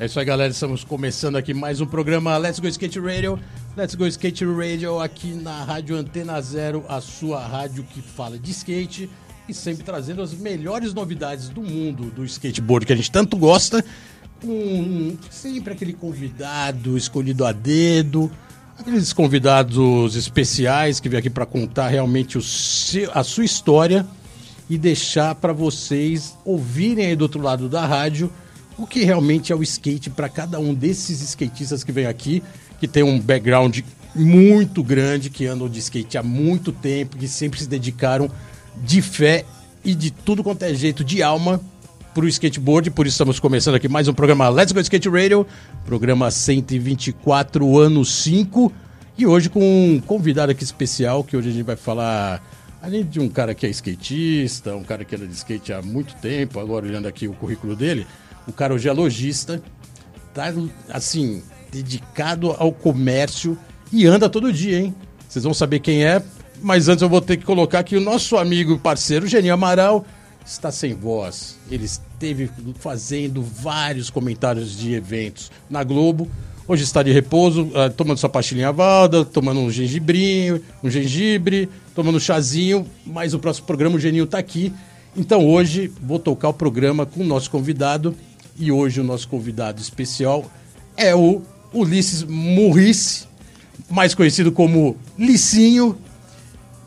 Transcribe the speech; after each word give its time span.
É 0.00 0.06
isso 0.06 0.18
aí, 0.18 0.24
galera. 0.24 0.50
Estamos 0.50 0.82
começando 0.82 1.36
aqui 1.36 1.52
mais 1.52 1.78
um 1.78 1.84
programa 1.84 2.34
Let's 2.38 2.58
Go 2.58 2.66
Skate 2.66 2.98
Radio. 2.98 3.38
Let's 3.76 3.94
Go 3.94 4.06
Skate 4.06 4.46
Radio 4.46 4.98
aqui 4.98 5.34
na 5.34 5.62
Rádio 5.62 5.94
Antena 5.94 6.40
Zero, 6.40 6.82
a 6.88 7.02
sua 7.02 7.46
rádio 7.46 7.84
que 7.84 8.00
fala 8.00 8.38
de 8.38 8.50
skate 8.50 9.10
e 9.46 9.52
sempre 9.52 9.84
trazendo 9.84 10.22
as 10.22 10.32
melhores 10.32 10.94
novidades 10.94 11.50
do 11.50 11.60
mundo 11.60 12.04
do 12.04 12.24
skateboard 12.24 12.86
que 12.86 12.94
a 12.94 12.96
gente 12.96 13.10
tanto 13.10 13.36
gosta, 13.36 13.84
com 14.40 15.18
sempre 15.28 15.74
aquele 15.74 15.92
convidado 15.92 16.96
escolhido 16.96 17.44
a 17.44 17.52
dedo, 17.52 18.32
aqueles 18.78 19.12
convidados 19.12 20.16
especiais 20.16 20.98
que 20.98 21.10
vêm 21.10 21.18
aqui 21.18 21.28
para 21.28 21.44
contar 21.44 21.88
realmente 21.88 22.38
o 22.38 22.42
seu, 22.42 23.10
a 23.12 23.22
sua 23.22 23.44
história 23.44 24.06
e 24.66 24.78
deixar 24.78 25.34
para 25.34 25.52
vocês 25.52 26.34
ouvirem 26.42 27.04
aí 27.04 27.14
do 27.14 27.20
outro 27.20 27.42
lado 27.42 27.68
da 27.68 27.84
rádio 27.84 28.32
o 28.80 28.86
que 28.86 29.04
realmente 29.04 29.52
é 29.52 29.56
o 29.56 29.62
skate 29.62 30.08
para 30.08 30.28
cada 30.28 30.58
um 30.58 30.72
desses 30.72 31.20
skatistas 31.20 31.84
que 31.84 31.92
vem 31.92 32.06
aqui, 32.06 32.42
que 32.78 32.88
tem 32.88 33.02
um 33.02 33.20
background 33.20 33.80
muito 34.14 34.82
grande, 34.82 35.28
que 35.28 35.46
andam 35.46 35.68
de 35.68 35.78
skate 35.78 36.16
há 36.16 36.22
muito 36.22 36.72
tempo, 36.72 37.18
que 37.18 37.28
sempre 37.28 37.60
se 37.60 37.68
dedicaram 37.68 38.30
de 38.82 39.02
fé 39.02 39.44
e 39.84 39.94
de 39.94 40.10
tudo 40.10 40.42
quanto 40.42 40.62
é 40.62 40.72
jeito 40.72 41.04
de 41.04 41.22
alma 41.22 41.60
para 42.14 42.24
o 42.24 42.28
skateboard. 42.28 42.90
Por 42.90 43.06
isso 43.06 43.14
estamos 43.14 43.38
começando 43.38 43.74
aqui 43.74 43.86
mais 43.86 44.08
um 44.08 44.14
programa 44.14 44.48
Let's 44.48 44.72
Go 44.72 44.80
Skate 44.80 45.10
Radio, 45.10 45.46
programa 45.84 46.30
124, 46.30 47.78
ano 47.78 48.02
5. 48.02 48.72
E 49.18 49.26
hoje 49.26 49.50
com 49.50 49.60
um 49.60 50.00
convidado 50.00 50.52
aqui 50.52 50.64
especial, 50.64 51.22
que 51.22 51.36
hoje 51.36 51.50
a 51.50 51.52
gente 51.52 51.66
vai 51.66 51.76
falar, 51.76 52.42
além 52.80 53.04
de 53.04 53.20
um 53.20 53.28
cara 53.28 53.54
que 53.54 53.66
é 53.66 53.68
skatista, 53.68 54.74
um 54.74 54.82
cara 54.82 55.04
que 55.04 55.14
anda 55.14 55.26
de 55.26 55.34
skate 55.34 55.70
há 55.70 55.82
muito 55.82 56.14
tempo, 56.16 56.58
agora 56.58 56.86
olhando 56.86 57.06
aqui 57.06 57.28
o 57.28 57.34
currículo 57.34 57.76
dele, 57.76 58.06
o 58.46 58.52
cara 58.52 58.74
hoje 58.74 58.88
é 58.88 58.92
lojista, 58.92 59.62
tá 60.34 60.52
assim, 60.88 61.42
dedicado 61.70 62.52
ao 62.58 62.72
comércio 62.72 63.58
e 63.92 64.06
anda 64.06 64.28
todo 64.28 64.52
dia, 64.52 64.80
hein? 64.80 64.94
Vocês 65.28 65.44
vão 65.44 65.54
saber 65.54 65.80
quem 65.80 66.04
é, 66.04 66.22
mas 66.62 66.88
antes 66.88 67.02
eu 67.02 67.08
vou 67.08 67.20
ter 67.20 67.36
que 67.36 67.44
colocar 67.44 67.82
que 67.82 67.96
o 67.96 68.00
nosso 68.00 68.36
amigo 68.36 68.74
e 68.74 68.78
parceiro 68.78 69.26
Geninho 69.26 69.54
Amaral 69.54 70.04
está 70.44 70.70
sem 70.70 70.94
voz. 70.94 71.56
Ele 71.70 71.84
esteve 71.84 72.50
fazendo 72.78 73.42
vários 73.42 74.10
comentários 74.10 74.76
de 74.76 74.94
eventos 74.94 75.50
na 75.68 75.84
Globo. 75.84 76.28
Hoje 76.66 76.84
está 76.84 77.02
de 77.02 77.10
repouso, 77.10 77.62
uh, 77.64 77.90
tomando 77.96 78.18
sua 78.18 78.28
pastilhinha 78.28 78.72
valda, 78.72 79.24
tomando 79.24 79.60
um 79.60 79.70
gengibrinho, 79.70 80.62
um 80.82 80.90
gengibre, 80.90 81.68
tomando 81.94 82.16
um 82.16 82.20
chazinho, 82.20 82.86
mas 83.04 83.34
o 83.34 83.38
próximo 83.38 83.66
programa 83.66 83.96
o 83.96 83.98
Geninho 83.98 84.24
está 84.24 84.38
aqui. 84.38 84.72
Então 85.16 85.44
hoje 85.46 85.92
vou 86.00 86.18
tocar 86.18 86.48
o 86.48 86.54
programa 86.54 87.04
com 87.04 87.22
o 87.22 87.26
nosso 87.26 87.50
convidado, 87.50 88.14
e 88.60 88.70
hoje 88.70 89.00
o 89.00 89.04
nosso 89.04 89.26
convidado 89.26 89.80
especial 89.80 90.48
é 90.96 91.14
o 91.14 91.40
Ulisses 91.72 92.22
Murrice, 92.22 93.24
mais 93.88 94.14
conhecido 94.14 94.52
como 94.52 94.96
Licinho. 95.18 95.96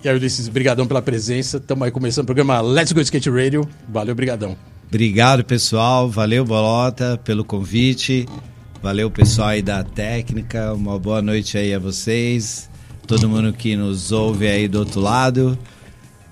E 0.04 0.08
aí, 0.08 0.16
Ulisses, 0.16 0.48
brigadão 0.48 0.86
pela 0.86 1.02
presença. 1.02 1.58
Estamos 1.58 1.84
aí 1.84 1.92
começando 1.92 2.24
o 2.24 2.28
programa 2.28 2.62
Let's 2.62 2.92
Go 2.92 3.02
Skate 3.02 3.30
Radio. 3.30 3.68
Valeu, 3.90 4.14
brigadão. 4.14 4.56
Obrigado, 4.88 5.44
pessoal. 5.44 6.08
Valeu, 6.10 6.46
Bolota, 6.46 7.20
pelo 7.24 7.44
convite. 7.44 8.28
Valeu, 8.82 9.10
pessoal 9.10 9.48
aí 9.50 9.62
da 9.62 9.84
técnica. 9.84 10.74
Uma 10.74 11.00
boa 11.00 11.22
noite 11.22 11.58
aí 11.58 11.74
a 11.74 11.80
vocês. 11.80 12.70
Todo 13.08 13.28
mundo 13.28 13.52
que 13.52 13.76
nos 13.76 14.12
ouve 14.12 14.48
aí 14.48 14.68
do 14.68 14.80
outro 14.80 15.00
lado. 15.00 15.58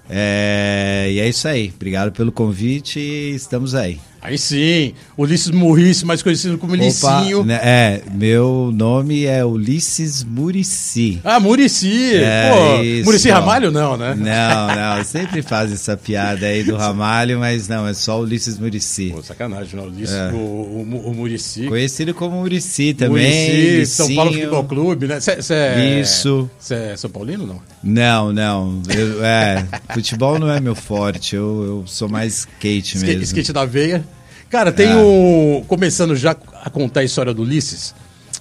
É... 0.08 1.08
E 1.10 1.20
é 1.20 1.28
isso 1.28 1.48
aí. 1.48 1.72
Obrigado 1.74 2.12
pelo 2.12 2.32
convite 2.32 3.00
estamos 3.00 3.74
aí. 3.74 4.11
Aí 4.22 4.38
sim, 4.38 4.94
Ulisses 5.18 5.50
Murici, 5.50 6.06
mais 6.06 6.22
conhecido 6.22 6.56
como 6.56 6.76
Licinho. 6.76 7.44
Né, 7.44 7.59
é, 7.64 8.02
meu 8.14 8.72
nome 8.72 9.26
é 9.26 9.44
Ulisses 9.44 10.24
Murici. 10.24 11.20
Ah, 11.24 11.40
Murici. 11.40 12.18
É, 12.18 12.52
Pô, 12.52 13.06
Murici 13.06 13.32
Ramalho 13.32 13.72
não, 13.72 13.98
né? 13.98 14.14
Não, 14.16 14.68
não, 14.98 15.04
sempre 15.04 15.42
faz 15.42 15.72
essa 15.72 15.98
piada 15.98 16.46
aí 16.46 16.64
do 16.64 16.76
Ramalho, 16.78 17.40
mas 17.40 17.68
não, 17.68 17.88
é 17.88 17.96
só 17.96 18.22
Ulisses 18.22 18.59
Murici. 18.59 19.09
Pô, 19.09 19.24
sacanagem, 19.24 19.76
não, 19.76 19.88
Ulisses, 19.88 20.16
é. 20.16 20.32
o, 20.32 20.36
o, 20.36 21.02
o 21.08 21.14
Murici. 21.16 21.66
Conhecido 21.68 22.14
como 22.14 22.38
Murici 22.38 22.94
também. 22.94 23.24
Murici, 23.24 23.86
São 23.88 24.14
Paulo 24.14 24.34
Futebol 24.34 24.64
Clube, 24.66 25.08
né? 25.08 25.20
Cê, 25.20 25.42
cê 25.42 25.53
é, 25.56 26.00
Isso. 26.00 26.48
Você 26.59 26.76
é 26.76 26.96
São 26.96 27.09
Paulino 27.09 27.48
não? 27.48 27.59
Não, 27.84 28.32
não. 28.32 28.82
Eu, 28.88 29.26
é, 29.26 29.66
futebol 29.94 30.38
não 30.38 30.52
é 30.52 30.59
meu 30.59 30.76
forte, 30.76 31.36
eu, 31.36 31.64
eu 31.64 31.84
sou 31.88 32.08
mais 32.08 32.40
skate 32.40 33.00
mesmo. 33.00 33.09
Skate, 33.09 33.24
skate 33.24 33.53
da 33.53 33.66
veia. 33.66 34.11
Cara, 34.52 34.72
tem 34.72 34.92
é. 34.92 34.96
um. 34.96 35.64
Começando 35.66 36.14
já 36.14 36.32
a 36.32 36.70
contar 36.70 37.00
a 37.00 37.04
história 37.06 37.34
do 37.34 37.42
Ulisses. 37.42 37.96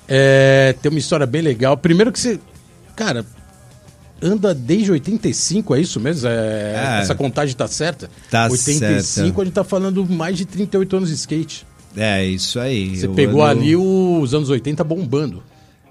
É, 0.09 0.75
tem 0.83 0.91
uma 0.91 0.99
história 0.99 1.25
bem 1.25 1.41
legal. 1.41 1.77
Primeiro 1.77 2.11
que 2.11 2.19
você. 2.19 2.41
Cara, 2.97 3.25
anda 4.21 4.53
desde 4.53 4.91
85, 4.91 5.77
é 5.77 5.81
isso 5.81 6.01
mesmo? 6.01 6.29
É, 6.29 6.97
é, 6.99 7.01
essa 7.01 7.15
contagem 7.15 7.55
tá 7.55 7.69
certa? 7.69 8.11
Tá 8.29 8.49
85, 8.51 9.03
certa. 9.03 9.41
a 9.41 9.45
gente 9.45 9.55
tá 9.55 9.63
falando 9.63 10.05
mais 10.05 10.37
de 10.37 10.45
38 10.45 10.97
anos 10.97 11.09
de 11.11 11.15
skate. 11.15 11.65
É, 11.97 12.25
isso 12.25 12.59
aí. 12.59 12.97
Você 12.97 13.09
pegou 13.09 13.43
ando... 13.43 13.61
ali 13.61 13.77
os 13.77 14.35
anos 14.35 14.51
80 14.51 14.83
bombando. 14.83 15.45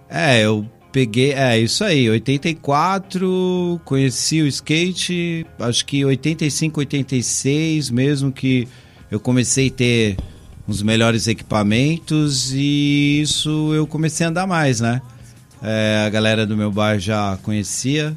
É, 0.09 0.41
eu 0.41 0.65
peguei, 0.91 1.31
é 1.31 1.57
isso 1.57 1.83
aí, 1.83 2.09
84, 2.09 3.79
conheci 3.85 4.41
o 4.41 4.47
skate, 4.47 5.45
acho 5.59 5.85
que 5.85 6.03
85, 6.03 6.79
86 6.79 7.91
mesmo 7.91 8.31
que 8.31 8.67
eu 9.11 9.19
comecei 9.19 9.67
a 9.67 9.71
ter 9.71 10.17
uns 10.67 10.83
melhores 10.83 11.27
equipamentos 11.27 12.51
e 12.53 13.21
isso 13.21 13.73
eu 13.73 13.87
comecei 13.87 14.25
a 14.25 14.29
andar 14.29 14.45
mais, 14.45 14.79
né? 14.79 15.01
É, 15.61 16.03
a 16.05 16.09
galera 16.09 16.45
do 16.45 16.55
meu 16.55 16.71
bar 16.71 16.99
já 16.99 17.37
conhecia. 17.41 18.15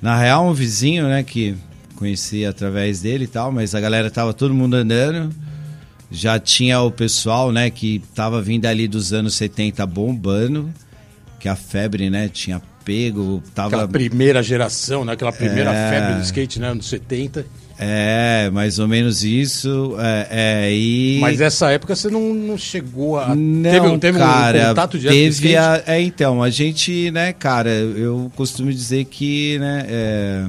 Na 0.00 0.18
real, 0.18 0.46
um 0.46 0.52
vizinho, 0.52 1.06
né, 1.06 1.22
que 1.22 1.54
conhecia 1.96 2.50
através 2.50 3.00
dele 3.00 3.24
e 3.24 3.28
tal, 3.28 3.52
mas 3.52 3.74
a 3.74 3.80
galera 3.80 4.10
tava 4.10 4.32
todo 4.32 4.52
mundo 4.54 4.74
andando. 4.74 5.34
Já 6.10 6.38
tinha 6.38 6.80
o 6.80 6.90
pessoal, 6.90 7.52
né, 7.52 7.70
que 7.70 8.02
tava 8.14 8.40
vindo 8.40 8.66
ali 8.66 8.88
dos 8.88 9.12
anos 9.12 9.34
70 9.34 9.86
bombando, 9.86 10.72
que 11.38 11.48
a 11.48 11.56
febre, 11.56 12.10
né, 12.10 12.28
tinha 12.28 12.60
pego, 12.84 13.42
tava... 13.54 13.68
Aquela 13.68 13.88
primeira 13.88 14.42
geração, 14.42 15.04
né, 15.04 15.12
aquela 15.12 15.32
primeira 15.32 15.72
é... 15.72 15.90
febre 15.90 16.14
do 16.14 16.22
skate, 16.22 16.60
né, 16.60 16.68
anos 16.68 16.86
70. 16.86 17.46
É, 17.78 18.50
mais 18.52 18.78
ou 18.78 18.86
menos 18.86 19.24
isso. 19.24 19.96
É, 19.98 20.28
é, 20.30 20.72
e... 20.72 21.18
Mas 21.20 21.40
essa 21.40 21.70
época 21.70 21.96
você 21.96 22.08
não, 22.08 22.32
não 22.32 22.56
chegou 22.56 23.18
a. 23.18 23.34
Não, 23.34 23.70
teve, 23.70 23.98
teve 23.98 24.18
cara, 24.18 24.58
um 24.58 24.68
contato 24.68 24.98
direto 24.98 25.14
teve 25.14 25.56
a, 25.56 25.82
É, 25.86 26.00
então, 26.00 26.42
a 26.42 26.50
gente, 26.50 27.10
né, 27.10 27.32
cara, 27.32 27.70
eu 27.70 28.30
costumo 28.36 28.72
dizer 28.72 29.06
que, 29.06 29.58
né, 29.58 29.86
é, 29.88 30.46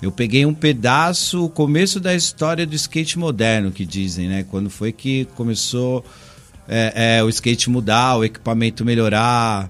eu 0.00 0.10
peguei 0.10 0.46
um 0.46 0.54
pedaço, 0.54 1.44
o 1.44 1.48
começo 1.50 2.00
da 2.00 2.14
história 2.14 2.66
do 2.66 2.74
skate 2.74 3.18
moderno, 3.18 3.70
que 3.70 3.84
dizem, 3.84 4.28
né? 4.28 4.46
Quando 4.50 4.70
foi 4.70 4.92
que 4.92 5.26
começou 5.34 6.04
é, 6.68 7.18
é, 7.18 7.22
o 7.22 7.28
skate 7.28 7.68
mudar, 7.68 8.16
o 8.16 8.24
equipamento 8.24 8.84
melhorar, 8.84 9.68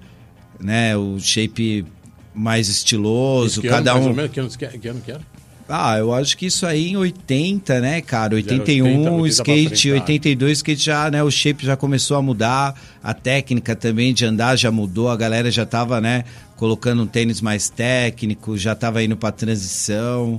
né? 0.61 0.97
O 0.97 1.19
shape 1.19 1.85
mais 2.33 2.69
estiloso, 2.69 3.63
cada 3.63 3.93
ano, 3.93 4.01
um. 4.01 4.05
Mais 4.05 4.11
ou 4.11 4.15
menos, 4.15 4.57
que 4.57 4.65
ano, 4.65 4.79
que 4.81 4.89
ano 4.89 5.01
que 5.01 5.11
era? 5.11 5.34
Ah, 5.69 5.97
eu 5.99 6.13
acho 6.13 6.37
que 6.37 6.47
isso 6.47 6.67
aí 6.67 6.91
em 6.91 6.97
80, 6.97 7.81
né, 7.81 8.01
cara? 8.03 8.35
81, 8.35 8.85
80, 8.85 9.11
80 9.11 9.29
skate, 9.31 9.93
82, 9.93 10.59
skate 10.59 10.85
já, 10.85 11.11
né? 11.11 11.23
O 11.23 11.31
shape 11.31 11.65
já 11.65 11.75
começou 11.75 12.19
a 12.19 12.23
mudar, 12.23 12.79
a 13.03 13.15
técnica 13.15 13.75
também 13.75 14.13
de 14.13 14.27
andar 14.27 14.57
já 14.57 14.71
mudou, 14.71 15.09
a 15.09 15.17
galera 15.17 15.51
já 15.51 15.65
tava, 15.65 16.01
né, 16.03 16.25
colocando 16.57 17.03
um 17.03 17.07
tênis 17.07 17.41
mais 17.41 17.71
técnico, 17.71 18.59
já 18.59 18.75
tava 18.75 19.03
indo 19.03 19.17
pra 19.17 19.33
transição. 19.33 20.39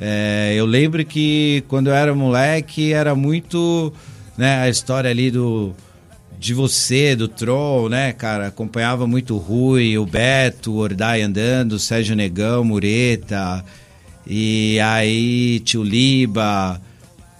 É, 0.00 0.52
eu 0.56 0.66
lembro 0.66 1.04
que 1.04 1.62
quando 1.68 1.86
eu 1.86 1.94
era 1.94 2.12
moleque 2.14 2.92
era 2.92 3.14
muito, 3.14 3.92
né, 4.36 4.58
a 4.58 4.68
história 4.68 5.10
ali 5.10 5.30
do 5.30 5.74
de 6.38 6.52
você, 6.52 7.16
do 7.16 7.28
Troll, 7.28 7.88
né, 7.88 8.12
cara? 8.12 8.48
Acompanhava 8.48 9.06
muito 9.06 9.34
o 9.34 9.38
Rui, 9.38 9.96
o 9.96 10.04
Beto, 10.04 10.72
o 10.72 10.76
Ordai 10.76 11.22
andando, 11.22 11.72
o 11.72 11.78
Sérgio 11.78 12.14
Negão, 12.14 12.62
Mureta. 12.62 13.64
E 14.26 14.80
aí, 14.80 15.60
Tio 15.60 15.84
Liba, 15.84 16.80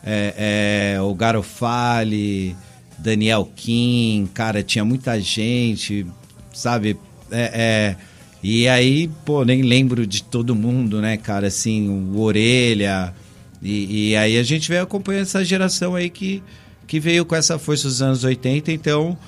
é, 0.05 0.94
é, 0.94 1.00
o 1.00 1.12
Garofali, 1.15 2.56
Daniel 2.97 3.50
Kim, 3.56 4.29
cara, 4.33 4.62
tinha 4.62 4.85
muita 4.85 5.21
gente, 5.21 6.06
sabe? 6.53 6.97
É, 7.31 7.50
é, 7.53 7.97
e 8.43 8.69
aí, 8.69 9.11
pô, 9.25 9.44
nem 9.44 9.62
lembro 9.62 10.06
de 10.06 10.23
todo 10.23 10.55
mundo, 10.55 11.00
né, 11.00 11.17
cara? 11.17 11.49
Assim, 11.49 11.88
o 11.88 12.21
Orelha. 12.21 13.12
E, 13.61 14.11
e 14.11 14.17
aí 14.17 14.38
a 14.38 14.43
gente 14.44 14.69
veio 14.69 14.83
acompanhando 14.83 15.23
essa 15.23 15.44
geração 15.44 15.97
aí 15.97 16.09
que, 16.09 16.41
que 16.87 17.00
veio 17.00 17.25
com 17.25 17.35
essa 17.35 17.59
força 17.59 17.88
dos 17.88 18.00
anos 18.00 18.23
80, 18.23 18.71
então. 18.71 19.19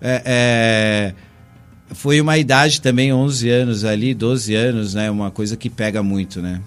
É, 0.00 0.22
é, 0.26 1.14
foi 1.94 2.20
uma 2.20 2.36
idade 2.36 2.80
também, 2.80 3.12
11 3.12 3.48
anos 3.48 3.84
ali, 3.84 4.12
12 4.14 4.54
anos, 4.54 4.94
né? 4.94 5.08
Uma 5.10 5.30
coisa 5.30 5.56
que 5.56 5.70
pega 5.70 6.02
muito, 6.02 6.42
né? 6.42 6.60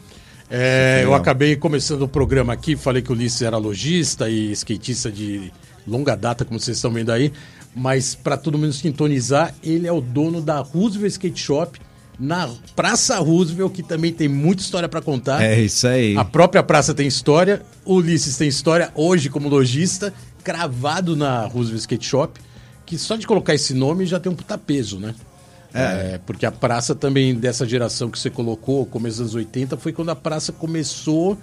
É, 0.50 1.02
eu 1.04 1.14
acabei 1.14 1.56
começando 1.56 2.04
o 2.04 2.08
programa 2.08 2.54
aqui, 2.54 2.76
falei 2.76 3.02
que 3.02 3.12
o 3.12 3.14
Ulisses 3.14 3.42
era 3.42 3.58
lojista 3.58 4.30
e 4.30 4.52
skatista 4.54 5.12
de 5.12 5.52
longa 5.86 6.16
data, 6.16 6.46
como 6.46 6.60
vocês 6.60 6.78
estão 6.78 6.92
vendo 6.92 7.12
aí, 7.12 7.34
mas 7.76 8.16
para 8.16 8.38
todo 8.38 8.58
mundo 8.58 8.72
sintonizar, 8.74 9.54
ele 9.64 9.88
é 9.88 9.92
o 9.92 10.00
dono 10.00 10.42
da 10.42 10.60
Roosevelt 10.60 11.12
Skate 11.12 11.40
Shop 11.40 11.80
na 12.20 12.50
Praça 12.76 13.18
Roosevelt, 13.20 13.74
que 13.74 13.84
também 13.84 14.12
tem 14.12 14.28
muita 14.28 14.62
história 14.62 14.90
para 14.90 15.02
contar. 15.02 15.44
É 15.44 15.60
isso 15.60 15.88
aí. 15.88 16.18
A 16.18 16.26
própria 16.26 16.64
praça 16.64 16.94
tem 16.94 17.08
história, 17.08 17.62
o 17.86 17.96
Ulisses 17.96 18.38
tem 18.38 18.48
história 18.48 18.92
hoje 18.96 19.30
como 19.30 19.50
lojista, 19.50 20.14
cravado 20.44 21.16
na 21.16 21.46
Roosevelt 21.46 21.82
Skate 21.82 22.06
Shop, 22.06 22.40
que 22.86 22.98
só 22.98 23.18
de 23.18 23.28
colocar 23.28 23.54
esse 23.54 23.74
nome 23.74 24.06
já 24.06 24.20
tem 24.20 24.32
um 24.32 24.36
puta 24.36 24.58
peso, 24.58 24.98
né? 24.98 25.14
É. 25.74 26.14
é. 26.16 26.20
porque 26.26 26.46
a 26.46 26.52
praça 26.52 26.96
também 26.96 27.36
dessa 27.36 27.66
geração 27.68 28.10
que 28.10 28.18
você 28.18 28.30
colocou, 28.30 28.86
começo 28.86 29.18
dos 29.18 29.22
anos 29.22 29.36
80, 29.36 29.78
foi 29.78 29.92
quando 29.92 30.10
a 30.10 30.16
praça 30.16 30.52
começou 30.52 31.38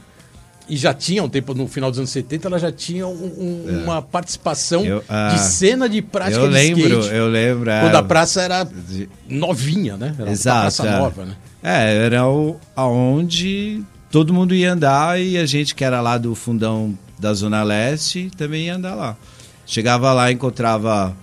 e 0.69 0.77
já 0.77 0.95
tinha 0.95 1.23
um 1.23 1.29
tempo 1.29 1.55
no 1.55 1.69
final 1.69 1.91
dos 1.91 1.99
anos 1.99 2.11
70, 2.11 2.49
ela 2.49 2.59
já 2.59 2.73
tinha 2.73 3.07
um, 3.07 3.13
um, 3.13 3.65
é. 3.69 3.85
uma 3.85 4.01
participação 4.01 4.85
eu, 4.85 5.05
ah, 5.09 5.35
de 5.35 5.41
cena 5.41 5.89
de 5.89 6.01
prática 6.01 6.41
eu 6.41 6.49
de 6.49 6.55
lembro, 6.55 7.01
skate. 7.01 7.15
Eu 7.15 7.29
lembro, 7.29 7.71
Quando 7.83 7.97
a 7.97 8.03
praça 8.03 8.43
era 8.43 8.67
novinha, 9.29 9.97
né? 9.97 10.15
Era 10.19 10.31
Exato, 10.31 10.61
praça 10.63 10.87
é. 10.87 10.99
nova, 10.99 11.25
né? 11.27 11.37
É, 11.63 12.07
era 12.07 12.27
o, 12.27 12.59
aonde 12.75 13.83
todo 14.11 14.33
mundo 14.33 14.55
ia 14.55 14.73
andar 14.73 15.21
e 15.21 15.37
a 15.37 15.45
gente 15.45 15.75
que 15.75 15.85
era 15.85 16.01
lá 16.01 16.17
do 16.17 16.35
fundão 16.35 16.97
da 17.19 17.33
Zona 17.35 17.63
Leste 17.63 18.31
também 18.37 18.67
ia 18.67 18.77
andar 18.77 18.95
lá. 18.95 19.17
Chegava 19.67 20.13
lá, 20.13 20.31
encontrava 20.31 21.15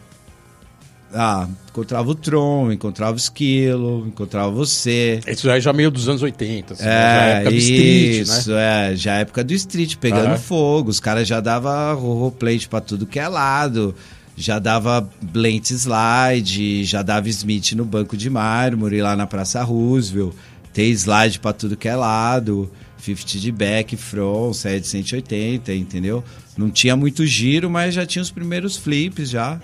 ah, 1.13 1.47
encontrava 1.69 2.09
o 2.09 2.15
Tron, 2.15 2.71
encontrava 2.71 3.13
o 3.13 3.17
Esquilo, 3.17 4.05
encontrava 4.07 4.49
você. 4.51 5.19
Isso 5.27 5.49
aí 5.49 5.59
já 5.61 5.73
meio 5.73 5.91
dos 5.91 6.07
anos 6.09 6.21
80, 6.21 6.73
assim, 6.73 6.83
é, 6.83 6.87
já 6.87 7.23
época 7.25 7.49
do 7.51 7.57
street, 7.57 8.21
isso, 8.21 8.51
né? 8.51 8.91
é, 8.91 8.95
já 8.95 9.13
época 9.15 9.43
do 9.43 9.53
street, 9.53 9.95
pegando 9.97 10.33
Ah. 10.33 10.37
fogo. 10.37 10.89
Os 10.89 10.99
caras 10.99 11.27
já 11.27 11.39
dava 11.39 11.93
roleplate 11.93 12.67
pra 12.67 12.81
tudo 12.81 13.05
que 13.05 13.19
é 13.19 13.27
lado. 13.27 13.95
Já 14.35 14.57
dava 14.59 15.07
Blent 15.21 15.69
Slide, 15.71 16.83
já 16.85 17.01
dava 17.03 17.29
Smith 17.29 17.73
no 17.73 17.85
banco 17.85 18.15
de 18.17 18.29
mármore 18.29 19.01
lá 19.01 19.15
na 19.15 19.27
Praça 19.27 19.61
Roosevelt. 19.63 20.33
Tem 20.73 20.89
slide 20.91 21.39
pra 21.39 21.53
tudo 21.53 21.75
que 21.77 21.87
é 21.87 21.95
lado. 21.95 22.71
50 22.97 23.39
de 23.39 23.51
back, 23.51 23.97
front, 23.97 24.53
7 24.53 24.87
180, 24.87 25.73
entendeu? 25.73 26.23
Não 26.57 26.69
tinha 26.69 26.95
muito 26.95 27.25
giro, 27.25 27.69
mas 27.69 27.93
já 27.95 28.05
tinha 28.05 28.21
os 28.21 28.29
primeiros 28.31 28.77
flips 28.77 29.29
já. 29.29 29.59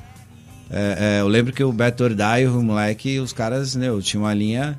É, 0.69 1.17
é, 1.17 1.21
eu 1.21 1.27
lembro 1.27 1.53
que 1.53 1.63
o 1.63 1.71
Beto 1.71 2.03
Ordai, 2.03 2.45
o 2.47 2.61
moleque, 2.61 3.19
os 3.19 3.31
caras, 3.33 3.75
né, 3.75 3.87
tinha 4.01 4.19
uma 4.19 4.33
linha 4.33 4.77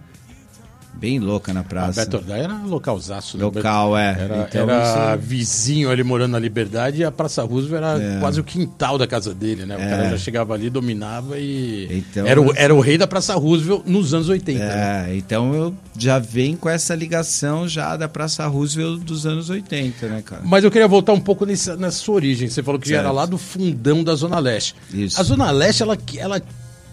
bem 0.94 1.19
louca 1.19 1.52
na 1.55 1.61
A 1.61 1.64
praça. 1.64 2.00
Beto 2.05 2.17
Ordaz 2.17 2.43
era 2.44 2.55
localzaço. 2.64 3.38
né? 3.38 3.44
Local, 3.44 3.96
é. 3.96 4.17
Era, 4.20 4.46
Então, 4.49 4.62
era 4.70 5.14
isso- 5.17 5.26
vizinho 5.26 5.90
ali 5.90 6.02
morando 6.02 6.32
na 6.32 6.38
Liberdade 6.38 7.00
e 7.00 7.05
a 7.05 7.11
Praça 7.12 7.43
Roosevelt 7.44 7.82
era 7.85 8.02
É. 8.02 8.19
quase 8.20 8.40
o 8.40 8.44
quintal 8.44 8.99
da 8.99 9.06
casa 9.06 9.32
dele, 9.32 9.64
né? 9.64 9.76
O 9.76 9.81
É. 9.81 9.88
cara 9.88 10.11
já 10.11 10.19
chegava 10.19 10.55
ali, 10.55 10.69
dominava 10.70 11.38
e. 11.38 11.87
Então, 11.99 12.26
era, 12.26 12.40
o, 12.40 12.52
era 12.56 12.75
o 12.75 12.81
rei 12.81 12.99
da 12.99 13.06
Praça 13.06 13.35
Roosevelt 13.35 13.82
nos 13.87 14.12
anos 14.12 14.29
80. 14.29 14.64
né? 14.64 15.06
É, 15.12 15.17
então 15.17 15.55
eu 15.55 15.75
já 15.96 16.19
venho 16.19 16.56
com 16.56 16.69
essa 16.69 16.94
ligação 16.94 17.69
já 17.69 17.96
da 17.96 18.08
Praça 18.08 18.46
Roosevelt 18.46 19.00
dos 19.05 19.25
anos 19.26 19.50
80, 19.50 20.08
né, 20.08 20.23
cara? 20.25 20.43
Mas 20.44 20.64
eu 20.64 20.70
queria 20.70 20.88
voltar 20.88 21.12
um 21.12 21.20
pouco 21.20 21.46
nessa, 21.46 21.76
nessa 21.76 21.99
sua 21.99 22.17
origem. 22.17 22.49
Você 22.49 22.62
falou 22.62 22.81
que 22.81 22.88
já 22.88 22.99
era 22.99 23.11
lá 23.12 23.25
do 23.25 23.38
fundão 23.38 24.02
da 24.02 24.14
Zona 24.14 24.38
Leste. 24.38 24.75
Isso. 24.93 25.20
A 25.20 25.23
Zona 25.23 25.50
Leste, 25.50 25.82
ela, 25.82 25.96
ela, 26.17 26.43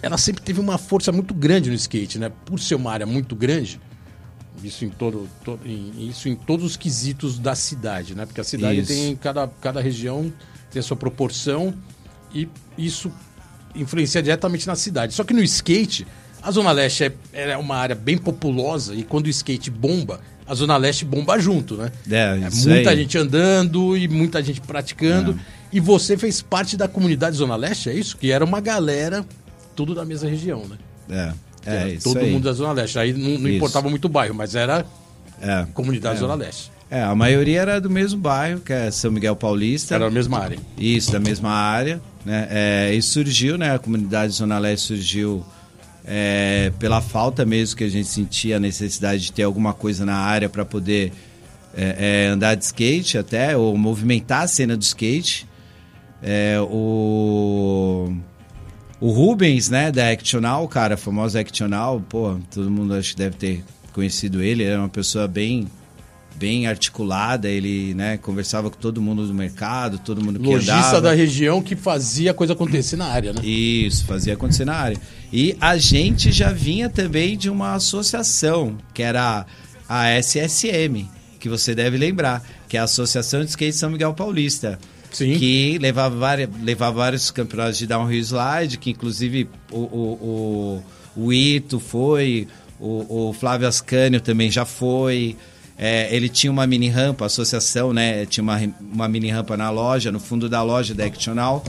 ela 0.06 0.18
sempre 0.20 0.44
teve 0.44 0.60
uma 0.60 0.78
força 0.78 1.12
muito 1.12 1.34
grande 1.34 1.68
no 1.70 1.76
skate, 1.76 2.20
né? 2.20 2.32
Por 2.46 2.60
ser 2.60 2.76
uma 2.76 2.92
área 2.92 3.08
muito 3.08 3.36
grande, 3.36 3.80
isso 4.64 4.86
em, 4.86 4.90
todo, 4.90 5.28
to- 5.44 5.60
em- 5.66 6.08
isso 6.08 6.30
em 6.30 6.36
todos 6.36 6.64
os 6.64 6.78
quesitos 6.78 7.40
da 7.40 7.56
cidade, 7.56 8.14
né? 8.14 8.24
Porque 8.26 8.40
a 8.40 8.44
cidade 8.44 8.82
Isso. 8.82 8.88
tem, 8.94 9.16
cada, 9.16 9.48
cada 9.60 9.82
região 9.82 10.32
tem 10.72 10.80
a 10.80 10.84
sua 10.84 10.96
proporção 10.96 11.74
e 12.32 12.48
isso 12.78 13.12
influencia 13.74 14.22
diretamente 14.22 14.68
na 14.68 14.76
cidade. 14.76 15.14
Só 15.16 15.24
que 15.24 15.34
no 15.34 15.42
skate, 15.42 16.06
a 16.42 16.52
Zona 16.52 16.72
Leste 16.72 17.04
é, 17.06 17.14
é 17.34 17.58
uma 17.58 17.76
área 17.76 17.96
bem 17.96 18.18
populosa 18.18 18.94
e 18.94 19.04
quando 19.04 19.26
o 19.26 19.30
skate 19.30 19.72
bomba, 19.72 20.20
a 20.48 20.54
Zona 20.54 20.78
Leste 20.78 21.04
bomba 21.04 21.40
junto, 21.40 21.76
né? 21.78 21.92
É, 22.10 22.38
É 22.46 22.50
muita 22.70 22.92
aí. 22.92 22.98
gente 22.98 23.18
andando 23.18 23.98
e 23.98 24.08
muita 24.08 24.42
gente 24.44 24.62
praticando. 24.62 25.38
E 25.74 25.80
você 25.80 26.16
fez 26.16 26.42
parte 26.44 26.78
da 26.78 26.88
comunidade 26.88 27.36
Zona 27.38 27.56
Leste, 27.56 27.90
é 27.90 27.94
isso? 27.94 28.16
Que 28.18 28.32
era 28.32 28.46
uma 28.46 28.62
galera, 28.62 29.26
tudo 29.76 29.94
da 29.94 30.06
mesma 30.06 30.30
região, 30.30 30.64
né? 30.66 30.78
É, 31.10 31.70
é 31.72 31.76
era 31.76 31.90
isso 31.90 32.04
todo 32.04 32.20
aí. 32.20 32.32
mundo 32.32 32.44
da 32.44 32.54
Zona 32.54 32.72
Leste. 32.72 32.98
Aí 32.98 33.14
não, 33.14 33.40
não 33.40 33.50
importava 33.50 33.90
muito 33.90 34.06
o 34.06 34.10
bairro, 34.10 34.34
mas 34.34 34.56
era 34.56 34.86
É. 35.42 35.66
comunidade 35.74 36.16
É. 36.18 36.20
Zona 36.20 36.36
Leste. 36.36 36.72
É, 36.90 37.02
a 37.02 37.16
maioria 37.16 37.62
era 37.62 37.82
do 37.82 37.90
mesmo 37.90 38.20
bairro, 38.20 38.60
que 38.60 38.72
é 38.72 38.90
São 38.92 39.12
Miguel 39.12 39.36
Paulista. 39.36 39.96
Era 39.96 40.08
a 40.08 40.12
mesma 40.12 40.40
área. 40.40 40.58
Isso, 40.78 41.12
da 41.12 41.20
mesma 41.20 41.50
área. 41.50 42.00
Né? 42.24 42.48
É, 42.50 42.94
e 42.94 43.02
surgiu, 43.02 43.58
né? 43.58 43.74
A 43.74 43.80
comunidade 43.80 44.34
Zona 44.34 44.58
Leste 44.60 44.88
surgiu 44.88 45.44
é, 46.06 46.72
pela 46.80 47.02
falta 47.02 47.44
mesmo 47.44 47.76
que 47.76 47.84
a 47.84 47.90
gente 47.90 48.08
sentia 48.08 48.58
a 48.58 48.60
necessidade 48.60 49.24
de 49.24 49.32
ter 49.32 49.44
alguma 49.44 49.74
coisa 49.74 50.06
na 50.06 50.16
área 50.16 50.48
para 50.48 50.64
poder 50.64 51.12
é, 51.76 52.26
é, 52.26 52.28
andar 52.28 52.56
de 52.56 52.64
skate 52.64 53.18
até, 53.18 53.58
ou 53.58 53.76
movimentar 53.76 54.44
a 54.44 54.48
cena 54.48 54.78
do 54.78 54.84
skate. 54.84 55.48
É, 56.22 56.58
o, 56.62 58.16
o 59.00 59.12
Rubens, 59.12 59.70
né, 59.70 59.92
da 59.92 60.10
Actional, 60.10 60.68
cara, 60.68 60.96
famoso 60.98 61.38
Actional, 61.38 62.02
pô, 62.08 62.38
todo 62.54 62.70
mundo 62.72 62.94
acho 62.94 63.12
que 63.12 63.18
deve 63.18 63.36
ter 63.36 63.64
conhecido 63.94 64.42
ele, 64.42 64.64
ele 64.64 64.72
era 64.72 64.80
uma 64.80 64.90
pessoa 64.90 65.28
bem 65.28 65.68
bem 66.38 66.68
articulada, 66.68 67.48
ele, 67.48 67.94
né, 67.94 68.18
conversava 68.18 68.70
com 68.70 68.78
todo 68.78 69.02
mundo 69.02 69.26
do 69.26 69.34
mercado, 69.34 69.98
todo 69.98 70.22
mundo 70.22 70.38
que 70.38 70.46
Lojista 70.46 70.74
andava. 70.74 71.02
da 71.02 71.14
região 71.14 71.62
que 71.62 71.78
fazia 71.78 72.32
a 72.32 72.34
coisa 72.34 72.52
acontecer 72.52 72.98
na 72.98 73.06
área, 73.06 73.32
né? 73.32 73.42
Isso, 73.42 74.06
fazia 74.06 74.34
acontecer 74.34 74.66
na 74.66 74.76
área. 74.76 74.98
E 75.32 75.56
a 75.62 75.78
gente 75.78 76.34
já 76.34 76.52
vinha 76.52 76.90
também 76.90 77.38
de 77.38 77.50
uma 77.50 77.76
associação, 77.76 78.78
que 78.94 79.02
era 79.02 79.46
a 79.88 80.10
SSM, 80.20 81.08
que 81.40 81.48
você 81.48 81.74
deve 81.74 81.98
lembrar, 81.98 82.44
que 82.68 82.76
é 82.76 82.80
a 82.80 82.84
Associação 82.84 83.42
de 83.42 83.52
Skate 83.52 83.78
São 83.78 83.90
Miguel 83.90 84.14
Paulista. 84.14 84.78
Sim. 85.12 85.38
Que 85.38 85.78
levava, 85.78 86.16
várias, 86.16 86.50
levava 86.62 86.98
vários 86.98 87.32
campeonatos 87.32 87.78
de 87.78 87.88
downhill 87.88 88.22
slide, 88.22 88.78
que 88.78 88.92
inclusive 88.92 89.50
o, 89.72 89.78
o, 89.78 90.84
o, 91.16 91.24
o 91.24 91.34
Ito 91.34 91.80
foi, 91.80 92.48
o, 92.80 93.30
o 93.30 93.34
Flávio 93.34 93.68
Ascânio 93.68 94.20
também 94.20 94.52
já 94.52 94.66
foi. 94.66 95.36
É, 95.78 96.14
ele 96.16 96.30
tinha 96.30 96.52
uma 96.52 96.66
mini 96.66 96.88
rampa, 96.88 97.26
a 97.26 97.28
associação, 97.28 97.92
né? 97.92 98.26
Tinha 98.26 98.44
uma, 98.44 98.60
uma 98.80 99.08
mini 99.08 99.30
rampa 99.30 99.58
na 99.58 99.70
loja, 99.70 100.12
no 100.12 100.20
fundo 100.20 100.48
da 100.48 100.62
loja 100.62 100.94
da 100.94 101.06
Actional, 101.06 101.64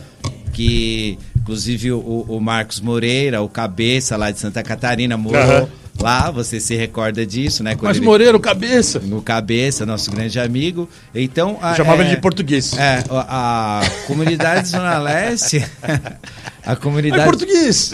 que 0.53 1.19
inclusive 1.37 1.93
o, 1.93 2.25
o 2.29 2.41
Marcos 2.41 2.81
Moreira, 2.81 3.43
o 3.43 3.49
cabeça 3.49 4.17
lá 4.17 4.31
de 4.31 4.39
Santa 4.39 4.63
Catarina, 4.63 5.17
morou 5.17 5.41
Aham. 5.41 5.69
Lá. 6.01 6.31
Você 6.31 6.61
se 6.61 6.75
recorda 6.75 7.25
disso, 7.27 7.63
né? 7.63 7.77
Mas 7.81 7.97
ele- 7.97 8.07
Moreira, 8.07 8.37
o 8.37 8.41
cabeça. 8.41 8.99
no 9.01 9.21
cabeça, 9.23 9.85
nosso 9.87 10.11
grande 10.11 10.39
amigo. 10.39 10.89
Então, 11.15 11.59
a, 11.61 11.75
Chamava 11.75 12.03
é, 12.03 12.07
ele 12.07 12.15
de 12.17 12.21
português. 12.23 12.73
É, 12.77 13.05
a, 13.11 13.81
a 13.81 13.91
comunidade 14.07 14.69
Zona 14.69 14.99
Leste, 14.99 15.65
a 16.65 16.73
É 16.73 16.77
comunidade 16.77 17.25
português. 17.25 17.93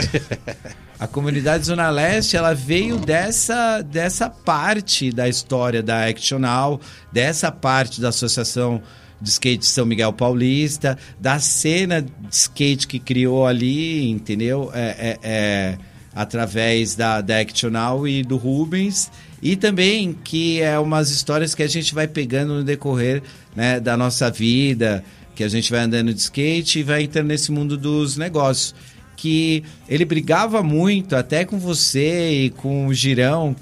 a 0.99 1.07
comunidade 1.07 1.67
Zona 1.67 1.91
Leste, 1.91 2.37
ela 2.37 2.55
veio 2.55 2.97
dessa, 2.99 3.83
dessa 3.83 4.29
parte 4.31 5.11
da 5.11 5.29
história 5.29 5.83
da 5.83 6.07
Actional, 6.07 6.81
dessa 7.13 7.51
parte 7.51 8.01
da 8.01 8.09
Associação 8.11 8.81
de 9.21 9.31
Skate 9.31 9.65
São 9.67 9.87
Miguel 9.87 10.13
Paulista, 10.13 10.99
da 11.21 11.39
cena 11.39 12.03
de 12.03 12.11
skate 12.31 12.89
que 12.89 12.99
criou 12.99 13.47
ali, 13.47 14.11
entendeu? 14.11 14.71
É, 14.75 14.81
é, 14.99 15.19
é, 15.23 15.79
através 16.14 16.95
da, 16.95 17.21
da 17.21 17.38
Actional 17.38 18.07
e 18.07 18.23
do 18.23 18.37
Rubens. 18.37 19.11
E 19.42 19.57
também 19.57 20.16
que 20.25 20.61
é 20.61 20.78
umas 20.78 21.11
histórias 21.11 21.54
que 21.54 21.62
a 21.62 21.69
gente 21.69 21.95
vai 21.95 22.07
pegando 22.07 22.54
no 22.54 22.64
decorrer 22.64 23.23
né, 23.57 23.81
da 23.81 23.97
nossa 23.97 24.31
vida, 24.31 25.04
que 25.35 25.42
a 25.42 25.49
gente 25.49 25.71
vai 25.71 25.81
andando 25.81 26.12
de 26.12 26.21
skate 26.21 26.81
e 26.81 26.83
vai 26.83 27.02
entrando 27.02 27.28
nesse 27.28 27.50
mundo 27.50 27.76
dos 27.76 28.16
negócios 28.16 28.75
que 29.16 29.62
ele 29.88 30.04
brigava 30.04 30.62
muito 30.62 31.14
até 31.14 31.45
com 31.45 31.59
você 31.59 32.45
e 32.45 32.50
com 32.50 32.87
o 32.87 32.95
Girão 32.95 33.54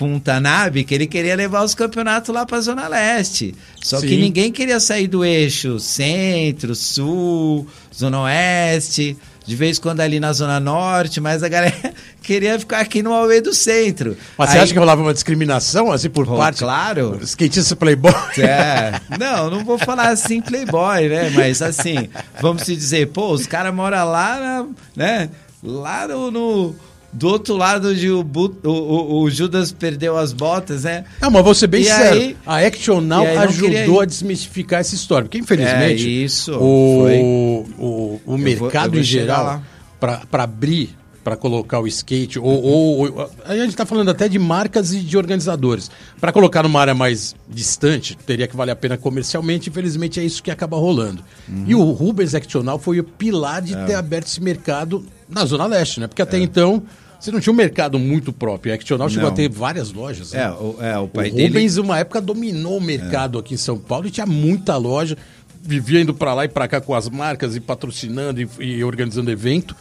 com 0.00 0.16
o 0.16 0.20
Tanabe 0.20 0.84
que 0.84 0.94
ele 0.94 1.06
queria 1.06 1.36
levar 1.36 1.62
os 1.62 1.74
campeonatos 1.74 2.34
lá 2.34 2.46
para 2.46 2.60
Zona 2.60 2.88
Leste. 2.88 3.54
Só 3.82 4.00
Sim. 4.00 4.06
que 4.08 4.16
ninguém 4.16 4.50
queria 4.50 4.80
sair 4.80 5.06
do 5.06 5.24
eixo 5.24 5.78
centro, 5.78 6.74
sul, 6.74 7.66
Zona 7.94 8.22
Oeste, 8.22 9.16
de 9.50 9.56
vez 9.56 9.78
em 9.78 9.80
quando 9.80 10.00
ali 10.00 10.20
na 10.20 10.32
Zona 10.32 10.60
Norte, 10.60 11.20
mas 11.20 11.42
a 11.42 11.48
galera 11.48 11.74
queria 12.22 12.56
ficar 12.56 12.78
aqui 12.78 13.02
no 13.02 13.12
Aue 13.12 13.40
do 13.40 13.52
centro. 13.52 14.16
Mas 14.38 14.50
você 14.50 14.58
Aí- 14.58 14.62
acha 14.62 14.72
que 14.72 14.78
rolava 14.78 15.02
uma 15.02 15.12
discriminação, 15.12 15.90
assim, 15.90 16.08
por 16.08 16.24
Pô, 16.24 16.36
parte? 16.36 16.58
claro. 16.60 17.18
Skatista 17.20 17.74
playboy. 17.74 18.12
É, 18.38 19.00
não, 19.18 19.50
não 19.50 19.64
vou 19.64 19.76
falar 19.76 20.10
assim 20.10 20.40
playboy, 20.40 21.08
né? 21.08 21.30
Mas 21.34 21.60
assim, 21.60 22.08
vamos 22.40 22.62
se 22.62 22.76
dizer, 22.76 23.08
pô, 23.08 23.32
os 23.32 23.44
caras 23.48 23.74
moram 23.74 24.08
lá, 24.08 24.38
na- 24.38 24.66
né? 24.94 25.30
Lá 25.64 26.06
no, 26.06 26.30
no- 26.30 26.76
do 27.12 27.26
outro 27.28 27.56
lado 27.56 27.88
onde 27.90 28.08
o, 28.10 28.20
o, 28.20 28.68
o- 28.68 29.22
o 29.22 29.30
Judas 29.30 29.72
perdeu 29.72 30.16
as 30.16 30.32
botas, 30.32 30.84
né? 30.84 31.04
Não, 31.20 31.30
mas 31.30 31.42
vou 31.44 31.54
ser 31.54 31.66
bem 31.66 31.82
E 31.82 31.84
sincero. 31.84 32.14
aí- 32.20 32.36
a 32.46 32.58
Action 32.58 33.00
Now 33.00 33.26
ajudou 33.40 34.00
a 34.00 34.04
desmistificar 34.04 34.80
essa 34.80 34.94
história. 34.94 35.24
Porque, 35.24 35.38
infelizmente, 35.38 36.06
É, 36.06 36.10
isso, 36.24 36.52
o, 36.56 37.66
o, 37.78 38.20
o 38.34 38.38
mercado 38.38 38.92
vou 38.92 39.00
em 39.00 39.02
geral, 39.02 39.60
para 39.98 40.22
abrir, 40.44 40.96
para 41.22 41.36
colocar 41.36 41.80
o 41.80 41.86
skate, 41.86 42.38
ou, 42.38 42.46
ou- 42.62 42.98
ou- 43.18 43.30
a 43.44 43.54
gente 43.56 43.70
está 43.70 43.84
falando 43.84 44.08
até 44.10 44.26
de 44.28 44.38
marcas 44.38 44.92
e 44.94 45.00
de 45.00 45.18
organizadores. 45.18 45.90
Para 46.20 46.32
colocar 46.32 46.62
numa 46.62 46.80
área 46.80 46.94
mais 46.94 47.34
distante, 47.48 48.16
teria 48.24 48.46
que 48.48 48.56
valer 48.56 48.72
a 48.72 48.76
pena 48.76 48.96
comercialmente. 48.96 49.68
Infelizmente, 49.68 50.18
é 50.18 50.24
isso 50.24 50.42
que 50.42 50.50
acaba 50.50 50.76
rolando. 50.78 51.22
Uhum. 51.48 51.64
E 51.66 51.74
o 51.74 51.82
Rubens 51.92 52.34
Action 52.34 52.62
Now 52.62 52.78
foi 52.78 53.00
o 53.00 53.04
pilar 53.04 53.60
de 53.60 53.74
É. 53.74 53.84
ter 53.84 53.94
aberto 53.94 54.28
esse 54.28 54.40
mercado 54.40 55.04
na 55.30 55.44
Zona 55.44 55.66
Leste, 55.66 56.00
né? 56.00 56.06
Porque 56.06 56.22
até 56.22 56.38
então. 56.38 56.82
Você 57.18 57.30
não 57.30 57.38
tinha 57.38 57.52
um 57.52 57.56
mercado 57.56 57.98
muito 57.98 58.32
próprio. 58.32 58.72
A 58.72 58.76
Action 58.76 58.96
Now 58.96 59.10
chegou 59.10 59.24
Não. 59.26 59.32
a 59.32 59.36
ter 59.36 59.46
várias 59.50 59.92
lojas. 59.92 60.32
né? 60.32 60.40
É, 60.42 60.50
o, 60.50 60.76
é, 60.80 60.98
o 60.98 61.02
O 61.04 61.08
pai 61.08 61.30
dele. 61.30 61.48
Rubens, 61.48 61.76
uma 61.76 61.98
época, 61.98 62.18
dominou 62.18 62.78
o 62.78 62.80
mercado 62.80 63.38
aqui 63.38 63.52
em 63.52 63.58
São 63.58 63.76
Paulo 63.76 64.06
e 64.06 64.10
tinha 64.10 64.24
muita 64.24 64.74
loja. 64.78 65.18
Vivia 65.62 66.00
indo 66.00 66.14
pra 66.14 66.32
lá 66.32 66.46
e 66.46 66.48
pra 66.48 66.66
cá 66.66 66.80
com 66.80 66.94
as 66.94 67.10
marcas 67.10 67.54
e 67.54 67.60
patrocinando 67.60 68.40
e, 68.40 68.48
e 68.60 68.82
organizando 68.82 69.30
evento. 69.30 69.76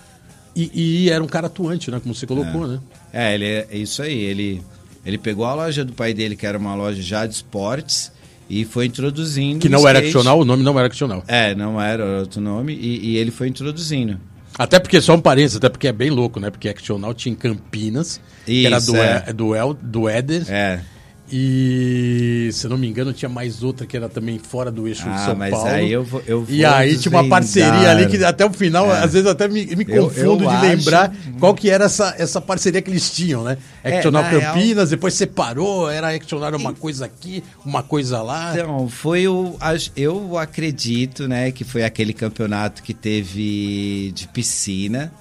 E, 0.54 1.06
e 1.06 1.10
era 1.10 1.24
um 1.24 1.28
cara 1.28 1.48
atuante, 1.48 1.90
né? 1.90 2.02
Como 2.02 2.14
você 2.14 2.28
colocou, 2.28 2.68
né? 2.68 2.80
É, 3.14 3.34
ele 3.36 3.46
é 3.46 3.68
é 3.72 3.78
isso 3.78 4.02
aí. 4.02 4.20
Ele, 4.20 4.62
ele 5.06 5.18
pegou 5.18 5.46
a 5.46 5.54
loja 5.54 5.86
do 5.86 5.94
pai 5.94 6.14
dele, 6.14 6.36
que 6.36 6.46
era 6.46 6.58
uma 6.58 6.76
loja 6.76 7.02
já 7.02 7.26
de 7.26 7.36
esportes, 7.36 8.12
e 8.50 8.66
foi 8.66 8.88
introduzindo. 8.88 9.60
Que 9.60 9.68
o 9.68 9.72
não 9.72 9.88
era 9.88 10.00
skate. 10.00 10.18
Actional, 10.18 10.40
o 10.42 10.44
nome 10.44 10.62
não 10.62 10.78
era 10.78 10.88
Actional. 10.88 11.24
É, 11.26 11.56
não 11.56 11.82
era 11.82 12.04
era 12.04 12.20
outro 12.20 12.42
nome, 12.42 12.74
e, 12.74 13.12
e 13.12 13.18
ele 13.18 13.32
foi 13.32 13.48
introduzindo. 13.48 14.20
Até 14.60 14.78
porque, 14.78 15.00
só 15.00 15.16
um 15.16 15.22
parênteses, 15.22 15.56
até 15.56 15.70
porque 15.70 15.88
é 15.88 15.94
bem 15.94 16.10
louco, 16.10 16.38
né? 16.38 16.50
Porque 16.50 16.68
Actional 16.68 17.14
tinha 17.14 17.32
em 17.32 17.36
Campinas, 17.36 18.20
que 18.46 18.66
era 18.66 18.78
Isso, 18.78 18.92
do, 18.92 18.98
é. 18.98 19.34
Do, 19.34 19.56
El, 19.56 19.74
do 19.74 20.10
Éder. 20.10 20.44
É. 20.50 20.82
E, 21.32 22.50
se 22.52 22.66
eu 22.66 22.70
não 22.72 22.78
me 22.78 22.88
engano, 22.88 23.14
tinha 23.14 23.30
mais 23.30 23.62
outra 23.64 23.86
que 23.86 23.96
era 23.96 24.10
também 24.10 24.40
fora 24.40 24.72
do 24.72 24.88
eixo 24.88 25.04
de 25.04 25.10
Ah, 25.10 25.26
São 25.26 25.36
mas 25.36 25.52
Paulo. 25.52 25.68
aí 25.70 25.92
eu 25.92 26.04
vou. 26.04 26.22
Eu 26.26 26.46
E 26.50 26.62
vou 26.64 26.72
aí 26.74 26.98
tinha 26.98 27.12
uma 27.12 27.28
parceria 27.28 27.92
ali 27.92 28.08
que 28.08 28.24
até 28.24 28.46
o 28.46 28.52
final, 28.52 28.90
às 28.92 29.14
vezes 29.14 29.28
até 29.28 29.48
me, 29.48 29.66
me 29.76 29.86
Eu- 29.88 30.06
confundo 30.06 30.44
eu 30.44 30.50
de 30.50 30.56
acho- 30.56 30.66
lembrar 30.66 31.14
qual 31.40 31.54
que 31.54 31.70
era 31.70 31.86
essa, 31.86 32.16
essa 32.18 32.42
parceria 32.42 32.82
que 32.82 32.90
eles 32.90 33.10
tinham, 33.12 33.44
né? 33.44 33.58
É, 33.84 33.98
Actional 33.98 34.24
na 34.24 34.30
Campinas, 34.30 34.90
depois 34.90 35.14
separou, 35.14 35.90
era 35.90 36.14
Actional 36.16 36.56
uma 36.56 36.74
coisa 36.74 37.06
aqui, 37.06 37.44
uma 37.66 37.84
coisa 37.84 38.22
lá. 38.22 38.54
Então, 38.54 38.88
foi 38.90 39.28
o. 39.28 39.56
Eu 39.96 40.38
acredito, 40.38 41.28
né, 41.28 41.52
que 41.52 41.64
foi 41.64 41.84
aquele 41.84 42.14
campeonato 42.14 42.82
que 42.84 42.94
teve 42.94 44.12
de 44.16 44.28
piscina, 44.30 45.12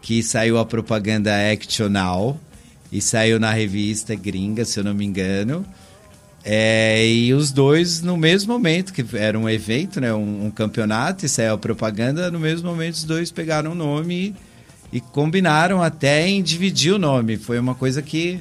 que 0.00 0.22
saiu 0.22 0.58
a 0.58 0.64
propaganda 0.64 1.30
Actional 1.52 2.38
e 2.92 3.00
saiu 3.00 3.40
na 3.40 3.50
revista 3.50 4.14
gringa, 4.14 4.64
se 4.66 4.78
eu 4.78 4.84
não 4.84 4.92
me 4.94 5.04
engano. 5.04 5.64
É, 6.44 7.06
e 7.06 7.32
os 7.32 7.52
dois 7.52 8.02
no 8.02 8.16
mesmo 8.16 8.52
momento, 8.52 8.92
que 8.92 9.04
era 9.16 9.38
um 9.38 9.48
evento, 9.48 10.00
né, 10.00 10.12
um, 10.12 10.46
um 10.46 10.50
campeonato, 10.50 11.24
e 11.24 11.28
saiu 11.28 11.54
a 11.54 11.58
propaganda, 11.58 12.30
no 12.30 12.40
mesmo 12.40 12.68
momento 12.68 12.94
os 12.94 13.04
dois 13.04 13.30
pegaram 13.30 13.72
o 13.72 13.74
nome 13.74 14.34
e, 14.92 14.96
e 14.96 15.00
combinaram 15.00 15.80
até 15.80 16.28
em 16.28 16.42
dividir 16.42 16.92
o 16.92 16.98
nome. 16.98 17.36
Foi 17.36 17.58
uma 17.58 17.74
coisa 17.74 18.02
que. 18.02 18.40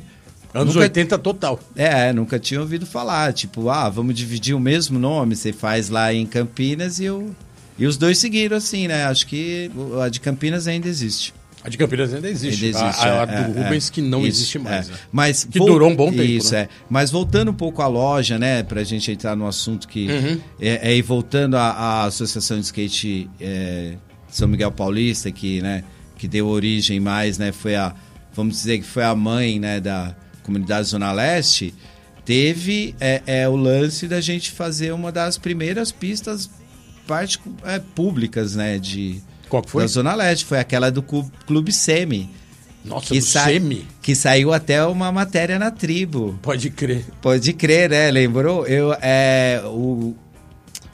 Anos 0.53 0.73
nunca- 0.73 0.85
80 0.85 1.17
total. 1.19 1.59
é, 1.75 2.11
nunca 2.11 2.37
tinha 2.37 2.59
ouvido 2.59 2.85
falar. 2.85 3.31
Tipo, 3.31 3.69
ah, 3.69 3.87
vamos 3.87 4.15
dividir 4.15 4.53
o 4.53 4.59
mesmo 4.59 4.99
nome. 4.99 5.35
Você 5.35 5.53
faz 5.53 5.87
lá 5.87 6.13
em 6.13 6.25
Campinas 6.25 6.99
e 6.99 7.05
eu. 7.05 7.33
E 7.79 7.85
os 7.85 7.95
dois 7.95 8.17
seguiram 8.17 8.57
assim, 8.57 8.87
né? 8.87 9.05
Acho 9.05 9.25
que 9.27 9.71
a 10.03 10.09
de 10.09 10.19
Campinas 10.19 10.67
ainda 10.67 10.89
existe. 10.89 11.33
A 11.63 11.69
de 11.69 11.77
Campinas 11.77 12.13
ainda 12.13 12.27
existe. 12.27 12.65
Ainda 12.65 12.79
existe, 12.79 13.07
a, 13.07 13.19
a 13.19 13.23
é, 13.23 13.25
do 13.25 13.59
é, 13.59 13.63
Rubens 13.63 13.89
que 13.89 14.01
não 14.01 14.19
isso, 14.19 14.39
existe 14.39 14.59
mais. 14.59 14.89
é. 14.89 14.91
né? 14.91 14.97
Mas 15.11 15.43
Que 15.43 15.59
durou 15.59 15.89
um 15.89 15.95
bom 15.95 16.09
tempo, 16.09 16.23
Isso, 16.23 16.53
né? 16.53 16.61
é. 16.61 16.69
Mas 16.89 17.11
voltando 17.11 17.51
um 17.51 17.53
pouco 17.53 17.81
à 17.81 17.87
loja, 17.87 18.39
né? 18.39 18.63
Pra 18.63 18.83
gente 18.83 19.11
entrar 19.11 19.35
no 19.35 19.47
assunto 19.47 19.87
que. 19.87 20.07
Uhum. 20.07 20.41
É, 20.59 20.91
é, 20.91 20.95
e 20.95 21.01
voltando 21.01 21.55
à, 21.55 21.69
à 21.69 22.03
Associação 22.05 22.57
de 22.59 22.65
Skate 22.65 23.29
é, 23.39 23.93
São 24.27 24.47
Miguel 24.47 24.71
Paulista, 24.71 25.31
que, 25.31 25.61
né, 25.61 25.83
que 26.17 26.27
deu 26.27 26.47
origem 26.47 26.99
mais, 26.99 27.37
né? 27.37 27.51
Foi 27.51 27.75
a. 27.75 27.93
Vamos 28.33 28.55
dizer 28.55 28.79
que 28.79 28.85
foi 28.85 29.03
a 29.03 29.13
mãe 29.13 29.59
né, 29.59 29.79
da 29.79 30.15
comunidade 30.41 30.87
Zona 30.87 31.11
Leste. 31.11 31.73
Teve 32.25 32.95
é, 32.99 33.21
é, 33.25 33.49
o 33.49 33.55
lance 33.55 34.07
da 34.07 34.21
gente 34.21 34.51
fazer 34.51 34.93
uma 34.93 35.11
das 35.11 35.37
primeiras 35.37 35.91
pistas 35.91 36.49
é, 37.65 37.79
públicas, 37.93 38.55
né? 38.55 38.79
De, 38.79 39.21
Qual 39.51 39.61
que 39.61 39.69
foi? 39.69 39.83
da 39.83 39.87
Zona 39.87 40.15
Leste. 40.15 40.45
Foi 40.45 40.57
aquela 40.59 40.89
do 40.89 41.03
Clube 41.03 41.71
Semi. 41.71 42.29
Nossa, 42.83 43.07
Que, 43.13 43.19
do 43.19 43.25
sai- 43.25 43.53
Semi. 43.53 43.85
que 44.01 44.15
saiu 44.15 44.51
até 44.51 44.83
uma 44.85 45.11
matéria 45.11 45.59
na 45.59 45.69
tribo. 45.69 46.39
Pode 46.41 46.69
crer. 46.71 47.05
Pode 47.21 47.53
crer, 47.53 47.89
né? 47.91 48.09
Lembrou? 48.09 48.65
Eu, 48.65 48.95
é, 49.01 49.61
o, 49.65 50.15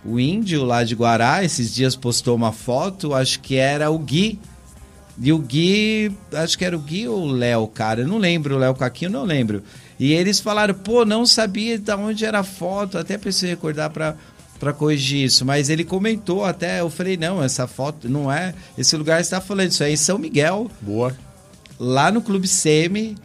o 0.03 0.19
índio 0.19 0.65
lá 0.65 0.83
de 0.83 0.95
Guará, 0.95 1.45
esses 1.45 1.73
dias 1.73 1.95
postou 1.95 2.35
uma 2.35 2.51
foto, 2.51 3.13
acho 3.13 3.39
que 3.39 3.55
era 3.55 3.89
o 3.89 3.97
Gui. 3.99 4.37
E 5.19 5.31
o 5.31 5.37
Gui, 5.39 6.11
acho 6.33 6.57
que 6.57 6.65
era 6.65 6.75
o 6.75 6.79
Gui 6.79 7.07
ou 7.07 7.21
o 7.23 7.31
Léo, 7.31 7.65
cara, 7.67 8.01
eu 8.01 8.07
não 8.07 8.17
lembro, 8.17 8.55
o 8.55 8.59
Léo 8.59 8.75
Caquinho, 8.75 9.09
não 9.11 9.23
lembro. 9.23 9.63
E 9.99 10.11
eles 10.13 10.39
falaram, 10.39 10.73
pô, 10.75 11.05
não 11.05 11.25
sabia 11.25 11.79
de 11.79 11.91
onde 11.93 12.23
era 12.25 12.39
a 12.39 12.43
foto, 12.43 12.97
até 12.99 13.17
preciso 13.17 13.47
recordar 13.47 13.89
pra, 13.89 14.15
pra 14.59 14.73
corrigir 14.73 15.23
isso. 15.25 15.45
Mas 15.45 15.69
ele 15.69 15.83
comentou 15.83 16.43
até, 16.45 16.81
eu 16.81 16.89
falei, 16.89 17.17
não, 17.17 17.43
essa 17.43 17.67
foto 17.67 18.09
não 18.09 18.31
é, 18.31 18.53
esse 18.77 18.95
lugar 18.95 19.23
você 19.23 19.29
tá 19.31 19.41
falando, 19.41 19.69
isso 19.71 19.83
aí 19.83 19.91
é 19.91 19.93
em 19.93 19.97
São 19.97 20.17
Miguel, 20.17 20.69
Boa. 20.81 21.15
lá 21.79 22.11
no 22.11 22.21
Clube 22.21 22.47
Semi, 22.47 23.15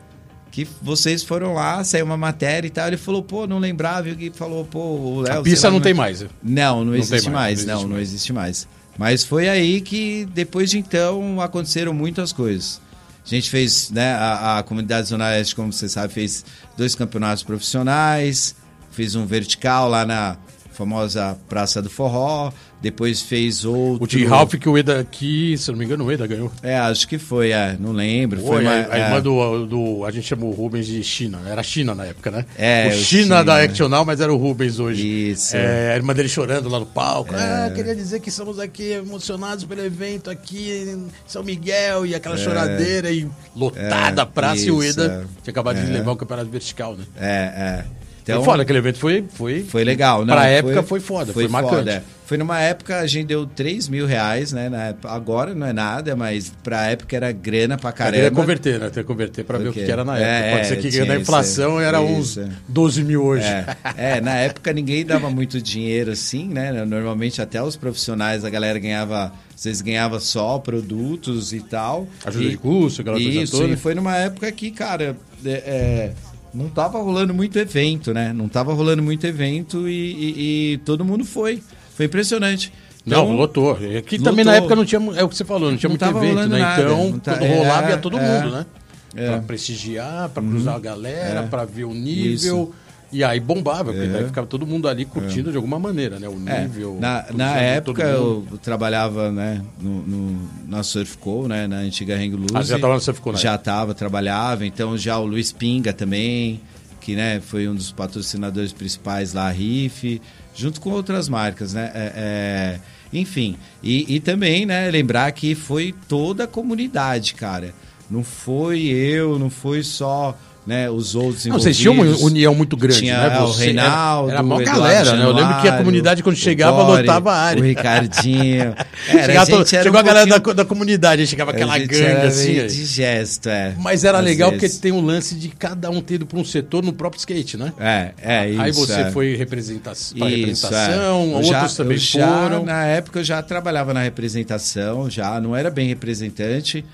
que 0.51 0.69
vocês 0.83 1.23
foram 1.23 1.55
lá, 1.55 1.83
saiu 1.83 2.05
uma 2.05 2.17
matéria 2.17 2.67
e 2.69 2.71
tal. 2.71 2.87
Ele 2.87 2.99
falou, 2.99 3.23
pô, 3.23 3.47
não 3.47 3.59
lembrava. 3.59 4.09
E 4.09 4.13
o 4.13 4.17
Gui 4.17 4.31
falou, 4.35 4.65
pô, 4.67 4.79
o 4.79 5.21
Léo. 5.23 5.41
A 5.41 5.43
pista 5.43 5.71
não 5.71 5.81
tem 5.81 5.95
mais. 5.95 6.23
Não, 6.43 6.85
não, 6.85 6.85
Não 6.85 6.95
existe 6.95 7.31
mais, 7.31 7.65
mais. 7.65 7.67
não 7.67 7.89
Não, 7.89 7.99
existe 7.99 8.33
não 8.33 8.37
mais. 8.37 8.59
existe 8.59 8.69
mais. 8.69 8.69
Mas 8.99 9.25
foi 9.25 9.49
aí 9.49 9.81
que, 9.81 10.27
depois 10.35 10.71
de 10.71 10.79
então, 10.79 11.41
aconteceram 11.41 11.95
muitas 11.95 12.31
coisas. 12.33 12.81
A 13.25 13.29
gente 13.29 13.49
fez, 13.49 13.91
né, 13.91 14.13
a, 14.13 14.59
a 14.59 14.63
comunidade 14.63 15.09
Zona 15.09 15.27
Oeste, 15.29 15.55
como 15.55 15.73
você 15.73 15.89
sabe, 15.89 16.13
fez 16.13 16.45
dois 16.77 16.95
campeonatos 16.95 17.43
profissionais, 17.43 18.55
fez 18.91 19.15
um 19.15 19.25
vertical 19.25 19.89
lá 19.89 20.05
na 20.05 20.37
famosa 20.73 21.37
Praça 21.49 21.81
do 21.83 21.89
Forró, 21.91 22.51
depois 22.81 23.23
fez 23.23 23.65
outro... 23.65 24.03
O 24.05 24.07
Tim 24.07 24.25
Ralph 24.25 24.55
que 24.55 24.69
o 24.69 24.77
Eda 24.77 24.99
aqui, 25.01 25.57
se 25.57 25.71
não 25.71 25.79
me 25.79 25.85
engano, 25.85 26.05
o 26.05 26.11
Eda 26.11 26.27
ganhou. 26.27 26.51
É, 26.63 26.77
acho 26.79 27.07
que 27.07 27.17
foi, 27.19 27.53
é, 27.53 27.77
não 27.79 27.93
lembro. 27.93 28.41
Foi, 28.41 28.49
foi 28.49 28.63
uma- 28.63 28.73
a, 28.73 28.93
a 28.95 28.99
é. 28.99 29.05
irmã 29.05 29.21
do, 29.21 29.67
do. 29.67 30.05
A 30.05 30.11
gente 30.11 30.27
chama 30.27 30.45
o 30.47 30.51
Rubens 30.51 30.87
de 30.87 31.03
China. 31.05 31.41
Era 31.49 31.63
China 31.63 31.95
na 31.95 32.07
época, 32.07 32.31
né? 32.31 32.45
É, 32.59 32.89
o 32.89 32.93
China, 32.93 33.05
China, 33.05 33.45
da? 33.45 33.63
Actional, 33.63 34.05
mas 34.05 34.21
era 34.21 34.33
o 34.33 34.37
Rubens 34.37 34.81
hoje. 34.81 35.07
Isso. 35.31 35.57
É, 35.57 35.93
a 35.93 35.97
irmã 35.97 36.13
dele 36.13 36.29
chorando 36.29 36.69
lá 36.69 36.81
no 36.81 36.87
palco. 36.87 37.33
Ah, 37.37 37.71
queria 37.73 37.95
dizer 37.95 38.19
que 38.21 38.31
estamos 38.31 38.59
aqui 38.59 38.91
emocionados 38.93 39.65
pelo 39.65 39.85
evento 39.85 40.29
aqui 40.31 40.71
em 40.89 41.07
São 41.27 41.45
Miguel 41.45 42.05
e 42.05 42.15
aquela 42.15 42.37
choradeira 42.37 43.11
e 43.13 43.29
lotada 43.55 44.21
É, 44.21 44.25
a 44.25 44.27
praça 44.27 44.63
e 44.67 44.71
o 44.71 44.83
isso, 44.83 45.01
Eda 45.01 45.23
é. 45.25 45.43
tinha 45.43 45.53
acabado 45.53 45.77
de 45.77 45.89
É. 45.89 45.95
levar 45.95 46.13
o 46.13 46.17
campeonato 46.17 46.51
vertical, 46.51 46.97
né? 46.97 47.05
É, 47.17 47.85
é. 47.87 48.02
Então, 48.23 48.45
foda, 48.45 48.63
aquele 48.63 48.79
evento 48.79 48.99
foi. 48.99 49.25
Foi, 49.35 49.63
Foi 49.65 49.83
legal, 49.85 50.25
não? 50.25 50.35
Pra 50.35 50.47
época 50.47 50.83
foi 50.83 51.01
foda, 51.01 51.33
foi 51.33 51.49
marcante. 51.49 51.89
é. 51.91 52.03
Foi 52.25 52.39
numa 52.39 52.59
época, 52.61 52.99
a 53.01 53.07
gente 53.07 53.27
deu 53.27 53.45
3 53.45 53.89
mil 53.89 54.07
reais, 54.07 54.53
né? 54.53 54.71
Época- 54.91 55.11
agora 55.11 55.55
não 55.55 55.67
é 55.67 55.73
nada, 55.73 56.17
mas 56.17 56.51
pra 56.63 56.87
época 56.87 57.15
era 57.15 57.31
grana 57.31 57.77
pra 57.77 57.93
Caramba. 57.93 58.17
Teria 58.17 58.31
converter, 58.31 58.81
né? 58.81 58.89
Teria 58.89 59.05
converter 59.05 59.45
pra 59.45 59.59
ver 59.59 59.69
o 59.69 59.73
que 59.73 59.85
que 59.85 59.91
era 59.91 60.03
na 60.03 60.19
É, 60.19 60.23
época. 60.23 60.51
Pode 60.53 60.61
é, 60.61 60.65
ser 60.65 60.77
que 60.77 60.99
na 61.01 61.05
isso, 61.15 61.23
inflação 61.23 61.79
era 61.81 62.01
isso, 62.03 62.13
uns 62.13 62.39
é. 62.39 62.49
12 62.69 63.03
mil 63.05 63.23
hoje. 63.23 63.45
É, 63.45 63.67
é, 63.99 64.21
na 64.23 64.35
época 64.37 64.73
ninguém 64.73 65.05
dava 65.05 65.29
muito 65.29 65.61
dinheiro 65.61 66.13
assim, 66.13 66.49
né? 66.49 66.73
Normalmente 66.87 67.43
até 67.43 67.63
os 67.63 67.77
profissionais, 67.77 68.45
a 68.47 68.51
galera 68.51 68.79
ganhava, 68.79 69.31
vocês 69.55 69.83
ganhava 69.83 70.19
só 70.21 70.59
produtos 70.59 71.53
e 71.53 71.61
tal. 71.61 72.07
Ajuda 72.25 72.45
E- 72.45 72.51
de 72.51 72.57
custo, 72.57 73.03
aquela 73.03 73.17
coisa 73.21 73.31
Isso, 73.43 73.59
toda. 73.59 73.73
e 73.75 73.77
foi 73.77 73.95
numa 73.95 74.17
época 74.17 74.51
que, 74.53 74.71
cara, 74.71 75.17
é, 75.45 75.51
é, 75.51 76.13
não 76.55 76.69
tava 76.69 76.99
rolando 77.01 77.33
muito 77.35 77.59
evento, 77.59 78.13
né? 78.13 78.33
Não 78.33 78.49
tava 78.49 78.73
rolando 78.73 79.03
muito 79.03 79.27
evento 79.27 79.89
e, 79.89 79.93
e- 79.93 80.73
e 80.75 80.79
todo 80.79 81.05
mundo 81.05 81.25
foi. 81.25 81.63
Foi 81.97 82.07
impressionante. 82.07 82.73
Não, 83.05 83.25
Então, 83.25 83.37
lotou. 83.37 83.73
Aqui 83.73 84.17
lotou. 84.17 84.19
também 84.21 84.45
na 84.45 84.55
época 84.57 84.77
não 84.77 84.85
tinha, 84.85 85.01
é 85.17 85.25
o 85.25 85.29
que 85.29 85.37
você 85.37 85.45
falou, 85.45 85.71
não 85.71 85.77
tinha 85.79 85.89
Não 85.89 85.97
muito 86.13 86.25
evento, 86.25 86.49
né? 86.49 86.59
nada, 86.61 86.83
Então, 86.83 87.11
não 87.11 87.19
tá- 87.19 87.37
quando 87.37 87.51
rolava 87.51 87.87
é, 87.87 87.91
ia 87.91 87.97
todo 87.99 88.19
é. 88.19 88.21
mundo, 88.43 88.51
né? 88.55 88.67
É. 89.15 89.27
pra 89.29 89.41
prestigiar, 89.41 90.31
pra 90.31 90.43
cruzar 90.43 90.75
a 90.75 90.79
galera, 90.79 91.41
É. 91.41 91.47
pra 91.47 91.67
ver 91.67 91.85
o 91.85 91.93
nível. 91.93 92.73
E 93.13 93.23
aí 93.23 93.39
bombava, 93.39 93.93
porque 93.93 94.07
É. 94.07 94.09
daí 94.09 94.25
ficava 94.25 94.47
todo 94.47 94.67
mundo 94.67 94.89
ali 94.89 95.05
curtindo 95.05 95.51
de 95.51 95.57
alguma 95.57 95.79
maneira, 95.79 96.19
né? 96.19 96.27
O 96.29 96.37
É, 96.47 96.63
nível. 96.63 96.97
na, 96.99 97.21
tudo 97.23 97.37
na 97.37 97.53
certo, 97.53 97.91
época 97.91 98.03
eu 98.05 98.47
trabalhava 98.63 99.31
né, 99.31 99.61
no, 99.81 100.03
no- 100.07 100.49
na 100.67 100.83
Surfco, 100.83 101.47
né, 101.47 101.67
na 101.67 101.77
antiga 101.77 102.17
Hang 102.17 102.35
Loose. 102.35 102.55
Ah, 102.57 102.63
já 102.63 102.79
tava 102.79 102.95
no 102.95 103.01
Surfco, 103.01 103.33
né? 103.33 103.39
Já 103.39 103.55
estava, 103.57 103.93
trabalhava. 103.95 104.65
Então 104.65 104.97
já 104.97 105.19
o 105.19 105.27
Luiz 105.27 105.53
Pinga 105.53 105.93
também, 105.93 106.61
que 107.01 107.15
né, 107.15 107.41
foi 107.41 107.69
um 107.69 107.75
dos 107.75 107.93
patrocinadores 107.93 108.73
principais 108.73 109.35
lá, 109.35 109.49
a 109.49 109.51
Riff, 109.51 110.21
junto 110.55 110.81
com 110.81 110.91
outras 110.91 111.29
marcas, 111.29 111.75
né? 111.75 111.91
É, 111.95 112.13
é, 112.17 112.81
enfim, 113.13 113.57
e, 113.83 114.15
e 114.17 114.21
também, 114.21 114.65
né, 114.65 114.91
lembrar 114.91 115.31
que 115.33 115.55
foi 115.55 115.95
toda 116.09 116.45
a 116.45 116.47
comunidade, 116.47 117.35
cara. 117.35 117.75
Não 118.11 118.25
foi 118.25 118.81
eu, 118.85 119.39
não 119.39 119.51
foi 119.51 119.83
só 119.83 120.35
né, 120.67 120.89
os 120.89 121.15
outros 121.17 121.45
Não, 121.47 121.59
vocês 121.59 121.77
tinham 121.77 121.93
uma 121.95 122.05
união 122.19 122.55
muito 122.55 122.77
grande, 122.77 123.01
Tinha 123.01 123.29
né? 123.29 123.41
o 123.41 123.47
Você- 123.49 123.65
Reinaldo, 123.65 124.29
Era, 124.31 124.39
era 124.39 124.47
uma 124.47 124.55
o 124.57 124.65
galera, 124.65 125.17
né? 125.17 125.25
Eu 125.25 125.33
lembro 125.33 125.49
que 125.49 125.53
a 125.53 125.55
Januário, 125.63 125.79
comunidade, 125.79 126.23
quando 126.23 126.37
o 126.37 126.39
chegava, 126.39 126.83
lotava 126.85 127.33
a 127.33 127.37
área. 127.37 127.61
O 127.61 127.65
Ricardinho. 127.67 128.61
Era, 128.63 128.87
Chegava 129.27 129.43
a 129.43 129.47
todo- 129.47 129.75
era 129.75 129.83
chegou 129.83 129.97
um 129.97 130.01
a 130.01 130.03
galera 130.03 130.27
da, 130.27 130.35
pouquinho- 130.37 130.43
co- 130.45 130.55
da 130.55 130.65
comunidade, 130.65 131.21
aí 131.23 131.27
chegava 131.27 131.51
aquela 131.51 131.77
gangue 131.79 132.01
era 132.03 132.29
assim. 132.29 132.67
de 132.67 132.85
gesto, 132.87 133.49
é. 133.49 133.75
Mas 133.79 134.05
era 134.05 134.21
legal 134.21 134.51
vezes. 134.53 134.69
porque 134.77 134.83
tem 134.83 134.93
um 134.93 135.05
lance 135.05 135.35
de 135.35 135.49
cada 135.49 135.91
um 135.91 136.01
ter 136.01 136.15
ido 136.15 136.27
para 136.27 136.39
um 136.39 136.45
setor 136.45 136.85
no 136.85 136.93
próprio 136.93 137.19
skate, 137.19 137.57
né? 137.57 137.73
É, 137.81 138.11
é 138.23 138.51
isso. 138.51 138.61
Aí 138.61 138.73
você 138.73 139.01
é. 139.01 139.11
foi 139.11 139.35
representa 139.35 139.91
para 139.91 139.93
Isso, 139.93 140.15
representação, 140.37 141.23
é. 141.33 141.35
Outros 141.35 141.49
já- 141.49 141.69
também 141.69 141.97
já, 141.99 142.29
foram. 142.43 142.65
Na 142.65 142.85
época 142.85 143.19
eu 143.19 143.25
já 143.25 143.43
trabalhava 143.43 143.93
na 143.93 144.03
representação, 144.03 145.11
já 145.11 145.41
não 145.41 145.57
era 145.57 145.71
bem 145.71 145.89
representante. 145.89 146.85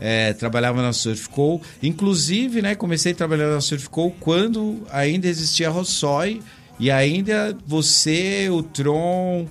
É, 0.00 0.32
trabalhava 0.32 0.82
na 0.82 0.92
Surfco. 0.92 1.60
Inclusive, 1.82 2.62
né, 2.62 2.74
comecei 2.74 3.12
a 3.12 3.14
trabalhar 3.14 3.48
na 3.48 3.60
Surfco 3.60 4.12
quando 4.20 4.82
ainda 4.90 5.26
existia 5.26 5.68
a 5.68 5.70
Rossói 5.70 6.40
e 6.78 6.90
ainda 6.90 7.56
você, 7.66 8.48
o 8.50 8.62
Tron, 8.62 9.46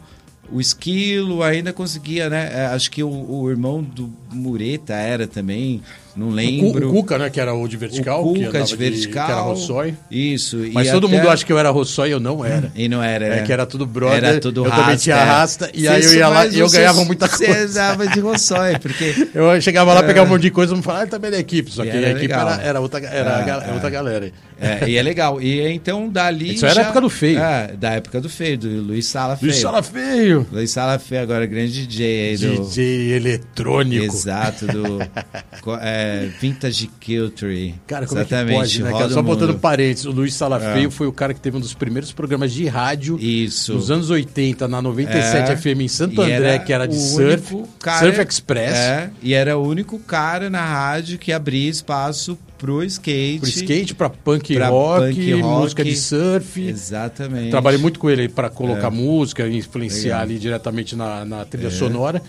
o 0.52 0.60
Esquilo 0.60 1.42
ainda 1.42 1.72
conseguia, 1.72 2.30
né? 2.30 2.50
é, 2.54 2.66
Acho 2.68 2.92
que 2.92 3.04
o, 3.04 3.10
o 3.10 3.50
irmão 3.50 3.82
do 3.82 4.12
Mureta 4.32 4.94
era 4.94 5.28
também, 5.28 5.82
não 6.16 6.30
lembro. 6.30 6.90
O 6.90 6.94
Cuca, 6.94 7.18
né? 7.18 7.30
Que 7.30 7.40
era 7.42 7.54
o 7.54 7.68
de 7.68 7.76
vertical. 7.78 8.26
O 8.26 8.34
Cuca 8.34 8.62
de 8.64 8.76
vertical. 8.76 9.26
que 9.26 9.32
era 9.32 9.42
Rossói. 9.42 9.94
Isso. 10.12 10.58
Mas 10.74 10.88
e 10.88 10.92
todo 10.92 11.08
até- 11.08 11.16
mundo 11.18 11.30
acha 11.30 11.46
que 11.46 11.52
eu 11.52 11.58
era 11.60 11.70
Rossói 11.70 12.10
e 12.10 12.12
eu 12.12 12.20
não 12.20 12.44
era. 12.46 12.72
E 12.76 12.88
não 12.88 13.02
era, 13.04 13.26
É 13.26 13.30
né? 13.38 13.42
que 13.44 13.52
era 13.54 13.66
tudo 13.66 13.86
brother. 13.86 14.24
Era 14.24 14.40
tudo 14.40 14.62
eu 14.62 14.64
rasta. 14.70 14.82
também 14.84 14.98
tinha 14.98 15.16
é. 15.16 15.24
rasta. 15.24 15.70
E 15.74 15.82
Você 15.82 15.88
aí 15.88 16.04
eu 16.04 16.14
ia 16.16 16.28
lá 16.28 16.46
e 16.48 16.60
eu 16.60 16.70
você- 16.70 16.78
ganhava 16.78 17.04
muita 17.06 17.28
Você 17.34 17.46
coisa. 17.46 17.66
usava 17.66 18.08
de 18.08 18.20
roçói, 18.20 18.78
porque... 18.80 19.28
Eu 19.34 19.60
chegava 19.62 19.94
lá, 19.94 20.04
pegava 20.04 20.28
um 20.28 20.32
monte 20.34 20.44
de 20.44 20.52
coisa 20.52 20.74
e 20.74 20.78
me 20.78 20.84
falava, 20.84 21.04
ah, 21.06 21.08
também 21.08 21.28
é 21.30 21.32
da 21.32 21.40
equipe. 21.40 21.72
Só 21.72 21.84
E 21.84 21.90
que 21.90 21.98
a 21.98 22.12
equipe 22.12 22.32
era, 22.34 22.62
era 22.62 22.80
outra, 22.80 23.00
era 23.00 23.38
a 23.38 23.42
É, 23.42 23.46
ga- 23.46 23.66
é. 23.70 23.74
outra 23.74 23.90
galera. 23.90 24.32
É, 24.60 24.88
e 24.88 24.96
é 24.98 25.02
legal. 25.02 25.42
E 25.42 25.62
então 25.74 26.08
dali. 26.10 26.54
Isso 26.54 26.66
era 26.66 26.82
a 26.82 26.84
época 26.86 27.02
do 27.02 27.10
Feio. 27.10 27.40
É, 27.40 27.74
da 27.78 27.92
época 27.92 28.22
do 28.22 28.30
feio, 28.30 28.58
do 28.58 28.68
Luiz 28.82 29.08
Sala 29.08 29.36
Feio. 29.36 29.52
Luiz 29.52 29.62
Sala 29.62 29.84
Feio. 29.84 30.48
Luiz 30.52 30.72
Sala 30.72 31.00
Feio, 31.00 31.22
agora 31.22 31.46
grande 31.46 31.86
DJ 31.86 32.38
do. 32.38 32.64
DJ 32.64 33.14
eletrônico. 33.16 34.06
Exato, 34.06 34.66
do 34.68 35.00
co- 35.62 35.76
é, 36.04 36.30
Vintage 36.40 36.90
Culture. 37.04 37.76
Cara, 37.88 38.06
como 38.06 38.20
Exatamente, 38.20 38.52
é 38.52 38.54
que 38.54 38.60
pode, 38.60 38.84
né? 38.84 38.92
Cara? 38.92 39.10
Só 39.14 39.22
botando 39.22 39.58
parênteses, 39.60 40.06
o 40.06 40.12
Luiz 40.12 40.34
Salafeio 40.34 40.88
É. 40.88 40.92
foi 40.92 41.08
o 41.08 41.12
cara 41.14 41.34
que 41.34 41.40
teve 41.40 41.58
um 41.58 41.60
dos 41.60 41.74
primeiros 41.74 42.12
programas 42.12 42.52
de 42.52 42.66
rádio 42.68 43.18
Isso. 43.20 43.74
nos 43.74 43.90
anos 43.92 44.10
80, 44.10 44.68
na 44.68 44.82
97 44.82 45.52
É. 45.52 45.56
FM 45.56 45.82
em 45.82 45.88
Santo 45.88 46.22
E 46.22 46.32
André, 46.34 46.60
que 46.60 46.74
era 46.74 46.86
de 46.88 46.96
surf, 47.00 47.64
cara- 47.80 48.00
Surf 48.06 48.22
Express. 48.22 48.76
É, 48.76 49.10
e 49.22 49.34
era 49.34 49.58
o 49.58 49.68
único 49.68 49.98
cara 50.00 50.50
na 50.50 50.64
rádio 50.66 51.18
que 51.18 51.32
abria 51.32 51.70
espaço 51.70 52.38
pro 52.58 52.82
skate. 52.84 53.40
Pro 53.40 53.50
skate, 53.50 53.96
pra 53.96 54.10
punk, 54.10 54.56
Pra 54.56 54.68
rock, 54.70 55.08
punk 55.16 55.32
rock. 55.34 55.44
música 55.44 55.84
de 55.84 55.96
surf. 55.98 56.62
Exatamente. 56.66 57.50
Trabalhei 57.50 57.80
muito 57.80 58.00
com 58.00 58.10
ele 58.10 58.30
para 58.30 58.50
colocar 58.50 58.88
É. 58.88 58.90
música, 58.90 59.48
influenciar 59.48 60.04
Legal. 60.04 60.22
ali 60.22 60.40
diretamente 60.40 60.96
na, 60.96 61.26
na 61.26 61.44
trilha 61.46 61.70
sonora. 61.70 62.22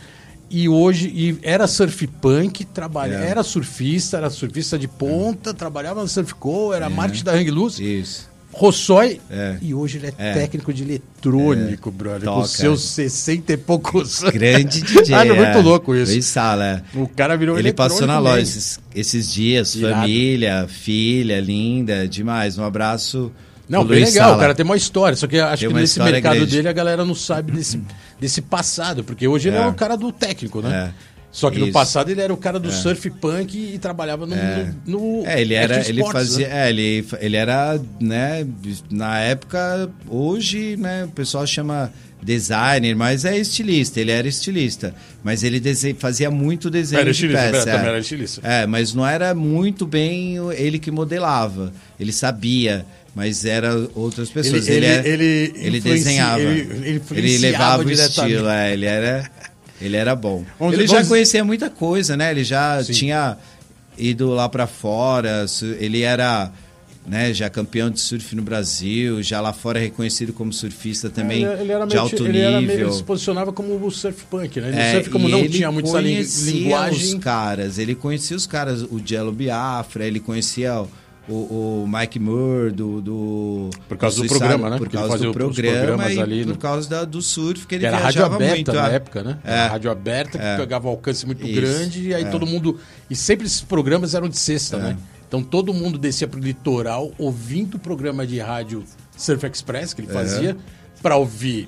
E 0.56 0.68
hoje, 0.68 1.08
e 1.08 1.36
era 1.42 1.66
surf 1.66 2.06
punk, 2.06 2.64
trabalha, 2.64 3.16
É. 3.16 3.28
era 3.28 3.42
surfista, 3.42 4.18
era 4.18 4.30
surfista 4.30 4.78
de 4.78 4.86
ponta, 4.86 5.52
trabalhava 5.52 6.00
no 6.00 6.06
Surfco, 6.06 6.72
era 6.72 6.88
marketing 6.88 7.24
da 7.24 7.32
Hang 7.32 7.50
Loose, 7.50 7.82
Isso. 7.82 8.32
Rossói, 8.52 9.20
É. 9.28 9.56
e 9.60 9.74
hoje 9.74 9.98
ele 9.98 10.06
é, 10.06 10.14
É. 10.16 10.32
técnico 10.34 10.72
de 10.72 10.84
eletrônico, 10.84 11.90
brother, 11.90 12.28
com 12.28 12.36
Toca. 12.36 12.46
seus 12.46 12.82
60 12.82 13.52
e 13.52 13.56
poucos 13.56 14.20
Grande 14.32 14.78
DJ. 14.86 15.12
Ah, 15.12 15.26
é 15.26 15.32
muito 15.32 15.58
é. 15.58 15.60
louco 15.60 15.92
isso. 15.92 16.12
Luiz 16.12 16.26
Sala. 16.26 16.64
é. 16.94 16.98
O 16.98 17.08
cara 17.08 17.36
virou 17.36 17.58
Ele 17.58 17.72
passou 17.72 18.06
na 18.06 18.20
loja 18.20 18.42
esses, 18.42 18.78
esses 18.94 19.32
dias, 19.32 19.74
Irado. 19.74 20.02
família, 20.02 20.68
filha, 20.68 21.40
linda, 21.40 22.06
demais. 22.06 22.56
Um 22.56 22.62
abraço. 22.62 23.32
Não, 23.68 23.84
bem 23.84 24.00
legal, 24.04 24.24
Sala. 24.28 24.36
o 24.36 24.40
cara 24.40 24.54
tem 24.54 24.64
uma 24.64 24.76
história, 24.76 25.16
só 25.16 25.26
que 25.26 25.38
acho 25.38 25.66
que 25.68 25.72
nesse 25.74 25.98
mercado 26.00 26.36
grande. 26.36 26.50
dele 26.56 26.68
a 26.68 26.72
galera 26.72 27.04
não 27.04 27.14
sabe 27.14 27.50
desse, 27.52 27.80
desse 28.20 28.42
passado, 28.42 29.02
porque 29.04 29.26
hoje 29.26 29.48
ele 29.48 29.56
é, 29.56 29.60
É. 29.62 29.66
o 29.66 29.74
cara 29.74 29.96
do 29.96 30.12
técnico, 30.12 30.60
né? 30.60 30.92
É. 31.00 31.14
Só 31.32 31.50
que 31.50 31.58
no 31.58 31.64
Isso. 31.64 31.72
passado 31.72 32.10
ele 32.10 32.20
era 32.20 32.32
o 32.32 32.36
cara 32.36 32.60
do 32.60 32.70
surf 32.70 33.10
punk 33.10 33.56
e 33.74 33.76
trabalhava 33.78 34.24
no. 34.24 34.34
É. 34.36 34.72
no, 34.86 35.22
no 35.22 35.26
É, 35.26 35.40
ele 35.40 35.54
era, 35.54 35.78
Action 35.78 35.90
ele 35.90 36.00
Sports, 36.02 36.28
fazia, 36.28 36.48
né? 36.48 36.66
é, 36.66 36.70
ele, 36.70 37.06
ele 37.20 37.36
era, 37.36 37.80
né, 38.00 38.46
na 38.88 39.18
época, 39.18 39.90
hoje, 40.08 40.76
né, 40.76 41.04
o 41.06 41.08
pessoal 41.08 41.44
chama 41.44 41.90
designer, 42.22 42.94
mas 42.96 43.24
é 43.24 43.36
estilista, 43.36 44.00
ele 44.00 44.10
era 44.10 44.26
estilista, 44.26 44.94
mas 45.22 45.42
ele 45.42 45.60
dese- 45.60 45.94
fazia 45.98 46.30
muito 46.30 46.70
desenho 46.70 47.00
Era 47.00 47.10
de 47.10 47.16
estilista, 47.16 47.42
peça. 47.50 47.56
era- 47.68 47.72
também 47.72 47.86
é. 47.86 47.90
era 47.90 47.98
estilista. 47.98 48.40
É, 48.44 48.66
mas 48.66 48.94
não 48.94 49.06
era 49.06 49.34
muito 49.34 49.86
bem 49.86 50.36
ele 50.56 50.78
que 50.78 50.90
modelava, 50.90 51.72
ele 52.00 52.12
sabia, 52.12 52.86
mas 53.14 53.44
era 53.44 53.88
outras 53.94 54.28
pessoas. 54.30 54.68
Ele- 54.68 54.84
Ele, 54.84 54.86
ele- 54.86 54.94
era- 54.94 55.08
ele 55.08 55.24
ele 55.56 55.78
influenci- 55.78 56.04
desenhava, 56.04 56.40
ele- 56.40 56.60
ele, 56.88 57.02
ele 57.12 57.38
levava 57.38 57.82
o 57.84 57.90
estilo, 57.90 58.48
é, 58.48 58.72
ele 58.72 58.86
era, 58.86 59.30
ele 59.80 59.96
era 59.96 60.14
bom. 60.16 60.44
Vamos- 60.58 60.74
ele 60.74 60.86
já 60.86 60.94
vamos- 60.94 61.08
conhecia 61.08 61.44
muita 61.44 61.70
coisa, 61.70 62.16
né? 62.16 62.30
Ele 62.30 62.44
já 62.44 62.82
Sim. 62.82 62.92
tinha 62.92 63.36
ido 63.96 64.30
lá 64.30 64.48
pra 64.48 64.66
fora, 64.66 65.46
ele 65.78 66.02
era 66.02 66.50
né, 67.06 67.34
já 67.34 67.50
campeão 67.50 67.90
de 67.90 68.00
surf 68.00 68.34
no 68.34 68.40
Brasil, 68.40 69.22
já 69.22 69.38
lá 69.38 69.52
fora 69.52 69.78
reconhecido 69.78 70.32
como 70.32 70.50
surfista 70.54 71.10
também 71.10 71.44
ele, 71.44 71.60
ele 71.60 71.72
era 71.72 71.86
de 71.86 71.98
alto 71.98 72.26
ele 72.26 72.38
era 72.38 72.52
meio- 72.56 72.60
nível. 72.66 72.86
ele 72.88 72.96
se 72.96 73.02
posicionava 73.04 73.52
como 73.52 73.74
o 73.74 73.90
surf 73.90 74.24
punk, 74.24 74.58
né? 74.58 74.70
No 74.70 74.78
É, 74.78 74.92
surf, 74.94 75.10
como 75.10 75.28
não 75.28 75.40
ele 75.40 75.50
tinha 75.50 75.70
muito 75.70 75.86
essa 75.90 76.00
lin- 76.00 76.14
conhecia 76.14 76.52
linguagem. 76.54 77.14
os 77.18 77.22
caras, 77.22 77.76
ele 77.78 77.94
conhecia 77.94 78.34
os 78.34 78.46
caras, 78.46 78.80
o 78.80 78.98
Jello 79.04 79.32
Biafra, 79.32 80.06
ele 80.06 80.18
conhecia 80.18 80.82
o, 81.28 81.32
o 81.84 81.88
Mike 81.88 82.18
Moore 82.18 82.70
do, 82.70 83.00
do 83.00 83.70
Por 83.88 83.96
causa 83.96 84.16
do 84.16 84.20
Suicide- 84.20 84.38
programa, 84.38 84.70
né? 84.70 84.76
Por 84.76 84.84
Porque 84.84 84.96
ele 84.96 85.00
causa 85.02 85.12
fazia 85.14 85.26
do 85.28 85.32
programa 85.32 86.12
e 86.12 86.20
ali 86.20 86.44
por 86.44 86.58
causa 86.58 86.88
da- 86.88 87.04
do 87.04 87.22
surf 87.22 87.66
que 87.66 87.74
ele 87.76 87.80
Que 87.82 87.86
era 87.86 87.96
rádio 87.96 88.24
aberta 88.24 88.54
muito. 88.54 88.72
na 88.72 88.90
é. 88.90 88.94
época, 88.94 89.22
né? 89.22 89.38
É. 89.44 89.52
Era 89.52 89.68
rádio 89.68 89.90
aberta 89.90 90.38
que 90.38 90.44
É. 90.44 90.56
pegava 90.56 90.86
um 90.86 90.90
alcance 90.90 91.24
muito 91.24 91.46
Isso. 91.46 91.54
grande 91.60 92.08
e 92.08 92.14
aí 92.14 92.24
É. 92.24 92.30
todo 92.30 92.46
mundo. 92.46 92.78
E 93.08 93.16
sempre 93.16 93.46
esses 93.46 93.60
programas 93.62 94.14
eram 94.14 94.28
de 94.28 94.38
sexta, 94.38 94.76
É. 94.76 94.80
né? 94.80 94.96
Então 95.26 95.42
todo 95.42 95.72
mundo 95.72 95.98
descia 95.98 96.28
pro 96.28 96.38
litoral 96.38 97.10
ouvindo 97.18 97.76
o 97.76 97.78
programa 97.78 98.26
de 98.26 98.38
rádio 98.38 98.84
Surf 99.16 99.46
Express 99.46 99.94
que 99.94 100.02
ele 100.02 100.08
fazia 100.12 100.56
pra 101.02 101.16
ouvir 101.16 101.66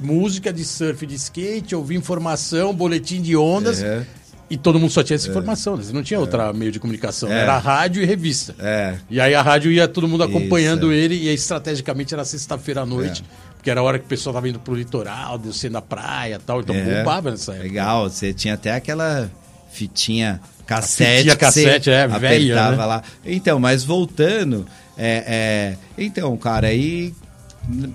música 0.00 0.52
de 0.52 0.64
surf 0.64 1.06
de 1.06 1.14
skate, 1.14 1.74
ouvir 1.74 1.96
informação, 1.96 2.74
boletim 2.74 3.20
de 3.22 3.36
ondas. 3.36 3.82
É. 3.82 4.04
E 4.50 4.56
todo 4.56 4.78
mundo 4.80 4.90
só 4.90 5.02
tinha 5.02 5.16
essa 5.16 5.28
informação, 5.28 5.76
né? 5.76 5.82
Você 5.82 5.92
não 5.92 6.02
tinha 6.02 6.18
outro 6.18 6.54
meio 6.54 6.72
de 6.72 6.80
comunicação. 6.80 7.30
É. 7.30 7.40
Era 7.40 7.58
rádio 7.58 8.02
e 8.02 8.06
revista. 8.06 8.54
É. 8.58 8.96
E 9.10 9.20
aí 9.20 9.34
a 9.34 9.42
rádio 9.42 9.70
ia 9.70 9.86
todo 9.86 10.08
mundo 10.08 10.22
acompanhando 10.22 10.90
Isso. 10.90 10.92
ele, 10.92 11.14
e 11.24 11.28
aí 11.28 11.34
estrategicamente 11.34 12.14
era 12.14 12.24
sexta-feira 12.24 12.80
à 12.80 12.86
noite, 12.86 13.22
É. 13.22 13.52
porque 13.56 13.70
era 13.70 13.80
a 13.80 13.82
hora 13.82 13.98
que 13.98 14.06
o 14.06 14.08
pessoal 14.08 14.32
tava 14.34 14.48
indo 14.48 14.58
pro 14.58 14.74
litoral, 14.74 15.36
descendo 15.38 15.76
a 15.76 15.82
praia 15.82 16.36
e 16.36 16.38
tal, 16.38 16.60
então 16.60 16.74
É. 16.74 16.98
bombava 16.98 17.30
nessa 17.30 17.52
época. 17.52 17.68
Legal, 17.68 18.08
você 18.08 18.32
tinha 18.32 18.54
até 18.54 18.72
aquela 18.72 19.30
fitinha 19.70 20.40
cassete. 20.66 21.16
fitinha 21.18 21.36
cassete, 21.36 21.90
é, 21.90 22.06
velha, 22.08 22.70
né? 22.70 22.76
lá. 22.86 23.02
Então, 23.26 23.60
mas 23.60 23.84
voltando, 23.84 24.66
é, 24.96 25.24
é, 25.26 25.76
então, 26.02 26.34
cara, 26.38 26.68
aí, 26.68 27.12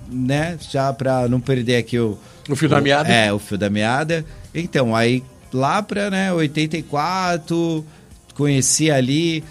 né, 0.08 0.56
já 0.70 0.92
pra 0.92 1.28
não 1.28 1.40
perder 1.40 1.76
aqui 1.78 1.98
o... 1.98 2.16
O 2.48 2.54
fio 2.54 2.68
da 2.68 2.80
meada. 2.80 3.08
É, 3.08 3.32
o 3.32 3.38
fio 3.40 3.58
da 3.58 3.68
meada. 3.68 4.24
Então, 4.54 4.94
aí 4.94 5.22
lá 5.56 5.82
pra, 5.82 6.10
né, 6.10 6.32
84, 6.32 7.84
conheci 8.34 8.90
ali... 8.90 9.42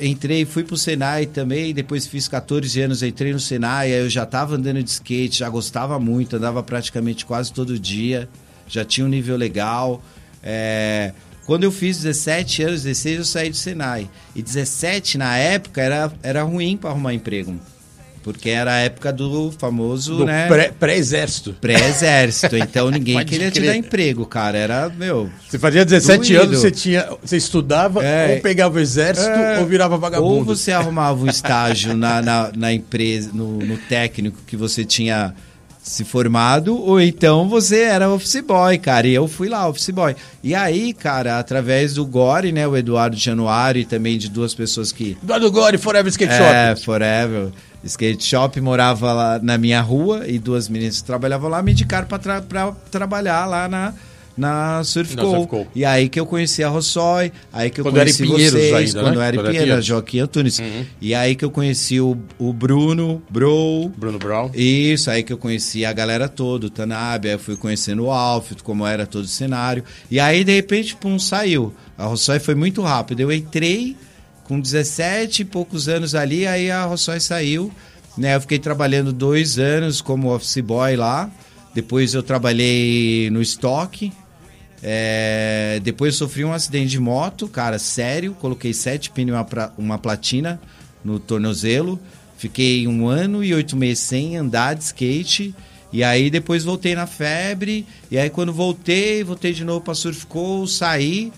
Entrei, 0.00 0.44
fui 0.44 0.64
pro 0.64 0.76
Senai 0.76 1.24
também, 1.24 1.72
depois 1.72 2.04
fiz 2.04 2.26
14 2.26 2.80
anos, 2.80 3.00
entrei 3.00 3.32
no 3.32 3.38
Senai, 3.38 3.92
aí 3.92 4.00
eu 4.00 4.10
já 4.10 4.26
tava 4.26 4.56
andando 4.56 4.82
de 4.82 4.90
skate, 4.90 5.38
já 5.38 5.48
gostava 5.48 6.00
muito, 6.00 6.34
andava 6.34 6.64
praticamente 6.64 7.24
quase 7.24 7.52
todo 7.52 7.78
dia, 7.78 8.28
já 8.66 8.84
tinha 8.84 9.06
um 9.06 9.08
nível 9.08 9.36
legal. 9.36 10.02
É, 10.42 11.12
Quando 11.46 11.62
eu 11.62 11.70
fiz 11.70 11.98
17 11.98 12.62
anos, 12.64 12.82
16, 12.82 13.18
eu 13.18 13.24
saí 13.24 13.50
do 13.50 13.56
Senai. 13.56 14.10
E 14.34 14.42
17, 14.42 15.16
na 15.16 15.36
época, 15.36 15.80
era, 15.80 16.12
era 16.24 16.42
ruim 16.42 16.76
para 16.76 16.90
arrumar 16.90 17.14
emprego. 17.14 17.54
Porque 18.24 18.48
era 18.50 18.72
a 18.72 18.78
época 18.78 19.12
do 19.12 19.52
famoso, 19.58 20.16
Do 20.16 20.24
né? 20.24 20.48
pré- 20.48 20.72
pré-exército. 20.80 21.54
Pré-exército. 21.60 22.56
Então 22.56 22.88
ninguém 22.90 23.14
Pode 23.16 23.30
queria 23.30 23.50
te 23.50 23.60
crer. 23.60 23.70
dar 23.72 23.76
emprego, 23.76 24.24
cara. 24.26 24.56
Era, 24.58 24.88
meu. 24.88 25.28
Você 25.46 25.58
fazia 25.58 25.84
17 25.84 26.18
Doído. 26.32 26.42
anos, 26.44 26.58
você, 26.60 26.70
tinha, 26.70 27.06
você 27.22 27.36
estudava, 27.36 28.02
É. 28.02 28.34
ou 28.34 28.40
pegava 28.40 28.76
o 28.78 28.80
exército, 28.80 29.28
É. 29.28 29.60
ou 29.60 29.66
virava 29.66 29.98
vagabundo. 29.98 30.34
Ou 30.36 30.42
você 30.44 30.72
arrumava 30.72 31.22
um 31.22 31.28
estágio 31.28 31.94
na, 31.94 32.22
na, 32.22 32.50
na 32.56 32.72
empresa, 32.72 33.30
no, 33.34 33.58
no 33.58 33.76
técnico 33.76 34.38
que 34.46 34.56
você 34.56 34.84
tinha 34.84 35.34
se 35.82 36.02
formado, 36.02 36.80
ou 36.82 36.98
então 36.98 37.46
você 37.46 37.82
era 37.82 38.08
office 38.10 38.40
boy, 38.40 38.78
cara. 38.78 39.06
E 39.06 39.12
eu 39.12 39.28
fui 39.28 39.50
lá, 39.50 39.68
office 39.68 39.90
boy. 39.90 40.16
E 40.42 40.54
aí, 40.54 40.94
cara, 40.94 41.38
através 41.38 41.92
do 41.92 42.06
Gore, 42.06 42.52
né, 42.52 42.66
o 42.66 42.74
Eduardo 42.74 43.16
Januário 43.18 43.82
e 43.82 43.84
também 43.84 44.16
de 44.16 44.30
duas 44.30 44.54
pessoas 44.54 44.90
que 44.92 45.14
Eduardo 45.22 45.52
Gore, 45.52 45.76
Forever 45.76 46.10
Skate 46.10 46.32
é, 46.32 46.70
Shop. 46.74 46.84
Forever. 46.86 47.48
Skate 47.84 48.24
Shop 48.24 48.60
morava 48.60 49.12
lá 49.12 49.38
na 49.38 49.58
minha 49.58 49.80
rua 49.80 50.26
e 50.26 50.38
duas 50.38 50.68
meninas 50.68 51.00
que 51.00 51.04
trabalhavam 51.06 51.50
lá 51.50 51.62
me 51.62 51.72
indicaram 51.72 52.06
pra, 52.06 52.18
tra 52.18 52.40
pra 52.42 52.72
trabalhar 52.90 53.46
lá 53.46 53.68
na, 53.68 53.94
na 54.36 54.82
Surf 54.84 55.16
Co. 55.16 55.66
E 55.74 55.84
aí 55.84 56.08
que 56.08 56.18
eu 56.18 56.26
conheci 56.26 56.62
a 56.64 56.68
Rossói, 56.68 57.30
aí 57.52 57.70
que 57.70 57.80
eu 57.80 57.84
Quando 57.84 57.96
conheci 57.96 58.24
vocês, 58.24 58.74
ainda, 58.74 59.00
quando 59.00 59.18
né? 59.20 59.28
era 59.28 59.36
Quando 59.36 59.50
Pinheiros. 59.50 59.84
Joaquim 59.84 60.18
Antunes. 60.20 60.58
Uhum. 60.58 60.84
E 61.00 61.14
aí 61.14 61.36
que 61.36 61.44
eu 61.44 61.50
conheci 61.50 62.00
o, 62.00 62.16
o 62.38 62.52
Bruno, 62.52 63.22
Bro. 63.30 63.90
Bruno 63.96 64.18
Brown. 64.18 64.50
Isso, 64.54 65.10
aí 65.10 65.22
que 65.22 65.32
eu 65.32 65.38
conheci 65.38 65.84
a 65.84 65.92
galera 65.92 66.28
toda, 66.28 66.66
o 66.66 66.70
Tanabe, 66.70 67.28
aí 67.28 67.34
eu 67.34 67.38
fui 67.38 67.56
conhecendo 67.56 68.04
o 68.04 68.10
Alfred, 68.10 68.62
como 68.62 68.86
era 68.86 69.06
todo 69.06 69.24
o 69.24 69.28
cenário. 69.28 69.84
E 70.10 70.18
aí, 70.18 70.42
de 70.42 70.54
repente, 70.54 70.96
pum, 70.96 71.18
saiu. 71.18 71.72
A 71.96 72.06
Rossói 72.06 72.40
foi 72.40 72.54
muito 72.54 72.82
rápido. 72.82 73.20
Eu 73.20 73.30
entrei 73.30 73.96
com 74.44 74.60
17 74.60 75.42
e 75.42 75.44
poucos 75.44 75.88
anos 75.88 76.14
ali, 76.14 76.46
aí 76.46 76.70
a 76.70 76.84
Rossói 76.84 77.20
saiu. 77.20 77.72
Né? 78.16 78.36
Eu 78.36 78.40
fiquei 78.40 78.58
trabalhando 78.58 79.12
dois 79.12 79.58
anos 79.58 80.00
como 80.00 80.32
office 80.32 80.60
boy 80.60 80.96
lá. 80.96 81.30
Depois 81.74 82.14
eu 82.14 82.22
trabalhei 82.22 83.28
no 83.30 83.42
estoque. 83.42 84.12
É, 84.82 85.80
depois 85.82 86.14
sofri 86.14 86.44
um 86.44 86.52
acidente 86.52 86.90
de 86.90 87.00
moto, 87.00 87.48
cara, 87.48 87.78
sério. 87.78 88.34
Coloquei 88.34 88.72
sete 88.72 89.10
pneus 89.10 89.38
e 89.38 89.54
uma, 89.56 89.72
uma 89.76 89.98
platina 89.98 90.60
no 91.04 91.18
tornozelo. 91.18 91.98
Fiquei 92.36 92.86
um 92.86 93.08
ano 93.08 93.42
e 93.42 93.54
oito 93.54 93.76
meses 93.76 94.00
sem 94.00 94.36
andar 94.36 94.74
de 94.74 94.84
skate. 94.84 95.54
E 95.92 96.04
aí 96.04 96.28
depois 96.28 96.64
voltei 96.64 96.94
na 96.94 97.06
febre. 97.06 97.86
E 98.10 98.18
aí 98.18 98.28
quando 98.28 98.52
voltei, 98.52 99.24
voltei 99.24 99.52
de 99.52 99.64
novo 99.64 99.80
pra 99.80 99.94
Surfco, 99.94 100.66
saí. 100.66 101.32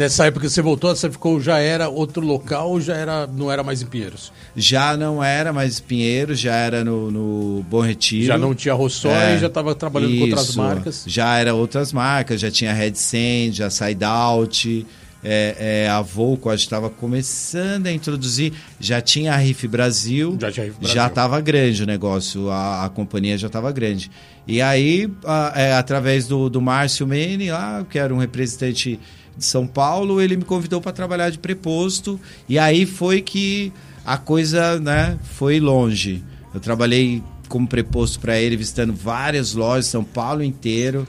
Nessa 0.00 0.24
época 0.24 0.46
que 0.46 0.52
você 0.52 0.62
voltou, 0.62 0.96
você 0.96 1.10
ficou, 1.10 1.38
já 1.42 1.58
era 1.58 1.86
outro 1.90 2.24
local 2.24 2.70
ou 2.70 2.80
já 2.80 2.96
era, 2.96 3.26
não 3.26 3.52
era 3.52 3.62
mais 3.62 3.82
em 3.82 3.86
Pinheiros? 3.86 4.32
Já 4.56 4.96
não 4.96 5.22
era 5.22 5.52
mais 5.52 5.78
Pinheiro, 5.78 6.34
já 6.34 6.54
era 6.54 6.82
no, 6.82 7.10
no 7.10 7.62
Bom 7.68 7.82
Retiro. 7.82 8.24
Já 8.24 8.38
não 8.38 8.54
tinha 8.54 8.72
Rossói, 8.72 9.12
É, 9.12 9.38
já 9.38 9.48
estava 9.48 9.74
trabalhando 9.74 10.16
com 10.16 10.24
outras 10.24 10.48
isso. 10.48 10.58
marcas. 10.58 11.04
Já 11.06 11.36
era 11.36 11.54
outras 11.54 11.92
marcas, 11.92 12.40
já 12.40 12.50
tinha 12.50 12.72
Red 12.72 12.94
Sand, 12.94 13.52
já 13.52 13.68
Side 13.68 14.02
Out, 14.02 14.86
é, 15.22 15.82
é, 15.84 15.90
a 15.90 16.00
Volco 16.00 16.48
acho 16.48 16.62
que 16.62 16.66
estava 16.66 16.88
começando 16.88 17.86
a 17.86 17.92
introduzir, 17.92 18.54
já 18.80 19.02
tinha 19.02 19.34
a 19.34 19.36
Riff 19.36 19.68
Brasil, 19.68 20.34
Já 20.80 21.04
a 21.04 21.08
estava 21.08 21.38
grande 21.42 21.82
o 21.82 21.86
negócio, 21.86 22.48
a, 22.48 22.86
a 22.86 22.88
companhia 22.88 23.36
já 23.36 23.48
estava 23.48 23.70
grande. 23.70 24.10
E 24.46 24.62
aí, 24.62 25.10
a- 25.26 25.52
é, 25.54 25.74
através 25.74 26.26
do, 26.26 26.48
do 26.48 26.58
Márcio 26.62 27.06
Mene, 27.06 27.50
lá, 27.50 27.84
que 27.90 27.98
era 27.98 28.14
um 28.14 28.18
representante 28.18 28.98
de 29.40 29.46
São 29.46 29.66
Paulo, 29.66 30.20
ele 30.20 30.36
me 30.36 30.44
convidou 30.44 30.80
para 30.80 30.92
trabalhar 30.92 31.30
de 31.30 31.38
preposto, 31.38 32.20
e 32.48 32.58
aí 32.58 32.86
foi 32.86 33.20
que 33.22 33.72
a 34.04 34.16
coisa 34.16 34.78
né, 34.78 35.18
foi 35.34 35.58
longe. 35.58 36.22
Eu 36.54 36.60
trabalhei 36.60 37.22
como 37.48 37.66
preposto 37.66 38.20
para 38.20 38.38
ele, 38.38 38.56
visitando 38.56 38.92
várias 38.94 39.54
lojas, 39.54 39.86
São 39.86 40.04
Paulo 40.04 40.42
inteiro. 40.44 41.08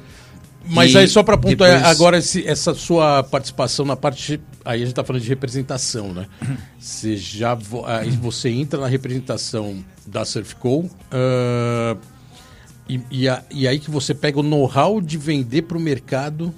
Mas 0.65 0.93
E 0.93 0.97
aí, 0.99 1.07
só 1.07 1.23
para 1.23 1.37
pontuar, 1.37 1.71
depois- 1.71 1.91
agora 1.91 2.17
esse- 2.19 2.47
essa 2.47 2.73
sua 2.75 3.23
participação 3.23 3.83
na 3.85 3.95
parte. 3.95 4.39
Aí 4.63 4.75
a 4.75 4.77
gente 4.79 4.89
está 4.89 5.03
falando 5.03 5.23
de 5.23 5.27
representação, 5.29 6.13
né? 6.13 6.27
Você 6.79 7.17
já. 7.17 7.57
Aí 7.87 8.11
você 8.11 8.49
entra 8.49 8.79
na 8.79 8.87
representação 8.87 9.83
da 10.05 10.23
Surfco. 10.23 10.87
ah, 11.11 11.97
e, 12.87 13.01
e, 13.09 13.27
a- 13.29 13.43
e 13.49 13.67
aí 13.67 13.79
que 13.79 13.89
você 13.89 14.13
pega 14.13 14.39
o 14.39 14.43
know-how 14.43 15.01
de 15.01 15.17
vender 15.17 15.63
para 15.63 15.77
o 15.77 15.81
mercado. 15.81 16.53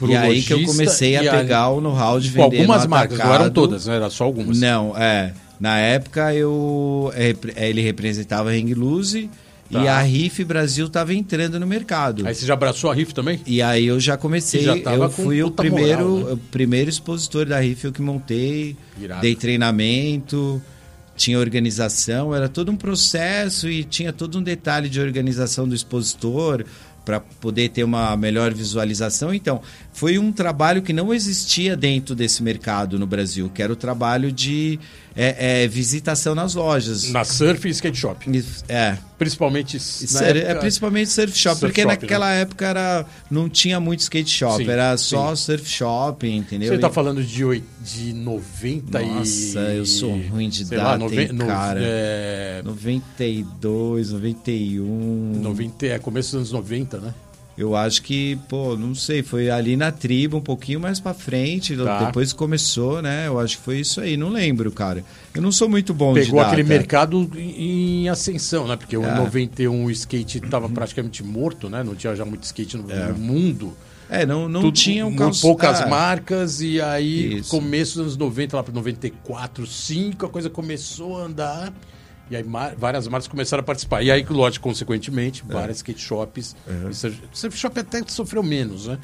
Pro 0.00 0.10
e 0.10 0.16
aí 0.16 0.40
que 0.42 0.52
eu 0.54 0.64
comecei 0.64 1.16
a 1.16 1.30
pegar 1.30 1.68
o 1.68 1.80
know-how 1.80 2.18
de 2.18 2.30
Com 2.30 2.44
vender 2.44 2.60
algumas 2.60 2.86
marcas, 2.86 3.18
não 3.18 3.34
eram 3.34 3.50
todas, 3.50 3.84
né? 3.86 3.96
Era 3.96 4.08
só 4.10 4.24
algumas. 4.24 4.58
Não, 4.58 4.96
é. 4.96 5.32
Na 5.60 5.78
época 5.78 6.34
eu 6.34 7.12
é, 7.14 7.26
repre- 7.28 7.52
ele 7.56 7.82
representava 7.82 8.50
a 8.50 8.52
Hang 8.54 8.72
Loose 8.74 9.28
Tá. 9.70 9.84
e 9.84 9.86
a 9.86 10.00
Riff 10.00 10.42
Brasil 10.42 10.86
estava 10.86 11.14
entrando 11.14 11.60
no 11.60 11.64
mercado. 11.64 12.26
Aí 12.26 12.34
você 12.34 12.44
já 12.44 12.54
abraçou 12.54 12.90
a 12.90 12.94
Riff 12.94 13.14
também? 13.14 13.40
E 13.46 13.62
aí 13.62 13.86
eu 13.86 14.00
já 14.00 14.16
comecei, 14.16 14.64
já 14.64 14.74
eu 14.76 15.08
fui 15.08 15.44
o 15.44 15.50
primeiro, 15.52 16.08
moral, 16.08 16.26
né? 16.26 16.32
o 16.32 16.36
primeiro 16.36 16.90
expositor 16.90 17.46
da 17.46 17.60
Riff 17.60 17.84
eu 17.84 17.92
que 17.92 18.02
montei, 18.02 18.76
Irado. 19.00 19.20
dei 19.20 19.36
treinamento, 19.36 20.60
tinha 21.16 21.38
organização, 21.38 22.34
era 22.34 22.48
todo 22.48 22.72
um 22.72 22.76
processo 22.76 23.68
e 23.68 23.84
tinha 23.84 24.12
todo 24.12 24.38
um 24.38 24.42
detalhe 24.42 24.88
de 24.88 25.00
organização 25.00 25.68
do 25.68 25.74
expositor 25.74 26.64
para 27.10 27.18
poder 27.18 27.70
ter 27.70 27.82
uma 27.82 28.16
melhor 28.16 28.54
visualização. 28.54 29.34
Então, 29.34 29.60
foi 29.92 30.16
um 30.16 30.30
trabalho 30.30 30.80
que 30.80 30.92
não 30.92 31.12
existia 31.12 31.76
dentro 31.76 32.14
desse 32.14 32.40
mercado 32.40 33.00
no 33.00 33.06
Brasil, 33.06 33.50
que 33.52 33.60
era 33.60 33.72
o 33.72 33.76
trabalho 33.76 34.30
de 34.30 34.78
é, 35.22 35.62
é, 35.64 35.68
visitação 35.68 36.34
nas 36.34 36.54
lojas. 36.54 37.10
Na 37.10 37.24
Surf 37.24 37.66
e 37.68 37.70
Skate 37.70 37.98
Shop. 37.98 38.26
É, 38.68 38.96
Principalmente. 39.18 39.78
Sur- 39.78 40.22
é 40.24 40.30
época- 40.38 40.60
principalmente 40.60 41.10
surf 41.10 41.36
shop, 41.36 41.58
Surf 41.58 41.60
porque 41.60 41.82
shop, 41.82 41.92
naquela 41.92 42.32
época 42.32 42.66
era, 42.66 43.04
não 43.30 43.50
tinha 43.50 43.78
muito 43.78 44.00
skate 44.00 44.30
shop, 44.30 44.64
Sim, 44.64 44.70
era 44.70 44.96
sim. 44.96 45.04
só 45.10 45.36
surf 45.36 45.68
shop, 45.68 46.26
entendeu? 46.26 46.72
Você 46.72 46.78
tá 46.78 46.88
E- 46.88 46.92
falando 46.92 47.22
de, 47.22 47.44
oi- 47.44 47.62
de 47.84 48.14
90 48.14 49.02
e... 49.02 49.06
Nossa, 49.06 49.58
eu 49.74 49.84
sou 49.84 50.10
ruim 50.30 50.48
de 50.48 50.64
sei 50.64 50.78
data, 50.78 50.90
lá, 50.92 50.98
nove- 50.98 51.22
hein, 51.24 51.32
no- 51.34 51.46
cara. 51.46 51.80
é, 51.82 52.62
92, 52.64 54.12
91. 54.12 55.40
90, 55.42 55.86
é 55.86 55.98
começo 55.98 56.30
dos 56.30 56.36
anos 56.36 56.52
90, 56.52 56.98
né? 56.98 57.14
Eu 57.60 57.76
acho 57.76 58.00
que, 58.02 58.36
pô, 58.48 58.74
não 58.76 58.94
sei, 58.94 59.22
foi 59.22 59.50
ali 59.50 59.76
na 59.76 59.92
tribo, 59.92 60.38
um 60.38 60.40
pouquinho 60.40 60.80
mais 60.80 60.98
pra 60.98 61.12
frente, 61.12 61.76
Tá. 61.76 62.04
depois 62.06 62.32
começou, 62.32 63.02
né? 63.02 63.26
Eu 63.26 63.38
acho 63.38 63.58
que 63.58 63.62
foi 63.64 63.80
isso 63.80 64.00
aí, 64.00 64.16
não 64.16 64.30
lembro, 64.30 64.72
cara. 64.72 65.04
Eu 65.34 65.42
não 65.42 65.52
sou 65.52 65.68
muito 65.68 65.92
bom 65.92 66.14
de 66.14 66.20
Pegou 66.20 66.40
aquele 66.40 66.62
mercado 66.62 67.30
em, 67.36 68.08
ascensão, 68.08 68.66
né? 68.66 68.76
Porque 68.76 68.96
o 68.96 69.04
É. 69.04 69.14
91 69.14 69.84
o 69.84 69.90
skate 69.90 70.38
estava 70.38 70.68
praticamente 70.70 71.22
morto, 71.22 71.68
né? 71.68 71.82
Não 71.84 71.94
tinha 71.94 72.16
já 72.16 72.24
muito 72.24 72.44
skate 72.44 72.76
no, 72.78 72.84
no 72.84 73.18
mundo. 73.18 73.76
É, 74.08 74.24
não, 74.26 74.48
não 74.48 74.62
Tudo- 74.62 74.74
tinha 74.74 75.04
um 75.04 75.10
muito 75.10 75.18
calço- 75.20 75.42
poucas 75.42 75.80
é. 75.82 75.86
marcas 75.86 76.60
e 76.60 76.80
aí 76.80 77.36
Isso. 77.40 77.50
começo 77.50 77.92
dos 77.94 78.00
anos 78.02 78.16
90 78.16 78.56
lá 78.56 78.62
para 78.64 78.74
94, 78.74 79.66
5, 79.66 80.26
a 80.26 80.28
coisa 80.28 80.50
começou 80.50 81.20
a 81.20 81.26
andar 81.26 81.72
e 82.30 82.36
aí 82.36 82.44
ma- 82.44 82.72
várias 82.78 83.06
marcas 83.08 83.26
começaram 83.28 83.60
a 83.60 83.64
participar. 83.64 84.02
E 84.02 84.10
aí, 84.10 84.24
lógico, 84.28 84.68
consequentemente, 84.68 85.42
É. 85.48 85.52
várias 85.52 85.78
skate 85.78 86.00
shops. 86.00 86.54
E 86.90 86.94
surf, 86.94 87.18
surf 87.32 87.56
shop 87.58 87.80
até 87.80 88.02
sofreu 88.06 88.42
menos, 88.42 88.86
né? 88.86 88.98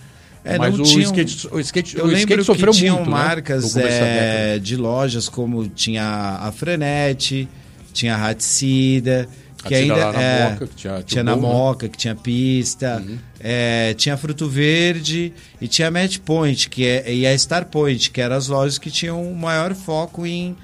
É, 0.45 0.57
Mas 0.59 0.75
não 0.77 0.85
o, 0.85 0.87
tinham- 0.87 1.03
skate, 1.03 1.49
o 1.51 1.59
skate, 1.59 1.97
Eu 1.99 2.05
o 2.05 2.07
lembro 2.07 2.21
skate 2.21 2.45
sofreu 2.45 2.73
que 2.73 2.79
tinham 2.79 2.97
muito, 2.99 3.11
né? 3.11 3.17
marcas 3.17 3.75
da 3.75 3.83
é, 3.83 4.59
de 4.61 4.77
lojas 4.77 5.29
como 5.29 5.69
tinha 5.69 6.05
a 6.41 6.53
Franete, 6.53 7.49
tinha 7.93 8.15
a 8.15 8.29
Hatsida, 8.31 9.29
que 9.65 9.75
Hatsida 9.75 9.95
ainda 9.95 10.07
lá 10.07 10.13
na 10.13 10.23
é, 10.23 10.51
Moca, 10.51 10.67
que 10.69 10.75
tinha- 10.77 11.03
tinha 11.03 11.25
na 11.25 11.35
né? 11.35 11.43
Moca, 11.43 11.89
que 11.89 11.99
tinha 11.99 12.15
pista, 12.15 13.05
é, 13.41 13.93
tinha 13.95 14.17
Fruto 14.17 14.49
Verde 14.49 15.33
e 15.61 15.67
tinha 15.67 15.89
a 15.89 15.91
Match 15.91 16.19
Point, 16.19 16.69
que 16.69 16.87
é, 16.87 17.13
e 17.13 17.27
a 17.27 17.37
Star 17.37 17.65
Point, 17.67 18.11
que 18.13 18.21
eram 18.21 18.37
as 18.37 18.47
lojas 18.47 18.79
que 18.79 18.89
tinham 18.91 19.21
o 19.29 19.35
maior 19.35 19.75
foco 19.75 20.25
em 20.25 20.57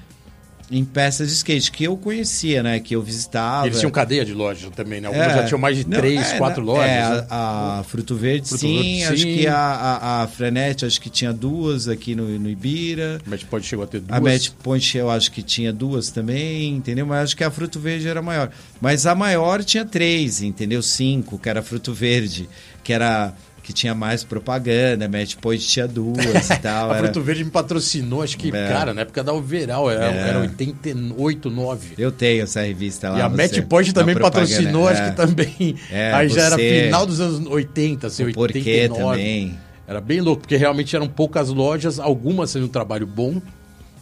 em 0.73 0.83
peças 0.83 1.27
de 1.27 1.33
skate 1.35 1.71
que 1.71 1.83
eu 1.83 1.95
conhecia, 1.95 2.63
né, 2.63 2.79
que 2.79 2.95
eu 2.95 3.01
visitava. 3.01 3.67
Eles 3.67 3.79
tinham 3.79 3.91
cadeia 3.91 4.25
de 4.25 4.33
lojas 4.33 4.69
também, 4.75 4.99
né? 4.99 5.07
Algumas 5.07 5.27
É. 5.27 5.35
já 5.35 5.43
tinham 5.45 5.59
mais 5.59 5.77
de 5.77 5.87
Não, 5.87 5.97
três, 5.97 6.31
é, 6.31 6.37
quatro 6.37 6.63
não, 6.65 6.73
lojas. 6.73 6.89
É, 6.89 7.11
né? 7.11 7.27
a, 7.29 7.79
a 7.79 7.83
Fruto 7.83 8.15
Verde, 8.15 8.47
Fruto 8.49 8.61
sim. 8.61 8.75
Verde, 8.81 9.03
acho 9.05 9.21
sim. 9.23 9.37
que 9.37 9.47
a, 9.47 9.55
a, 9.55 10.23
a 10.23 10.27
Frenete, 10.27 10.85
acho 10.85 10.99
que 10.99 11.09
tinha 11.09 11.31
duas 11.31 11.87
aqui 11.87 12.15
no, 12.15 12.27
no 12.39 12.49
Ibira. 12.49 13.19
A 13.25 13.29
Match 13.29 13.43
Point 13.45 13.67
chegou 13.67 13.83
a 13.83 13.87
ter 13.87 13.99
duas. 13.99 14.17
A 14.17 14.21
Match 14.21 14.49
Point 14.63 14.97
eu 14.97 15.09
acho 15.09 15.31
que 15.31 15.43
tinha 15.43 15.71
duas 15.71 16.09
também, 16.09 16.69
entendeu? 16.73 17.05
Mas 17.05 17.25
acho 17.25 17.37
que 17.37 17.43
a 17.43 17.51
Fruto 17.51 17.79
Verde 17.79 18.07
era 18.07 18.21
maior. 18.21 18.49
Mas 18.81 19.05
a 19.05 19.13
maior 19.13 19.63
tinha 19.63 19.85
três, 19.85 20.41
entendeu? 20.41 20.81
Cinco, 20.81 21.37
que 21.37 21.47
era 21.49 21.61
Fruto 21.61 21.93
Verde, 21.93 22.49
que 22.83 22.91
era 22.91 23.33
que 23.63 23.71
tinha 23.73 23.95
mais 23.95 24.23
propaganda, 24.25 25.05
a 25.05 25.07
Match 25.09 25.35
Point 25.37 25.65
tinha 25.65 25.87
duas 25.87 26.49
e 26.49 26.57
tal. 26.61 26.91
A 26.91 26.97
era- 26.97 27.05
Fruto 27.05 27.21
Verde 27.21 27.45
me 27.45 27.49
patrocinou, 27.49 28.21
acho 28.21 28.37
que, 28.37 28.49
É. 28.49 28.67
cara, 28.67 28.93
na 28.93 29.01
época 29.01 29.23
da 29.23 29.31
Overall, 29.33 29.89
era, 29.89 30.05
É. 30.13 30.29
era 30.29 30.39
88, 30.41 31.49
9. 31.49 31.93
Eu 31.97 32.11
tenho 32.11 32.43
essa 32.43 32.61
revista 32.61 33.09
lá. 33.09 33.19
E 33.19 33.21
a 33.21 33.29
você- 33.29 33.37
Match 33.41 33.61
Point 33.67 33.87
na 33.89 33.93
também 33.93 34.15
patrocinou, 34.17 34.89
é. 34.89 34.93
acho 34.93 35.09
que 35.11 35.15
também. 35.15 35.75
É, 35.89 36.13
aí 36.13 36.27
já 36.29 36.41
era 36.43 36.55
você- 36.57 36.83
final 36.85 37.05
dos 37.05 37.19
anos 37.21 37.47
80, 37.49 38.07
assim, 38.07 38.23
O 38.25 38.33
porquê 38.33 38.57
89. 38.59 39.17
também. 39.17 39.57
Era 39.87 39.99
bem 40.01 40.21
louco, 40.21 40.41
porque 40.41 40.55
realmente 40.57 40.95
eram 40.95 41.07
poucas 41.07 41.49
lojas, 41.49 41.99
algumas 41.99 42.51
fazendo 42.51 42.65
um 42.67 42.71
trabalho 42.71 43.05
bom. 43.07 43.41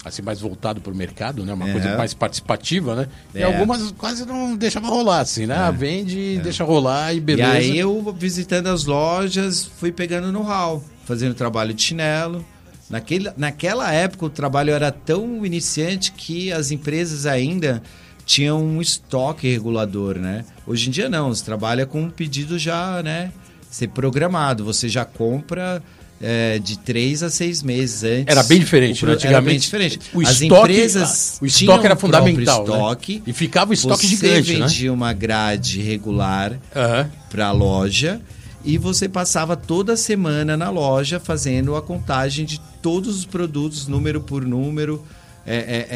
Assim, 0.03 0.21
mais 0.21 0.39
voltado 0.41 0.81
para 0.81 0.91
o 0.91 0.95
mercado, 0.95 1.45
né? 1.45 1.53
Uma 1.53 1.69
É. 1.69 1.71
coisa 1.71 1.95
mais 1.95 2.13
participativa, 2.13 2.95
né? 2.95 3.07
E 3.35 3.39
É. 3.39 3.43
algumas 3.43 3.91
quase 3.91 4.25
não 4.25 4.55
deixava 4.55 4.87
rolar, 4.87 5.19
assim, 5.19 5.45
né? 5.45 5.55
Ah, 5.55 5.71
Vende 5.71 6.17
e 6.19 6.39
deixa 6.39 6.63
rolar 6.63 7.13
e 7.13 7.17
E 7.17 7.19
beleza. 7.19 7.49
aí 7.51 7.77
eu, 7.77 8.13
visitando 8.17 8.67
as 8.67 8.85
lojas, 8.85 9.63
fui 9.77 9.91
pegando 9.91 10.31
know-how, 10.31 10.83
fazendo 11.05 11.33
trabalho 11.35 11.73
de 11.73 11.81
chinelo. 11.83 12.43
Naquele, 12.89 13.31
naquela 13.37 13.91
época 13.93 14.25
o 14.25 14.29
trabalho 14.29 14.71
era 14.73 14.91
tão 14.91 15.45
iniciante 15.45 16.11
que 16.11 16.51
as 16.51 16.71
empresas 16.71 17.25
ainda 17.25 17.81
tinham 18.25 18.61
um 18.63 18.81
estoque 18.81 19.49
regulador, 19.49 20.17
né? 20.17 20.43
Hoje 20.67 20.87
em 20.89 20.91
dia 20.91 21.09
não, 21.09 21.29
você 21.29 21.43
trabalha 21.45 21.85
com 21.85 22.01
um 22.01 22.09
pedido 22.09 22.57
já, 22.59 23.01
né? 23.03 23.31
Ser 23.69 23.87
programado, 23.89 24.65
você 24.65 24.89
já 24.89 25.05
compra 25.05 25.81
é, 26.21 26.59
de 26.59 26.77
três 26.77 27.23
a 27.23 27.29
seis 27.29 27.61
meses 27.63 28.03
antes. 28.03 28.25
Era 28.27 28.43
bem 28.43 28.59
diferente, 28.59 29.03
O 29.03 29.07
né? 29.07 29.15
pro- 29.15 29.27
Era 29.27 29.41
bem 29.41 29.55
Antigamente, 29.57 29.61
diferente. 29.61 29.99
o 30.13 30.21
As 30.21 30.41
estoque- 30.41 30.71
empresas 30.71 31.37
o 31.41 31.45
estoque 31.45 31.85
era 31.85 31.95
fundamental, 31.95 32.65
né? 32.67 32.73
estoque, 32.73 33.23
E 33.25 33.33
ficava 33.33 33.71
o 33.71 33.73
estoque 33.73 34.05
você 34.07 34.15
gigante, 34.15 34.53
né? 34.53 34.59
vendia 34.67 34.93
uma 34.93 35.13
grade 35.13 35.81
regular 35.81 36.59
Aham. 36.75 37.09
para 37.29 37.47
a 37.47 37.51
loja 37.51 38.21
e 38.63 38.77
você 38.77 39.09
passava 39.09 39.55
toda 39.55 39.97
semana 39.97 40.55
na 40.55 40.69
loja 40.69 41.19
fazendo 41.19 41.75
a 41.75 41.81
contagem 41.81 42.45
de 42.45 42.61
todos 42.81 43.17
os 43.17 43.25
produtos, 43.25 43.87
número 43.87 44.21
por 44.21 44.45
número, 44.45 45.03
é, 45.45 45.55
é, 45.55 45.87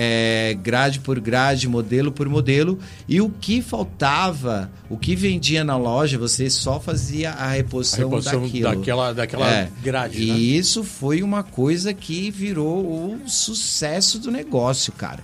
é, 0.52 0.54
grade 0.56 1.00
por 1.00 1.20
grade, 1.20 1.68
modelo 1.68 2.12
por 2.12 2.28
modelo. 2.28 2.80
E 3.08 3.22
o 3.22 3.30
que 3.30 3.62
faltava, 3.62 4.72
o 4.90 4.98
que 4.98 5.16
vendia 5.16 5.64
na 5.64 5.78
loja, 5.78 6.18
você 6.18 6.50
só 6.50 6.80
fazia 6.80 7.32
a 7.32 7.46
A 7.46 7.50
reposição, 7.52 8.10
reposição 8.10 8.42
daquilo. 8.42 8.70
daquela, 8.70 9.14
daquela 9.14 9.50
É, 9.50 9.70
grade, 9.84 10.22
e 10.22 10.32
né? 10.32 10.38
isso 10.38 10.84
foi 10.84 11.22
uma 11.22 11.44
coisa 11.44 11.94
que 11.94 12.32
virou 12.32 12.80
o 12.86 13.20
sucesso 13.28 14.20
do 14.20 14.32
negócio, 14.32 14.92
cara. 14.94 15.24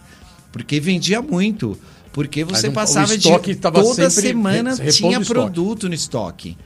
Porque 0.51 0.79
vendia 0.79 1.21
muito. 1.21 1.77
Porque 2.13 2.43
você 2.43 2.69
passava 2.69 3.17
de 3.17 3.29
toda 3.61 4.09
semana 4.09 4.75
tinha 4.75 5.21
produto 5.21 5.87
no 5.87 5.95
estoque. 5.95 6.57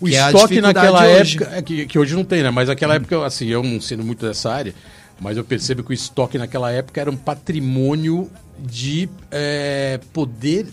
O 0.00 0.06
que 0.06 0.14
é 0.16 0.26
estoque 0.26 0.54
dificuldade 0.54 0.74
naquela 0.74 1.20
hoje. 1.20 1.36
época, 1.36 1.56
é 1.56 1.62
que, 1.62 1.86
que 1.86 1.98
hoje 1.98 2.14
não 2.14 2.24
tem, 2.24 2.42
né? 2.42 2.50
Mas 2.50 2.68
naquela 2.68 2.94
época, 2.94 3.24
assim, 3.24 3.46
eu 3.46 3.62
não 3.62 3.80
sendo 3.80 4.04
muito 4.04 4.24
dessa 4.26 4.52
área, 4.52 4.74
mas 5.20 5.36
eu 5.36 5.44
percebo 5.44 5.82
que 5.82 5.90
o 5.90 5.92
estoque 5.94 6.38
naquela 6.38 6.70
época 6.70 7.00
era 7.00 7.10
um 7.10 7.16
patrimônio 7.16 8.30
de 8.58 9.08
é, 9.30 10.00
poder 10.12 10.66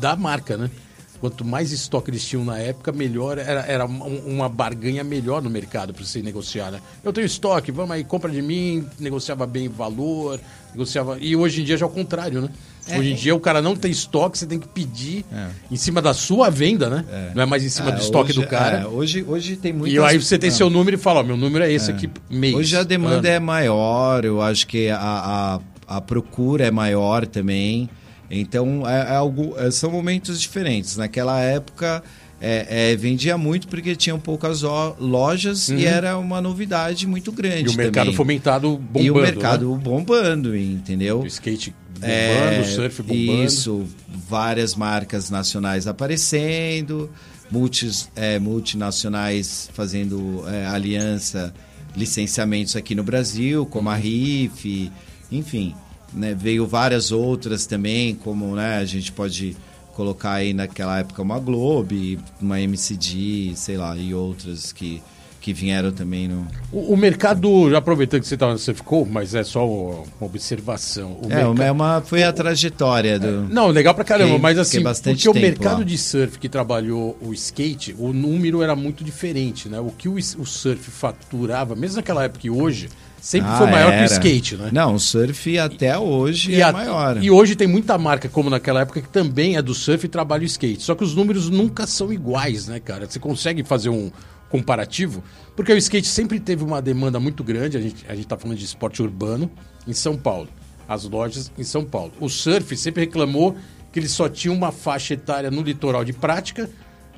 da 0.00 0.14
marca, 0.16 0.56
né? 0.56 0.70
Quanto 1.20 1.44
mais 1.44 1.70
estoque 1.70 2.10
eles 2.10 2.24
tinham 2.24 2.44
na 2.44 2.56
época, 2.58 2.90
melhor 2.92 3.36
era, 3.36 3.60
era 3.66 3.84
um- 3.86 4.22
uma 4.26 4.48
barganha 4.48 5.04
melhor 5.04 5.42
no 5.42 5.50
mercado 5.50 5.92
para 5.92 6.02
você 6.04 6.22
negociar, 6.22 6.70
né? 6.70 6.80
Eu 7.04 7.12
tenho 7.12 7.26
estoque, 7.26 7.70
vamos 7.70 7.90
aí, 7.90 8.04
compra 8.04 8.30
de 8.30 8.40
mim, 8.40 8.86
negociava 8.98 9.46
bem 9.46 9.68
o 9.68 9.70
valor, 9.70 10.40
negociava. 10.72 11.18
E 11.20 11.36
hoje 11.36 11.60
em 11.60 11.64
dia 11.64 11.76
já 11.76 11.84
é 11.84 11.88
o 11.88 11.92
contrário, 11.92 12.40
né? 12.40 12.48
É. 12.88 12.98
Hoje 12.98 13.12
em 13.12 13.14
dia 13.14 13.34
o 13.34 13.38
cara 13.40 13.60
não 13.60 13.76
tem 13.76 13.90
estoque, 13.90 14.38
você 14.38 14.46
tem 14.46 14.58
que 14.58 14.66
pedir 14.66 15.26
em 15.70 15.76
cima 15.76 16.00
da 16.00 16.14
sua 16.14 16.48
venda, 16.48 16.88
né? 16.88 17.04
Não 17.34 17.42
é 17.42 17.46
mais 17.46 17.62
em 17.62 17.68
cima 17.68 17.90
É, 17.90 17.92
do 17.92 18.00
estoque 18.00 18.30
hoje- 18.30 18.40
do 18.40 18.46
cara. 18.46 18.78
é, 18.80 18.86
hoje, 18.86 19.22
hoje 19.28 19.56
tem 19.56 19.74
muitas... 19.74 19.94
E 19.94 20.02
aí 20.02 20.18
você 20.18 20.38
tem 20.38 20.48
não. 20.48 20.56
seu 20.56 20.70
número 20.70 20.96
e 20.96 20.98
fala, 20.98 21.20
ó, 21.20 21.22
meu 21.22 21.36
número 21.36 21.62
é 21.62 21.70
esse 21.70 21.90
aqui, 21.90 22.08
mês. 22.30 22.54
Hoje 22.54 22.74
a 22.78 22.82
demanda 22.82 23.18
ano. 23.18 23.26
é 23.28 23.38
maior, 23.38 24.24
eu 24.24 24.40
acho 24.40 24.66
que 24.66 24.88
a, 24.88 24.98
a, 24.98 25.96
a 25.98 26.00
procura 26.00 26.64
é 26.64 26.70
maior 26.70 27.26
também. 27.26 27.90
Então, 28.30 28.88
é, 28.88 29.12
é 29.12 29.16
algo, 29.16 29.54
é, 29.58 29.70
são 29.70 29.90
momentos 29.90 30.40
diferentes. 30.40 30.96
Naquela 30.96 31.40
época, 31.40 32.02
é, 32.40 32.92
é, 32.92 32.96
vendia 32.96 33.36
muito 33.36 33.68
porque 33.68 33.94
tinham 33.94 34.18
poucas 34.18 34.62
lojas 34.98 35.68
e 35.68 35.84
era 35.84 36.16
uma 36.16 36.40
novidade 36.40 37.06
muito 37.06 37.32
grande. 37.32 37.66
Uhum. 37.66 37.72
E 37.72 37.74
o 37.74 37.76
mercado 37.76 38.04
também. 38.06 38.16
fomentado 38.16 38.70
bombando, 38.78 39.04
E 39.04 39.10
o 39.10 39.14
mercado 39.16 39.70
né? 39.72 39.78
bombando, 39.82 40.56
entendeu? 40.56 41.20
O 41.20 41.26
skate 41.26 41.74
bombando, 41.94 42.12
É, 42.12 42.60
o 42.60 42.64
surf 42.64 43.02
bombando. 43.02 43.44
Isso, 43.44 43.86
várias 44.28 44.74
marcas 44.74 45.28
nacionais 45.28 45.86
aparecendo, 45.86 47.10
multis, 47.50 48.08
é, 48.16 48.38
multinacionais 48.38 49.68
fazendo 49.74 50.44
é, 50.48 50.66
aliança, 50.66 51.52
licenciamentos 51.96 52.76
aqui 52.76 52.94
no 52.94 53.02
Brasil, 53.02 53.66
como 53.66 53.90
a 53.90 53.96
RIF, 53.96 54.90
enfim. 55.30 55.74
Né, 56.12 56.34
veio 56.34 56.66
várias 56.66 57.12
outras 57.12 57.66
também, 57.66 58.14
como 58.14 58.54
né, 58.54 58.78
a 58.78 58.84
gente 58.84 59.12
pode 59.12 59.56
colocar 59.94 60.32
aí 60.32 60.54
naquela 60.54 60.98
época 60.98 61.20
uma 61.20 61.38
Globe, 61.38 62.18
uma 62.40 62.60
MCD, 62.60 63.52
sei 63.54 63.76
lá, 63.76 63.94
e 63.96 64.14
outras 64.14 64.72
que, 64.72 65.02
que 65.40 65.52
vieram 65.52 65.92
também 65.92 66.26
no, 66.26 66.46
O, 66.72 66.94
o 66.94 66.96
mercado, 66.96 67.68
já 67.70 67.78
aproveitando 67.78 68.22
que 68.22 68.26
você 68.26 68.34
estava 68.34 68.52
no 68.52 68.58
Surfco, 68.58 69.06
mas 69.10 69.34
é 69.34 69.44
só 69.44 69.66
uma 69.66 70.04
observação. 70.20 71.18
O 71.22 71.28
É, 71.30 71.66
é 71.66 71.72
uma, 71.72 72.00
foi 72.00 72.22
a 72.22 72.32
trajetória 72.32 73.18
do. 73.18 73.42
Não, 73.48 73.68
legal 73.68 73.94
pra 73.94 74.04
caramba, 74.04 74.38
mas 74.38 74.58
assim, 74.58 74.82
porque 74.82 75.28
o 75.28 75.34
mercado 75.34 75.78
lá. 75.78 75.84
de 75.84 75.98
surf 75.98 76.38
que 76.38 76.48
trabalhou 76.48 77.18
o 77.20 77.34
skate, 77.34 77.94
o 77.98 78.12
número 78.12 78.62
era 78.62 78.74
muito 78.74 79.04
diferente, 79.04 79.68
né? 79.68 79.80
O 79.80 79.90
que 79.90 80.08
o, 80.08 80.14
o 80.14 80.46
surf 80.46 80.90
faturava, 80.90 81.74
mesmo 81.74 81.96
naquela 81.96 82.24
época 82.24 82.46
e 82.46 82.50
hoje, 82.50 82.88
sempre 83.20 83.50
Ah, 83.50 83.58
foi 83.58 83.66
maior 83.70 83.90
que 83.90 83.96
o 83.96 83.98
era. 83.98 84.12
skate, 84.12 84.56
né? 84.56 84.70
Não, 84.72 84.94
o 84.94 84.98
surf 85.00 85.58
até 85.58 85.98
hoje 85.98 86.54
é 86.54 86.62
a- 86.62 86.72
maior. 86.72 87.22
e 87.22 87.30
hoje 87.30 87.54
tem 87.54 87.66
muita 87.68 87.96
marca, 87.98 88.28
como 88.28 88.48
naquela 88.50 88.80
época, 88.80 89.00
que 89.02 89.08
também 89.08 89.56
é 89.56 89.62
do 89.62 89.74
surf 89.74 90.04
e 90.06 90.08
trabalha 90.08 90.42
o 90.42 90.46
skate. 90.46 90.82
Só 90.82 90.94
que 90.94 91.04
os 91.04 91.14
números 91.14 91.48
nunca 91.50 91.86
são 91.86 92.12
iguais, 92.12 92.66
né, 92.68 92.80
cara? 92.80 93.06
Você 93.08 93.18
consegue 93.18 93.62
fazer 93.64 93.88
um 93.90 94.10
comparativo? 94.48 95.22
Porque 95.54 95.72
o 95.72 95.76
skate 95.76 96.06
sempre 96.08 96.40
teve 96.40 96.64
uma 96.64 96.80
demanda 96.82 97.20
muito 97.20 97.44
grande, 97.44 97.76
a 97.76 97.80
gente, 97.80 98.04
a 98.08 98.14
gente 98.14 98.26
tá 98.26 98.36
falando 98.36 98.56
de 98.58 98.64
esporte 98.64 99.02
urbano, 99.02 99.50
em 99.86 99.92
São 99.92 100.16
Paulo. 100.16 100.48
As 100.88 101.04
lojas 101.04 101.52
em 101.56 101.62
São 101.62 101.84
Paulo. 101.84 102.12
O 102.20 102.28
surf 102.28 102.76
sempre 102.76 103.02
reclamou 103.04 103.56
que 103.92 103.98
eles 104.00 104.10
só 104.10 104.28
tinham 104.28 104.54
uma 104.56 104.72
faixa 104.72 105.14
etária 105.14 105.50
no 105.50 105.62
litoral 105.62 106.04
de 106.04 106.12
prática, 106.12 106.68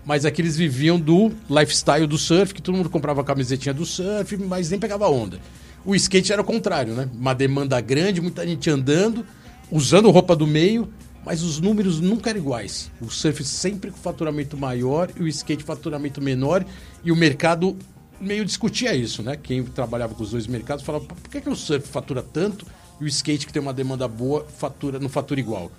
mas 0.05 0.25
aqui 0.27 0.43
eles 0.43 0.57
viviam 0.57 0.99
do 1.01 1.31
lifestyle 1.49 2.07
do 2.07 2.19
surf, 2.19 2.53
que 2.53 2.61
todo 2.61 2.75
mundo 2.77 2.91
comprava 2.91 3.21
a 3.21 3.25
camisetinha 3.25 3.73
do 3.73 3.87
surf, 3.87 4.37
mas 4.37 4.69
nem 4.71 4.79
pegava 4.81 5.09
onda. 5.09 5.39
O 5.85 5.95
skate 5.95 6.33
era 6.33 6.41
o 6.41 6.45
contrário, 6.45 6.95
né? 6.95 7.09
Uma 7.13 7.35
demanda 7.35 7.81
grande, 7.81 8.21
muita 8.21 8.47
gente 8.47 8.71
andando, 8.71 9.27
usando 9.71 10.11
roupa 10.11 10.37
do 10.37 10.47
meio, 10.47 10.89
mas 11.25 11.43
os 11.43 11.61
números 11.61 12.01
nunca 12.01 12.31
eram 12.31 12.41
iguais. 12.41 12.91
O 13.01 13.11
surf 13.11 13.45
sempre 13.45 13.91
com 13.91 13.99
faturamento 13.99 14.57
maior 14.57 15.11
e 15.17 15.23
o 15.23 15.29
skate 15.29 15.65
faturamento 15.65 16.21
menor, 16.21 16.65
e 17.05 17.11
o 17.11 17.17
mercado 17.17 17.77
meio 18.21 18.45
discutia 18.45 18.95
isso, 18.95 19.23
né? 19.23 19.37
Quem 19.37 19.65
trabalhava 19.65 20.15
com 20.15 20.23
os 20.23 20.31
dois 20.31 20.47
mercados 20.47 20.85
falava, 20.85 21.05
por 21.05 21.31
que, 21.31 21.41
que 21.41 21.51
o 21.51 21.57
surf 21.57 21.89
fatura 21.89 22.23
tanto 22.23 22.65
e 23.01 23.05
o 23.05 23.09
skate, 23.09 23.47
que 23.47 23.53
tem 23.53 23.61
uma 23.61 23.73
demanda 23.73 24.07
boa, 24.07 24.47
fatura, 24.59 25.01
não 25.01 25.09
fatura 25.09 25.41
igual? 25.41 25.73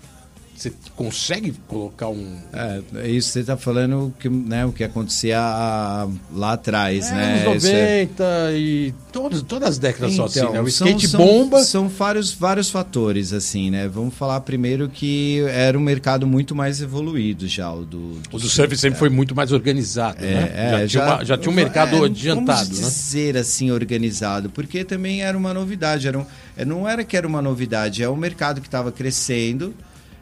Você 0.63 0.71
consegue 0.95 1.53
colocar 1.67 2.07
um, 2.07 2.37
É, 2.53 2.81
é 2.95 3.09
isso 3.09 3.29
você 3.29 3.41
está 3.41 3.57
falando 3.57 4.13
que, 4.17 4.29
né, 4.29 4.65
o 4.65 4.71
que 4.71 4.81
acontecia 4.83 5.37
ah, 5.37 6.07
lá 6.33 6.53
atrás, 6.53 7.11
É, 7.11 7.13
né? 7.13 7.45
anos 7.47 7.63
Isso 7.65 7.73
é- 7.75 8.05
90 8.05 8.23
e 8.53 8.93
todos, 9.11 9.41
todas 9.41 9.69
as 9.69 9.77
décadas 9.77 10.13
só 10.15 10.23
assim, 10.25 10.39
né? 10.39 10.61
O 10.61 10.69
são- 10.71 10.87
skate 10.87 11.07
são, 11.09 11.19
bomba. 11.19 11.63
São 11.63 11.89
vários, 11.89 12.31
vários 12.31 12.69
fatores, 12.69 13.33
assim, 13.33 13.69
né? 13.69 13.89
Vamos 13.89 14.15
falar 14.15 14.39
primeiro 14.41 14.87
que 14.87 15.41
era 15.49 15.77
um 15.77 15.81
mercado 15.81 16.25
muito 16.25 16.55
mais 16.55 16.81
evoluído 16.81 17.45
já, 17.45 17.69
o 17.73 17.83
do, 17.83 18.19
O 18.31 18.37
do 18.39 18.47
surf 18.47 18.77
sempre 18.77 18.97
foi 18.97 19.09
muito 19.09 19.35
mais 19.35 19.51
organizado, 19.51 20.21
né? 20.21 20.51
É, 20.55 20.83
é, 20.83 20.87
já, 20.87 21.01
tinha 21.01 21.03
uma- 21.15 21.25
já 21.25 21.37
tinha 21.37 21.51
um 21.51 21.55
mercado 21.55 22.03
é, 22.03 22.05
adiantado, 22.05 22.69
vamos 22.69 22.79
né? 22.79 22.87
dizer 22.87 23.35
assim, 23.37 23.69
organizado, 23.69 24.49
porque 24.49 24.85
também 24.85 25.23
era 25.23 25.37
uma 25.37 25.53
novidade. 25.53 26.07
Era 26.07 26.19
um, 26.19 26.25
é, 26.55 26.63
não 26.63 26.87
era 26.87 27.03
que 27.03 27.17
era 27.17 27.27
uma 27.27 27.41
novidade, 27.41 28.01
é 28.01 28.09
um 28.09 28.15
mercado 28.15 28.61
que 28.61 28.67
estava 28.67 28.91
crescendo, 28.91 29.73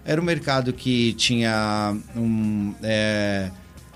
era 0.06 0.20
um 0.20 0.24
mercado 0.24 0.74
que 0.74 1.14
tinha 1.14 1.96
um, 2.16 2.74
é, 2.82 3.52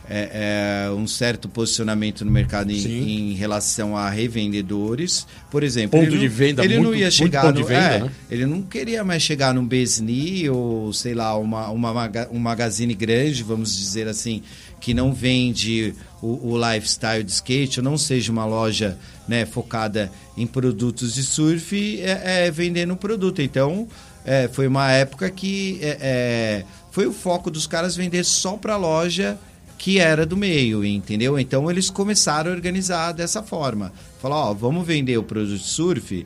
é, 0.07 0.85
é, 0.87 0.91
um 0.91 1.07
certo 1.07 1.49
posicionamento 1.49 2.23
no 2.23 2.31
mercado 2.31 2.71
em, 2.71 3.31
em 3.31 3.33
relação 3.33 3.97
a 3.97 4.09
revendedores. 4.09 5.25
Por 5.49 5.63
exemplo, 5.63 5.99
Ponto 5.99 6.03
ele 6.09 6.15
não- 6.15 6.21
de 6.21 6.27
venda, 6.27 6.63
ele 6.63 6.75
muito- 6.77 6.89
não 6.91 6.95
ia 6.95 7.09
chegar 7.09 7.51
no, 7.51 7.65
venda, 7.65 7.73
é, 7.81 7.99
né? 8.01 8.11
ele 8.29 8.45
não 8.45 8.61
queria 8.61 9.03
mais 9.03 9.23
chegar 9.23 9.53
num 9.53 9.65
Besni 9.65 10.47
ou, 10.49 10.93
sei 10.93 11.13
lá, 11.15 11.35
uma, 11.37 11.69
uma, 11.69 12.11
um 12.31 12.37
magazine 12.39 12.93
grande, 12.93 13.41
vamos 13.43 13.75
dizer 13.75 14.07
assim, 14.07 14.43
que 14.79 14.93
não 14.93 15.11
vende 15.13 15.95
o, 16.21 16.51
o 16.53 16.71
lifestyle 16.71 17.23
de 17.23 17.31
skate, 17.31 17.79
ou 17.79 17.83
não 17.83 17.97
seja 17.97 18.31
uma 18.31 18.45
loja 18.45 18.97
né, 19.27 19.43
focada 19.45 20.11
em 20.37 20.45
produtos 20.45 21.15
de 21.15 21.23
surf, 21.23 21.99
é, 22.01 22.45
é 22.45 22.51
vendendo 22.51 22.93
um 22.93 22.97
produto. 22.97 23.41
Então, 23.41 23.87
é, 24.25 24.49
foi 24.51 24.67
uma 24.67 24.91
época 24.91 25.29
que 25.29 25.79
é, 25.81 25.97
é, 26.01 26.65
foi 26.91 27.05
o 27.05 27.13
foco 27.13 27.51
dos 27.51 27.67
caras 27.67 27.95
vender 27.95 28.23
só 28.23 28.57
para 28.57 28.75
loja 28.75 29.37
que 29.77 29.99
era 29.99 30.25
do 30.25 30.35
meio, 30.37 30.83
entendeu? 30.83 31.37
Então 31.37 31.69
eles 31.69 31.89
começaram 31.89 32.51
a 32.51 32.55
organizar 32.55 33.11
dessa 33.11 33.43
forma. 33.43 33.91
Falar, 34.21 34.49
ó, 34.49 34.53
vamos 34.53 34.87
vender 34.87 35.17
o 35.17 35.23
produto 35.23 35.57
de 35.57 35.67
surf, 35.67 36.25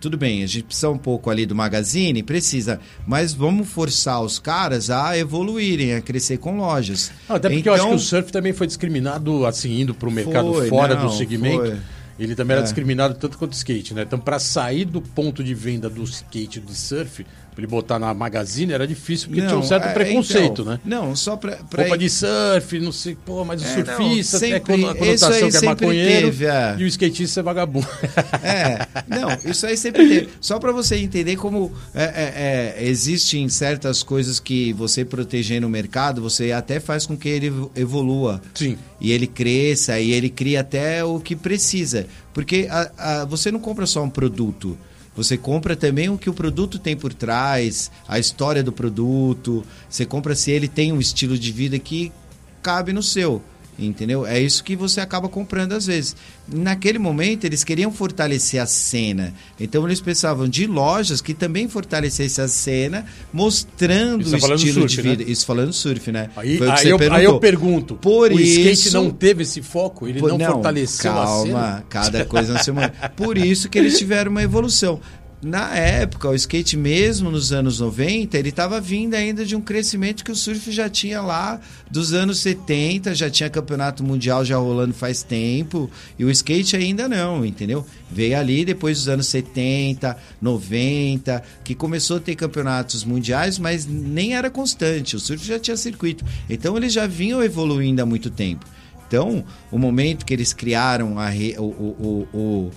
tudo 0.00 0.16
bem, 0.16 0.42
a 0.42 0.46
gente 0.46 0.64
precisa 0.64 0.90
um 0.90 0.98
pouco 0.98 1.30
ali 1.30 1.46
do 1.46 1.54
magazine, 1.54 2.22
precisa, 2.22 2.80
mas 3.06 3.32
vamos 3.32 3.68
forçar 3.68 4.20
os 4.20 4.38
caras 4.38 4.90
a 4.90 5.16
evoluírem, 5.16 5.94
a 5.94 6.00
crescer 6.00 6.38
com 6.38 6.56
lojas. 6.56 7.12
Até 7.28 7.48
porque 7.48 7.60
então, 7.60 7.76
eu 7.76 7.80
acho 7.80 7.88
que 7.88 7.94
o 7.94 7.98
surf 7.98 8.32
também 8.32 8.52
foi 8.52 8.66
discriminado, 8.66 9.46
assim, 9.46 9.80
indo 9.80 9.94
para 9.94 10.08
o 10.08 10.12
mercado 10.12 10.52
Foi, 10.54 10.68
fora 10.68 10.96
não, 10.96 11.06
do 11.06 11.12
segmento. 11.12 11.66
foi. 11.66 11.78
Ele 12.24 12.34
também 12.34 12.54
era 12.54 12.62
É. 12.62 12.64
discriminado 12.64 13.14
tanto 13.14 13.36
quanto 13.38 13.52
o 13.52 13.56
skate, 13.56 13.94
né? 13.94 14.02
Então, 14.02 14.18
pra 14.18 14.38
sair 14.38 14.84
do 14.84 15.00
ponto 15.00 15.42
de 15.42 15.54
venda 15.54 15.88
do 15.90 16.02
skate 16.04 16.60
de 16.60 16.74
surf, 16.74 17.26
ele 17.56 17.66
botar 17.66 17.98
na 17.98 18.12
magazine, 18.14 18.72
era 18.72 18.86
difícil, 18.86 19.28
porque 19.28 19.42
tinha 19.42 19.56
um 19.58 19.62
certo 19.62 19.88
é, 19.88 19.92
preconceito, 19.92 20.62
então, 20.62 20.64
né? 20.64 20.80
Não, 20.84 21.14
só 21.14 21.36
pra. 21.36 21.56
pra 21.56 21.82
Roupa 21.82 21.98
de 21.98 22.08
surf, 22.08 22.78
não 22.80 22.92
sei, 22.92 23.14
pô, 23.14 23.44
mas 23.44 23.60
o 23.62 23.64
É, 23.64 23.68
surfista 23.84 23.92
não, 23.92 24.40
tem 24.40 24.52
a 24.54 24.56
sempre- 24.56 24.56
a 24.56 24.94
conotação 24.94 25.50
que 25.50 25.56
é 25.56 25.60
maconheiro 25.62 26.26
teve, 26.28 26.46
é. 26.46 26.76
e 26.78 26.84
o 26.84 26.86
skatista 26.86 27.40
é 27.40 27.42
vagabundo. 27.42 27.86
É, 28.42 28.86
não, 29.08 29.28
isso 29.50 29.66
aí 29.66 29.76
sempre 29.76 30.08
teve. 30.08 30.28
Só 30.40 30.58
para 30.58 30.72
você 30.72 30.96
entender 30.96 31.36
como 31.36 31.72
é, 31.94 32.02
é, 32.04 32.78
é, 32.78 32.84
existem 32.88 33.48
certas 33.48 34.02
coisas 34.02 34.40
que 34.40 34.72
você 34.72 35.04
protegendo 35.04 35.66
o 35.66 35.70
mercado, 35.70 36.20
você 36.22 36.52
até 36.52 36.80
faz 36.80 37.06
com 37.06 37.16
que 37.16 37.28
ele 37.28 37.52
evolua. 37.76 38.40
Sim. 38.54 38.76
E 39.00 39.12
ele 39.12 39.26
cresça, 39.26 39.98
e 40.00 40.10
ele 40.12 40.28
cria 40.28 40.60
até 40.60 41.04
o 41.04 41.18
que 41.20 41.34
precisa. 41.36 42.06
Porque 42.32 42.66
a- 42.70 42.90
a- 42.98 43.24
você 43.26 43.50
não 43.50 43.60
compra 43.60 43.86
só 43.86 44.02
um 44.02 44.10
produto. 44.10 44.76
Você 45.14 45.36
compra 45.36 45.76
também 45.76 46.08
o 46.08 46.16
que 46.16 46.30
o 46.30 46.34
produto 46.34 46.78
tem 46.78 46.96
por 46.96 47.12
trás, 47.12 47.90
a 48.08 48.18
história 48.18 48.62
do 48.62 48.72
produto. 48.72 49.64
Você 49.88 50.06
compra 50.06 50.34
se 50.34 50.50
ele 50.50 50.68
tem 50.68 50.92
um 50.92 51.00
estilo 51.00 51.38
de 51.38 51.52
vida 51.52 51.78
que 51.78 52.10
cabe 52.62 52.92
no 52.92 53.02
seu. 53.02 53.42
Entendeu? 53.78 54.26
É 54.26 54.38
isso 54.38 54.62
que 54.62 54.76
você 54.76 55.00
acaba 55.00 55.28
comprando 55.28 55.72
às 55.72 55.86
vezes. 55.86 56.14
Naquele 56.46 56.98
momento, 56.98 57.44
eles 57.44 57.64
queriam 57.64 57.90
fortalecer 57.90 58.60
a 58.60 58.66
cena. 58.66 59.32
Então, 59.58 59.86
eles 59.86 60.00
pensavam 60.00 60.46
de 60.46 60.66
lojas 60.66 61.20
que 61.22 61.32
também 61.32 61.66
fortalecessem 61.68 62.44
a 62.44 62.48
cena, 62.48 63.06
mostrando 63.32 64.22
Isso 64.22 64.36
o 64.36 64.40
tá 64.40 64.54
estilo 64.54 64.80
surf, 64.88 64.94
de 64.96 65.02
né? 65.02 65.16
vida. 65.16 65.30
Isso 65.30 65.46
falando 65.46 65.72
surf, 65.72 66.12
né? 66.12 66.28
Aí, 66.36 66.58
Foi 66.58 66.68
o 66.68 66.72
que 66.74 66.78
aí 66.80 66.86
você 66.86 66.92
eu, 67.06 67.12
aí 67.14 67.24
eu 67.24 67.38
pergunto, 67.40 67.94
Por 67.96 68.30
o 68.32 68.38
skate 68.40 68.72
isso- 68.88 68.92
não 68.92 69.10
teve 69.10 69.42
esse 69.42 69.62
foco? 69.62 70.06
Ele 70.06 70.20
Pô, 70.20 70.28
não, 70.28 70.38
fortaleceu 70.38 71.10
a 71.10 71.14
calma, 71.14 71.44
cena? 71.46 71.84
cada 71.88 72.24
coisa 72.24 72.52
na 72.52 72.62
semana. 72.62 72.90
Por 73.16 73.38
isso 73.38 73.68
que 73.68 73.78
eles 73.78 73.96
tiveram 73.98 74.30
uma 74.30 74.42
evolução. 74.42 75.00
Na 75.42 75.76
época, 75.76 76.28
o 76.28 76.36
skate 76.36 76.76
mesmo 76.76 77.28
nos 77.28 77.52
anos 77.52 77.80
90, 77.80 78.38
ele 78.38 78.50
estava 78.50 78.80
vindo 78.80 79.14
ainda 79.14 79.44
de 79.44 79.56
um 79.56 79.60
crescimento 79.60 80.22
que 80.22 80.30
o 80.30 80.36
surf 80.36 80.70
já 80.70 80.88
tinha 80.88 81.20
lá 81.20 81.60
dos 81.90 82.12
anos 82.12 82.38
70, 82.38 83.12
já 83.12 83.28
tinha 83.28 83.50
campeonato 83.50 84.04
mundial 84.04 84.44
já 84.44 84.56
rolando 84.56 84.94
faz 84.94 85.24
tempo, 85.24 85.90
e 86.16 86.24
o 86.24 86.30
skate 86.30 86.76
ainda 86.76 87.08
não, 87.08 87.44
entendeu? 87.44 87.84
Veio 88.08 88.38
ali 88.38 88.64
depois 88.64 88.98
dos 88.98 89.08
anos 89.08 89.26
70, 89.26 90.16
90, 90.40 91.42
que 91.64 91.74
começou 91.74 92.18
a 92.18 92.20
ter 92.20 92.36
campeonatos 92.36 93.02
mundiais, 93.02 93.58
mas 93.58 93.84
nem 93.84 94.36
era 94.36 94.48
constante, 94.48 95.16
o 95.16 95.18
surf 95.18 95.44
já 95.44 95.58
tinha 95.58 95.76
circuito. 95.76 96.24
Então 96.48 96.76
eles 96.76 96.92
já 96.92 97.08
vinham 97.08 97.42
evoluindo 97.42 98.00
há 98.00 98.06
muito 98.06 98.30
tempo. 98.30 98.64
Então, 99.08 99.44
o 99.70 99.76
momento 99.76 100.24
que 100.24 100.32
eles 100.32 100.54
criaram 100.54 101.18
a 101.18 101.28
o, 101.58 101.64
o, 101.64 102.28
o, 102.32 102.70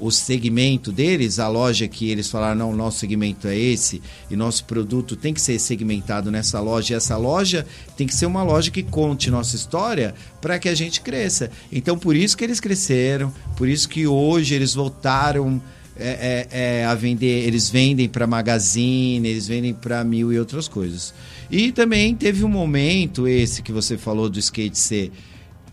o, 0.00 0.10
segmento 0.10 0.92
deles, 0.92 1.38
a 1.38 1.48
loja 1.48 1.88
que 1.88 2.10
eles 2.10 2.28
falaram, 2.28 2.56
não, 2.56 2.76
nosso 2.76 2.98
segmento 2.98 3.48
é 3.48 3.56
esse, 3.56 4.02
e 4.30 4.36
nosso 4.36 4.64
produto 4.64 5.16
tem 5.16 5.32
que 5.32 5.40
ser 5.40 5.58
segmentado 5.58 6.30
nessa 6.30 6.60
loja, 6.60 6.92
e 6.92 6.96
essa 6.96 7.16
loja 7.16 7.66
tem 7.96 8.06
que 8.06 8.14
ser 8.14 8.26
uma 8.26 8.42
loja 8.42 8.70
que 8.70 8.82
conte 8.82 9.30
nossa 9.30 9.56
história 9.56 10.14
para 10.40 10.58
que 10.58 10.68
a 10.68 10.74
gente 10.74 11.00
cresça. 11.00 11.50
Então, 11.70 11.98
por 11.98 12.14
isso 12.14 12.36
que 12.36 12.44
eles 12.44 12.60
cresceram, 12.60 13.32
por 13.56 13.68
isso 13.68 13.88
que 13.88 14.06
hoje 14.06 14.54
eles 14.54 14.74
voltaram 14.74 15.60
é, 15.96 16.46
é, 16.50 16.80
é, 16.80 16.84
a 16.84 16.94
vender, 16.94 17.46
eles 17.46 17.68
vendem 17.68 18.08
para 18.08 18.26
magazine, 18.26 19.26
eles 19.28 19.46
vendem 19.46 19.74
para 19.74 20.02
mil 20.04 20.32
e 20.32 20.38
outras 20.38 20.68
coisas. 20.68 21.14
E 21.50 21.70
também 21.70 22.14
teve 22.14 22.44
um 22.44 22.48
momento 22.48 23.28
esse 23.28 23.62
que 23.62 23.72
você 23.72 23.98
falou 23.98 24.28
do 24.28 24.38
skate 24.38 24.78
ser 24.78 25.12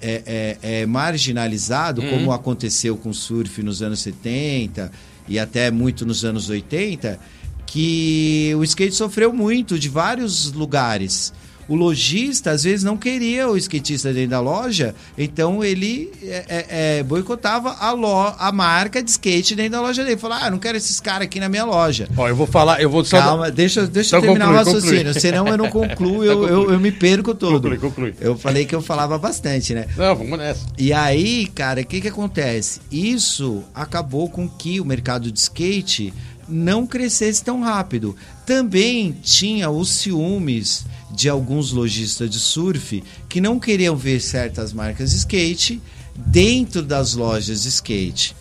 é, 0.02 0.58
é, 0.62 0.82
é 0.82 0.86
marginalizado, 0.86 2.02
como 2.04 2.32
aconteceu 2.32 2.96
com 2.98 3.10
o 3.10 3.14
surf 3.14 3.62
nos 3.62 3.82
anos 3.82 4.00
70 4.00 4.92
e 5.28 5.38
até 5.38 5.70
muito 5.70 6.06
nos 6.06 6.26
anos 6.26 6.50
80, 6.50 7.20
que 7.66 8.52
o 8.58 8.64
skate 8.64 8.96
sofreu 8.96 9.32
muito 9.32 9.78
de 9.78 9.90
vários 9.90 10.52
lugares. 10.52 11.32
O 11.70 11.76
lojista 11.76 12.50
às 12.52 12.64
vezes 12.64 12.84
não 12.84 12.98
queria 12.98 13.48
o 13.48 13.56
skatista 13.56 14.12
dentro 14.12 14.32
da 14.32 14.40
loja, 14.40 14.96
então 15.16 15.64
ele 15.64 16.12
é, 16.24 16.46
é, 16.50 16.66
é, 16.70 17.04
boicotava 17.04 17.76
a, 17.80 17.92
lo, 17.92 18.34
a 18.38 18.52
marca 18.52 19.04
de 19.04 19.12
skate 19.12 19.56
dentro 19.56 19.74
da 19.74 19.82
loja 19.82 20.04
dele. 20.04 20.18
Falava, 20.18 20.46
ah, 20.46 20.48
eu 20.48 20.52
não 20.52 20.58
quero 20.58 20.78
esses 20.78 21.00
caras 21.00 21.28
aqui 21.28 21.40
na 21.40 21.48
minha 21.48 21.64
loja. 21.64 22.10
Ó, 22.18 22.28
eu 22.28 22.36
vou 22.36 22.48
falar, 22.48 22.82
eu 22.82 22.90
vou 22.90 23.06
só... 23.06 23.20
Calma, 23.20 23.52
deixa, 23.52 23.86
deixa 23.86 24.18
eu 24.18 24.22
terminar 24.22 24.48
conclui, 24.48 24.62
o 24.62 24.66
raciocínio, 24.66 25.06
conclui. 25.06 25.22
senão 25.22 25.48
eu 25.48 25.58
não 25.58 25.70
concluo, 25.72 26.24
eu, 26.24 26.48
eu, 26.48 26.72
eu 26.72 26.80
me 26.80 26.92
perco 26.92 27.36
todo. 27.36 27.62
Conclui, 27.62 27.78
conclui. 27.78 28.16
Eu 28.20 28.36
falei 28.36 28.66
que 28.66 28.74
eu 28.74 28.82
falava 28.82 29.20
bastante, 29.20 29.76
né? 29.76 29.86
Não, 29.96 30.16
vamos 30.16 30.40
nessa. 30.40 30.66
E 30.76 30.92
aí, 30.92 31.46
cara, 31.48 31.82
o 31.82 31.86
que 31.86 32.02
que 32.02 32.08
acontece? 32.08 32.82
Isso 32.92 33.64
acabou 33.76 34.28
com 34.28 34.50
que 34.50 34.82
o 34.82 34.86
mercado 34.86 35.32
de 35.32 35.38
skate 35.38 36.12
não 36.50 36.88
crescesse 36.88 37.44
tão 37.44 37.62
rápido. 37.62 38.16
Também 38.46 39.16
tinha 39.22 39.70
os 39.70 39.90
ciúmes 39.90 40.86
de 41.12 41.30
alguns 41.30 41.72
lojistas 41.72 42.30
de 42.30 42.40
surf 42.40 43.04
que 43.28 43.42
não 43.42 43.60
queriam 43.60 43.96
ver 43.96 44.20
certas 44.22 44.74
marcas 44.74 45.12
de 45.12 45.18
skate 45.18 45.82
dentro 46.16 46.82
das 46.82 47.14
lojas 47.16 47.64
de 47.64 47.70
skate, 47.70 48.36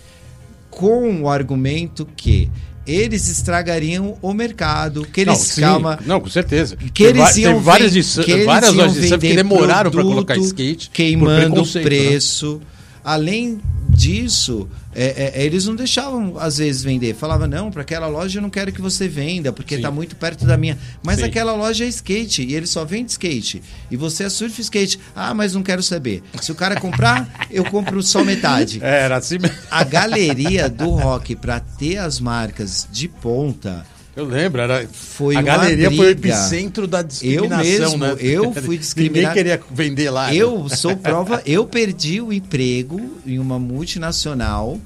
com 0.71 1.23
o 1.23 1.29
argumento 1.29 2.07
que 2.17 2.51
eles 2.87 3.29
estragariam 3.29 4.17
o 4.23 4.33
mercado, 4.33 5.03
que 5.03 5.21
eles 5.21 5.39
não, 5.39 5.45
sim, 5.45 5.61
calma, 5.61 5.99
Não, 6.07 6.21
com 6.21 6.29
certeza. 6.31 6.77
que 6.77 7.03
eles 7.03 7.37
iam 7.37 7.55
tem 7.55 7.63
várias, 7.63 7.93
de, 7.93 8.03
que 8.25 8.45
várias 8.45 8.73
lojas 8.73 8.95
de 8.95 9.09
surf 9.09 9.29
que 9.29 9.37
demoraram 9.37 9.91
para 9.91 10.03
colocar 10.03 10.37
skate. 10.39 10.91
queimando 10.91 11.63
o 11.63 11.67
preconceito, 11.67 12.61
né? 12.61 12.67
Além 13.09 13.59
disso, 13.89 14.69
é, 14.95 15.33
é, 15.35 15.43
eles 15.43 15.65
não 15.65 15.75
deixavam 15.75 16.39
às 16.39 16.59
vezes 16.59 16.83
vender. 16.83 17.15
Falava 17.15 17.49
não, 17.49 17.71
para 17.71 17.81
aquela 17.81 18.07
loja 18.07 18.37
eu 18.39 18.43
não 18.43 18.51
quero 18.51 18.71
que 18.71 18.83
você 18.83 19.09
venda 19.09 19.51
porque 19.51 19.77
está 19.77 19.91
muito 19.91 20.15
perto 20.15 20.45
da 20.45 20.59
minha. 20.59 20.79
Mas 21.03 21.21
Sim. 21.21 21.25
aquela 21.25 21.55
loja 21.55 21.87
é 21.87 21.89
skate 21.89 22.43
e 22.43 22.55
ele 22.55 22.67
só 22.67 22.85
vende 22.85 23.13
skate. 23.13 23.63
E 23.91 23.97
você 23.97 24.25
é 24.25 24.29
surf 24.29 24.61
skate. 24.61 25.01
Ah, 25.17 25.33
mas 25.33 25.55
não 25.55 25.63
quero 25.63 25.83
saber. 25.83 26.23
Se 26.43 26.53
o 26.53 26.55
cara 26.55 26.79
comprar, 26.79 27.27
eu 27.51 27.65
compro 27.65 28.03
só 28.03 28.23
metade. 28.23 28.79
É, 28.83 29.05
era 29.05 29.17
assim 29.17 29.39
mesmo. 29.39 29.57
A 29.71 29.83
galeria 29.85 30.69
do 30.69 30.91
rock 30.91 31.35
para 31.35 31.59
ter 31.59 31.97
as 31.97 32.21
marcas 32.21 32.87
de 32.93 33.09
ponta 33.09 33.87
Eu 34.19 34.25
lembro, 34.25 34.61
era. 34.61 34.85
Foi 34.93 35.37
a 35.37 35.43
galeria 35.43 35.89
foi 35.93 36.07
o 36.07 36.11
epicentro 36.11 36.89
da 36.89 37.03
discriminação, 37.03 37.63
mesmo, 37.63 37.99
né? 37.99 38.17
eu 38.19 38.51
fui 38.65 38.77
discriminado. 38.77 39.37
Ninguém 39.37 39.45
queria 39.45 39.61
vender 39.71 40.11
lá. 40.11 40.27
né? 40.27 40.35
Eu 40.35 40.69
sou 40.69 40.97
prova, 40.97 41.41
eu 41.47 41.65
perdi 41.65 42.21
o 42.21 42.33
emprego 42.33 43.01
em 43.25 43.39
uma 43.39 43.61
multinacional 43.61 44.77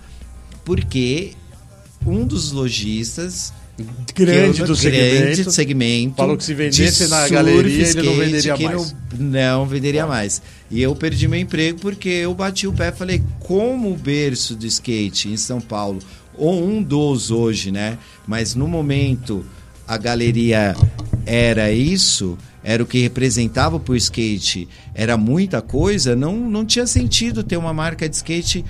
porque 0.67 1.33
um 2.07 2.27
dos 2.27 2.53
lojistas 2.53 3.55
grande 4.15 4.61
eu- 4.61 4.67
do 4.67 4.77
grande 4.77 5.37
segmento. 5.37 5.51
segmento 5.51 6.17
Falou 6.17 6.37
que 6.37 6.45
se 6.45 6.53
vendesse 6.53 7.05
de 7.05 7.11
na 7.11 7.21
surf, 7.21 7.33
galeria, 7.33 7.61
ele 7.89 8.03
não 8.03 8.13
skate, 8.13 8.19
venderia 8.21 8.57
mais. 8.69 8.95
Não, 9.19 9.31
não 9.59 9.67
venderia 9.67 10.07
mais. 10.07 10.43
E 10.71 10.83
eu 10.83 10.95
perdi 10.95 11.27
meu 11.27 11.41
emprego 11.41 11.79
porque 11.81 12.11
eu 12.11 12.35
bati 12.35 12.67
o 12.67 12.73
pé 12.75 12.89
e 12.89 12.93
falei, 12.93 13.23
como 13.41 13.91
o 13.93 13.97
berço 13.97 14.55
do 14.55 14.67
skate 14.67 15.31
em 15.31 15.39
São 15.39 15.59
Paulo, 15.59 16.01
ou 16.37 16.63
um 16.65 16.83
dos 16.83 17.31
hoje, 17.31 17.71
né? 17.71 17.99
Mas 18.27 18.55
no 18.55 18.67
momento 18.69 19.45
a 19.87 19.97
galeria 19.99 20.75
era 21.27 21.71
isso, 21.73 22.37
era 22.65 22.83
o 22.83 22.87
que 22.87 23.01
representava 23.01 23.79
pro 23.81 23.95
skate, 23.97 24.69
era 24.95 25.17
muita 25.17 25.61
coisa, 25.61 26.15
não, 26.17 26.37
não 26.37 26.65
tinha 26.65 26.87
sentido 26.87 27.43
ter 27.43 27.57
uma 27.57 27.73
marca 27.73 28.09
de 28.09 28.15
skate 28.17 28.65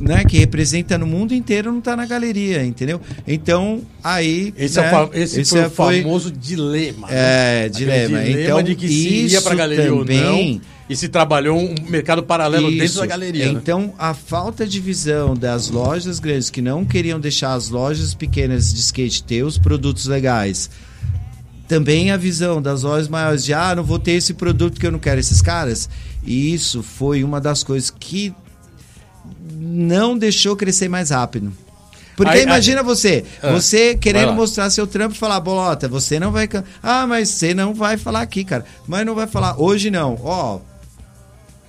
né, 0.00 0.24
que 0.24 0.38
representa 0.38 0.98
no 0.98 1.06
mundo 1.06 1.34
inteiro 1.34 1.72
não 1.72 1.80
tá 1.80 1.96
na 1.96 2.06
galeria, 2.06 2.64
entendeu? 2.64 3.00
Então, 3.26 3.80
aí. 4.04 4.52
Esse, 4.56 4.78
né, 4.80 4.84
é 4.84 4.88
o 4.88 4.90
fa- 5.08 5.18
esse 5.18 5.44
foi 5.44 5.60
o 5.66 5.70
foi- 5.70 6.02
famoso 6.02 6.30
dilema. 6.30 7.08
né? 7.08 7.14
É, 7.14 7.58
Aquele 7.66 7.78
dilema. 7.78 8.28
Então, 8.28 8.62
de 8.62 8.74
que 8.74 8.86
se 8.88 9.08
ia 9.08 9.26
isso 9.26 9.42
pra 9.42 9.54
galeria 9.54 9.84
também- 9.86 10.24
ou 10.24 10.54
não. 10.54 10.60
E 10.88 10.94
se 10.94 11.08
trabalhou 11.08 11.58
um 11.58 11.74
mercado 11.88 12.22
paralelo 12.22 12.70
dentro 12.70 12.84
Isso. 12.84 13.00
da 13.00 13.06
galeria. 13.06 13.46
né? 13.46 13.58
Então, 13.60 13.92
a 13.98 14.14
falta 14.14 14.64
de 14.66 14.78
visão 14.78 15.34
das 15.34 15.68
lojas 15.68 16.20
grandes 16.20 16.48
que 16.48 16.62
não 16.62 16.84
queriam 16.84 17.18
deixar 17.18 17.54
as 17.54 17.68
lojas 17.70 18.14
pequenas 18.14 18.72
de 18.72 18.78
skate 18.80 19.24
ter 19.24 19.42
os 19.42 19.58
produtos 19.58 20.06
legais. 20.06 20.70
Também 21.66 22.12
a 22.12 22.16
visão 22.16 22.62
das 22.62 22.82
lojas 22.84 23.08
maiores 23.08 23.44
de, 23.44 23.52
ah, 23.52 23.74
não 23.74 23.82
vou 23.82 23.98
ter 23.98 24.12
esse 24.12 24.32
produto 24.34 24.78
que 24.78 24.86
eu 24.86 24.92
não 24.92 25.00
quero 25.00 25.18
esses 25.18 25.42
caras. 25.42 25.88
E 26.24 26.54
isso 26.54 26.80
foi 26.84 27.24
uma 27.24 27.40
das 27.40 27.64
coisas 27.64 27.90
que 27.90 28.32
não 29.58 30.16
deixou 30.16 30.54
crescer 30.56 30.88
mais 30.88 31.10
rápido. 31.10 31.52
Porque 32.16 32.32
Aí- 32.32 32.42
imagina 32.44 32.82
você, 32.82 33.24
Ah, 33.42 33.50
você 33.52 33.94
querendo 33.96 34.32
mostrar 34.32 34.70
seu 34.70 34.86
trampo 34.86 35.14
e 35.14 35.18
falar, 35.18 35.38
bolota, 35.40 35.86
você 35.88 36.18
não 36.20 36.30
vai. 36.32 36.48
Ah, 36.82 37.06
mas 37.06 37.28
você 37.30 37.52
não 37.52 37.74
vai 37.74 37.96
falar 37.98 38.22
aqui, 38.22 38.42
cara. 38.44 38.64
Mas 38.86 39.04
não 39.04 39.14
vai 39.14 39.26
falar, 39.26 39.60
hoje 39.60 39.90
não. 39.90 40.18
Ó, 40.22 40.60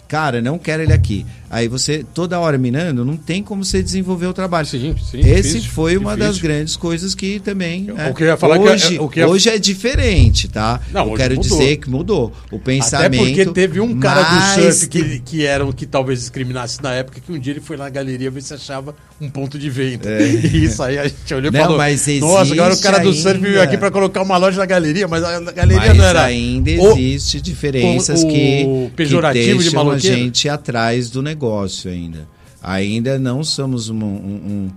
cara, 0.08 0.42
não 0.42 0.58
quero 0.58 0.84
ele 0.84 0.94
aqui. 0.94 1.26
Aí 1.50 1.68
você, 1.68 2.06
toda 2.14 2.40
hora 2.40 2.58
minando, 2.58 3.06
não 3.06 3.16
tem 3.16 3.42
como 3.42 3.64
você 3.64 3.82
desenvolver 3.82 4.28
o 4.28 4.34
trabalho. 4.34 4.68
Sim, 4.68 4.96
sim, 5.04 5.20
Esse 5.20 5.54
difícil, 5.54 5.72
foi 5.72 5.96
uma 5.98 6.12
difícil. 6.12 6.34
das 6.34 6.42
grandes 6.42 6.76
coisas 6.76 7.16
que 7.16 7.40
também. 7.40 7.90
O 7.92 7.98
é, 7.98 8.12
que 8.14 8.24
eu 8.24 8.28
ia 8.28 8.38
falar 8.38 8.60
que- 8.60 8.68
hoje, 8.68 9.00
o 9.00 9.08
que 9.08 9.20
ia- 9.22 9.28
hoje 9.28 9.50
é 9.50 9.58
diferente, 9.58 10.48
tá? 10.48 10.80
Não, 10.92 11.02
eu 11.02 11.08
hoje 11.12 11.18
quero 11.18 11.36
mudou. 11.36 11.58
dizer 11.60 11.78
que 11.78 11.90
mudou. 11.90 12.34
O 12.52 12.60
pensamento. 12.60 13.22
Até 13.22 13.24
porque 13.26 13.46
teve 13.54 13.80
um 13.80 13.98
cara 14.00 14.24
do 14.24 14.62
surf 14.62 14.88
que, 14.88 15.20
que 15.20 15.46
era 15.46 15.66
o 15.66 15.74
que 15.74 15.86
talvez 15.86 16.20
discriminasse 16.20 16.82
na 16.84 16.94
época, 16.94 17.20
que 17.20 17.32
um 17.32 17.40
dia 17.40 17.54
ele 17.54 17.62
foi 17.62 17.78
lá 17.78 17.86
na 17.86 17.90
galeria 17.90 18.30
ver 18.30 18.42
se 18.42 18.54
achava 18.54 18.94
um 19.20 19.30
ponto 19.30 19.58
de 19.58 19.70
venda. 19.70 20.10
E 20.22 20.66
isso 20.66 20.82
aí 20.84 20.98
a 21.00 21.08
gente 21.08 21.34
olhou 21.34 21.52
e 21.52 21.56
É. 21.58 21.62
Falou: 21.62 21.78
mas 21.78 22.06
Nossa, 22.20 22.54
agora 22.54 22.74
o 22.74 22.80
cara 22.82 23.00
do 23.00 23.14
surf 23.14 23.40
veio 23.40 23.54
ainda. 23.56 23.64
aqui 23.64 23.78
pra 23.78 23.90
colocar 23.92 24.22
uma 24.22 24.38
loja 24.38 24.58
na 24.58 24.66
galeria, 24.66 25.08
mas 25.08 25.24
a 25.24 25.40
galeria 25.52 25.88
Mas 25.88 25.98
não 25.98 26.06
era. 26.06 26.24
ainda 26.26 26.72
o- 26.72 26.92
existe 26.98 27.42
diferenças 27.42 28.24
o- 28.24 28.28
o 28.28 28.30
que, 28.30 28.92
pejorativo 28.96 29.44
que 29.46 29.52
de 29.52 29.58
deixam 29.64 29.82
a 29.82 29.84
maloqueiro. 29.84 30.16
gente 30.18 30.48
atrás 30.50 31.10
do 31.10 31.22
negócio 31.22 31.90
ainda. 31.92 32.28
Ainda 32.62 33.18
não 33.20 33.44
somos 33.44 33.90
um, 33.90 33.96
um- 33.96 34.06
um- 34.06 34.72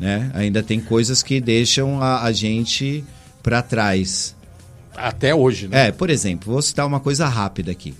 né? 0.00 0.30
Ainda 0.34 0.62
tem 0.62 0.80
coisas 0.80 1.22
que 1.22 1.40
deixam 1.40 2.00
a, 2.02 2.22
a 2.24 2.32
gente 2.32 3.04
para 3.42 3.60
trás. 3.62 4.34
Até 4.94 5.34
hoje, 5.34 5.68
né? 5.68 5.88
É, 5.88 5.92
por 5.92 6.10
exemplo, 6.10 6.52
vou 6.52 6.60
citar 6.62 6.86
uma 6.86 7.00
coisa 7.00 7.26
rápida 7.26 7.70
aqui. 7.72 7.94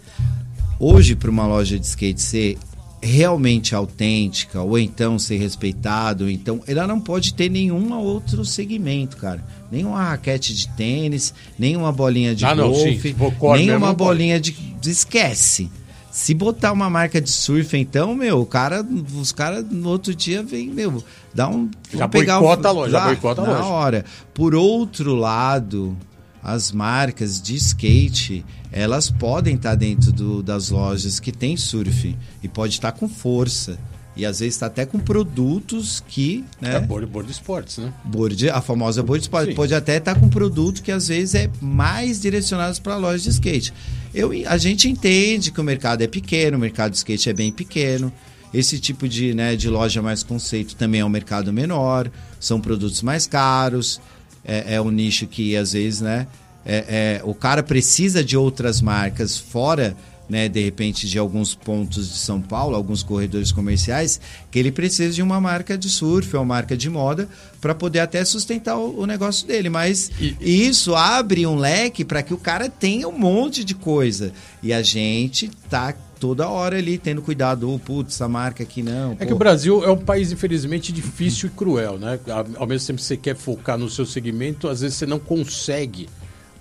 Hoje, 0.78 1.14
para 1.14 1.30
uma 1.30 1.46
loja 1.46 1.78
de 1.78 1.86
skate 1.86 2.20
ser 2.20 2.58
realmente 3.02 3.74
autêntica, 3.74 4.62
ou 4.62 4.78
então 4.78 5.18
ser 5.18 5.36
respeitado, 5.36 6.24
ou 6.24 6.30
então 6.30 6.60
ela 6.66 6.86
não 6.86 7.00
pode 7.00 7.34
ter 7.34 7.48
nenhum 7.50 7.92
outro 7.94 8.44
segmento, 8.44 9.16
cara. 9.16 9.44
Nenhuma 9.70 10.02
raquete 10.04 10.54
de 10.54 10.68
tênis, 10.68 11.34
nenhuma 11.58 11.90
bolinha 11.90 12.34
de 12.34 12.44
Ah, 12.44 12.54
golfe, 12.54 13.14
nenhuma 13.56 13.92
bolinha 13.92 14.38
de... 14.38 14.54
Esquece. 14.86 15.70
Se 16.10 16.34
botar 16.34 16.72
uma 16.72 16.90
marca 16.90 17.20
de 17.22 17.30
surf, 17.30 17.74
então, 17.76 18.14
meu, 18.14 18.40
o 18.42 18.46
cara, 18.46 18.86
os 19.18 19.32
caras 19.32 19.64
no 19.70 19.88
outro 19.88 20.14
dia 20.14 20.42
vem, 20.42 20.68
meu, 20.68 21.02
dá 21.34 21.48
um. 21.48 21.70
Já 21.90 22.00
vão 22.00 22.08
pegar 22.10 22.38
boicota 22.38 22.68
a 22.68 22.70
loja, 22.72 22.92
já 22.92 23.04
boicota 23.06 23.40
a 23.40 23.44
na 23.46 23.52
loja. 23.52 23.64
hora. 23.64 24.04
Por 24.34 24.54
outro 24.54 25.14
lado, 25.14 25.96
as 26.42 26.72
marcas 26.72 27.40
de 27.40 27.54
skate, 27.56 28.44
elas 28.70 29.10
podem 29.10 29.54
estar 29.56 29.74
dentro 29.74 30.12
do- 30.12 30.42
das 30.42 30.70
lojas 30.70 31.20
que 31.20 31.30
tem 31.32 31.56
surf 31.56 32.16
e 32.42 32.48
pode 32.48 32.74
estar 32.74 32.92
com 32.92 33.08
força. 33.08 33.78
E 34.14 34.26
às 34.26 34.40
vezes 34.40 34.56
está 34.56 34.66
até 34.66 34.84
com 34.84 34.98
produtos 34.98 36.04
que, 36.06 36.44
né? 36.60 36.74
É 36.74 36.80
board, 36.80 37.06
board 37.06 37.30
Sports, 37.32 37.78
né? 37.78 37.92
Board, 38.04 38.50
a 38.50 38.60
famosa 38.60 39.02
board 39.02 39.22
sport 39.24 39.48
Sim. 39.48 39.54
pode 39.54 39.74
até 39.74 39.96
estar 39.96 40.14
com 40.16 40.28
produto 40.28 40.82
que 40.82 40.92
às 40.92 41.08
vezes 41.08 41.34
é 41.34 41.48
mais 41.62 42.20
direcionado 42.20 42.78
para 42.82 42.96
lojas 42.96 43.22
de 43.22 43.30
skate. 43.30 43.72
Eu, 44.12 44.30
a 44.46 44.58
gente 44.58 44.86
entende 44.86 45.50
que 45.50 45.58
o 45.60 45.64
mercado 45.64 46.02
é 46.02 46.06
pequeno, 46.06 46.58
o 46.58 46.60
mercado 46.60 46.90
de 46.90 46.98
skate 46.98 47.30
é 47.30 47.32
bem 47.32 47.50
pequeno. 47.50 48.12
Esse 48.52 48.78
tipo 48.78 49.08
de, 49.08 49.32
né, 49.32 49.56
de 49.56 49.70
loja 49.70 50.02
mais 50.02 50.22
conceito 50.22 50.76
também 50.76 51.00
é 51.00 51.04
um 51.06 51.08
mercado 51.08 51.50
menor, 51.50 52.10
são 52.38 52.60
produtos 52.60 53.00
mais 53.00 53.26
caros, 53.26 53.98
é, 54.44 54.74
é 54.74 54.80
um 54.80 54.90
nicho 54.90 55.26
que 55.26 55.56
às 55.56 55.72
vezes, 55.72 56.00
né, 56.00 56.26
é, 56.64 57.18
é, 57.20 57.22
o 57.24 57.34
cara 57.34 57.62
precisa 57.62 58.22
de 58.24 58.36
outras 58.36 58.80
marcas 58.80 59.36
fora 59.36 59.96
né, 60.28 60.48
de 60.48 60.62
repente 60.64 61.06
de 61.08 61.18
alguns 61.18 61.54
pontos 61.54 62.08
de 62.10 62.16
São 62.18 62.40
Paulo, 62.40 62.74
alguns 62.74 63.02
corredores 63.02 63.52
comerciais, 63.52 64.18
que 64.50 64.58
ele 64.58 64.72
precisa 64.72 65.12
de 65.12 65.20
uma 65.20 65.38
marca 65.38 65.76
de 65.76 65.90
surf, 65.90 66.34
uma 66.34 66.44
marca 66.44 66.74
de 66.74 66.88
moda, 66.88 67.28
para 67.60 67.74
poder 67.74 67.98
até 68.00 68.24
sustentar 68.24 68.76
o, 68.78 69.00
o 69.00 69.04
negócio 69.06 69.46
dele. 69.46 69.68
Mas 69.68 70.10
E- 70.18 70.36
isso 70.68 70.94
abre 70.94 71.46
um 71.46 71.56
leque 71.56 72.02
para 72.02 72.22
que 72.22 72.32
o 72.32 72.38
cara 72.38 72.70
tenha 72.70 73.06
um 73.08 73.18
monte 73.18 73.62
de 73.62 73.74
coisa. 73.74 74.32
E 74.62 74.72
a 74.72 74.80
gente 74.80 75.50
tá 75.68 75.92
toda 76.22 76.48
hora 76.48 76.76
ali 76.78 76.98
tendo 76.98 77.20
cuidado, 77.20 77.68
oh, 77.68 77.80
putz, 77.80 78.14
essa 78.14 78.28
marca 78.28 78.62
aqui 78.62 78.80
não. 78.80 79.12
É 79.12 79.16
pô. 79.16 79.26
que 79.26 79.32
o 79.32 79.36
Brasil 79.36 79.84
é 79.84 79.90
um 79.90 79.96
país, 79.96 80.30
infelizmente, 80.30 80.92
difícil 80.92 81.48
e 81.48 81.50
cruel, 81.50 81.98
né? 81.98 82.20
Ao- 82.28 82.46
Ao 82.62 82.66
mesmo 82.66 82.86
tempo 82.86 82.98
que 83.00 83.04
você 83.04 83.16
quer 83.16 83.34
focar 83.34 83.76
no 83.76 83.90
seu 83.90 84.06
segmento, 84.06 84.68
às 84.68 84.82
vezes 84.82 84.96
você 84.96 85.04
não 85.04 85.18
consegue 85.18 86.08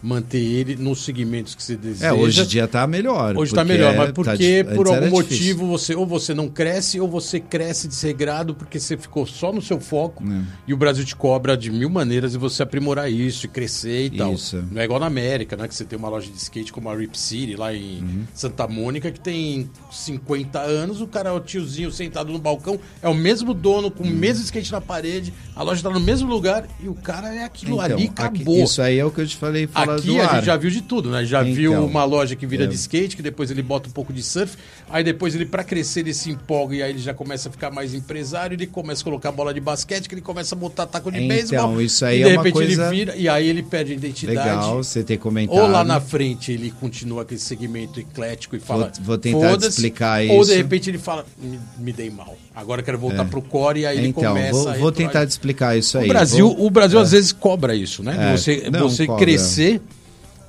manter 0.02 0.39
ele 0.39 0.76
nos 0.76 1.04
segmentos 1.04 1.54
que 1.56 1.62
você 1.64 1.76
deseja. 1.76 2.08
É, 2.08 2.14
hoje 2.14 2.41
em 2.41 2.45
dia 2.45 2.68
tá 2.68 2.86
melhor. 2.88 3.36
Hoje 3.38 3.52
está 3.52 3.64
melhor, 3.64 3.95
mas 3.95 4.08
tá 4.08 4.14
porque 4.14 4.64
di- 4.64 4.76
por 4.76 4.88
algum 4.88 4.99
difícil. 4.99 5.12
motivo 5.12 5.68
você 5.68 5.95
ou 5.95 6.06
você 6.08 6.34
não 6.34 6.47
cresce 6.49 6.99
ou 6.99 7.08
você 7.08 7.39
cresce 7.39 7.88
desregrado 7.88 8.56
porque 8.56 8.80
você 8.80 8.97
ficou 8.97 9.26
só 9.26 9.52
no 9.54 9.62
seu 9.62 9.80
foco 9.80 10.24
É. 10.28 10.41
e 10.68 10.74
o 10.74 10.78
Brasil 10.78 11.06
te 11.06 11.16
cobra 11.16 11.56
de 11.56 11.70
mil 11.72 11.89
maneiras 11.89 12.34
e 12.34 12.38
você 12.38 12.64
aprimorar 12.64 13.12
isso 13.12 13.45
e 13.45 13.49
crescer 13.49 14.06
e 14.06 14.18
tal. 14.18 14.34
Isso. 14.34 14.64
Não 14.72 14.82
é 14.82 14.86
igual 14.86 14.99
na 14.99 15.06
América, 15.08 15.56
né? 15.56 15.68
Que 15.68 15.76
você 15.76 15.86
tem 15.86 15.97
uma 15.99 16.10
loja 16.10 16.30
de 16.32 16.38
skate 16.38 16.72
como 16.74 16.89
a 16.89 16.95
Rip 16.95 17.18
City 17.18 17.56
lá 17.56 17.74
em 17.74 18.02
Uhum. 18.02 18.24
Santa 18.34 18.68
Mônica 18.68 19.12
que 19.12 19.20
tem 19.20 19.70
50 19.91 20.60
anos, 20.60 21.02
o 21.02 21.08
cara 21.08 21.30
é 21.30 21.32
o 21.34 21.39
tiozinho 21.39 21.91
sentado 21.91 22.32
no 22.32 22.39
balcão, 22.39 22.80
é 23.02 23.08
o 23.10 23.14
mesmo 23.14 23.54
dono 23.54 23.91
com 23.91 24.04
o 24.04 24.08
Uhum. 24.08 24.14
mesmo 24.14 24.43
skate 24.43 24.72
na 24.72 24.82
parede, 24.82 25.34
a 25.56 25.64
loja 25.64 25.84
tá 25.84 25.89
no 25.89 25.99
mesmo 25.99 26.30
lugar 26.30 26.68
e 26.82 26.88
o 26.88 26.93
cara 26.95 27.34
é 27.34 27.43
aquilo 27.43 27.74
Então, 27.74 27.82
ali, 27.86 27.93
aqui- 27.93 28.06
acabou. 28.16 28.64
isso 28.64 28.82
aí 28.82 28.97
é 28.97 29.06
o 29.06 29.12
que 29.12 29.22
eu 29.22 29.28
te 29.28 29.36
falei 29.38 29.68
fora 29.91 30.01
Aqui 30.01 30.07
do 30.07 30.21
a 30.21 30.25
ar. 30.25 30.35
gente 30.35 30.45
já 30.45 30.57
viu 30.57 30.69
de 30.69 30.81
tudo, 30.81 31.09
né? 31.09 31.25
Já 31.25 31.41
Então, 31.41 31.53
viu 31.53 31.85
uma 31.85 32.03
loja 32.03 32.35
que 32.35 32.45
vira 32.45 32.63
é. 32.63 32.67
de 32.67 32.75
skate, 32.75 33.15
que 33.15 33.21
depois 33.21 33.49
ele 33.51 33.61
bota 33.61 33.89
um 33.89 33.91
pouco 33.91 34.11
de 34.13 34.21
surf, 34.23 34.55
aí 34.89 35.03
depois 35.03 35.35
ele, 35.35 35.45
pra 35.45 35.63
crescer, 35.63 36.01
ele 36.01 36.13
se 36.13 36.29
empolga 36.31 36.75
e 36.75 36.83
aí 36.83 36.89
ele 36.91 36.99
já 36.99 37.13
começa 37.13 37.49
a 37.49 37.51
ficar 37.51 37.71
mais 37.71 37.93
empresário, 37.93 38.55
ele 38.55 38.67
começa 38.67 39.01
a 39.01 39.03
colocar 39.03 39.31
bola 39.31 39.53
de 39.53 39.59
basquete, 39.59 40.07
que 40.07 40.15
ele 40.15 40.21
começa 40.21 40.55
a 40.55 40.57
botar 40.57 40.85
taco 40.85 41.11
de 41.11 41.17
Então, 41.17 41.27
beisebol. 41.27 41.81
isso 41.81 42.05
aí 42.05 42.19
e 42.19 42.23
é 42.23 42.25
de 42.27 42.33
uma 42.33 42.43
repente 42.43 42.53
coisa- 42.53 42.87
ele 42.87 42.95
vira, 42.95 43.15
e 43.15 43.27
aí 43.29 43.47
ele 43.47 43.63
perde 43.63 43.91
a 43.91 43.95
identidade. 43.95 44.37
Legal, 44.37 44.83
você 44.83 45.03
ter 45.03 45.17
comentado. 45.17 45.57
Ou 45.57 45.67
lá 45.67 45.83
na 45.83 45.99
frente 45.99 46.51
ele 46.51 46.71
continua 46.79 47.21
aquele 47.23 47.39
segmento 47.39 47.99
eclético 47.99 48.55
e 48.55 48.59
fala. 48.59 48.91
Vou- 48.97 49.05
vou 49.05 49.17
tentar 49.17 49.57
te 49.57 49.67
explicar 49.67 50.21
Ou 50.23 50.27
de 50.43 50.49
isso. 50.51 50.53
repente 50.55 50.89
ele 50.89 50.97
fala, 50.97 51.25
me, 51.41 51.59
me 51.77 51.91
dei 51.93 52.09
mal. 52.09 52.37
Agora 52.56 52.82
eu 52.82 52.86
quero 52.86 52.97
voltar 52.97 53.26
pro 53.26 53.41
core 53.41 53.82
e 53.82 53.86
aí 53.86 53.97
ele 53.97 54.08
Então, 54.10 54.24
começa 54.24 54.52
vou, 54.72 54.74
vou 54.80 54.91
tentar 54.91 55.26
te 55.26 55.30
explicar 55.30 55.78
isso 55.78 55.97
aí. 55.97 56.06
o 56.06 56.10
Brasil, 56.10 56.47
Vou- 56.49 56.66
o 56.68 56.70
Brasil 56.70 56.99
às 56.99 57.12
vezes 57.12 57.32
cobra 57.32 57.74
isso, 57.74 58.04
né? 58.04 58.34
É, 58.34 58.38
você 58.38 58.70
não, 58.72 58.89
você 58.89 59.06
cobra. 59.06 59.24
crescer 59.26 59.82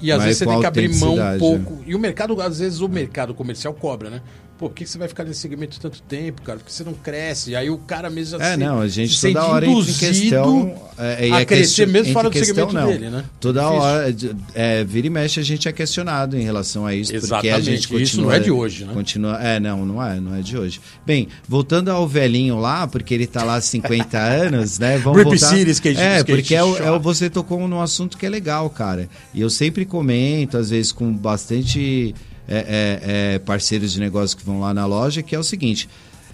e 0.01 0.11
às 0.11 0.19
Mas 0.19 0.25
vezes 0.27 0.39
você 0.41 0.47
tem 0.47 0.61
que 0.61 0.67
abrir 0.67 0.95
mão 0.97 1.15
um 1.15 1.39
pouco. 1.39 1.79
E 1.87 1.95
o 1.95 1.99
mercado, 1.99 2.41
às 2.43 2.59
vezes, 2.59 2.81
o 2.81 2.89
mercado 2.89 3.33
comercial 3.35 3.73
cobra, 3.73 4.11
né? 4.11 4.21
Pô, 4.63 4.69
por 4.69 4.77
que 4.77 4.85
que 4.85 4.91
você 4.91 4.97
vai 4.97 5.09
ficar 5.09 5.25
nesse 5.25 5.41
segmento 5.41 5.81
tanto 5.81 6.01
tempo, 6.03 6.41
cara? 6.43 6.57
Porque 6.61 6.71
você 6.73 6.85
não 6.85 6.93
cresce. 6.95 7.51
E 7.51 7.57
aí 7.57 7.69
o 7.69 7.79
cara 7.79 8.09
mesmo 8.09 8.41
É, 8.41 8.53
se- 8.53 8.57
não, 8.59 8.79
a 8.81 8.87
gente 8.87 9.17
se 9.19 9.33
toda 9.33 9.45
hora 9.45 9.67
entra 9.67 9.91
em 9.91 9.95
questão. 9.95 10.83
É, 10.97 11.27
e 11.29 11.33
a 11.33 11.41
é 11.41 11.45
crescer 11.45 11.85
mesmo 11.89 12.13
fora 12.13 12.31
do 12.31 12.33
questão, 12.33 12.69
segmento 12.69 12.75
não. 12.75 12.87
dele, 12.87 13.11
né? 13.11 13.25
Toda 13.41 13.61
Difícil. 13.61 13.83
hora, 13.83 14.17
é, 14.55 14.85
vira 14.85 15.07
e 15.09 15.11
mexe, 15.11 15.41
a 15.41 15.43
gente 15.43 15.67
é 15.69 15.73
questionado 15.73 16.39
em 16.39 16.43
relação 16.45 16.87
a 16.87 16.95
isso. 16.95 17.11
Porque 17.11 17.25
a 17.25 17.27
Exatamente, 17.27 17.65
gente 17.65 17.89
continua, 17.89 18.03
isso 18.05 18.21
não 18.23 18.31
é 18.31 18.39
de 18.39 18.51
hoje, 18.53 18.85
né? 18.85 18.95
Continua, 18.95 19.43
é, 19.43 19.59
não, 19.59 19.85
não 19.85 20.01
é, 20.01 20.21
não 20.21 20.33
é 20.37 20.43
de 20.43 20.57
hoje. 20.57 20.81
Bem, 21.05 21.27
voltando 21.49 21.89
ao 21.91 22.07
velhinho 22.07 22.61
lá, 22.61 22.87
porque 22.87 23.13
ele 23.15 23.27
tá 23.27 23.43
lá 23.43 23.57
há 23.57 23.61
50 23.61 24.17
anos, 24.23 24.79
né? 24.79 24.97
Vamos 24.99 25.19
Rip 25.19 25.31
voltar. 25.41 25.59
Skate- 25.59 25.99
É, 26.01 26.19
Skate 26.19 26.25
porque 26.33 26.55
é, 26.55 26.63
o- 26.63 26.77
é 26.77 26.83
o- 26.83 26.95
Shop. 26.95 27.03
você 27.03 27.29
tocou 27.29 27.67
num 27.67 27.81
assunto 27.81 28.17
que 28.17 28.25
é 28.25 28.29
legal, 28.31 28.71
cara. 28.71 29.09
E 29.35 29.41
eu 29.41 29.51
sempre 29.51 29.85
comento, 29.85 30.57
às 30.57 30.71
vezes 30.71 30.93
com 30.93 31.13
bastante 31.13 32.15
é, 32.49 32.57
é, 32.57 33.35
é, 33.35 33.39
parceiros 33.39 33.93
de 33.93 34.01
negócio 34.01 34.37
que 34.37 34.45
vão 34.45 34.61
lá 34.61 34.73
na 34.75 34.85
loja, 34.87 35.23
que 35.23 35.35
é 35.35 35.39
o 35.39 35.45
seguinte. 35.45 35.89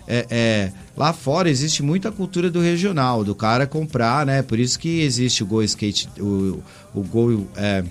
é, 0.06 0.26
é, 0.30 0.72
lá 0.96 1.12
fora 1.12 1.50
existe 1.50 1.82
muita 1.82 2.10
cultura 2.10 2.50
do 2.50 2.60
regional, 2.60 3.22
do 3.24 3.34
cara 3.34 3.66
comprar, 3.66 4.24
né? 4.24 4.40
Por 4.42 4.58
isso 4.58 4.78
que 4.78 5.00
existe 5.02 5.42
o 5.42 5.46
Go 5.46 5.62
Skate, 5.62 6.08
o, 6.18 6.62
o 6.94 7.02
Go. 7.02 7.46
É, 7.56 7.84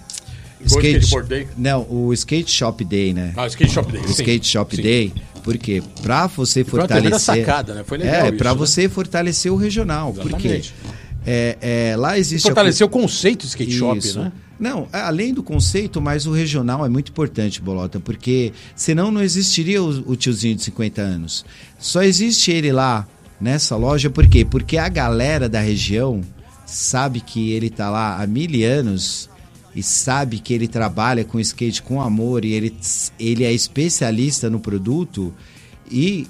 Skateboard 0.65 1.30
Day? 1.30 1.47
Não, 1.57 1.86
o 1.89 2.11
Skate 2.13 2.49
Shop 2.51 2.84
Day, 2.84 3.13
né? 3.13 3.34
Ah, 3.38 3.43
o 3.43 3.47
Skate 3.47 3.72
Shop 3.72 3.91
Day. 3.91 4.01
O 4.01 4.05
sim. 4.07 4.11
Skate 4.13 4.47
Shop 4.47 4.76
Sim. 4.76 4.82
Day, 4.82 5.13
porque 5.43 5.84
pra 6.01 6.26
você 6.28 6.63
Foi 6.63 6.80
fortalecer. 6.80 7.20
sacada, 7.20 7.76
né? 7.76 7.84
Foi 7.86 7.99
legal 7.99 8.15
É, 8.26 8.28
isso, 8.30 8.38
pra 8.38 8.51
né? 8.51 8.57
você 8.57 8.89
fortalecer 8.89 9.51
o 9.51 9.55
regional. 9.55 10.11
Porque 10.13 10.47
Exatamente. 10.47 10.74
é, 11.26 11.57
é, 11.91 11.95
lá 11.95 12.18
existe. 12.18 12.45
a 12.45 12.49
Fortalecer 12.49 12.86
o 12.86 12.89
conceito 12.89 13.41
do 13.45 13.47
skate 13.47 13.72
shop, 13.72 13.99
isso. 13.99 14.20
né? 14.20 14.32
Não, 14.60 14.88
é, 14.91 14.99
além 14.99 15.34
do 15.34 15.43
conceito, 15.43 16.01
mas 16.01 16.26
o 16.26 16.32
regional 16.32 16.86
é 16.86 16.89
muito 16.89 17.12
importante, 17.12 17.62
Bolota, 17.62 17.99
porque 17.99 18.51
senão 18.76 19.12
não 19.12 19.22
existiria 19.22 19.82
o, 19.82 20.12
o 20.12 20.16
tiozinho 20.16 20.55
de 20.55 20.64
50 20.64 21.01
anos. 21.01 21.45
Só 21.78 22.01
existe 22.01 22.51
ele 22.51 22.72
lá 22.72 23.08
nessa 23.39 23.76
loja, 23.76 24.10
por 24.10 24.28
quê? 24.28 24.43
Porque 24.43 24.78
a 24.78 24.89
galera 24.89 25.47
da 25.47 25.60
região 25.60 26.22
sabe 26.66 27.22
que 27.22 27.51
ele 27.51 27.70
tá 27.70 27.89
lá 27.89 28.22
há 28.22 28.28
mil 28.28 28.49
anos 28.68 29.30
e 29.76 29.84
sabe 29.84 30.39
que 30.39 30.53
ele 30.53 30.68
trabalha 30.68 31.24
com 31.24 31.39
skate 31.39 31.84
com 31.84 32.01
amor 32.01 32.43
e 32.43 32.53
ele, 32.53 32.76
ele 33.20 33.43
é 33.43 33.53
especialista 33.53 34.49
no 34.49 34.60
produto 34.60 35.32
e 35.89 36.28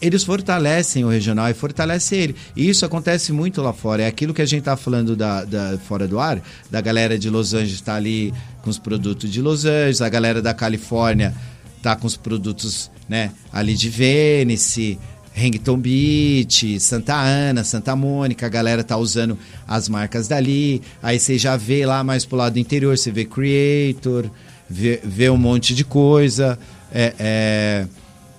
eles 0.00 0.22
fortalecem 0.24 1.04
o 1.04 1.08
regional 1.08 1.48
e 1.50 1.54
fortalecem 1.54 2.18
ele. 2.20 2.36
E 2.56 2.68
isso 2.68 2.84
acontece 2.84 3.32
muito 3.32 3.60
lá 3.62 3.72
fora. 3.72 4.02
É 4.02 4.06
aquilo 4.06 4.32
que 4.32 4.42
a 4.42 4.46
gente 4.46 4.62
tá 4.62 4.76
falando 4.76 5.16
da, 5.16 5.44
da- 5.44 5.78
fora 5.78 6.06
do 6.06 6.18
ar, 6.20 6.40
da 6.70 6.80
galera 6.80 7.18
de 7.18 7.28
Los 7.28 7.54
Angeles 7.54 7.80
tá 7.80 7.94
ali 7.96 8.32
com 8.62 8.70
os 8.70 8.78
produtos 8.78 9.30
de 9.30 9.40
Los 9.42 9.64
Angeles, 9.64 10.00
a 10.00 10.08
galera 10.08 10.40
da 10.42 10.54
Califórnia 10.54 11.34
tá 11.82 11.94
com 11.96 12.06
os 12.06 12.16
produtos, 12.16 12.90
né, 13.08 13.30
ali 13.52 13.74
de 13.74 13.88
Venice, 13.88 14.98
Hangton 15.36 15.76
Beach, 15.78 16.80
Santa 16.80 17.14
Ana, 17.14 17.62
Santa 17.62 17.94
Mônica, 17.94 18.44
a 18.44 18.48
galera 18.48 18.82
tá 18.82 18.96
usando 18.96 19.38
as 19.66 19.88
marcas 19.88 20.26
dali. 20.26 20.82
Aí 21.02 21.18
você 21.20 21.38
já 21.38 21.56
vê 21.56 21.86
lá 21.86 22.02
mais 22.02 22.24
pro 22.24 22.36
lado 22.36 22.54
do 22.54 22.58
interior, 22.58 22.98
você 22.98 23.12
vê 23.12 23.24
Creator, 23.24 24.28
vê, 24.68 25.00
vê 25.04 25.30
um 25.30 25.36
monte 25.36 25.74
de 25.74 25.84
coisa. 25.84 26.58
É, 26.92 27.14
é, 27.18 27.86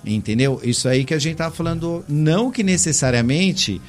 Entendeu? 0.04 0.60
Isso 0.62 0.88
aí 0.88 1.04
que 1.04 1.12
a 1.12 1.18
gente 1.18 1.36
tá 1.36 1.50
falando, 1.50 2.02
não 2.08 2.50
que 2.50 2.62
necessariamente 2.62 3.80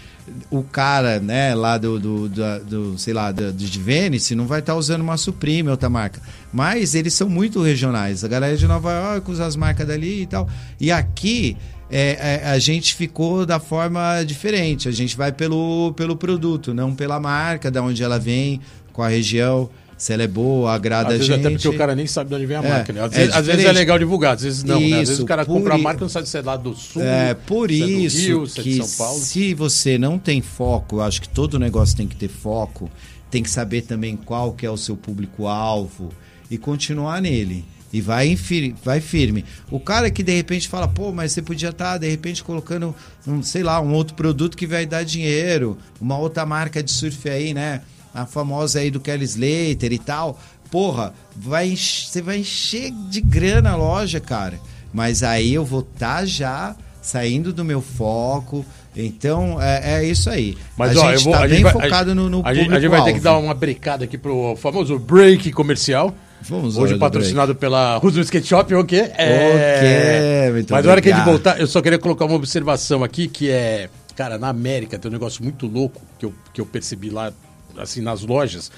o 0.50 0.62
cara, 0.62 1.20
né, 1.20 1.56
lá 1.56 1.78
do, 1.78 2.00
do, 2.00 2.30
do, 2.30 2.60
do 2.66 2.98
sei 2.98 3.14
lá, 3.14 3.32
do, 3.32 3.52
de 3.52 3.80
Vênice 3.80 4.36
não 4.36 4.46
vai 4.46 4.60
estar 4.60 4.74
tá 4.74 4.80
usando 4.80 5.02
uma 5.02 5.18
Supreme, 5.18 5.70
outra 5.70 5.90
marca. 5.90 6.22
Mas 6.52 6.96
eles 6.96 7.14
são 7.14 7.30
muito 7.30 7.62
regionais. 7.62 8.24
A 8.24 8.28
galera 8.28 8.56
de 8.56 8.68
Nova 8.68 8.92
York 8.92 9.32
usa 9.32 9.46
as 9.46 9.56
marcas 9.56 9.88
dali 9.88 10.24
e 10.24 10.26
tal. 10.26 10.50
E 10.80 10.92
aqui 10.92 11.58
é, 11.90 12.42
é, 12.44 12.50
a 12.50 12.60
gente 12.60 12.96
ficou 12.96 13.46
da 13.46 13.60
forma 13.60 14.24
diferente. 14.24 14.88
A 14.88 14.92
gente 14.92 15.16
vai 15.16 15.32
pelo, 15.32 15.94
pelo 15.94 16.16
produto, 16.16 16.74
não 16.74 16.94
pela 16.94 17.20
marca, 17.20 17.72
da 17.72 17.82
onde 17.82 18.04
ela 18.04 18.20
vem, 18.20 18.60
com 18.92 19.02
a 19.02 19.08
região 19.08 19.70
se 20.02 20.12
ela 20.12 20.24
é 20.24 20.28
boa, 20.28 20.74
agrada 20.74 21.14
às 21.14 21.22
a 21.22 21.24
gente. 21.24 21.40
Até 21.40 21.52
porque 21.52 21.68
o 21.68 21.78
cara 21.78 21.94
nem 21.94 22.08
sabe 22.08 22.32
de 22.32 22.36
onde 22.36 22.48
vem 22.48 22.58
a 22.58 22.64
é, 22.64 22.70
marca, 22.70 22.92
né? 22.92 23.02
Às, 23.02 23.14
é 23.14 23.18
vezes, 23.18 23.36
às, 23.36 23.46
vezes, 23.46 23.66
é 23.66 23.72
legal 23.72 24.00
divulgar, 24.00 24.34
às 24.34 24.42
vezes 24.42 24.64
não, 24.64 24.82
isso, 24.82 24.90
né? 24.90 25.00
Às 25.00 25.10
vezes 25.10 25.24
o 25.24 25.26
cara 25.28 25.46
compra 25.46 25.76
a 25.76 25.78
marca 25.78 26.00
e 26.00 26.02
não 26.02 26.10
sabe 26.10 26.28
se 26.28 26.36
é 26.40 26.42
lá 26.42 26.58
do 26.58 26.74
sul, 26.74 27.04
é, 27.04 27.36
por 27.36 27.70
se 27.70 27.76
isso 27.76 28.18
é 28.18 28.22
do 28.22 28.26
Rio, 28.26 28.48
se 28.48 28.60
é 28.60 28.64
de 28.64 28.78
São 28.78 28.90
Paulo. 28.98 29.20
Se 29.20 29.54
você 29.54 30.00
não 30.00 30.18
tem 30.18 30.42
foco, 30.42 30.96
eu 30.96 31.02
acho 31.04 31.22
que 31.22 31.30
todo 31.30 31.60
negócio 31.60 31.96
tem 31.96 32.08
que 32.08 32.16
ter 32.16 32.30
foco, 32.30 32.90
tem 33.30 33.44
que 33.44 33.50
saber 33.52 33.84
também 33.84 34.18
qual 34.18 34.54
que 34.54 34.66
é 34.66 34.72
o 34.72 34.76
seu 34.76 34.98
público-alvo 34.98 36.10
e 36.50 36.58
continuar 36.58 37.22
nele. 37.22 37.64
E 37.94 38.02
vai, 38.02 38.36
vai 38.84 39.02
firme. 39.02 39.46
O 39.70 39.80
cara 39.80 40.10
que 40.10 40.24
de 40.24 40.34
repente 40.34 40.68
fala, 40.68 40.88
pô, 40.88 41.12
mas 41.12 41.32
você 41.32 41.44
podia 41.44 41.70
estar 41.70 41.92
tá, 41.92 41.98
de 42.00 42.10
repente 42.10 42.44
colocando, 42.44 42.96
um, 43.28 43.44
sei 43.44 43.62
lá, 43.62 43.80
um 43.80 43.94
outro 43.94 44.16
produto 44.16 44.58
que 44.58 44.66
vai 44.66 44.88
dar 44.88 45.04
dinheiro, 45.04 45.78
uma 46.00 46.18
outra 46.18 46.44
marca 46.44 46.82
de 46.82 46.90
surf 46.90 47.30
aí, 47.30 47.54
né? 47.54 47.82
A 48.14 48.26
famosa 48.26 48.80
aí 48.80 48.92
do 48.92 49.00
Kelly 49.00 49.26
Slater 49.26 49.94
e 49.94 50.00
tal 50.00 50.38
porra, 50.72 51.14
vai, 51.36 51.76
você 51.76 52.22
vai 52.22 52.38
encher 52.38 52.92
de 53.10 53.20
grana 53.20 53.72
a 53.72 53.76
loja, 53.76 54.20
cara. 54.22 54.58
Mas 54.94 55.22
aí 55.22 55.54
eu 55.54 55.66
vou 55.66 55.82
estar 55.82 56.20
tá 56.20 56.26
já 56.26 56.76
saindo 57.02 57.52
do 57.52 57.66
meu 57.66 57.82
foco. 57.82 58.66
Então, 58.96 59.62
é, 59.62 60.00
é 60.00 60.06
isso 60.06 60.30
aí. 60.30 60.58
Mas, 60.78 60.98
a 60.98 61.02
ó, 61.02 61.12
gente 61.12 61.28
está 61.28 61.48
bem 61.48 61.64
vai, 61.64 61.74
focado 61.74 62.12
a, 62.12 62.16
no, 62.16 62.30
no 62.30 62.42
a, 62.46 62.54
gente, 62.54 62.74
a 62.74 62.80
gente 62.80 62.90
vai 62.90 63.04
ter 63.04 63.14
que 63.14 63.20
dar 63.20 63.38
uma 63.38 63.54
brecada 63.54 64.06
aqui 64.06 64.18
pro 64.18 64.56
famoso 64.56 64.98
break 64.98 65.52
comercial. 65.52 66.14
Vamos 66.44 66.76
Hoje 66.76 66.98
patrocinado 66.98 67.54
pela 67.54 67.98
Roosevelt 67.98 68.26
Skate 68.26 68.48
Shop, 68.48 68.74
o 68.74 68.84
quê? 68.84 69.12
É... 69.16 70.50
Muito 70.52 70.74
Mas 70.74 70.84
na 70.84 70.92
hora 70.92 71.00
que 71.02 71.12
a 71.12 71.16
gente 71.16 71.26
voltar, 71.26 71.60
eu 71.60 71.68
só 71.68 71.82
queria 71.84 72.00
colocar 72.00 72.26
uma 72.26 72.36
observação 72.36 73.04
aqui, 73.04 73.28
que 73.28 73.50
é... 73.50 73.90
Cara, 74.16 74.40
na 74.40 74.50
América 74.50 74.98
tem 74.98 75.10
um 75.10 75.14
negócio 75.14 75.44
muito 75.44 75.68
louco 75.68 76.02
que 76.18 76.26
eu, 76.26 76.34
que 76.52 76.60
eu 76.60 76.66
percebi 76.66 77.12
lá, 77.12 77.32
assim, 77.78 78.02
nas 78.02 78.22
lojas 78.22 78.72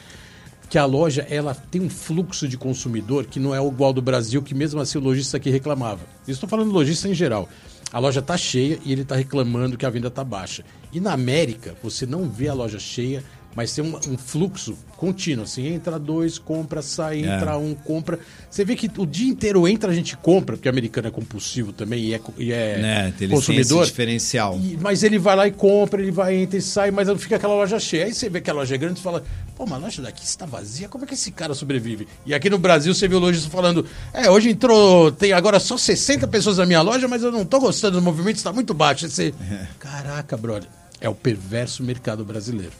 que 0.73 0.77
a 0.79 0.85
loja 0.85 1.21
ela 1.29 1.53
tem 1.53 1.81
um 1.81 1.89
fluxo 1.89 2.47
de 2.47 2.57
consumidor 2.57 3.25
que 3.27 3.39
não 3.39 3.53
é 3.53 3.63
igual 3.63 3.93
do 3.93 4.01
Brasil, 4.01 4.41
que 4.41 4.55
mesmo 4.55 4.81
assim 4.81 4.97
o 4.97 5.01
lojista 5.01 5.37
aqui 5.37 5.51
reclamava. 5.51 6.01
Estou 6.27 6.49
falando 6.49 6.71
lojista 6.71 7.07
em 7.07 7.13
geral. 7.13 7.47
A 7.91 7.99
loja 7.99 8.21
está 8.21 8.35
cheia 8.35 8.79
e 8.83 8.91
ele 8.91 9.03
está 9.03 9.15
reclamando 9.15 9.77
que 9.77 9.85
a 9.85 9.89
venda 9.91 10.07
está 10.07 10.23
baixa. 10.23 10.65
E 10.91 10.99
na 10.99 11.13
América, 11.13 11.75
você 11.83 12.07
não 12.07 12.27
vê 12.27 12.47
a 12.47 12.55
loja 12.55 12.79
cheia, 12.79 13.23
mas 13.55 13.73
tem 13.73 13.83
um, 13.83 13.95
um, 13.95 14.17
fluxo 14.17 14.77
contínuo, 14.97 15.43
assim, 15.43 15.67
entra 15.67 15.99
dois, 15.99 16.39
compra, 16.39 16.81
sai, 16.81 17.23
é. 17.23 17.35
entra 17.35 17.57
um, 17.57 17.75
compra. 17.75 18.19
Você 18.49 18.65
vê 18.65 18.75
que 18.75 18.89
o 18.97 19.05
dia 19.05 19.29
inteiro 19.29 19.67
entra, 19.67 19.91
a 19.91 19.93
gente 19.93 20.17
compra, 20.17 20.55
porque 20.55 20.67
o 20.67 20.71
americano 20.71 21.07
é 21.07 21.11
compulsivo 21.11 21.71
também 21.71 22.05
e 22.05 22.13
é, 22.13 22.21
e 22.37 22.51
é 22.51 22.77
né, 22.79 23.13
consumidor. 23.29 23.85
diferencial. 23.85 24.59
E, 24.61 24.77
mas 24.77 25.03
ele 25.03 25.19
vai 25.19 25.35
lá 25.35 25.47
e 25.47 25.51
compra, 25.51 26.01
ele 26.01 26.11
vai, 26.11 26.35
entra 26.35 26.57
e 26.57 26.61
sai, 26.61 26.89
mas 26.89 27.07
não 27.07 27.17
fica 27.17 27.35
aquela 27.35 27.53
loja 27.53 27.79
cheia. 27.79 28.05
Aí 28.05 28.13
você 28.13 28.29
vê 28.29 28.41
que 28.41 28.49
a 28.49 28.53
loja 28.53 28.73
é 28.73 28.77
grande 28.77 28.99
e 28.99 29.03
fala, 29.03 29.23
pô, 29.55 29.65
mas 29.65 29.73
a 29.73 29.85
loja 29.85 30.01
daqui 30.01 30.23
está 30.23 30.45
vazia, 30.45 30.89
como 30.89 31.03
é 31.03 31.07
que 31.07 31.13
esse 31.13 31.31
cara 31.31 31.53
sobrevive? 31.53 32.07
E 32.25 32.33
aqui 32.33 32.49
no 32.49 32.57
Brasil 32.57 32.93
você 32.93 33.07
vê 33.07 33.15
o 33.15 33.19
lojista 33.19 33.49
falando, 33.49 33.85
é, 34.13 34.29
hoje 34.29 34.49
entrou, 34.49 35.11
tem 35.11 35.31
agora 35.31 35.59
só 35.59 35.77
60 35.77 36.27
pessoas 36.27 36.57
na 36.57 36.65
minha 36.65 36.81
loja, 36.81 37.07
mas 37.07 37.21
eu 37.21 37.31
não 37.31 37.45
tô 37.45 37.59
gostando 37.59 37.99
do 37.99 38.03
movimento, 38.03 38.37
está 38.37 38.51
muito 38.51 38.73
baixo. 38.73 39.05
Aí 39.05 39.11
você, 39.11 39.33
caraca, 39.79 40.35
brother 40.35 40.69
é 41.03 41.09
o 41.09 41.13
perverso 41.13 41.83
mercado 41.83 42.23
brasileiro. 42.23 42.71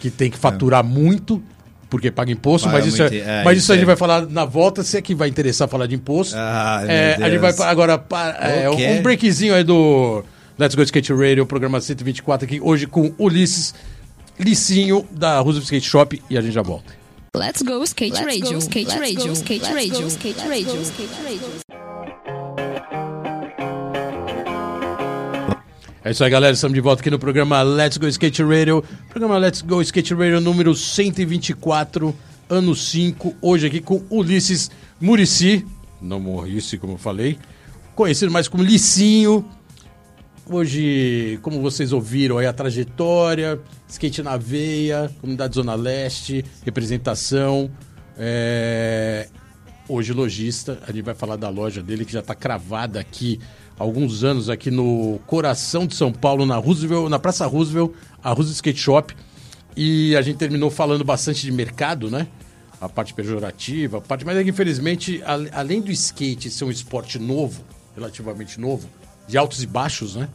que 0.00 0.10
tem 0.10 0.30
que 0.30 0.38
faturar 0.38 0.82
muito 0.82 1.40
porque 1.90 2.10
paga 2.10 2.32
imposto, 2.32 2.66
paga 2.66 2.78
mas 2.78 2.86
isso, 2.86 3.02
muito, 3.02 3.14
é, 3.14 3.18
é, 3.18 3.44
mas 3.44 3.58
isso, 3.58 3.64
isso 3.64 3.72
a 3.72 3.74
gente 3.74 3.82
é. 3.82 3.86
vai 3.86 3.96
falar 3.96 4.26
na 4.26 4.46
volta, 4.46 4.82
se 4.82 4.96
é 4.96 5.02
que 5.02 5.14
vai 5.14 5.28
interessar 5.28 5.68
falar 5.68 5.86
de 5.86 5.94
imposto. 5.94 6.34
Ah, 6.34 6.82
é, 6.88 7.16
a 7.22 7.28
gente 7.28 7.38
vai 7.38 7.52
agora 7.68 8.02
é, 8.40 8.70
um, 8.70 8.98
um 8.98 9.02
breakzinho 9.02 9.54
aí 9.54 9.62
do 9.62 10.24
Let's 10.58 10.74
Go 10.74 10.82
Skate 10.82 11.12
Radio, 11.12 11.44
programa 11.44 11.78
124 11.78 12.46
aqui 12.46 12.60
hoje 12.62 12.86
com 12.86 13.12
Ulisses 13.18 13.74
Licinho 14.38 15.06
da 15.10 15.38
Roosevelt 15.40 15.64
Skate 15.64 15.86
Shop 15.86 16.22
e 16.30 16.38
a 16.38 16.40
gente 16.40 16.54
já 16.54 16.62
volta. 16.62 16.94
Let's 17.36 17.60
Go 17.60 17.82
Skate 17.84 18.24
Radio, 18.24 18.56
Skate 18.56 18.98
Radio, 18.98 19.32
Skate 19.32 19.72
Radio, 19.72 20.06
Skate 20.06 20.48
Radio, 20.48 20.82
Skate 20.82 21.22
Radio. 21.22 21.81
É 26.04 26.10
isso 26.10 26.24
aí, 26.24 26.30
galera. 26.30 26.52
Estamos 26.52 26.74
de 26.74 26.80
volta 26.80 27.00
aqui 27.00 27.10
no 27.10 27.18
programa 27.18 27.62
Let's 27.62 27.96
Go 27.96 28.08
Skate 28.08 28.42
Radio. 28.42 28.82
Programa 29.08 29.38
Let's 29.38 29.62
Go 29.62 29.80
Skate 29.80 30.12
Radio 30.14 30.40
número 30.40 30.74
124, 30.74 32.12
ano 32.50 32.74
5. 32.74 33.36
Hoje 33.40 33.68
aqui 33.68 33.80
com 33.80 34.02
Ulisses 34.10 34.68
Murici. 35.00 35.64
Não 36.00 36.18
Morrice, 36.18 36.76
como 36.76 36.94
eu 36.94 36.98
falei. 36.98 37.38
Conhecido 37.94 38.32
mais 38.32 38.48
como 38.48 38.64
Licinho. 38.64 39.48
Hoje, 40.44 41.38
como 41.40 41.62
vocês 41.62 41.92
ouviram 41.92 42.38
aí, 42.38 42.46
a 42.46 42.52
trajetória, 42.52 43.60
skate 43.88 44.24
na 44.24 44.36
veia, 44.36 45.08
comunidade 45.20 45.54
Zona 45.54 45.76
Leste, 45.76 46.44
representação. 46.64 47.70
É... 48.18 49.28
Hoje, 49.88 50.12
lojista. 50.12 50.80
A 50.82 50.90
gente 50.90 51.04
vai 51.04 51.14
falar 51.14 51.36
da 51.36 51.48
loja 51.48 51.80
dele 51.80 52.04
que 52.04 52.12
já 52.12 52.18
está 52.18 52.34
cravada 52.34 52.98
aqui 52.98 53.38
alguns 53.78 54.24
anos 54.24 54.48
aqui 54.48 54.70
no 54.70 55.20
coração 55.26 55.86
de 55.86 55.94
São 55.94 56.12
Paulo, 56.12 56.46
na 56.46 56.56
Roosevelt, 56.56 57.08
na 57.08 57.18
Praça 57.18 57.46
Roosevelt, 57.46 57.92
a 58.22 58.30
Roosevelt 58.30 58.56
Skate 58.56 58.78
Shop. 58.78 59.16
E 59.76 60.14
a 60.16 60.22
gente 60.22 60.36
terminou 60.36 60.70
falando 60.70 61.02
bastante 61.04 61.42
de 61.42 61.50
mercado, 61.50 62.10
né? 62.10 62.26
A 62.80 62.88
parte 62.88 63.14
pejorativa, 63.14 63.98
a 63.98 64.00
parte, 64.00 64.24
mas 64.24 64.36
é 64.36 64.42
que 64.42 64.50
infelizmente, 64.50 65.22
além 65.52 65.80
do 65.80 65.90
skate 65.90 66.50
ser 66.50 66.64
um 66.64 66.70
esporte 66.70 67.18
novo, 67.18 67.62
relativamente 67.94 68.60
novo, 68.60 68.88
de 69.26 69.38
altos 69.38 69.62
e 69.62 69.66
baixos, 69.66 70.16
né? 70.16 70.28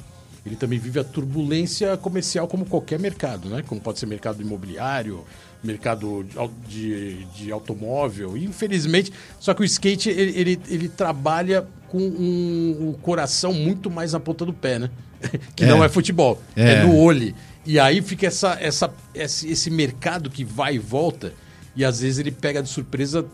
Ele 0.46 0.56
também 0.56 0.80
vive 0.80 0.98
a 1.00 1.04
turbulência 1.04 1.98
comercial 1.98 2.48
como 2.48 2.66
qualquer 2.66 2.98
mercado, 2.98 3.50
né? 3.50 3.64
Como 3.68 3.82
pode 3.82 4.00
ser 4.00 4.06
mercado 4.06 4.42
imobiliário, 4.42 5.26
mercado 5.68 6.26
de, 6.68 7.26
de 7.36 7.52
automóvel. 7.52 8.38
infelizmente, 8.38 9.12
só 9.40 9.54
que 9.54 9.62
o 9.62 9.66
skate 9.66 10.10
ele, 10.10 10.40
ele, 10.40 10.62
ele 10.70 10.90
trabalha 10.90 11.68
com 11.90 12.00
um, 12.00 12.90
um, 12.90 12.94
coração 12.94 13.54
muito 13.54 13.90
mais 13.90 14.14
na 14.14 14.20
ponta 14.20 14.46
do 14.46 14.54
pé, 14.54 14.80
né? 14.80 14.90
que 15.56 15.64
é. 15.64 15.68
não 15.68 15.84
é 15.84 15.90
futebol, 15.90 16.42
é. 16.56 16.74
é 16.74 16.84
no 16.84 16.96
olho. 16.96 17.34
E 17.66 17.80
aí 17.80 18.02
fica 18.02 18.28
essa, 18.28 18.58
essa, 18.62 18.94
esse, 19.14 19.50
esse 19.50 19.70
mercado 19.70 20.30
que 20.30 20.44
vai 20.44 20.76
e 20.76 20.80
volta, 20.80 21.34
e 21.76 21.84
às 21.84 22.00
vezes 22.00 22.20
ele 22.20 22.32
pega 22.32 22.64
de 22.64 22.70
surpresa 22.70 23.26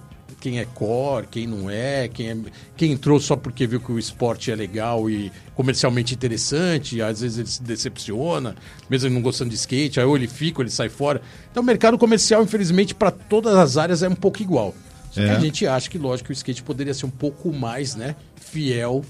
quem 0.43 0.59
é 0.59 0.65
core, 0.65 1.25
quem 1.31 1.47
não 1.47 1.69
é, 1.69 2.09
quem, 2.09 2.29
é, 2.29 2.37
quem 2.75 2.91
entrou 2.91 3.17
só 3.17 3.33
porque 3.33 3.65
viu 3.65 3.79
que 3.79 3.93
o 3.93 3.97
esporte 3.97 4.51
é 4.51 4.55
legal 4.55 5.09
e 5.09 5.31
comercialmente 5.55 6.13
interessante, 6.13 7.01
às 7.01 7.21
vezes 7.21 7.37
ele 7.37 7.47
se 7.47 7.63
decepciona, 7.63 8.53
mesmo 8.89 9.07
ele 9.07 9.15
não 9.15 9.21
gostando 9.21 9.51
de 9.51 9.55
skate, 9.55 10.01
aí 10.01 10.05
ou 10.05 10.17
ele 10.17 10.27
fica 10.27 10.59
ou 10.59 10.63
ele 10.63 10.69
sai 10.69 10.89
fora. 10.89 11.21
Então 11.49 11.63
o 11.63 11.65
mercado 11.65 11.97
comercial, 11.97 12.43
infelizmente, 12.43 12.93
para 12.93 13.09
todas 13.09 13.55
as 13.55 13.77
áreas 13.77 14.03
é 14.03 14.09
um 14.09 14.15
pouco 14.15 14.41
igual. 14.41 14.75
Só 15.11 15.21
é. 15.21 15.27
que 15.27 15.31
a 15.31 15.39
gente 15.39 15.65
acha 15.65 15.89
que, 15.89 15.97
lógico, 15.97 16.31
o 16.31 16.33
skate 16.33 16.61
poderia 16.61 16.93
ser 16.93 17.05
um 17.05 17.11
pouco 17.11 17.53
mais 17.53 17.95
né, 17.95 18.13
fiel 18.35 19.01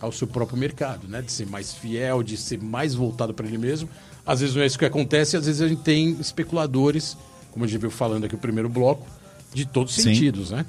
ao 0.00 0.10
seu 0.10 0.26
próprio 0.26 0.56
mercado, 0.56 1.06
né? 1.06 1.20
De 1.20 1.30
ser 1.30 1.46
mais 1.46 1.74
fiel, 1.74 2.22
de 2.22 2.38
ser 2.38 2.62
mais 2.62 2.94
voltado 2.94 3.34
para 3.34 3.46
ele 3.46 3.58
mesmo. 3.58 3.90
Às 4.24 4.40
vezes 4.40 4.54
não 4.54 4.62
é 4.62 4.66
isso 4.66 4.78
que 4.78 4.86
acontece, 4.86 5.36
às 5.36 5.44
vezes 5.44 5.60
a 5.60 5.68
gente 5.68 5.82
tem 5.82 6.16
especuladores, 6.18 7.14
como 7.50 7.66
a 7.66 7.68
gente 7.68 7.78
viu 7.78 7.90
falando 7.90 8.24
aqui 8.24 8.34
no 8.34 8.40
primeiro 8.40 8.70
bloco, 8.70 9.06
de 9.52 9.64
todos 9.64 9.96
os 9.96 10.02
sentidos, 10.02 10.50
né? 10.50 10.64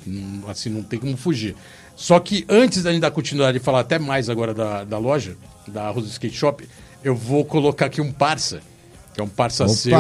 Assim, 0.47 0.69
não 0.69 0.83
tem 0.83 0.99
como 0.99 1.15
fugir. 1.17 1.55
Só 1.95 2.19
que 2.19 2.45
antes 2.47 2.83
da 2.83 2.91
gente 2.91 3.01
dar 3.01 3.11
continuidade 3.11 3.57
e 3.57 3.59
falar 3.59 3.81
até 3.81 3.99
mais 3.99 4.29
agora 4.29 4.53
da, 4.53 4.83
da 4.83 4.97
loja, 4.97 5.35
da 5.67 5.89
Rose 5.89 6.07
Skate 6.09 6.35
Shop, 6.35 6.67
eu 7.03 7.15
vou 7.15 7.43
colocar 7.43 7.87
aqui 7.87 7.99
um 7.99 8.11
parça, 8.11 8.61
que 9.13 9.19
é 9.19 9.23
um 9.23 9.27
parça 9.27 9.65
Opa, 9.65 9.73
seu. 9.73 9.97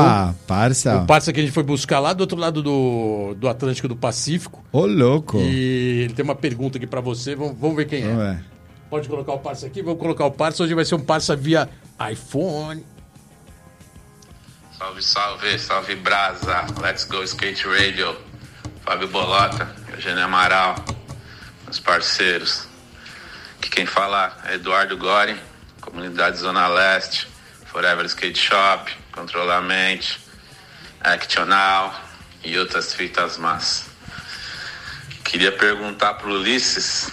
parça. 0.47 0.97
Um 0.97 1.05
parça 1.05 1.33
que 1.33 1.39
a 1.39 1.43
gente 1.43 1.51
foi 1.51 1.63
buscar 1.63 1.99
lá 1.99 2.13
do 2.13 2.21
outro 2.21 2.37
lado 2.37 2.63
do, 2.63 3.35
do 3.35 3.49
Atlântico 3.49 3.87
do 3.87 3.97
Pacífico. 3.97 4.63
Ô, 4.71 4.85
louco. 4.85 5.39
E 5.39 6.03
ele 6.05 6.13
tem 6.13 6.23
uma 6.23 6.35
pergunta 6.35 6.77
aqui 6.77 6.87
para 6.87 7.01
você, 7.01 7.35
vamos, 7.35 7.57
vamos 7.59 7.75
ver 7.75 7.85
quem 7.85 8.03
é. 8.03 8.39
Pode 8.89 9.07
colocar 9.07 9.33
o 9.33 9.39
parça 9.39 9.67
aqui, 9.67 9.81
vamos 9.81 9.99
colocar 9.99 10.25
o 10.25 10.31
parça. 10.31 10.63
Hoje 10.63 10.73
vai 10.73 10.85
ser 10.85 10.95
um 10.95 11.01
parça 11.01 11.35
via 11.35 11.69
iPhone. 12.11 12.83
Salve, 14.77 15.01
salve, 15.03 15.59
salve 15.59 15.95
Brasa. 15.97 16.65
Let's 16.81 17.03
go 17.03 17.21
Skate 17.23 17.67
Radio. 17.67 18.28
Fábio 18.89 19.07
Bolota, 19.07 19.69
Eugênio 19.93 20.23
Amaral, 20.23 20.83
meus 21.63 21.79
parceiros. 21.79 22.67
Aqui 23.59 23.69
quem 23.69 23.85
fala 23.85 24.35
é 24.45 24.55
Eduardo 24.55 24.97
Gori, 24.97 25.39
Comunidade 25.79 26.39
Zona 26.39 26.67
Leste, 26.67 27.27
Forever 27.67 28.03
Skate 28.07 28.39
Shop, 28.39 28.91
Controlamente, 29.11 30.19
Actional 31.01 31.93
e 32.43 32.57
outras 32.57 32.91
fitas 32.95 33.37
más. 33.37 33.85
Queria 35.23 35.51
perguntar 35.51 36.15
pro 36.15 36.31
Ulisses 36.31 37.11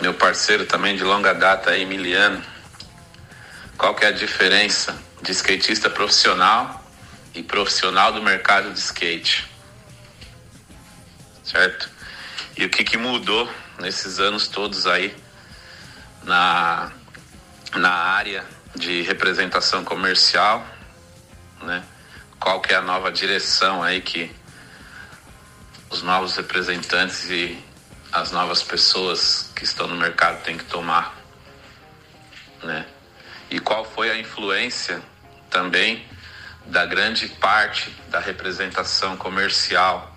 meu 0.00 0.14
parceiro 0.14 0.64
também 0.64 0.96
de 0.96 1.04
longa 1.04 1.34
data 1.34 1.76
Emiliano. 1.76 2.42
Qual 3.76 3.94
que 3.94 4.06
é 4.06 4.08
a 4.08 4.10
diferença 4.10 4.98
de 5.20 5.32
skatista 5.32 5.90
profissional 5.90 6.82
e 7.34 7.42
profissional 7.42 8.10
do 8.10 8.22
mercado 8.22 8.72
de 8.72 8.78
skate? 8.78 9.52
Certo? 11.44 11.90
E 12.56 12.64
o 12.64 12.70
que, 12.70 12.82
que 12.82 12.96
mudou 12.96 13.52
nesses 13.78 14.18
anos 14.18 14.48
todos 14.48 14.86
aí 14.86 15.14
na, 16.22 16.90
na 17.74 17.90
área 17.90 18.44
de 18.74 19.02
representação 19.02 19.84
comercial, 19.84 20.66
né? 21.62 21.84
Qual 22.40 22.60
que 22.60 22.72
é 22.72 22.76
a 22.76 22.82
nova 22.82 23.12
direção 23.12 23.82
aí 23.82 24.00
que 24.00 24.34
os 25.90 26.02
novos 26.02 26.36
representantes 26.36 27.28
e 27.30 27.62
as 28.10 28.30
novas 28.30 28.62
pessoas 28.62 29.50
que 29.54 29.64
estão 29.64 29.86
no 29.86 29.96
mercado 29.96 30.42
têm 30.42 30.56
que 30.56 30.64
tomar, 30.64 31.14
né? 32.62 32.86
E 33.50 33.60
qual 33.60 33.84
foi 33.84 34.10
a 34.10 34.18
influência 34.18 35.02
também 35.50 36.06
da 36.66 36.86
grande 36.86 37.28
parte 37.28 37.90
da 38.08 38.18
representação 38.18 39.16
comercial 39.16 40.13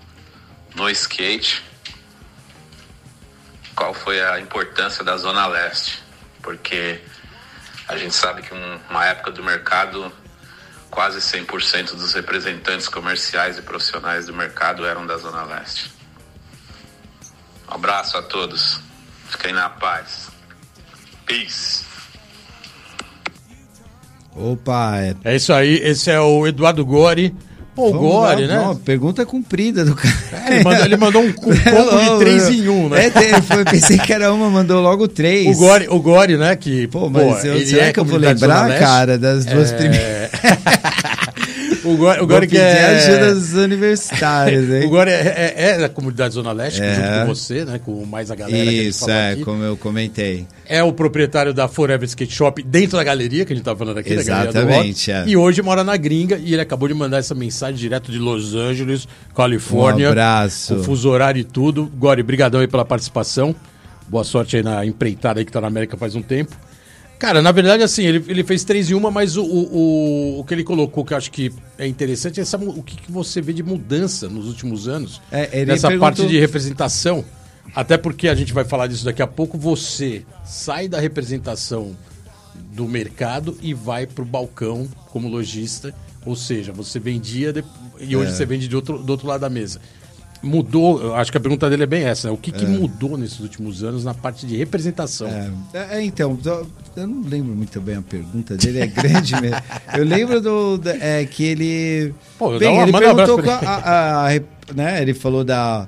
no 0.77 0.87
skate? 0.91 1.63
Qual 3.75 3.93
foi 3.93 4.21
a 4.21 4.39
importância 4.39 5.03
da 5.03 5.17
Zona 5.17 5.47
Leste? 5.47 6.01
Porque 6.41 7.01
a 7.87 7.97
gente 7.97 8.13
sabe 8.13 8.43
que 8.43 8.53
um, 8.53 8.79
uma 8.89 9.05
época 9.05 9.31
do 9.31 9.43
mercado 9.43 10.11
quase 10.89 11.19
100% 11.19 11.95
dos 11.95 12.13
representantes 12.13 12.87
comerciais 12.87 13.57
e 13.57 13.61
profissionais 13.61 14.27
do 14.27 14.33
mercado 14.33 14.85
eram 14.85 15.05
da 15.05 15.17
Zona 15.17 15.43
Leste. 15.43 15.91
Um 17.69 17.73
abraço 17.73 18.15
a 18.17 18.21
todos. 18.21 18.79
Fiquem 19.29 19.53
na 19.53 19.69
paz. 19.69 20.29
Peace. 21.25 21.85
Opa, 24.35 24.97
é. 24.97 25.15
É 25.23 25.35
isso 25.35 25.51
aí, 25.51 25.75
esse 25.77 26.11
é 26.11 26.19
o 26.19 26.45
Eduardo 26.45 26.85
Gori. 26.85 27.35
Pô, 27.77 27.91
o 27.91 28.21
lá, 28.21 28.35
né? 28.35 28.47
não, 28.47 28.75
pergunta 28.75 29.23
comprida 29.23 29.85
do 29.85 29.93
cara. 29.93 30.11
É, 30.33 30.55
ele, 30.55 30.63
mandou, 30.63 30.85
ele 30.85 30.97
mandou 30.97 31.21
um 31.21 31.31
cupom 31.31 31.51
de 32.17 32.19
3 32.25 32.49
em 32.49 32.67
1, 32.69 32.89
né? 32.89 33.05
É, 33.05 33.39
foi- 33.43 33.63
pensei 33.65 33.99
que 33.99 34.11
era 34.11 34.33
uma, 34.33 34.49
mandou 34.49 34.81
logo 34.81 35.07
três. 35.07 35.55
O 35.55 35.59
Gori, 35.59 35.87
o 35.87 35.99
Gori, 35.99 36.37
né? 36.37 36.55
Que, 36.55 36.87
Pô, 36.87 37.07
mas 37.07 37.45
eu, 37.45 37.53
ele 37.55 37.67
será 37.67 37.85
é 37.85 37.93
que 37.93 37.99
eu 37.99 38.05
vou 38.05 38.17
lembrar, 38.17 38.79
cara, 38.79 39.15
das 39.15 39.45
duas 39.45 39.71
É. 39.71 39.75
primeiras? 39.77 40.31
O 41.87 41.97
Gori, 41.97 42.21
o 42.21 42.27
Gori 42.27 42.47
que 42.47 42.57
é... 42.57 42.85
ajuda 42.85 43.33
dos 43.35 43.53
universitários, 43.53 44.69
hein? 44.69 44.85
O 44.87 44.89
Gori 44.89 45.09
é, 45.11 45.53
é- 45.55 45.69
é 45.71 45.77
da 45.77 45.89
comunidade 45.89 46.33
Zona 46.33 46.51
Leste, 46.51 46.81
É. 46.81 46.95
junto 46.95 47.07
com 47.19 47.25
você, 47.35 47.65
né? 47.65 47.79
Com 47.83 48.05
mais 48.05 48.29
a 48.31 48.35
galera 48.35 48.63
que 48.63 48.79
a 48.79 48.83
Isso, 48.83 49.09
é, 49.09 49.31
aqui. 49.31 49.43
como 49.43 49.63
eu 49.63 49.77
comentei. 49.77 50.45
É 50.67 50.83
o 50.83 50.91
proprietário 50.91 51.53
da 51.53 51.67
Forever 51.67 52.05
Skate 52.07 52.33
Shop 52.33 52.61
dentro 52.63 52.97
da 52.97 53.03
galeria, 53.03 53.45
que 53.45 53.53
a 53.53 53.55
gente 53.55 53.63
tava 53.65 53.79
falando 53.79 53.97
aqui, 53.99 54.15
da 54.15 54.23
galeria 54.23 54.51
do 54.51 54.57
Exatamente, 54.59 55.11
Rock. 55.11 55.29
é. 55.29 55.31
E 55.31 55.37
hoje 55.37 55.61
mora 55.61 55.83
na 55.83 55.95
gringa 55.97 56.37
e 56.37 56.53
ele 56.53 56.61
acabou 56.61 56.87
de 56.87 56.93
mandar 56.93 57.17
essa 57.17 57.33
mensagem 57.33 57.75
direto 57.77 58.11
de 58.11 58.17
Los 58.19 58.53
Angeles, 58.53 59.07
Califórnia. 59.35 60.07
Um 60.07 60.11
abraço. 60.11 60.75
Com 60.75 60.83
fuso 60.83 61.09
horário 61.09 61.39
e 61.39 61.43
tudo. 61.43 61.91
Gori, 61.97 62.21
brigadão 62.23 62.59
aí 62.61 62.67
pela 62.67 62.83
participação. 62.85 63.55
Boa 64.09 64.23
sorte 64.23 64.57
aí 64.57 64.63
na 64.63 64.85
empreitada 64.85 65.39
aí 65.39 65.45
que 65.45 65.51
tá 65.51 65.59
na 65.61 65.67
América 65.67 65.97
faz 65.97 66.15
um 66.15 66.21
tempo. 66.21 66.55
Cara, 67.19 67.41
na 67.41 67.51
verdade, 67.51 67.81
assim, 67.81 68.05
ele, 68.05 68.23
ele 68.27 68.43
fez 68.43 68.63
três 68.63 68.91
em 68.91 68.93
uma, 68.93 69.09
mas 69.09 69.35
o, 69.37 69.43
o, 69.43 69.75
o, 70.35 70.39
o 70.39 70.43
que 70.43 70.53
ele 70.53 70.63
colocou 70.63 71.03
que 71.03 71.13
eu 71.13 71.17
acho 71.17 71.31
que 71.31 71.51
é 71.77 71.87
interessante 71.87 72.39
é 72.39 72.43
essa, 72.43 72.57
o 72.57 72.83
que, 72.83 72.95
que 72.95 73.11
você 73.11 73.41
vê 73.41 73.53
de 73.53 73.63
mudança 73.63 74.29
nos 74.29 74.47
últimos 74.47 74.87
anos 74.87 75.19
É, 75.31 75.65
nessa 75.65 75.87
perguntou- 75.87 75.99
parte 75.99 76.27
de 76.27 76.39
representação. 76.39 77.25
Até 77.75 77.97
porque 77.97 78.27
a 78.27 78.35
gente 78.35 78.53
vai 78.53 78.63
falar 78.65 78.87
disso 78.87 79.03
daqui 79.05 79.21
a 79.21 79.27
pouco. 79.27 79.57
Você 79.57 80.25
sai 80.45 80.87
da 80.87 80.99
representação 80.99 81.95
do 82.73 82.87
mercado 82.87 83.57
e 83.61 83.73
vai 83.73 84.07
pro 84.07 84.23
balcão 84.25 84.87
como 85.11 85.27
lojista. 85.27 85.93
Ou 86.25 86.35
seja, 86.35 86.71
você 86.71 86.99
vendia 86.99 87.51
de- 87.53 87.63
e 87.99 88.15
hoje 88.15 88.31
É. 88.31 88.33
você 88.35 88.45
vende 88.45 88.67
de 88.67 88.75
outro, 88.75 88.97
do 89.01 89.09
outro 89.09 89.27
lado 89.27 89.41
da 89.41 89.49
mesa. 89.49 89.79
Mudou, 90.43 91.15
acho 91.15 91.31
que 91.31 91.37
a 91.37 91.41
pergunta 91.41 91.69
dele 91.69 91.83
é 91.83 91.87
bem 91.87 92.03
essa. 92.03 92.27
né? 92.27 92.33
O 92.33 92.37
que, 92.37 92.51
que 92.51 92.65
mudou 92.65 93.17
nesses 93.17 93.39
últimos 93.39 93.83
anos 93.83 94.03
na 94.03 94.13
parte 94.13 94.45
de 94.45 94.55
representação? 94.55 95.27
É, 95.73 95.97
é, 95.97 96.03
então, 96.03 96.37
eu- 96.45 96.67
não 96.95 97.21
lembro 97.27 97.55
muito 97.55 97.79
bem 97.81 97.95
a 97.97 98.01
pergunta 98.01 98.55
dele, 98.55 98.79
é 98.79 98.87
grande 98.87 99.33
mesmo. 99.41 99.57
Eu 99.95 100.03
lembro 100.03 100.39
do, 100.41 100.81
é, 101.01 101.25
que 101.25 101.43
ele. 101.43 102.13
Pô, 102.37 102.57
bem, 102.57 102.69
uma- 102.69 102.83
ele 102.83 102.91
um 102.95 102.99
perguntou 102.99 103.41
qual 103.43 103.59
a, 103.63 103.75
a- 103.75 104.27
a 104.35 104.73
né, 104.75 105.01
ele 105.01 105.13
falou 105.13 105.43
da 105.43 105.87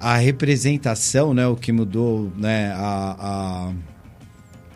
a 0.00 0.16
representação, 0.16 1.32
né, 1.32 1.46
o 1.46 1.56
que 1.56 1.72
mudou, 1.72 2.30
né, 2.36 2.72
a, 2.76 3.16
a- 3.18 3.72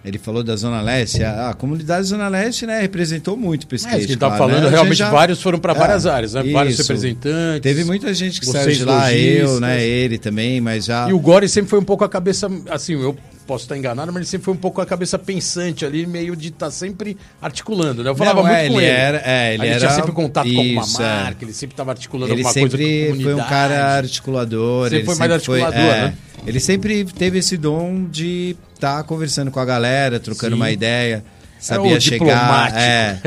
ele 0.05 0.19
falou 0.19 0.43
da 0.43 0.55
Zona 0.57 0.81
Leste, 0.81 1.23
a, 1.25 1.51
a 1.51 1.55
comunidade 1.55 2.07
Zona 2.07 2.29
Leste, 2.29 2.67
né, 2.67 2.81
representou 2.81 3.37
muito 3.37 3.67
para 3.67 3.75
É, 3.75 3.79
skate. 3.79 3.97
isso 3.99 4.07
que 4.07 4.13
a 4.13 4.15
gente 4.15 4.21
tá 4.21 4.27
claro, 4.29 4.45
falando, 4.45 4.65
né? 4.65 4.71
Realmente 4.71 4.97
já- 4.99 5.11
vários 5.11 5.43
foram 5.43 5.59
para 5.59 5.73
É, 5.73 5.77
várias 5.77 6.07
áreas, 6.07 6.35
né? 6.35 6.43
Vários 6.53 6.75
isso. 6.79 6.83
representantes. 6.83 7.61
Teve 7.63 7.85
muita 7.85 8.13
gente 8.15 8.41
que 8.41 8.47
saiu 8.47 8.73
de 8.75 8.85
lá, 8.85 9.13
eu, 9.13 9.61
né, 9.61 9.85
ele 9.85 10.19
também, 10.19 10.61
mas 10.61 10.85
já 10.87 11.09
E 11.09 11.13
o 11.13 11.19
Gore 11.19 11.49
sempre 11.49 11.69
foi 11.71 11.79
um 11.79 11.85
pouco 11.85 12.05
a 12.05 12.09
cabeça, 12.09 12.49
assim, 12.71 12.93
eu 12.95 13.17
posso 13.47 13.65
estar 13.65 13.77
enganado, 13.79 14.13
mas 14.13 14.21
ele 14.21 14.27
sempre 14.27 14.45
foi 14.45 14.53
um 14.55 14.59
pouco 14.59 14.79
a 14.81 14.85
cabeça 14.87 15.19
pensante 15.19 15.85
ali, 15.85 16.07
meio 16.07 16.37
de 16.37 16.49
estar 16.49 16.71
sempre 16.71 17.17
articulando, 17.41 18.05
né? 18.05 18.11
Eu 18.11 18.15
falava 18.15 18.43
Não, 18.43 18.47
muito 18.49 18.57
é, 18.59 18.69
com 18.69 18.75
ele 18.81 18.85
ele. 18.91 18.95
era- 18.95 19.23
é, 19.25 19.55
ele 19.55 19.67
era- 19.67 19.79
tinha 19.79 19.91
sempre 19.91 20.13
contato 20.13 20.53
com 20.53 20.59
alguma 20.61 20.83
isso, 20.83 21.03
é. 21.03 21.05
marca, 21.05 21.45
ele 21.45 21.53
sempre 21.55 21.73
estava 21.73 21.91
articulando 21.93 22.33
Ele 22.33 22.43
alguma 22.43 22.53
coisa 22.53 22.69
com 22.77 22.85
a 22.85 22.87
sempre 22.89 23.23
foi 23.25 23.35
um 23.35 23.39
cara 23.39 23.97
articulador. 23.97 24.85
Sempre 24.85 24.99
ele 24.99 25.05
foi 25.07 25.15
mais 25.17 25.33
sempre 25.33 25.35
articulador, 25.63 25.95
é, 25.95 26.01
né? 26.03 26.15
Ele 26.47 26.61
sempre 26.61 27.05
teve 27.05 27.39
esse 27.39 27.57
dom 27.57 28.05
de 28.07 28.57
estar 28.75 29.03
conversando 29.05 29.51
com 29.51 29.61
a 29.61 29.65
galera, 29.65 30.19
trocando 30.19 30.55
Sim. 30.55 30.61
uma 30.63 30.71
ideia. 30.71 31.25
o 31.59 31.63
Sabia 31.63 32.01
chegar. 32.01 32.25
diplomático. 32.27 32.79
É, 32.81 33.21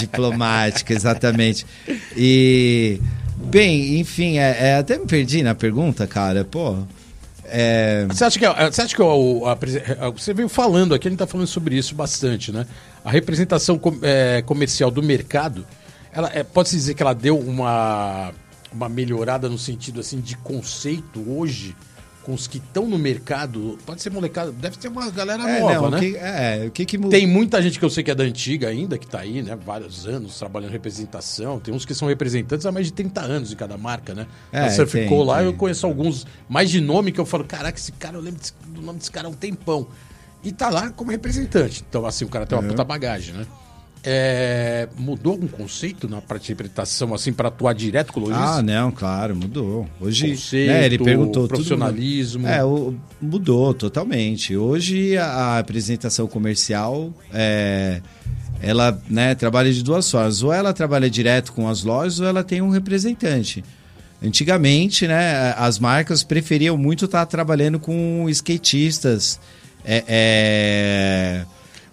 diplomático, 0.00 0.92
exatamente. 0.94 1.66
E. 2.16 3.00
Bem, 3.36 3.98
enfim, 4.00 4.38
é, 4.38 4.56
é, 4.68 4.76
até 4.76 4.96
me 4.98 5.06
perdi 5.06 5.42
na 5.42 5.54
pergunta, 5.54 6.06
cara. 6.06 6.44
Pô. 6.44 6.78
É, 7.46 8.06
Você 8.08 8.24
acha 8.24 8.38
que, 8.38 8.46
a- 8.46 8.70
você 8.72 8.80
acha 8.82 8.96
que 8.96 9.02
o- 9.02 9.42
a 9.46 9.54
você 10.10 10.32
veio 10.32 10.48
falando 10.48 10.94
aqui, 10.94 11.06
a 11.06 11.10
gente 11.10 11.16
está 11.22 11.26
falando 11.26 11.46
sobre 11.46 11.76
isso 11.76 11.94
bastante, 11.94 12.50
né? 12.50 12.66
A 13.04 13.10
representação 13.10 13.78
com- 13.78 13.98
é, 14.02 14.40
comercial 14.42 14.90
do 14.90 15.02
mercado, 15.02 15.64
ela 16.12 16.30
é, 16.34 16.42
pode-se 16.42 16.74
dizer 16.74 16.94
que 16.94 17.02
ela 17.02 17.12
deu 17.14 17.38
uma, 17.38 18.32
uma 18.72 18.88
melhorada 18.88 19.46
no 19.48 19.58
sentido 19.58 20.00
assim 20.00 20.20
de 20.20 20.36
conceito 20.38 21.22
hoje 21.30 21.76
com 22.24 22.32
os 22.32 22.46
que 22.46 22.58
estão 22.58 22.88
no 22.88 22.98
mercado? 22.98 23.78
Pode 23.84 24.02
ser 24.02 24.10
molecada, 24.10 24.50
deve 24.50 24.78
ter 24.78 24.88
uma 24.88 25.10
galera 25.10 25.48
é, 25.48 25.60
nova, 25.60 25.74
não, 25.74 25.90
né? 25.90 26.00
que, 26.00 26.16
é, 26.16 26.64
o 26.66 26.70
que 26.70 26.84
que? 26.84 26.98
Tem 26.98 27.26
muita 27.26 27.60
gente 27.62 27.78
que 27.78 27.84
eu 27.84 27.90
sei 27.90 28.02
que 28.02 28.10
é 28.10 28.14
da 28.14 28.24
antiga 28.24 28.68
ainda, 28.68 28.96
que 28.96 29.06
tá 29.06 29.20
aí, 29.20 29.42
né? 29.42 29.56
Vários 29.56 30.06
anos 30.06 30.38
trabalhando 30.38 30.70
em 30.70 30.72
representação. 30.72 31.60
Tem 31.60 31.72
uns 31.72 31.84
que 31.84 31.94
são 31.94 32.08
representantes 32.08 32.64
há 32.64 32.72
mais 32.72 32.86
de 32.86 32.92
30 32.94 33.20
anos 33.20 33.52
em 33.52 33.56
cada 33.56 33.76
marca, 33.76 34.14
né? 34.14 34.26
É, 34.50 34.60
a 34.60 34.70
Surf 34.70 34.92
tem, 34.92 35.08
Co 35.08 35.22
lá, 35.22 35.38
tem. 35.38 35.46
eu 35.46 35.52
conheço 35.52 35.86
alguns 35.86 36.26
mais 36.48 36.70
de 36.70 36.80
nome 36.80 37.12
que 37.12 37.20
eu 37.20 37.26
falo, 37.26 37.44
caraca, 37.44 37.78
esse 37.78 37.92
cara, 37.92 38.16
eu 38.16 38.20
lembro 38.22 38.40
do 38.68 38.80
nome 38.80 38.98
desse 38.98 39.10
cara 39.10 39.28
há 39.28 39.30
um 39.30 39.34
tempão. 39.34 39.86
E 40.42 40.52
tá 40.52 40.68
lá 40.68 40.90
como 40.90 41.10
representante. 41.10 41.84
Então, 41.88 42.04
assim, 42.04 42.24
o 42.24 42.28
cara 42.28 42.46
tem 42.46 42.56
uma 42.58 42.66
puta 42.66 42.84
bagagem, 42.84 43.34
né? 43.34 43.46
É, 44.06 44.86
mudou 44.98 45.32
algum 45.32 45.48
conceito 45.48 46.06
na 46.08 46.16
representação, 46.16 47.14
assim, 47.14 47.32
para 47.32 47.48
atuar 47.48 47.72
direto 47.74 48.12
com 48.12 48.20
o 48.20 48.24
lojista? 48.24 48.46
Ah, 48.58 48.62
não, 48.62 48.90
claro, 48.90 49.34
mudou. 49.34 49.88
Hoje, 49.98 50.30
Conceito, 50.32 50.66
né, 50.68 50.84
ele 50.84 50.98
perguntou 50.98 51.44
tudo 51.44 51.48
profissionalismo. 51.48 52.46
É, 52.46 52.62
o- 52.62 52.94
mudou 53.20 53.72
totalmente. 53.72 54.54
Hoje 54.56 55.16
a, 55.16 55.24
a 55.26 55.58
apresentação 55.58 56.26
comercial 56.26 57.14
é, 57.32 58.02
ela 58.60 59.00
né, 59.08 59.34
trabalha 59.34 59.72
de 59.72 59.82
duas 59.82 60.10
formas. 60.10 60.42
Ou 60.42 60.52
ela 60.52 60.72
trabalha 60.74 61.08
direto 61.08 61.52
com 61.52 61.66
as 61.66 61.82
lojas, 61.82 62.20
ou 62.20 62.26
ela 62.26 62.44
tem 62.44 62.60
um 62.60 62.68
representante. 62.68 63.64
Antigamente, 64.22 65.06
né, 65.06 65.54
as 65.56 65.78
marcas 65.78 66.22
preferiam 66.22 66.76
muito 66.76 67.06
estar 67.06 67.24
trabalhando 67.26 67.78
com 67.80 68.26
skatistas. 68.28 69.40
É, 69.84 70.04
é, 70.08 71.44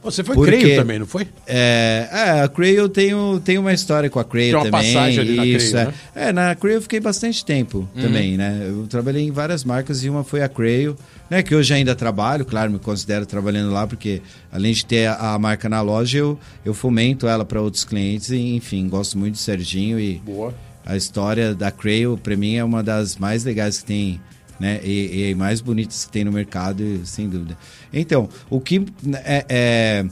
Você 0.03 0.23
foi 0.23 0.35
Porque- 0.35 0.51
creio 0.57 0.75
também, 0.77 0.97
não 0.97 1.05
foi? 1.05 1.27
é, 1.45 2.07
é, 2.11 2.41
a 2.41 2.47
Crail 2.47 2.89
tem, 2.89 3.13
o- 3.13 3.39
tem 3.39 3.57
uma 3.59 3.71
história 3.71 4.09
com 4.09 4.19
a 4.19 4.23
Crail 4.23 4.51
Tem 4.51 4.55
uma 4.55 4.71
também. 4.71 4.93
passagem 4.93 5.19
ali 5.19 5.35
na 5.35 5.45
isso, 5.45 5.71
Crail, 5.71 5.87
é. 5.87 5.91
né? 5.91 5.93
É, 6.29 6.31
na 6.33 6.55
Crail 6.55 6.75
eu 6.77 6.81
fiquei 6.81 6.99
bastante 6.99 7.45
tempo 7.45 7.87
também, 7.95 8.35
né? 8.35 8.65
Eu 8.67 8.87
trabalhei 8.87 9.23
em 9.23 9.31
várias 9.31 9.63
marcas 9.63 10.03
e 10.03 10.09
uma 10.09 10.23
foi 10.23 10.41
a 10.41 10.49
Crail, 10.49 10.95
né? 11.29 11.43
Que 11.43 11.53
hoje 11.53 11.73
ainda 11.73 11.93
trabalho, 11.93 12.43
claro, 12.45 12.71
me 12.71 12.79
considero 12.79 13.25
trabalhando 13.27 13.71
lá, 13.71 13.85
porque 13.85 14.21
além 14.51 14.73
de 14.73 14.83
ter 14.85 15.05
a, 15.07 15.33
a 15.35 15.39
marca 15.39 15.69
na 15.69 15.81
loja, 15.81 16.17
eu, 16.17 16.39
eu 16.65 16.73
fomento 16.73 17.27
ela 17.27 17.45
para 17.45 17.61
outros 17.61 17.83
clientes 17.83 18.31
e, 18.31 18.55
enfim, 18.55 18.89
gosto 18.89 19.17
muito 19.19 19.33
do 19.35 19.39
Serginho 19.39 19.99
e 19.99 20.15
Boa. 20.25 20.51
a 20.83 20.97
história 20.97 21.53
da 21.53 21.69
Crail, 21.69 22.17
para 22.17 22.35
mim, 22.35 22.55
é 22.55 22.63
uma 22.63 22.81
das 22.81 23.17
mais 23.17 23.43
legais 23.43 23.77
que 23.79 23.85
tem, 23.85 24.19
né? 24.61 24.79
E, 24.83 25.31
e 25.31 25.35
mais 25.35 25.59
bonitas 25.59 26.05
que 26.05 26.11
tem 26.11 26.23
no 26.23 26.31
mercado, 26.31 26.83
sem 27.03 27.27
dúvida. 27.27 27.57
Então, 27.91 28.29
o 28.47 28.61
que 28.61 28.85
é, 29.25 29.45
é, 29.49 30.05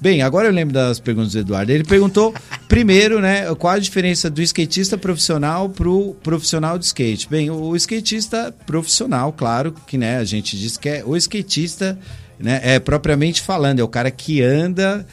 Bem, 0.00 0.22
agora 0.22 0.46
eu 0.46 0.52
lembro 0.52 0.72
das 0.72 1.00
perguntas 1.00 1.32
do 1.32 1.40
Eduardo. 1.40 1.72
Ele 1.72 1.82
perguntou, 1.82 2.32
primeiro, 2.68 3.20
né, 3.20 3.52
qual 3.56 3.74
a 3.74 3.78
diferença 3.80 4.30
do 4.30 4.40
skatista 4.40 4.96
profissional 4.96 5.68
pro 5.68 6.14
profissional 6.22 6.78
de 6.78 6.84
skate. 6.84 7.28
Bem, 7.28 7.50
o 7.50 7.74
skatista 7.74 8.54
profissional, 8.64 9.32
claro, 9.32 9.74
que 9.88 9.98
né, 9.98 10.18
a 10.18 10.24
gente 10.24 10.56
diz 10.56 10.76
que 10.76 10.88
é 10.88 11.02
o 11.04 11.16
skatista, 11.16 11.98
né, 12.38 12.60
é 12.62 12.78
propriamente 12.78 13.42
falando, 13.42 13.80
é 13.80 13.82
o 13.82 13.88
cara 13.88 14.12
que 14.12 14.40
anda 14.40 15.04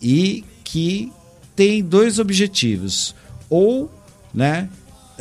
e 0.00 0.42
que 0.64 1.12
tem 1.54 1.84
dois 1.84 2.18
objetivos. 2.18 3.14
Ou, 3.50 3.92
né, 4.32 4.70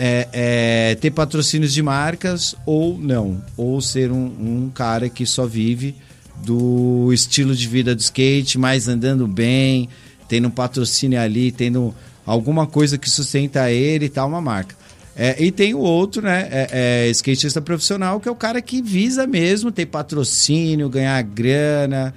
é, 0.04 0.28
é, 0.34 0.95
ter 0.95 1.12
patrocínios 1.12 1.72
de 1.72 1.84
marcas 1.84 2.56
ou 2.66 2.97
não. 2.97 3.39
Ou 3.56 3.80
ser 3.80 4.12
um, 4.12 4.26
um 4.26 4.72
cara 4.74 5.08
que 5.08 5.28
só 5.28 5.45
vive 5.45 5.95
do 6.43 7.14
estilo 7.14 7.56
de 7.56 7.68
vida 7.68 7.93
do 7.93 7.99
skate, 7.99 8.58
mais 8.58 8.88
andando 8.88 9.28
bem, 9.28 9.88
tendo 10.28 10.47
um 10.47 10.52
patrocínio 10.52 11.22
ali, 11.22 11.52
tendo 11.52 11.93
alguma 12.26 12.66
coisa 12.66 12.97
que 12.97 13.08
sustenta 13.08 13.70
ele 13.70 14.06
e 14.06 14.10
tal, 14.10 14.28
uma 14.28 14.41
marca. 14.41 14.76
É, 15.16 15.36
e 15.43 15.52
tem 15.52 15.76
o 15.76 15.80
outro, 15.80 16.24
né? 16.24 16.47
É, 16.49 17.06
é, 17.06 17.10
skatista 17.12 17.62
profissional, 17.62 18.20
que 18.20 18.28
é 18.28 18.32
o 18.32 18.36
cara 18.36 18.60
que 18.60 18.82
visa 18.82 19.28
mesmo 19.28 19.72
ter 19.72 19.86
patrocínio, 19.86 20.89
ganhar 20.89 21.22
grana, 21.22 22.12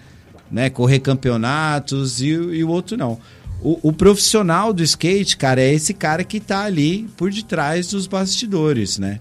né? 0.51 0.71
Correr 0.71 1.01
campeonatos 1.01 2.23
e, 2.23 2.29
e 2.29 2.65
o 2.65 2.71
outro 2.71 2.97
não. 2.97 3.19
O, 3.65 3.89
o, 3.89 3.93
profissional 3.93 4.73
do 4.73 4.83
skate, 4.83 5.37
cara, 5.37 5.61
é 5.61 5.73
esse 5.73 5.95
cara 5.95 6.23
que 6.23 6.39
tá 6.39 6.65
ali 6.65 7.09
por 7.17 7.31
detrás 7.31 7.89
dos 7.89 8.07
bastidores, 8.07 8.99
né? 8.99 9.19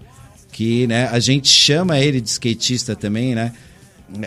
Que 0.52 0.86
né, 0.86 1.08
a 1.08 1.18
gente 1.18 1.48
chama 1.48 1.98
ele 1.98 2.20
de 2.20 2.28
skatista 2.28 2.94
também, 2.94 3.34
né? 3.34 3.52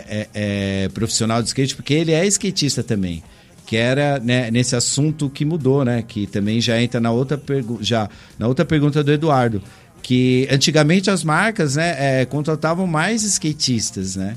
é, 0.06 0.28
é, 0.34 0.88
profissional 0.88 1.42
de 1.42 1.48
skate, 1.48 1.74
porque 1.74 1.94
ele 1.94 2.12
é 2.12 2.26
skatista 2.26 2.82
também. 2.82 3.22
Que 3.66 3.76
era 3.76 4.18
né, 4.18 4.50
nesse 4.50 4.74
assunto 4.74 5.28
que 5.28 5.44
mudou, 5.44 5.84
né? 5.84 6.02
Que 6.06 6.26
também 6.26 6.60
já 6.60 6.80
entra 6.80 7.00
na 7.00 7.10
outra, 7.10 7.40
já, 7.80 8.08
na 8.38 8.48
outra 8.48 8.64
pergunta 8.64 9.04
do 9.04 9.12
Eduardo. 9.12 9.62
Que 10.02 10.48
antigamente 10.50 11.10
as 11.10 11.22
marcas 11.22 11.76
né, 11.76 12.20
é, 12.20 12.24
contratavam 12.24 12.86
mais 12.86 13.22
skatistas, 13.22 14.16
né? 14.16 14.36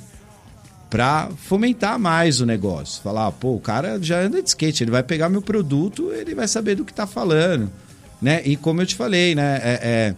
Para 0.91 1.29
fomentar 1.37 1.97
mais 1.97 2.41
o 2.41 2.45
negócio. 2.45 3.01
Falar, 3.01 3.31
pô, 3.31 3.55
o 3.55 3.61
cara 3.61 3.97
já 4.01 4.19
anda 4.19 4.43
de 4.43 4.49
skate, 4.49 4.83
ele 4.83 4.91
vai 4.91 5.01
pegar 5.01 5.29
meu 5.29 5.41
produto, 5.41 6.11
ele 6.11 6.35
vai 6.35 6.49
saber 6.49 6.75
do 6.75 6.83
que 6.83 6.93
tá 6.93 7.07
falando, 7.07 7.71
né? 8.21 8.41
E 8.43 8.57
como 8.57 8.81
eu 8.81 8.85
te 8.85 8.95
falei, 8.95 9.33
né? 9.33 9.61
É, 9.63 9.79
é, 9.81 10.15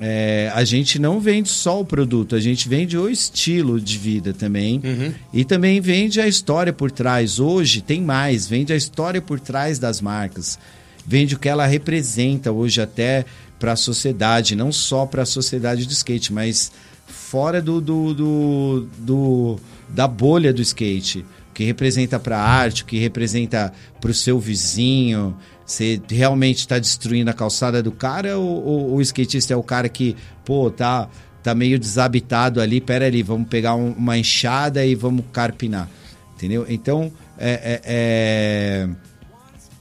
é, 0.00 0.52
a 0.52 0.64
gente 0.64 0.98
não 0.98 1.20
vende 1.20 1.48
só 1.48 1.80
o 1.80 1.84
produto, 1.84 2.34
a 2.34 2.40
gente 2.40 2.68
vende 2.68 2.98
o 2.98 3.08
estilo 3.08 3.80
de 3.80 3.96
vida 3.96 4.34
também. 4.34 4.80
Uhum. 4.82 5.14
E 5.32 5.44
também 5.44 5.80
vende 5.80 6.20
a 6.20 6.26
história 6.26 6.72
por 6.72 6.90
trás. 6.90 7.38
Hoje 7.38 7.80
tem 7.80 8.02
mais, 8.02 8.48
vende 8.48 8.72
a 8.72 8.76
história 8.76 9.22
por 9.22 9.38
trás 9.38 9.78
das 9.78 10.00
marcas. 10.00 10.58
Vende 11.06 11.36
o 11.36 11.38
que 11.38 11.48
ela 11.48 11.66
representa 11.66 12.50
hoje 12.50 12.80
até 12.80 13.24
para 13.60 13.72
a 13.72 13.76
sociedade, 13.76 14.56
não 14.56 14.72
só 14.72 15.06
para 15.06 15.22
a 15.22 15.26
sociedade 15.26 15.86
do 15.86 15.92
skate, 15.92 16.32
mas 16.32 16.72
fora 17.06 17.62
do, 17.62 17.80
do, 17.80 18.14
do, 18.14 18.86
do 18.98 19.60
da 19.92 20.06
bolha 20.06 20.52
do 20.52 20.62
skate. 20.62 21.24
O 21.50 21.52
que 21.52 21.64
representa 21.64 22.18
para 22.18 22.38
a 22.38 22.42
arte, 22.42 22.82
o 22.82 22.86
que 22.86 22.98
representa 22.98 23.72
para 24.00 24.10
o 24.10 24.14
seu 24.14 24.38
vizinho, 24.38 25.36
você 25.70 26.00
realmente 26.08 26.58
está 26.58 26.78
destruindo 26.78 27.30
a 27.30 27.34
calçada 27.34 27.82
do 27.82 27.92
cara 27.92 28.38
ou, 28.38 28.64
ou, 28.64 28.94
o 28.94 29.00
skatista 29.00 29.54
é 29.54 29.56
o 29.56 29.62
cara 29.62 29.88
que, 29.88 30.16
pô, 30.44 30.70
tá, 30.70 31.08
tá 31.42 31.54
meio 31.54 31.78
desabitado 31.78 32.60
ali, 32.60 32.80
pera 32.80 33.06
ali, 33.06 33.22
vamos 33.22 33.48
pegar 33.48 33.74
um, 33.74 33.92
uma 33.92 34.18
enxada 34.18 34.84
e 34.84 34.94
vamos 34.94 35.24
carpinar. 35.32 35.88
Entendeu? 36.34 36.66
Então, 36.68 37.12
é, 37.38 37.50
é, 37.50 37.80
é... 37.84 38.88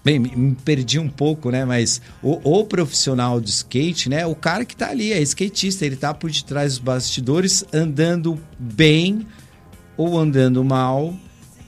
Bem, 0.03 0.19
me 0.19 0.55
perdi 0.63 0.97
um 0.97 1.09
pouco, 1.09 1.49
né? 1.49 1.65
Mas 1.65 2.01
o, 2.21 2.59
o, 2.59 2.65
profissional 2.65 3.39
de 3.41 3.49
skate, 3.49 4.09
né? 4.09 4.25
O 4.25 4.35
cara 4.35 4.63
que 4.65 4.75
tá 4.75 4.89
ali, 4.89 5.11
é 5.11 5.21
skatista, 5.21 5.85
ele 5.85 5.95
tá 5.95 6.13
por 6.13 6.31
detrás 6.31 6.73
dos 6.73 6.79
bastidores, 6.79 7.65
andando 7.73 8.39
bem 8.57 9.25
ou 9.99 10.17
andando 10.17 10.63
mal, 10.63 11.13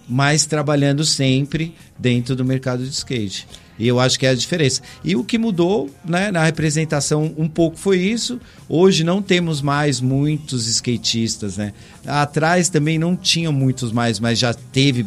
mas 0.07 0.45
trabalhando 0.45 1.03
sempre 1.03 1.75
dentro 1.99 2.33
do 2.33 2.45
mercado 2.45 2.81
de 2.81 2.89
skate. 2.89 3.45
E 3.77 3.85
eu 3.85 3.99
acho 3.99 4.17
que 4.17 4.25
é 4.25 4.29
a 4.29 4.35
diferença. 4.35 4.81
E 5.03 5.17
o 5.17 5.23
que 5.23 5.37
mudou 5.37 5.89
né, 6.05 6.31
na 6.31 6.41
representação 6.41 7.33
um 7.37 7.49
pouco 7.49 7.75
foi 7.75 7.99
isso. 7.99 8.39
Hoje 8.69 9.03
não 9.03 9.21
temos 9.21 9.61
mais 9.61 9.99
muitos 9.99 10.65
skatistas. 10.65 11.57
Né? 11.57 11.73
Atrás 12.05 12.69
também 12.69 12.97
não 12.97 13.17
tinham 13.17 13.51
muitos 13.51 13.91
mais, 13.91 14.17
mas 14.17 14.39
já 14.39 14.53
teve. 14.53 15.05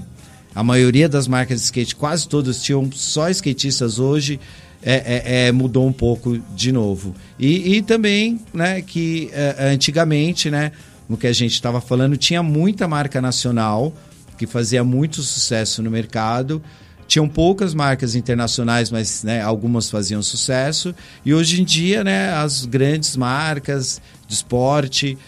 A 0.54 0.62
maioria 0.62 1.08
das 1.08 1.26
marcas 1.26 1.60
de 1.60 1.64
skate, 1.64 1.96
quase 1.96 2.28
todas 2.28 2.62
tinham 2.62 2.92
só 2.92 3.30
skatistas 3.30 3.98
hoje. 3.98 4.38
É, 4.86 4.92
é, 4.92 5.46
é, 5.46 5.52
mudou 5.52 5.86
um 5.86 5.92
pouco 5.94 6.38
de 6.54 6.70
novo. 6.70 7.14
E, 7.38 7.76
e 7.76 7.82
também, 7.82 8.38
né, 8.52 8.82
que 8.82 9.30
é, 9.32 9.70
antigamente, 9.72 10.50
né, 10.50 10.72
no 11.08 11.16
que 11.16 11.26
a 11.26 11.32
gente 11.32 11.52
estava 11.52 11.80
falando, 11.80 12.16
tinha 12.16 12.42
muita 12.42 12.88
marca 12.88 13.20
nacional 13.20 13.92
que 14.38 14.46
fazia 14.46 14.82
muito 14.82 15.22
sucesso 15.22 15.82
no 15.82 15.90
mercado 15.90 16.62
tinham 17.06 17.28
poucas 17.28 17.74
marcas 17.74 18.14
internacionais, 18.14 18.90
mas 18.90 19.22
né, 19.22 19.42
algumas 19.42 19.90
faziam 19.90 20.22
sucesso. 20.22 20.94
E 21.24 21.34
hoje 21.34 21.60
em 21.60 21.64
dia, 21.64 22.02
né, 22.02 22.32
as 22.32 22.64
grandes 22.64 23.16
marcas 23.16 24.00
de 24.26 24.34
esporte, 24.34 25.18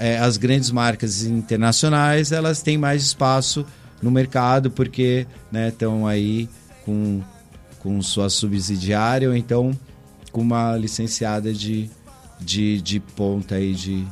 é, 0.00 0.18
as 0.18 0.36
grandes 0.36 0.70
marcas 0.70 1.22
internacionais, 1.24 2.32
elas 2.32 2.62
têm 2.62 2.76
mais 2.76 3.02
espaço 3.02 3.64
no 4.02 4.10
mercado 4.10 4.70
porque 4.70 5.26
estão 5.68 6.04
né, 6.04 6.10
aí 6.10 6.48
com, 6.84 7.20
com 7.78 8.00
sua 8.02 8.28
subsidiária 8.28 9.28
ou 9.28 9.36
então 9.36 9.76
com 10.32 10.40
uma 10.40 10.76
licenciada 10.76 11.52
de, 11.52 11.90
de, 12.40 12.80
de 12.80 13.00
ponta 13.00 13.56
aí 13.56 13.72
de, 13.72 14.04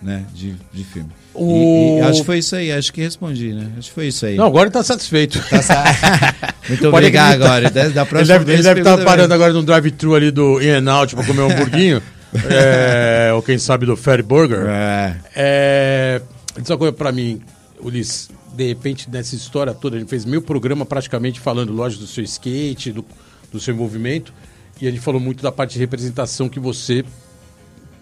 né, 0.00 0.24
de, 0.32 0.54
de 0.72 0.84
filme. 0.84 1.10
O... 1.34 1.98
E, 1.98 1.98
e 1.98 2.00
acho 2.02 2.20
que 2.20 2.26
foi 2.26 2.38
isso 2.38 2.56
aí, 2.56 2.72
acho 2.72 2.92
que 2.92 3.00
respondi, 3.00 3.52
né? 3.52 3.70
Acho 3.78 3.88
que 3.88 3.94
foi 3.94 4.08
isso 4.08 4.26
aí. 4.26 4.36
Não, 4.36 4.46
agora 4.46 4.66
ele 4.66 4.72
tá 4.72 4.82
satisfeito. 4.82 5.40
Tá 5.48 5.62
sa... 5.62 5.84
Muito 6.68 6.88
obrigado 6.88 7.42
agora. 7.42 7.70
Da 7.70 8.06
próxima 8.06 8.36
ele 8.36 8.44
deve, 8.46 8.62
deve 8.62 8.80
estar 8.80 8.98
tá 8.98 9.04
parando 9.04 9.32
agora 9.34 9.52
no 9.52 9.62
drive-thru 9.62 10.14
ali 10.14 10.30
do 10.30 10.60
In-N-Out 10.60 11.14
pra 11.14 11.24
comer 11.24 11.42
um 11.42 11.50
hamburguinho. 11.50 12.02
é, 12.50 13.30
ou 13.34 13.42
quem 13.42 13.58
sabe 13.58 13.86
do 13.86 13.96
Ferry 13.96 14.22
Burger. 14.22 14.66
É. 14.66 15.16
é 15.34 16.22
diz 16.58 16.70
uma 16.70 16.78
coisa 16.78 16.92
pra 16.92 17.12
mim, 17.12 17.40
Ulisses. 17.80 18.30
De 18.54 18.66
repente, 18.66 19.08
nessa 19.08 19.36
história 19.36 19.72
toda, 19.72 19.96
a 19.96 20.00
gente 20.00 20.08
fez 20.08 20.24
mil 20.24 20.42
programas 20.42 20.88
praticamente 20.88 21.38
falando, 21.38 21.72
lógico, 21.72 22.02
do 22.02 22.08
seu 22.08 22.24
skate, 22.24 22.90
do, 22.90 23.04
do 23.52 23.60
seu 23.60 23.72
envolvimento. 23.72 24.32
E 24.80 24.86
a 24.86 24.90
gente 24.90 25.00
falou 25.00 25.20
muito 25.20 25.42
da 25.42 25.52
parte 25.52 25.74
de 25.74 25.78
representação 25.78 26.48
que 26.48 26.58
você 26.58 27.04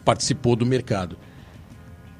participou 0.04 0.56
do 0.56 0.64
mercado. 0.64 1.16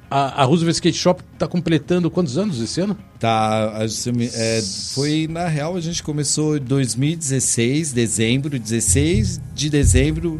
A, 0.09 0.41
a 0.41 0.45
Roosevelt 0.45 0.75
Skate 0.75 0.97
Shop 0.97 1.21
está 1.33 1.47
completando 1.47 2.09
quantos 2.09 2.37
anos 2.37 2.61
esse 2.61 2.79
ano? 2.79 2.97
Tá, 3.19 3.73
é, 4.33 4.61
foi 4.93 5.27
na 5.29 5.47
real 5.47 5.75
a 5.75 5.81
gente 5.81 6.01
começou 6.01 6.57
em 6.57 6.61
2016, 6.61 7.91
dezembro, 7.91 8.57
16 8.57 9.41
de 9.53 9.69
dezembro 9.69 10.39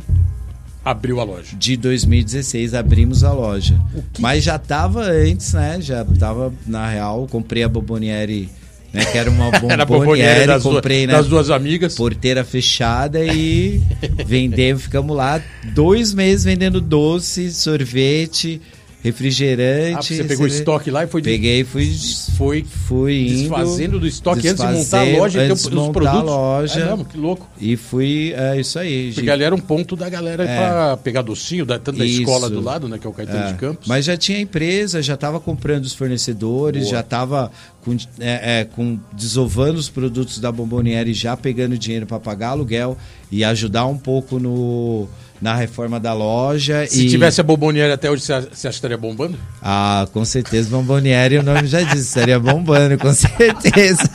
abriu 0.86 1.20
a 1.20 1.24
loja. 1.24 1.56
De 1.58 1.76
2016 1.76 2.74
abrimos 2.74 3.24
a 3.24 3.34
loja. 3.34 3.78
Mas 4.20 4.46
já 4.46 4.56
estava 4.56 5.02
antes, 5.02 5.54
né? 5.54 5.80
Já 5.82 6.04
estava 6.04 6.54
na 6.66 6.90
real, 6.90 7.28
comprei 7.30 7.64
a 7.64 7.70
Bobonieri 7.70 8.50
né, 8.94 9.04
que 9.06 9.18
era 9.18 9.30
uma 9.30 9.52
bomboniere, 9.86 10.48
das 10.48 10.64
comprei 10.64 11.06
duas, 11.06 11.08
né, 11.08 11.18
das 11.18 11.28
duas 11.28 11.50
amigas. 11.50 11.96
Porteira 11.96 12.44
fechada 12.44 13.24
e 13.24 13.82
vendemos, 14.26 14.84
ficamos 14.84 15.16
lá 15.16 15.42
dois 15.74 16.14
meses 16.14 16.46
vendendo 16.46 16.80
doce, 16.80 17.52
sorvete, 17.52 18.62
refrigerante. 19.08 20.14
Ah, 20.14 20.18
você 20.18 20.24
pegou 20.24 20.46
o 20.46 20.48
estoque 20.48 20.92
lá 20.92 21.04
e 21.04 21.08
foi. 21.08 21.22
Peguei, 21.22 21.64
fui, 21.64 21.92
foi, 22.38 22.64
fui 22.64 23.28
indo, 23.28 23.40
desfazendo 23.40 24.00
do 24.00 24.08
estoque 24.08 24.48
antes 24.48 24.64
de 24.64 24.74
montar 24.74 25.02
a 25.02 25.18
loja, 25.18 25.42
antes 25.42 25.68
de 25.68 25.76
montar 25.76 25.92
produtos. 25.94 26.20
a 26.20 26.24
loja. 26.24 26.80
É 26.80 26.86
mesmo, 26.86 27.06
que 27.06 27.18
louco. 27.18 27.50
E 27.60 27.76
fui, 27.76 28.34
é 28.36 28.60
isso 28.60 28.78
aí. 28.78 29.12
Porque 29.14 29.30
ali 29.30 29.44
era 29.44 29.56
um 29.56 29.60
ponto 29.60 29.96
da 29.96 30.10
galera 30.10 30.44
é. 30.44 30.58
para 30.58 30.98
pegar 30.98 31.22
docinho, 31.22 31.66
da, 31.66 31.80
tanto 31.80 31.98
da 31.98 32.06
isso. 32.06 32.22
escola 32.22 32.50
do 32.50 32.62
lado, 32.62 32.88
né, 32.88 32.98
que 32.98 33.08
é 33.08 33.10
o 33.10 33.14
Caetano 33.14 33.46
é. 33.46 33.52
de 33.52 33.58
Campos. 33.58 33.88
Mas 33.88 34.06
já 34.06 34.18
tinha 34.18 34.40
empresa, 34.40 35.02
já 35.02 35.14
estava 35.14 35.40
comprando 35.40 35.86
os 35.86 35.94
fornecedores, 35.94 36.84
Boa. 36.84 36.92
já 36.92 37.00
estava 37.00 37.52
com, 37.84 37.96
é, 38.20 38.60
é, 38.60 38.66
com 38.66 39.00
desovando 39.14 39.80
os 39.80 39.90
produtos 39.90 40.40
da 40.40 40.52
Bomboniere, 40.52 41.14
já 41.14 41.38
pegando 41.38 41.78
dinheiro 41.78 42.06
para 42.06 42.20
pagar 42.20 42.50
aluguel 42.50 42.98
e 43.32 43.44
ajudar 43.44 43.86
um 43.86 43.98
pouco 43.98 44.40
no 44.40 45.08
na 45.42 45.56
reforma 45.56 46.00
da 46.00 46.14
loja. 46.14 46.86
Se 46.88 47.06
e... 47.06 47.10
tivesse 47.10 47.42
a 47.42 47.44
Bomboniere 47.44 47.92
até 47.92 48.10
hoje, 48.10 48.24
você 48.24 48.34
acha 48.34 48.48
que 48.48 48.68
estaria 48.68 48.98
bombando? 48.98 49.38
Ah, 49.62 50.08
com 50.12 50.26
certeza 50.26 50.70
Bomboniere, 50.70 51.38
o 51.38 51.44
nome 51.44 51.68
já 51.68 51.82
disse, 51.82 52.08
estaria 52.08 52.40
bombando, 52.40 52.98
com 52.98 53.14
certeza. 53.14 54.10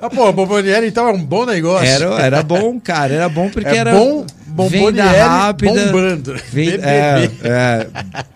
ah, 0.00 0.10
pô, 0.14 0.26
a 0.26 0.32
Bomboniere 0.32 0.86
então 0.86 1.08
é 1.08 1.12
um 1.12 1.24
bom 1.24 1.46
negócio. 1.46 1.88
Era, 1.88 2.06
era 2.20 2.42
bom, 2.42 2.80
cara, 2.80 3.14
era 3.14 3.28
bom 3.28 3.48
porque 3.48 3.68
é 3.68 3.76
era... 3.76 3.92
bom 3.92 4.26
venda 4.68 5.04
rápida. 5.04 5.86
Bombando. 5.86 6.34
Venda, 6.50 6.86
é, 6.86 7.30
é, 7.42 7.86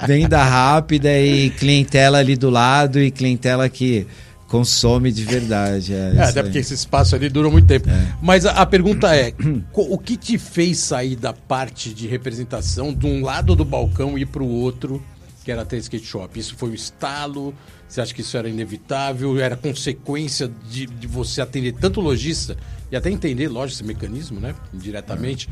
venda 0.07 0.43
rápida 0.43 1.19
e 1.19 1.51
clientela 1.51 2.19
ali 2.19 2.37
do 2.37 2.51
lado 2.51 3.01
e 3.01 3.11
clientela 3.11 3.69
que 3.69 4.07
consome 4.49 5.11
de 5.13 5.25
verdade. 5.25 5.93
É, 5.95 6.15
É, 6.17 6.23
até 6.23 6.41
aí. 6.41 6.45
porque 6.47 6.59
esse 6.59 6.75
espaço 6.75 7.15
ali 7.15 7.29
dura 7.29 7.51
muito 7.51 7.67
tempo. 7.67 7.89
Mas 8.23 8.47
a, 8.47 8.53
a 8.53 8.67
pergunta 8.67 9.15
é: 9.15 9.33
o 9.73 9.99
que 9.99 10.17
te 10.17 10.39
fez 10.39 10.79
sair 10.79 11.17
da 11.17 11.33
parte 11.33 11.93
de 11.93 12.07
representação 12.07 12.93
de 12.95 13.07
um 13.07 13.23
lado 13.25 13.55
do 13.57 13.65
balcão 13.65 14.17
e 14.19 14.23
ir 14.23 14.27
para 14.27 14.43
o 14.43 14.49
outro, 14.49 15.03
que 15.45 15.51
era 15.53 15.63
até 15.63 15.77
skate 15.77 16.07
shop? 16.07 16.39
Isso 16.39 16.55
foi 16.57 16.71
um 16.71 16.75
estalo? 16.75 17.55
Você 17.89 18.01
acha 18.01 18.13
que 18.15 18.21
isso 18.21 18.37
era 18.37 18.49
inevitável? 18.49 19.39
Era 19.39 19.57
consequência 19.57 20.51
de, 20.69 20.87
de 20.87 21.07
você 21.07 21.41
atender 21.41 21.73
tanto 21.75 22.01
lojista 22.01 22.57
e 22.91 22.97
até 22.97 23.11
entender, 23.11 23.49
lógico, 23.49 23.77
esse 23.81 23.85
mecanismo, 23.85 24.41
né? 24.41 24.55
Indiretamente. 24.75 25.49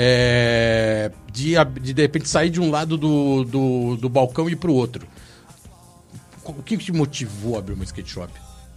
É, 0.00 1.10
de, 1.32 1.56
ab- 1.56 1.80
de 1.80 1.92
de 1.92 2.02
repente 2.02 2.28
sair 2.28 2.50
de 2.50 2.60
um 2.60 2.70
lado 2.70 2.96
do, 2.96 3.44
do, 3.44 3.96
do 3.96 4.08
balcão 4.08 4.48
e 4.48 4.52
ir 4.52 4.56
para 4.56 4.70
o 4.70 4.74
outro. 4.74 5.06
O 6.48 6.62
que 6.62 6.76
te 6.78 6.92
motivou 6.92 7.56
a 7.56 7.58
abrir 7.58 7.74
uma 7.74 7.84
skate 7.84 8.10
shop? 8.10 8.32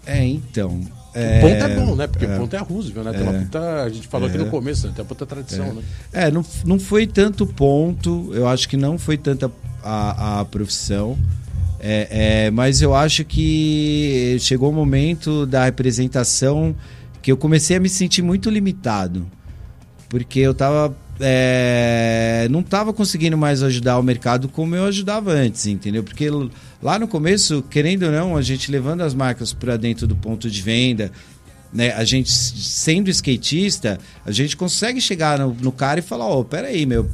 É, 0.05 0.25
então. 0.25 0.79
O 1.13 1.17
É, 1.17 1.39
ponto 1.41 1.63
é 1.63 1.75
bom, 1.75 1.95
né? 1.95 2.07
Porque 2.07 2.25
o 2.25 2.37
ponto 2.37 2.55
é 2.55 2.59
a 2.59 2.63
Roosevelt, 2.63 3.05
né? 3.05 3.13
Tem 3.13 3.21
uma 3.21 3.33
puta, 3.33 3.83
a 3.83 3.89
gente 3.89 4.07
falou 4.07 4.27
aqui 4.27 4.37
no 4.37 4.47
começo, 4.47 4.87
né? 4.87 4.93
Tem 4.95 5.03
uma 5.03 5.07
puta 5.07 5.25
tradição, 5.25 5.73
né? 5.73 5.83
É, 6.11 6.31
não, 6.31 6.43
não 6.65 6.79
foi 6.79 7.05
tanto 7.05 7.45
ponto, 7.45 8.31
eu 8.33 8.47
acho 8.47 8.67
que 8.67 8.75
não 8.75 8.97
foi 8.97 9.15
tanta 9.17 9.51
a, 9.83 10.39
a 10.39 10.45
profissão, 10.45 11.17
é, 11.79 12.45
é, 12.45 12.51
mas 12.51 12.81
eu 12.81 12.95
acho 12.95 13.23
que 13.23 14.37
chegou 14.39 14.69
o 14.71 14.73
momento 14.73 15.45
da 15.45 15.65
representação 15.65 16.75
que 17.21 17.31
eu 17.31 17.37
comecei 17.37 17.77
a 17.77 17.79
me 17.79 17.89
sentir 17.89 18.21
muito 18.23 18.49
limitado, 18.49 19.27
porque 20.09 20.39
eu 20.39 20.53
tava. 20.53 20.95
é, 21.19 22.47
não 22.49 22.61
estava 22.61 22.91
conseguindo 22.91 23.37
mais 23.37 23.61
ajudar 23.61 23.99
o 23.99 24.03
mercado 24.03 24.47
como 24.49 24.75
eu 24.75 24.85
ajudava 24.85 25.31
antes, 25.31 25.67
entendeu? 25.67 26.03
Porque 26.03 26.27
lá 26.81 26.97
no 26.97 27.07
começo, 27.07 27.63
querendo 27.69 28.03
ou 28.03 28.11
não, 28.11 28.35
a 28.35 28.41
gente 28.41 28.71
levando 28.71 29.01
as 29.01 29.13
marcas 29.13 29.53
para 29.53 29.77
dentro 29.77 30.07
do 30.07 30.15
ponto 30.15 30.49
de 30.49 30.61
venda, 30.61 31.11
né, 31.71 31.93
a 31.93 32.03
gente 32.03 32.29
sendo 32.31 33.09
skatista, 33.09 33.99
a 34.25 34.31
gente 34.31 34.57
consegue 34.57 34.99
chegar 34.99 35.39
no, 35.39 35.53
no 35.53 35.71
cara 35.71 35.99
e 35.99 36.03
falar, 36.03 36.25
ó, 36.25 36.43
peraí, 36.43 36.85
meu, 36.85 37.09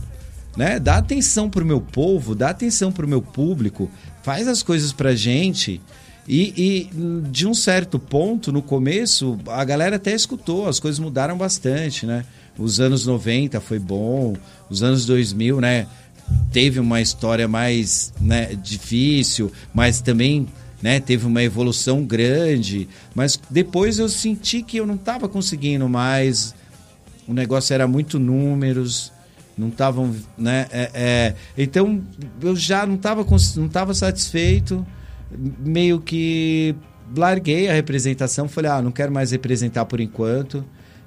né, 0.55 0.79
dá 0.79 0.97
atenção 0.97 1.49
pro 1.49 1.65
meu 1.65 1.79
povo, 1.79 2.33
dá 2.33 2.49
atenção 2.49 2.91
pro 2.91 3.07
meu 3.07 3.21
público, 3.21 3.91
faz 4.23 4.47
as 4.47 4.63
coisas 4.63 4.91
pra 4.91 5.15
gente. 5.15 5.79
E, 6.27 6.89
e, 6.91 7.29
de 7.29 7.47
um 7.47 7.53
certo 7.53 7.97
ponto, 7.97 8.51
no 8.51 8.61
começo, 8.61 9.39
a 9.47 9.63
galera 9.63 9.95
até 9.95 10.13
escutou, 10.13 10.67
as 10.67 10.79
coisas 10.79 10.99
mudaram 10.99 11.37
bastante, 11.37 12.05
né? 12.05 12.25
Os 12.57 12.79
anos 12.81 13.05
90 13.05 13.61
foi 13.61 13.79
bom, 13.79 14.35
os 14.69 14.83
anos 14.83 15.05
2000, 15.05 15.61
né? 15.61 15.87
Teve 16.51 16.79
uma 16.79 17.01
história 17.01 17.47
mais 17.47 18.13
né, 18.19 18.55
difícil, 18.55 19.51
mas 19.73 20.01
também 20.01 20.47
né, 20.81 20.99
teve 20.99 21.25
uma 21.25 21.43
evolução 21.43 22.03
grande. 22.03 22.87
Mas 23.13 23.39
depois 23.49 23.99
eu 23.99 24.09
senti 24.09 24.61
que 24.61 24.77
eu 24.77 24.85
não 24.87 24.95
estava 24.95 25.27
conseguindo 25.27 25.87
mais, 25.87 26.55
o 27.27 27.33
negócio 27.33 27.73
era 27.73 27.87
muito 27.87 28.17
números, 28.17 29.11
não 29.57 29.69
estavam, 29.69 30.15
né? 30.37 30.67
é- 30.71 30.91
é, 30.93 31.35
então 31.57 32.01
eu 32.41 32.55
já 32.55 32.85
não 32.85 32.95
estava 32.95 33.25
não 33.55 33.67
tava 33.67 33.93
satisfeito, 33.93 34.85
meio 35.59 35.99
que 35.99 36.75
larguei 37.15 37.69
a 37.69 37.73
representação, 37.73 38.47
falei, 38.47 38.71
ah, 38.71 38.81
não 38.81 38.91
quero 38.91 39.11
mais 39.11 39.31
representar 39.31 39.85
por 39.85 39.99
enquanto. 39.99 40.63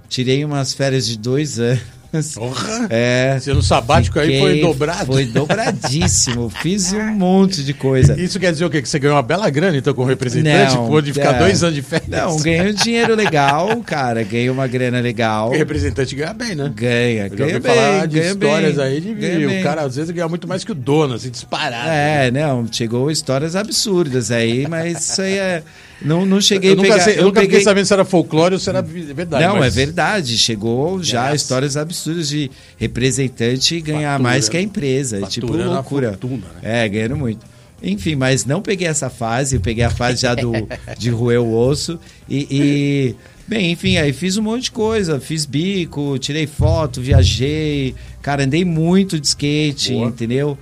Tirei 0.08 0.44
umas 0.44 0.74
férias 0.74 1.06
de 1.06 1.16
dois 1.18 1.58
anos. 1.60 1.99
Porra! 2.34 2.86
É. 2.90 3.38
No 3.46 3.62
sabático 3.62 4.18
aí 4.18 4.40
foi 4.40 4.60
dobrado? 4.60 5.12
Foi 5.12 5.24
dobradíssimo. 5.26 6.50
Fiz 6.50 6.92
um 6.92 7.12
monte 7.12 7.62
de 7.62 7.72
coisa. 7.72 8.20
Isso 8.20 8.38
quer 8.40 8.52
dizer 8.52 8.64
o 8.64 8.70
quê? 8.70 8.82
Que 8.82 8.88
você 8.88 8.98
ganhou 8.98 9.16
uma 9.16 9.22
bela 9.22 9.48
grana, 9.48 9.76
então, 9.76 9.94
como 9.94 10.08
representante? 10.08 10.74
Não, 10.74 10.88
Pôde 10.88 11.12
ficar 11.12 11.36
é. 11.36 11.38
dois 11.38 11.62
anos 11.62 11.74
de 11.74 11.82
férias? 11.82 12.08
Não, 12.08 12.36
ganhei 12.38 12.70
um 12.70 12.74
dinheiro 12.74 13.14
legal, 13.14 13.76
cara. 13.82 14.22
Ganhei 14.24 14.50
uma 14.50 14.66
grana 14.66 15.00
legal. 15.00 15.46
Porque 15.46 15.58
representante 15.58 16.14
ganha 16.14 16.32
bem, 16.34 16.54
né? 16.54 16.72
Ganha, 16.74 17.26
Eu 17.26 17.36
ganha 17.36 17.60
bem. 17.60 17.74
falar 17.74 18.06
de 18.06 18.18
histórias 18.18 18.76
bem, 18.76 18.84
aí 18.84 19.00
de 19.00 19.14
ganha 19.14 19.46
o 19.46 19.50
bem. 19.50 19.62
cara 19.62 19.82
às 19.82 19.96
vezes 19.96 20.10
ganha 20.10 20.28
muito 20.28 20.48
mais 20.48 20.64
que 20.64 20.72
o 20.72 20.74
dono, 20.74 21.14
assim, 21.14 21.30
disparado. 21.30 21.88
É, 21.88 22.30
não, 22.30 22.66
chegou 22.70 23.10
histórias 23.10 23.54
absurdas 23.54 24.30
aí, 24.30 24.66
mas 24.68 25.10
isso 25.10 25.22
aí 25.22 25.38
é. 25.38 25.62
Não, 26.02 26.24
não 26.24 26.40
cheguei 26.40 26.70
eu 26.70 26.74
a 26.74 26.76
nunca, 26.76 26.88
pegar. 26.90 27.04
sei- 27.04 27.18
eu 27.18 27.24
nunca 27.24 27.40
peguei... 27.40 27.50
fiquei 27.58 27.64
sabendo 27.64 27.84
se 27.86 27.92
era 27.92 28.04
folclore 28.04 28.54
ou 28.54 28.60
se 28.60 28.68
era 28.70 28.80
verdade. 28.82 29.44
Não, 29.44 29.56
mas- 29.58 29.76
é 29.76 29.84
verdade. 29.84 30.38
Chegou 30.38 31.02
já 31.02 31.30
Yes. 31.30 31.42
histórias 31.42 31.76
absurdas 31.76 32.28
de 32.28 32.50
representante 32.78 33.80
ganhar 33.80 34.12
Fatura. 34.12 34.22
mais 34.22 34.48
que 34.48 34.56
a 34.56 34.60
empresa. 34.62 35.18
É 35.18 35.26
tipo 35.26 35.52
loucura. 35.52 36.10
fortuna, 36.10 36.46
né? 36.62 36.84
É, 36.84 36.88
ganhando 36.88 37.16
muito. 37.16 37.44
Enfim, 37.82 38.14
mas 38.14 38.44
não 38.44 38.60
peguei 38.60 38.86
essa 38.86 39.08
fase. 39.08 39.56
Eu 39.56 39.60
peguei 39.60 39.82
a 39.84 39.90
fase 39.90 40.22
já 40.22 40.34
do, 40.34 40.52
de 40.98 41.08
roer 41.10 41.40
o 41.40 41.54
osso. 41.56 41.98
E, 42.28 42.46
e, 42.50 43.14
Bem, 43.48 43.72
enfim, 43.72 43.96
aí 43.96 44.12
fiz 44.12 44.36
um 44.36 44.42
monte 44.42 44.64
de 44.64 44.70
coisa. 44.70 45.18
Fiz 45.18 45.44
bico, 45.44 46.16
tirei 46.18 46.46
foto, 46.46 47.00
viajei. 47.00 47.94
Cara, 48.22 48.44
andei 48.44 48.64
muito 48.64 49.18
de 49.18 49.26
skate, 49.26 49.92
Boa. 49.92 50.08
entendeu? 50.08 50.56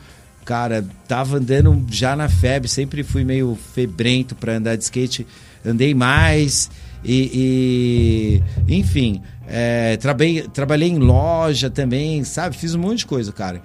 Cara, 0.49 0.82
tava 1.07 1.36
andando 1.36 1.84
já 1.90 2.16
na 2.16 2.26
febre, 2.26 2.70
sempre 2.70 3.03
fui 3.03 3.22
meio 3.22 3.55
febrento 3.74 4.34
para 4.34 4.55
andar 4.57 4.76
de 4.76 4.84
skate. 4.84 5.26
Andei 5.62 5.92
mais 5.92 6.70
e, 7.05 8.40
e, 8.66 8.74
enfim, 8.78 9.20
é, 9.46 9.99
trabalhei, 9.99 10.49
trabalhei 10.49 10.88
em 10.88 10.96
loja 10.96 11.68
também, 11.68 12.24
sabe? 12.24 12.57
Fiz 12.57 12.74
um 12.74 12.78
monte 12.78 13.01
de 13.01 13.07
coisa, 13.07 13.30
cara. 13.30 13.61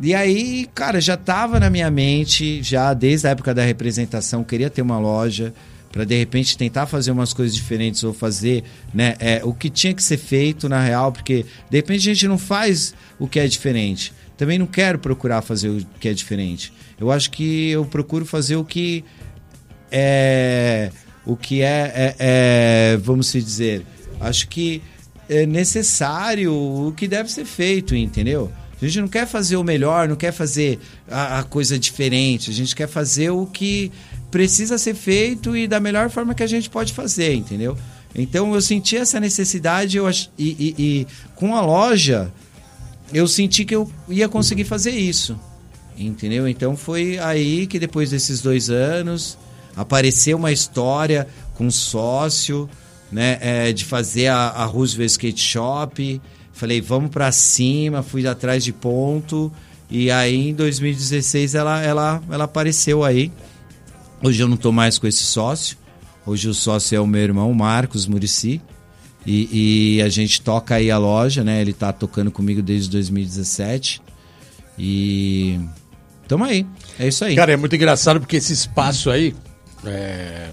E 0.00 0.14
aí, 0.14 0.68
cara, 0.72 1.00
já 1.00 1.16
tava 1.16 1.58
na 1.58 1.68
minha 1.68 1.90
mente, 1.90 2.62
já 2.62 2.94
desde 2.94 3.26
a 3.26 3.30
época 3.30 3.52
da 3.52 3.64
representação, 3.64 4.44
queria 4.44 4.70
ter 4.70 4.82
uma 4.82 5.00
loja 5.00 5.52
para 5.90 6.04
de 6.04 6.16
repente 6.16 6.56
tentar 6.56 6.86
fazer 6.86 7.10
umas 7.10 7.32
coisas 7.32 7.52
diferentes 7.52 8.04
ou 8.04 8.14
fazer 8.14 8.62
né, 8.94 9.16
é, 9.18 9.40
o 9.42 9.52
que 9.52 9.68
tinha 9.68 9.92
que 9.92 10.04
ser 10.04 10.18
feito 10.18 10.68
na 10.68 10.80
real, 10.80 11.10
porque 11.10 11.44
de 11.68 11.78
repente 11.78 12.08
a 12.08 12.14
gente 12.14 12.28
não 12.28 12.38
faz 12.38 12.94
o 13.18 13.26
que 13.26 13.40
é 13.40 13.48
diferente. 13.48 14.12
Também 14.38 14.58
não 14.58 14.66
quero 14.66 14.98
procurar 14.98 15.42
fazer 15.42 15.68
o 15.68 15.84
que 16.00 16.08
é 16.08 16.14
diferente. 16.14 16.72
Eu 16.98 17.10
acho 17.10 17.30
que 17.30 17.68
eu 17.70 17.84
procuro 17.84 18.24
fazer 18.24 18.56
o 18.56 18.64
que 18.64 19.04
é 19.90 20.90
o 21.26 21.36
que 21.36 21.60
é, 21.60 21.92
é- 21.94 22.16
é, 22.18 22.96
vamos 23.02 23.30
dizer, 23.32 23.84
acho 24.18 24.48
que 24.48 24.82
é 25.28 25.44
necessário 25.44 26.54
o 26.54 26.90
que 26.96 27.06
deve 27.06 27.30
ser 27.30 27.44
feito, 27.44 27.94
entendeu? 27.94 28.50
A 28.80 28.84
gente 28.86 29.00
não 29.02 29.08
quer 29.08 29.26
fazer 29.26 29.56
o 29.56 29.64
melhor, 29.64 30.08
não 30.08 30.16
quer 30.16 30.32
fazer 30.32 30.78
a, 31.10 31.40
a 31.40 31.42
coisa 31.42 31.78
diferente, 31.78 32.50
a 32.50 32.54
gente 32.54 32.74
quer 32.74 32.88
fazer 32.88 33.28
o 33.28 33.44
que 33.44 33.92
precisa 34.30 34.78
ser 34.78 34.94
feito 34.94 35.54
e 35.54 35.66
da 35.68 35.78
melhor 35.80 36.08
forma 36.08 36.34
que 36.34 36.42
a 36.42 36.46
gente 36.46 36.70
pode 36.70 36.94
fazer, 36.94 37.34
entendeu? 37.34 37.76
Então 38.14 38.54
eu 38.54 38.60
senti 38.62 38.96
essa 38.96 39.20
necessidade 39.20 39.98
eu 39.98 40.08
e, 40.08 40.16
e- 40.38 40.74
e 40.78 41.06
com 41.34 41.54
a 41.54 41.60
loja 41.60 42.32
eu 43.12 43.26
senti 43.26 43.64
que 43.64 43.74
eu 43.74 43.90
ia 44.08 44.28
conseguir 44.28 44.64
fazer 44.64 44.90
isso. 44.90 45.38
Entendeu? 45.96 46.46
Então 46.48 46.76
foi 46.76 47.18
aí 47.18 47.66
que 47.66 47.78
depois 47.78 48.10
desses 48.10 48.40
dois 48.40 48.70
anos 48.70 49.36
apareceu 49.76 50.36
uma 50.36 50.52
história 50.52 51.26
com 51.54 51.66
um 51.66 51.70
sócio, 51.70 52.68
né? 53.10 53.38
é, 53.40 53.72
de 53.72 53.84
fazer 53.84 54.28
a, 54.28 54.48
a 54.48 54.64
Roosevelt 54.64 55.10
Skate 55.10 55.40
Shop. 55.40 56.20
Falei, 56.52 56.80
vamos 56.80 57.10
pra 57.10 57.32
cima, 57.32 58.02
fui 58.02 58.26
atrás 58.26 58.62
de 58.62 58.72
ponto. 58.72 59.52
E 59.90 60.10
aí 60.10 60.50
em 60.50 60.54
2016 60.54 61.54
ela, 61.54 61.82
ela, 61.82 62.22
ela 62.30 62.44
apareceu 62.44 63.02
aí. 63.02 63.32
Hoje 64.22 64.42
eu 64.42 64.48
não 64.48 64.56
tô 64.56 64.70
mais 64.70 64.98
com 64.98 65.06
esse 65.06 65.22
sócio. 65.22 65.76
Hoje 66.26 66.48
o 66.48 66.54
sócio 66.54 66.94
é 66.96 67.00
o 67.00 67.06
meu 67.06 67.22
irmão 67.22 67.52
Marcos 67.54 68.06
Murici. 68.06 68.60
E, 69.26 69.96
e 69.98 70.02
a 70.02 70.08
gente 70.08 70.40
toca 70.40 70.76
aí 70.76 70.90
a 70.90 70.98
loja, 70.98 71.44
né? 71.44 71.60
Ele 71.60 71.72
tá 71.72 71.92
tocando 71.92 72.30
comigo 72.30 72.62
desde 72.62 72.90
2017. 72.90 74.00
E 74.78 75.58
tamo 76.26 76.44
aí. 76.44 76.66
É 76.98 77.08
isso 77.08 77.24
aí. 77.24 77.36
Cara, 77.36 77.52
é 77.52 77.56
muito 77.56 77.74
engraçado 77.74 78.20
porque 78.20 78.36
esse 78.36 78.52
espaço 78.52 79.10
aí. 79.10 79.34
é, 79.84 80.50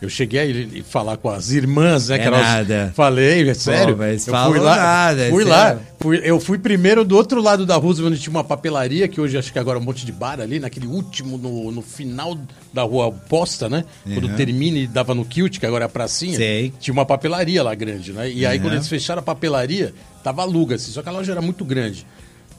Eu 0.00 0.08
cheguei 0.08 0.80
a 0.80 0.84
falar 0.84 1.16
com 1.16 1.28
as 1.28 1.50
irmãs, 1.50 2.08
né? 2.08 2.16
É 2.16 2.18
que 2.20 2.26
elas- 2.26 2.40
nada. 2.40 2.92
Falei, 2.94 3.48
é 3.50 3.54
sério. 3.54 3.96
mas 3.96 4.26
eu 4.28 4.34
fui 4.46 4.58
lá, 4.60 4.76
nada, 4.76 5.22
é 5.26 5.30
fui 5.30 5.44
sério. 5.44 5.48
lá. 5.76 5.78
Fui, 5.98 6.20
eu 6.22 6.38
fui 6.38 6.56
primeiro 6.58 7.04
do 7.04 7.16
outro 7.16 7.42
lado 7.42 7.66
da 7.66 7.74
rua, 7.74 7.92
onde 8.04 8.18
tinha 8.20 8.30
uma 8.30 8.44
papelaria, 8.44 9.08
que 9.08 9.20
hoje 9.20 9.36
acho 9.36 9.52
que 9.52 9.58
agora 9.58 9.76
é 9.76 9.82
um 9.82 9.84
monte 9.84 10.06
de 10.06 10.12
bar 10.12 10.40
ali, 10.40 10.60
naquele 10.60 10.86
último, 10.86 11.36
no, 11.36 11.72
no 11.72 11.82
final 11.82 12.38
da 12.72 12.82
rua 12.82 13.06
oposta, 13.06 13.68
né? 13.68 13.84
Quando 14.04 14.28
Uhum. 14.28 14.36
termina 14.36 14.78
e 14.78 14.86
dava 14.86 15.14
no 15.16 15.24
Kilt, 15.24 15.58
que 15.58 15.66
agora 15.66 15.84
é 15.84 15.86
a 15.86 15.88
pracinha. 15.88 16.36
Sei. 16.36 16.72
Tinha 16.78 16.92
uma 16.92 17.04
papelaria 17.04 17.60
lá 17.64 17.74
grande, 17.74 18.12
né? 18.12 18.30
E 18.30 18.46
aí 18.46 18.56
Uhum. 18.58 18.62
quando 18.64 18.74
eles 18.74 18.86
fecharam 18.88 19.18
a 19.18 19.22
papelaria, 19.22 19.92
tava 20.22 20.42
aluga, 20.42 20.76
assim, 20.76 20.92
só 20.92 21.02
que 21.02 21.08
a 21.08 21.12
loja 21.12 21.32
era 21.32 21.42
muito 21.42 21.64
grande. 21.64 22.06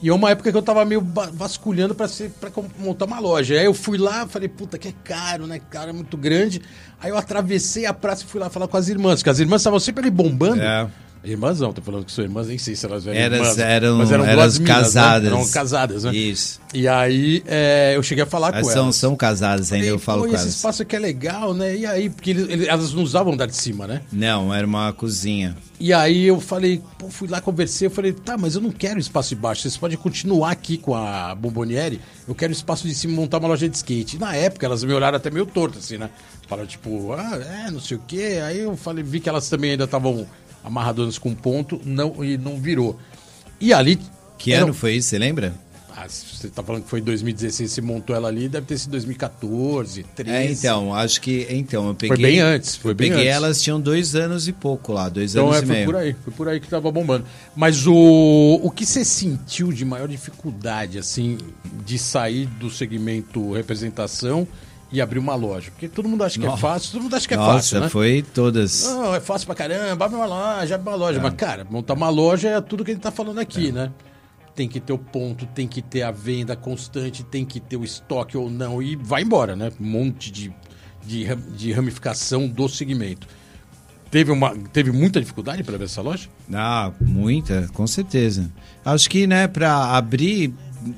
E 0.01 0.07
é 0.09 0.13
uma 0.13 0.29
época 0.29 0.49
que 0.51 0.57
eu 0.57 0.61
tava 0.61 0.85
meio 0.85 1.05
vasculhando 1.33 1.93
pra 1.93 2.07
com- 2.51 2.65
montar 2.79 3.05
uma 3.05 3.19
loja. 3.19 3.55
Aí 3.55 3.65
eu 3.65 3.73
fui 3.73 3.97
lá, 3.97 4.25
falei, 4.27 4.47
puta, 4.47 4.77
que 4.77 4.87
é 4.87 4.93
caro, 5.03 5.45
né? 5.45 5.59
Caro, 5.69 5.89
é 5.89 5.93
muito 5.93 6.15
grande. 6.15 6.61
Aí 7.01 7.09
eu 7.09 7.17
atravessei 7.17 7.85
a 7.85 7.93
praça 7.93 8.23
e 8.23 8.27
fui 8.27 8.39
lá 8.39 8.49
falar 8.49 8.67
com 8.69 8.77
as 8.77 8.87
irmãs, 8.87 9.15
porque 9.19 9.29
as 9.29 9.39
irmãs 9.39 9.59
estavam 9.61 9.79
sempre 9.79 10.01
ali 10.01 10.09
bombando. 10.09 10.61
É. 10.61 10.87
Irmãs 11.21 11.59
não, 11.59 11.73
tô 11.73 11.81
falando 11.81 12.05
que 12.05 12.13
são 12.13 12.23
irmãs, 12.23 12.47
nem 12.47 12.57
sei 12.57 12.75
se 12.77 12.85
elas 12.85 13.05
eram 13.05 13.17
Eras, 13.19 13.39
irmãs. 13.39 13.57
eram, 13.59 13.97
mas 13.97 14.09
eram 14.11 14.23
eram 14.23 14.35
duas 14.35 14.57
minas, 14.57 14.69
né? 14.77 14.81
casadas. 14.83 15.27
Eram 15.27 15.47
casadas, 15.49 16.03
né? 16.05 16.15
Isso. 16.15 16.61
E 16.73 16.87
aí 16.87 17.43
é, 17.45 17.93
eu 17.97 18.01
cheguei 18.01 18.23
a 18.23 18.27
falar 18.27 18.53
Elas 18.53 18.61
com 18.67 18.71
são, 18.71 18.83
elas. 18.83 18.95
são 18.95 19.15
casadas 19.17 19.73
ainda, 19.73 19.85
eu 19.87 19.99
falo 19.99 20.21
"Pô, 20.21 20.29
com 20.29 20.33
esse 20.35 20.43
elas. 20.45 20.55
espaço 20.55 20.81
aqui 20.81 20.95
é 20.95 20.99
legal, 20.99 21.53
né? 21.53 21.75
E 21.75 21.85
aí, 21.85 22.09
porque 22.09 22.29
eles- 22.29 22.47
eles- 22.49 22.67
elas 22.69 22.93
não 22.93 23.03
usavam 23.03 23.33
andar 23.33 23.47
de 23.47 23.55
cima, 23.57 23.85
né? 23.85 24.01
Não, 24.11 24.53
era 24.53 24.65
uma 24.65 24.93
cozinha. 24.93 25.57
E 25.77 25.91
aí 25.91 26.25
eu 26.25 26.39
falei, 26.39 26.81
pô, 26.97 27.09
fui 27.09 27.27
lá, 27.27 27.41
conversei, 27.41 27.87
eu 27.87 27.91
falei, 27.91 28.13
tá, 28.13 28.37
mas 28.37 28.55
eu 28.55 28.61
não 28.61 28.71
quero 28.71 28.97
espaço 28.97 29.29
de 29.29 29.35
baixo, 29.35 29.63
vocês 29.63 29.75
podem 29.75 29.97
continuar 29.97 30.51
aqui 30.51 30.77
com 30.77 30.95
a 30.95 31.35
Bomboniere, 31.35 31.99
eu 32.27 32.33
quero 32.35 32.53
espaço 32.53 32.87
de 32.87 32.95
cima 32.95 33.13
montar 33.13 33.39
uma 33.39 33.49
loja 33.49 33.67
de 33.67 33.75
skate. 33.75 34.15
E 34.15 34.19
na 34.19 34.35
época 34.35 34.65
elas 34.65 34.85
me 34.85 34.93
olharam 34.93 35.17
até 35.17 35.29
meio 35.29 35.45
torto, 35.45 35.79
assim, 35.79 35.97
né? 35.97 36.09
Falaram, 36.47 36.67
tipo, 36.67 37.11
ah, 37.13 37.39
é, 37.67 37.71
não 37.71 37.79
sei 37.81 37.97
o 37.97 38.01
quê. 38.07 38.39
Aí 38.43 38.59
eu 38.59 38.75
falei, 38.77 39.03
vi 39.03 39.19
que 39.19 39.27
elas 39.29 39.49
também 39.49 39.71
ainda 39.71 39.83
estavam 39.83 40.25
amarradonas 40.69 41.17
com 41.17 41.35
ponto, 41.35 41.81
não, 41.83 42.23
e 42.23 42.37
não 42.37 42.59
virou. 42.59 42.97
E 43.59 43.73
ali... 43.73 43.99
Que 44.37 44.53
ano 44.53 44.73
foi 44.73 44.95
isso, 44.95 45.09
você 45.09 45.19
lembra? 45.19 45.53
Ah, 46.01 46.07
você 46.07 46.47
tá 46.47 46.63
falando 46.63 46.83
que 46.83 46.89
foi 46.89 47.01
em 47.01 47.03
2016, 47.03 47.69
você 47.69 47.81
montou 47.81 48.15
ela 48.15 48.29
ali, 48.29 48.47
deve 48.47 48.65
ter 48.65 48.77
sido 48.77 48.91
2014, 48.91 50.03
13. 50.15 50.31
É, 50.31 50.49
então, 50.49 50.95
acho 50.95 51.19
que. 51.19 51.45
Então, 51.49 51.89
eu 51.89 51.95
peguei. 51.95 52.17
bem 52.17 52.39
antes, 52.39 52.77
foi 52.77 52.91
eu 52.91 52.95
bem 52.95 53.09
peguei 53.09 53.25
antes. 53.25 53.35
elas, 53.35 53.61
tinham 53.61 53.81
dois 53.81 54.15
anos 54.15 54.47
e 54.47 54.53
pouco 54.53 54.93
lá, 54.93 55.09
dois 55.09 55.35
Então 55.35 55.47
anos 55.51 55.57
é, 55.57 55.63
e 55.63 55.65
foi 55.65 55.75
meio. 55.75 55.85
por 55.85 55.95
aí, 55.97 56.15
foi 56.23 56.33
por 56.33 56.47
aí 56.47 56.59
que 56.61 56.69
tava 56.69 56.89
bombando. 56.89 57.25
Mas 57.53 57.85
o, 57.85 58.61
o 58.63 58.71
que 58.71 58.85
você 58.85 59.03
sentiu 59.03 59.73
de 59.73 59.83
maior 59.83 60.07
dificuldade, 60.07 60.97
assim, 60.97 61.37
de 61.85 61.99
sair 61.99 62.45
do 62.45 62.69
segmento 62.69 63.51
representação 63.51 64.47
e 64.91 65.01
abrir 65.01 65.19
uma 65.19 65.35
loja? 65.35 65.71
Porque 65.71 65.87
todo 65.87 66.07
mundo 66.07 66.23
acha 66.23 66.39
que 66.39 66.45
é 66.45 66.49
Nossa. 66.49 66.61
fácil, 66.61 66.91
todo 66.91 67.03
mundo 67.03 67.15
acha 67.15 67.27
que 67.27 67.33
é 67.33 67.37
Nossa, 67.37 67.53
fácil, 67.53 67.79
né? 67.81 67.89
foi 67.89 68.25
todas. 68.33 68.83
Não, 68.83 69.15
é 69.15 69.19
fácil 69.19 69.45
pra 69.45 69.55
caramba, 69.55 70.05
abre 70.05 70.17
uma 70.17 70.25
loja, 70.25 70.75
abre 70.75 70.89
uma 70.89 70.95
loja. 70.95 71.19
É. 71.19 71.21
Mas, 71.21 71.33
cara, 71.35 71.65
montar 71.69 71.93
uma 71.93 72.09
loja 72.09 72.49
é 72.49 72.61
tudo 72.61 72.83
que 72.83 72.91
a 72.91 72.93
gente 72.93 73.03
tá 73.03 73.11
falando 73.11 73.39
aqui, 73.39 73.71
né? 73.71 73.91
Tem 74.55 74.67
que 74.67 74.79
ter 74.79 74.91
o 74.91 74.97
ponto, 74.97 75.45
tem 75.45 75.67
que 75.67 75.81
ter 75.81 76.01
a 76.01 76.11
venda 76.11 76.55
constante, 76.55 77.23
tem 77.23 77.45
que 77.45 77.59
ter 77.59 77.77
o 77.77 77.83
estoque 77.83 78.35
ou 78.35 78.49
não, 78.49 78.81
e 78.81 78.95
vai 78.95 79.21
embora, 79.21 79.55
né? 79.55 79.71
Um 79.79 79.85
monte 79.85 80.31
de, 80.31 80.53
de, 81.05 81.33
de 81.35 81.71
ramificação 81.71 82.47
do 82.47 82.67
segmento. 82.67 83.27
Teve, 84.11 84.31
uma, 84.31 84.55
teve 84.73 84.91
muita 84.91 85.19
dificuldade 85.19 85.63
para 85.63 85.75
abrir 85.75 85.85
essa 85.85 86.01
loja? 86.01 86.27
Ah, 86.51 86.91
muita, 86.99 87.69
com 87.73 87.85
certeza. 87.85 88.51
Acho 88.83 89.07
que, 89.07 89.27
né, 89.27 89.47
para 89.47 89.95
abrir, 89.95 90.51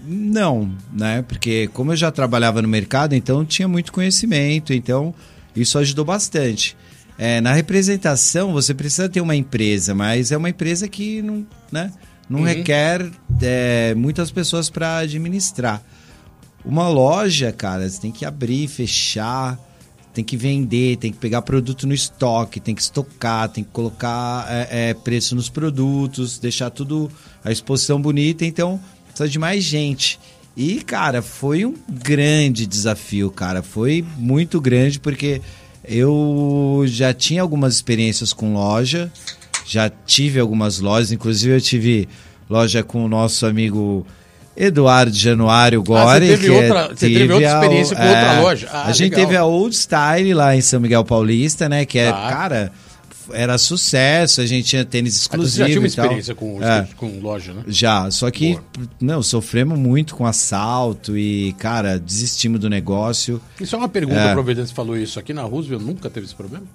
não, 0.05 0.71
né? 0.93 1.21
Porque 1.21 1.69
como 1.73 1.91
eu 1.91 1.95
já 1.95 2.11
trabalhava 2.11 2.61
no 2.61 2.67
mercado, 2.67 3.13
então 3.13 3.45
tinha 3.45 3.67
muito 3.67 3.91
conhecimento, 3.91 4.73
então 4.73 5.13
isso 5.55 5.77
ajudou 5.77 6.05
bastante. 6.05 6.75
É, 7.17 7.39
na 7.41 7.53
representação, 7.53 8.51
você 8.51 8.73
precisa 8.73 9.07
ter 9.07 9.21
uma 9.21 9.35
empresa, 9.35 9.93
mas 9.93 10.31
é 10.31 10.37
uma 10.37 10.49
empresa 10.49 10.87
que 10.87 11.21
não, 11.21 11.45
né, 11.71 11.91
não 12.29 12.41
requer 12.41 13.11
é, 13.41 13.93
muitas 13.95 14.31
pessoas 14.31 14.69
para 14.69 14.99
administrar. 14.99 15.83
Uma 16.63 16.87
loja, 16.87 17.51
cara, 17.51 17.87
você 17.89 17.99
tem 17.99 18.11
que 18.11 18.25
abrir, 18.25 18.67
fechar, 18.67 19.59
tem 20.13 20.23
que 20.23 20.35
vender, 20.35 20.97
tem 20.97 21.11
que 21.11 21.17
pegar 21.17 21.41
produto 21.41 21.87
no 21.87 21.93
estoque, 21.93 22.59
tem 22.59 22.75
que 22.75 22.81
estocar, 22.81 23.49
tem 23.49 23.63
que 23.63 23.69
colocar 23.71 24.45
é, 24.49 24.89
é, 24.89 24.93
preço 24.93 25.35
nos 25.35 25.49
produtos, 25.49 26.37
deixar 26.37 26.69
tudo 26.69 27.09
a 27.43 27.51
exposição 27.51 28.01
bonita. 28.01 28.45
Então, 28.45 28.79
precisa 29.11 29.29
de 29.29 29.39
mais 29.39 29.63
gente. 29.63 30.19
E, 30.55 30.81
cara, 30.81 31.21
foi 31.21 31.65
um 31.65 31.73
grande 31.89 32.65
desafio, 32.65 33.31
cara. 33.31 33.61
Foi 33.61 34.03
muito 34.17 34.59
grande 34.59 34.99
porque 34.99 35.41
eu 35.83 36.83
já 36.87 37.13
tinha 37.13 37.41
algumas 37.41 37.75
experiências 37.75 38.33
com 38.33 38.53
loja, 38.53 39.11
já 39.65 39.89
tive 39.89 40.39
algumas 40.39 40.79
lojas, 40.79 41.11
inclusive 41.11 41.55
eu 41.55 41.61
tive 41.61 42.07
loja 42.49 42.83
com 42.83 43.05
o 43.05 43.07
nosso 43.07 43.45
amigo 43.45 44.05
Eduardo 44.57 45.15
Januário 45.15 45.81
Gori. 45.81 46.27
teve 46.27 46.47
que 46.47 46.53
é- 46.53 46.61
outra- 46.63 46.87
você 46.89 47.09
teve 47.09 47.33
outra 47.33 47.47
experiência 47.53 47.95
com 47.95 48.03
outra 48.03 48.41
loja? 48.41 48.69
Ah, 48.71 48.87
a 48.87 48.91
gente 48.91 49.11
legal. 49.11 49.19
teve 49.25 49.37
a 49.37 49.45
Old 49.45 49.75
Style 49.75 50.33
lá 50.33 50.55
em 50.55 50.61
São 50.61 50.79
Miguel 50.81 51.05
Paulista, 51.05 51.69
né? 51.69 51.85
Que 51.85 51.99
é, 51.99 52.11
Tá. 52.11 52.29
cara, 52.29 52.71
era 53.33 53.57
sucesso, 53.57 54.41
a 54.41 54.45
gente 54.45 54.65
tinha 54.67 54.83
tênis 54.85 55.13
Ah, 55.15 55.17
então 55.35 55.43
exclusivo 55.43 55.51
Você 55.53 55.57
já 55.59 55.65
tinha 55.67 55.79
uma 55.79 55.85
e 55.85 55.87
experiência 55.87 56.35
com, 56.35 56.63
É. 56.63 56.87
com 56.97 57.19
loja, 57.19 57.53
né? 57.53 57.63
Já, 57.67 58.09
só 58.11 58.29
que, 58.31 58.53
Boa. 58.53 58.63
não, 58.99 59.23
sofremos 59.23 59.77
muito 59.77 60.15
com 60.15 60.25
assalto 60.25 61.17
e, 61.17 61.53
cara, 61.53 61.99
desistimos 61.99 62.59
do 62.59 62.69
negócio. 62.69 63.41
Isso 63.59 63.75
é 63.75 63.77
uma 63.77 63.89
pergunta, 63.89 64.19
É. 64.19 64.29
aproveitando 64.29 64.63
que 64.65 64.69
você 64.69 64.75
falou 64.75 64.97
isso. 64.97 65.19
Aqui 65.19 65.33
na 65.33 65.43
Roosevelt 65.43 65.81
nunca 65.83 66.09
teve 66.09 66.25
esse 66.25 66.35
problema? 66.35 66.65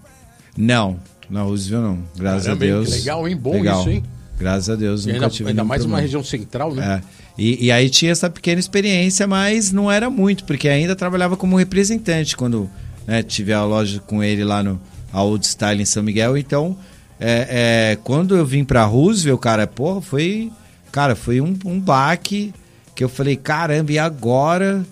Não, 0.56 0.98
na 1.28 1.42
Roosevelt 1.42 1.82
não, 1.84 1.98
graças 2.16 2.44
Caramba, 2.44 2.64
a 2.64 2.66
Deus. 2.68 2.88
que 2.88 2.98
legal, 2.98 3.28
hein? 3.28 3.36
Bom 3.36 3.52
Legal. 3.52 3.80
isso, 3.80 3.90
hein? 3.90 4.02
Graças 4.38 4.68
a 4.70 4.76
Deus, 4.76 5.04
E 5.04 5.06
nunca 5.08 5.16
ainda, 5.24 5.30
tive 5.30 5.48
ainda 5.50 5.64
mais 5.64 5.80
uma 5.82 5.84
problema. 5.88 6.02
região 6.02 6.22
central, 6.24 6.74
né? 6.74 7.02
É. 7.02 7.16
E, 7.38 7.66
e 7.66 7.72
aí 7.72 7.88
tinha 7.88 8.12
essa 8.12 8.28
pequena 8.28 8.60
experiência, 8.60 9.26
mas 9.26 9.72
não 9.72 9.90
era 9.90 10.08
muito, 10.10 10.44
porque 10.44 10.68
ainda 10.68 10.94
trabalhava 10.94 11.36
como 11.36 11.56
representante 11.56 12.36
quando 12.36 12.68
né, 13.06 13.22
tive 13.22 13.52
a 13.52 13.64
loja 13.64 13.98
com 14.00 14.22
ele 14.22 14.44
lá 14.44 14.62
no 14.62 14.80
a 15.12 15.22
Old 15.22 15.46
Style 15.46 15.80
em 15.80 15.84
São 15.84 16.02
Miguel. 16.02 16.36
Então, 16.36 16.76
é, 17.18 17.92
é, 17.92 17.98
quando 18.04 18.36
eu 18.36 18.44
vim 18.44 18.64
pra 18.64 18.84
Roosevelt, 18.84 19.40
cara, 19.40 19.66
porra, 19.66 20.00
foi. 20.00 20.52
Cara, 20.92 21.14
foi 21.14 21.40
um, 21.40 21.56
um 21.64 21.78
baque 21.78 22.54
que 22.94 23.04
eu 23.04 23.08
falei, 23.08 23.36
caramba, 23.36 23.92
e 23.92 23.98
agora? 23.98 24.84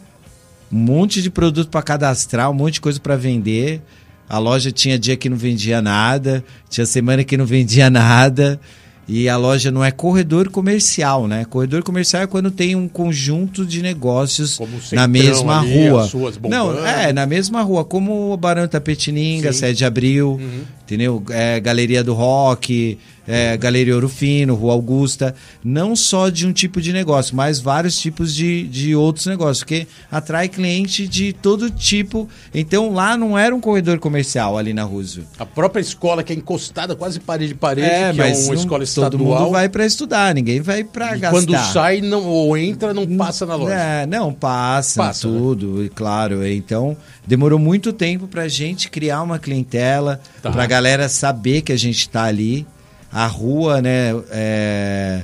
Um 0.71 0.79
monte 0.79 1.23
de 1.23 1.31
produto 1.31 1.71
para 1.71 1.83
cadastrar, 1.83 2.51
um 2.51 2.55
monte 2.55 2.75
de 2.75 2.81
coisa 2.81 3.01
para 3.01 3.17
vender. 3.17 3.81
A 4.29 4.39
loja 4.39 4.73
tinha 4.73 4.99
dia 4.99 5.17
que 5.17 5.29
não 5.29 5.37
vendia 5.37 5.81
nada, 5.81 6.45
tinha 6.69 6.85
semana 6.85 7.23
que 7.25 7.37
não 7.37 7.47
vendia 7.47 7.89
nada. 7.91 8.61
E 9.07 9.29
a 9.29 9.37
loja 9.37 9.71
não 9.71 9.85
é 9.85 9.91
corredor 9.91 10.49
comercial, 10.49 11.29
né? 11.29 11.45
Corredor 11.45 11.83
comercial 11.83 12.23
é 12.23 12.27
quando 12.27 12.51
tem 12.51 12.75
um 12.75 12.89
conjunto 12.89 13.65
de 13.67 13.83
negócios 13.83 14.57
Como 14.57 14.73
o 14.73 14.77
na 14.77 14.81
Centrão 14.83 15.09
mesma 15.09 15.61
ali, 15.61 15.89
rua. 15.89 16.11
Não, 16.49 16.87
é, 16.87 17.13
na 17.13 17.27
mesma 17.27 17.63
rua, 17.63 17.85
como 17.85 18.33
o 18.33 18.37
Barão 18.37 18.67
Tapetininga, 18.67 19.53
Sim. 19.53 19.59
7 19.61 19.77
de 19.79 19.85
Abril, 19.85 20.41
entendeu? 20.85 21.23
É, 21.31 21.59
Galeria 21.61 22.05
do 22.05 22.13
Rock, 22.15 22.99
é, 23.27 23.57
Galeria 23.57 23.95
Ouro 23.95 24.09
Fino, 24.09 24.55
Rua 24.55 24.75
Augusta. 24.75 25.35
Não 25.65 25.97
só 25.97 26.29
de 26.29 26.47
um 26.47 26.53
tipo 26.53 26.81
de 26.81 26.93
negócio, 26.93 27.35
mas 27.35 27.59
vários 27.59 27.99
tipos 27.99 28.35
de, 28.35 28.65
de 28.69 28.95
outros 28.95 29.27
negócios, 29.27 29.61
porque 29.61 29.87
atrai 30.11 30.49
cliente 30.49 31.09
de 31.09 31.33
todo 31.33 31.71
tipo. 31.71 32.29
Então 32.55 32.93
lá 32.93 33.17
não 33.17 33.39
era 33.39 33.55
um 33.55 33.61
corredor 33.61 33.99
comercial 33.99 34.59
ali 34.59 34.75
na 34.75 34.83
Roosevelt. 34.83 35.29
A 35.39 35.47
própria 35.47 35.81
escola 35.81 36.23
que 36.23 36.33
é 36.33 36.37
encostada 36.37 36.95
quase 36.95 37.19
parede 37.19 37.55
a 37.55 37.57
parede, 37.57 37.89
É, 37.89 38.11
que 38.13 38.19
mas 38.19 38.41
é 38.41 38.43
uma 38.43 38.49
não- 38.49 38.61
escola 38.61 38.79
todo 38.81 38.83
estadual. 39.17 39.41
mundo 39.43 39.51
vai 39.53 39.69
para 39.71 39.87
estudar, 39.87 40.35
ninguém 40.35 40.61
vai 40.61 40.85
para 40.85 41.17
gastar. 41.17 41.31
quando 41.31 41.73
sai 41.73 42.01
não, 42.03 42.25
ou 42.27 42.57
entra, 42.59 42.93
não 42.93 43.07
passa 43.17 43.47
na 43.47 43.55
loja. 43.57 43.75
É, 43.75 44.07
não, 44.07 44.33
passa, 44.33 45.03
Passa, 45.03 45.29
né? 45.29 45.39
tudo, 45.39 45.83
e 45.83 45.89
claro. 45.89 46.47
Então, 46.47 46.95
demorou 47.27 47.59
muito 47.59 47.93
tempo 47.93 48.27
pra 48.29 48.49
gente 48.49 48.89
criar 48.91 49.23
uma 49.23 49.39
clientela, 49.39 50.21
Tá. 50.43 50.51
pra 50.51 50.67
galera 50.67 51.09
saber 51.09 51.63
que 51.63 51.73
a 51.73 51.77
gente 51.79 52.09
tá 52.09 52.25
ali. 52.25 52.67
A 53.13 53.27
rua, 53.27 53.81
né, 53.81 54.11
é, 54.31 55.23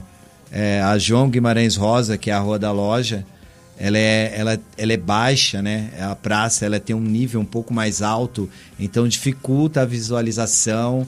é, 0.53 0.81
a 0.83 0.97
João 0.99 1.29
Guimarães 1.29 1.77
Rosa, 1.77 2.17
que 2.17 2.31
é 2.31 2.35
a 2.35 2.39
rua 2.39 2.59
da 2.59 2.71
loja, 2.73 3.25
ela 3.79 3.99
é, 3.99 4.33
ela, 4.37 4.61
ela 4.77 4.93
é 4.93 4.97
baixa, 4.97 5.61
né? 5.63 5.91
A 6.01 6.15
praça 6.15 6.67
ela 6.67 6.79
tem 6.79 6.95
um 6.95 7.01
nível 7.01 7.41
um 7.41 7.45
pouco 7.47 7.73
mais 7.75 8.03
alto, 8.03 8.49
então 8.79 9.09
dificulta 9.09 9.81
a 9.83 9.85
visualização. 9.87 11.07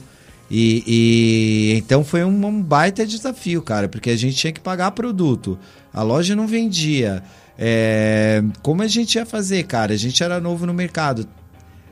E, 0.51 0.83
e- 0.85 1.77
então 1.77 2.03
foi 2.03 2.23
um, 2.23 2.45
um 2.45 2.61
baita 2.61 3.05
desafio, 3.05 3.61
cara, 3.61 3.87
porque 3.87 4.09
a 4.09 4.15
gente 4.17 4.35
tinha 4.35 4.51
que 4.51 4.59
pagar 4.59 4.91
produto. 4.91 5.57
A 5.93 6.03
loja 6.03 6.35
não 6.35 6.47
vendia. 6.47 7.23
É, 7.57 8.43
como 8.61 8.81
a 8.81 8.87
gente 8.87 9.15
ia 9.15 9.25
fazer, 9.25 9.63
cara? 9.63 9.93
A 9.93 9.97
gente 9.97 10.23
era 10.23 10.39
novo 10.39 10.65
no 10.65 10.73
mercado. 10.73 11.27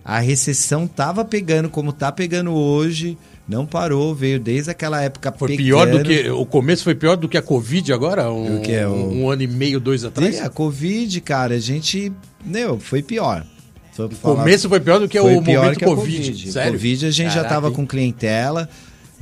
A 0.03 0.19
recessão 0.19 0.87
tava 0.87 1.23
pegando 1.23 1.69
como 1.69 1.93
tá 1.93 2.11
pegando 2.11 2.51
hoje, 2.51 3.15
não 3.47 3.67
parou, 3.67 4.15
veio 4.15 4.39
desde 4.39 4.71
aquela 4.71 4.99
época 5.01 5.31
Foi 5.31 5.49
pegando. 5.49 5.63
pior 5.65 5.87
do 5.87 6.03
que. 6.03 6.29
O 6.31 6.45
começo 6.45 6.83
foi 6.83 6.95
pior 6.95 7.15
do 7.15 7.29
que 7.29 7.37
a 7.37 7.41
Covid 7.41 7.93
agora? 7.93 8.31
Um, 8.31 8.57
O 8.57 8.61
que 8.61 8.71
é, 8.71 8.87
o- 8.87 9.11
um 9.13 9.29
ano 9.29 9.43
e 9.43 9.47
meio, 9.47 9.79
dois 9.79 10.03
atrás? 10.03 10.37
É, 10.37 10.41
a 10.43 10.49
Covid, 10.49 11.21
cara, 11.21 11.53
a 11.55 11.59
gente. 11.59 12.11
Meu, 12.43 12.79
foi 12.79 13.03
pior. 13.03 13.45
Foi 13.93 14.05
O 14.05 14.09
começo 14.09 14.67
foi 14.67 14.79
pior 14.79 14.99
do 14.99 15.07
que 15.07 15.19
o 15.19 15.41
pior 15.43 15.61
momento 15.63 15.77
que 15.77 15.85
a 15.85 15.87
Covid. 15.87 16.17
Covid. 16.31 16.51
Sério? 16.51 16.71
Covid 16.71 17.05
a 17.05 17.11
gente 17.11 17.27
já 17.29 17.35
Caraca, 17.35 17.53
tava 17.55 17.67
hein? 17.67 17.73
com 17.73 17.85
clientela. 17.85 18.67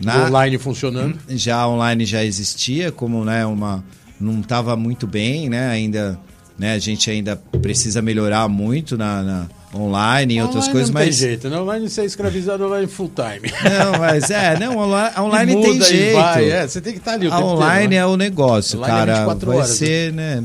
Na, 0.02 0.28
Online 0.28 0.58
funcionando. 0.58 1.18
já 1.28 1.68
online 1.68 2.06
já 2.06 2.24
existia, 2.24 2.90
como 2.90 3.26
né, 3.26 3.46
uma 3.46 3.84
não 4.18 4.40
estava 4.40 4.78
muito 4.78 5.06
bem, 5.06 5.50
né? 5.50 5.68
Ainda, 5.70 6.18
né? 6.60 6.74
A 6.74 6.80
gente 6.80 7.10
ainda 7.10 7.38
precisa 7.62 8.02
melhorar 8.02 8.48
muito 8.50 8.98
na, 8.98 9.24
na 9.24 9.48
online 9.74 10.36
e 10.36 10.42
outras 10.42 10.66
Online 10.66 10.74
coisas, 10.74 10.90
não 10.90 11.00
tem 11.00 11.08
mas 11.08 11.16
jeito, 11.16 11.50
né? 11.50 11.60
Online 11.60 11.90
você 11.90 12.02
é 12.02 12.06
escravizado 12.06 12.66
online 12.66 12.88
full 12.88 13.12
time. 13.16 13.52
não, 13.64 14.00
mas 14.00 14.30
é, 14.30 14.60
não, 14.60 14.78
online, 14.78 15.14
online 15.20 15.54
tem 15.54 15.74
muda 15.74 15.86
e 15.86 15.88
jeito. 15.88 16.16
vai, 16.16 16.50
é, 16.50 16.68
você 16.68 16.82
tem 16.82 16.94
que 16.94 17.00
estar 17.00 17.14
ali 17.14 17.28
o 17.28 17.34
A 17.34 17.40
online 17.40 17.86
inteiro, 17.86 17.90
né? 17.90 17.96
é 17.98 18.06
o 18.06 18.18
negócio, 18.18 18.80
Online 18.80 18.94
é 18.94 18.98
cara. 18.98 19.14
24 19.14 19.48
vai 19.48 19.58
horas, 19.58 19.70
ser, 19.70 20.14
né? 20.14 20.44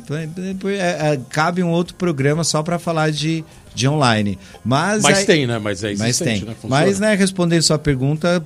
é, 0.79 1.13
é, 1.13 1.21
cabe 1.31 1.63
um 1.63 1.71
outro 1.71 1.95
programa 1.95 2.45
só 2.45 2.63
para 2.63 2.79
falar 2.79 3.11
de, 3.11 3.45
de 3.75 3.89
online. 3.89 4.39
Mas, 4.65 5.03
Mas 5.03 5.19
aí- 5.19 5.27
tem, 5.27 5.47
né? 5.47 5.59
Mas 5.59 5.83
é 5.83 5.95
mas 5.97 6.19
tem. 6.19 6.45
né? 6.45 6.55
Funciona. 6.55 6.85
Mas, 6.85 7.01
né, 7.01 7.15
respondendo 7.15 7.63
sua 7.63 7.79
pergunta, 7.79 8.45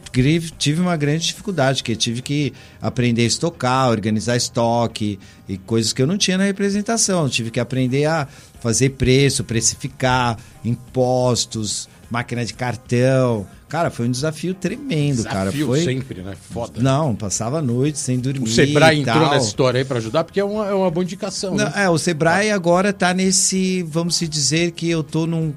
tive 0.59 0.81
uma 0.81 0.97
grande 0.97 1.27
dificuldade, 1.27 1.83
que 1.83 1.95
tive 1.95 2.23
que 2.23 2.53
aprender 2.81 3.23
a 3.23 3.27
estocar, 3.27 3.91
organizar 3.91 4.37
estoque 4.37 5.19
e 5.49 5.59
coisas 5.59 5.93
que 5.93 6.01
eu 6.01 6.07
não 6.07 6.17
tinha 6.17 6.39
na 6.39 6.45
representação. 6.45 7.25
Eu 7.25 7.29
tive 7.31 7.51
que 7.51 7.61
aprender 7.61 8.07
a 8.07 8.27
fazer 8.61 8.91
preço, 8.91 9.45
precificar, 9.45 10.37
impostos, 10.65 11.89
máquina 12.11 12.45
de 12.45 12.55
cartão. 12.55 13.47
Cara, 13.69 13.91
foi 13.91 14.09
um 14.09 14.11
desafio 14.11 14.55
tremendo, 14.55 15.25
cara. 15.25 15.51
Desafio 15.51 15.67
Foi... 15.67 15.85
sempre, 15.85 16.23
né? 16.23 16.35
Foda. 16.51 16.81
Não, 16.81 17.15
passava 17.15 17.59
a 17.59 17.63
noite 17.63 17.99
sem 17.99 18.19
dormir. 18.19 18.45
O 18.45 18.47
Sebrae 18.47 18.99
e 18.99 19.01
entrou 19.03 19.31
nessa 19.31 19.47
história 19.47 19.79
aí 19.79 19.85
pra 19.85 19.99
ajudar, 19.99 20.25
porque 20.25 20.41
é 20.41 20.45
uma, 20.45 20.67
é 20.67 20.73
uma 20.73 20.91
boa 20.91 21.05
indicação. 21.05 21.55
Não, 21.55 21.67
né? 21.67 21.73
é, 21.77 21.89
o 21.89 21.99
Sebrae 21.99 22.51
agora 22.51 22.93
tá 22.93 23.13
nesse, 23.13 23.83
vamos 23.83 24.17
se 24.17 24.27
dizer 24.27 24.71
que 24.73 24.89
eu 24.89 25.03
tô 25.03 25.27
num 25.27 25.53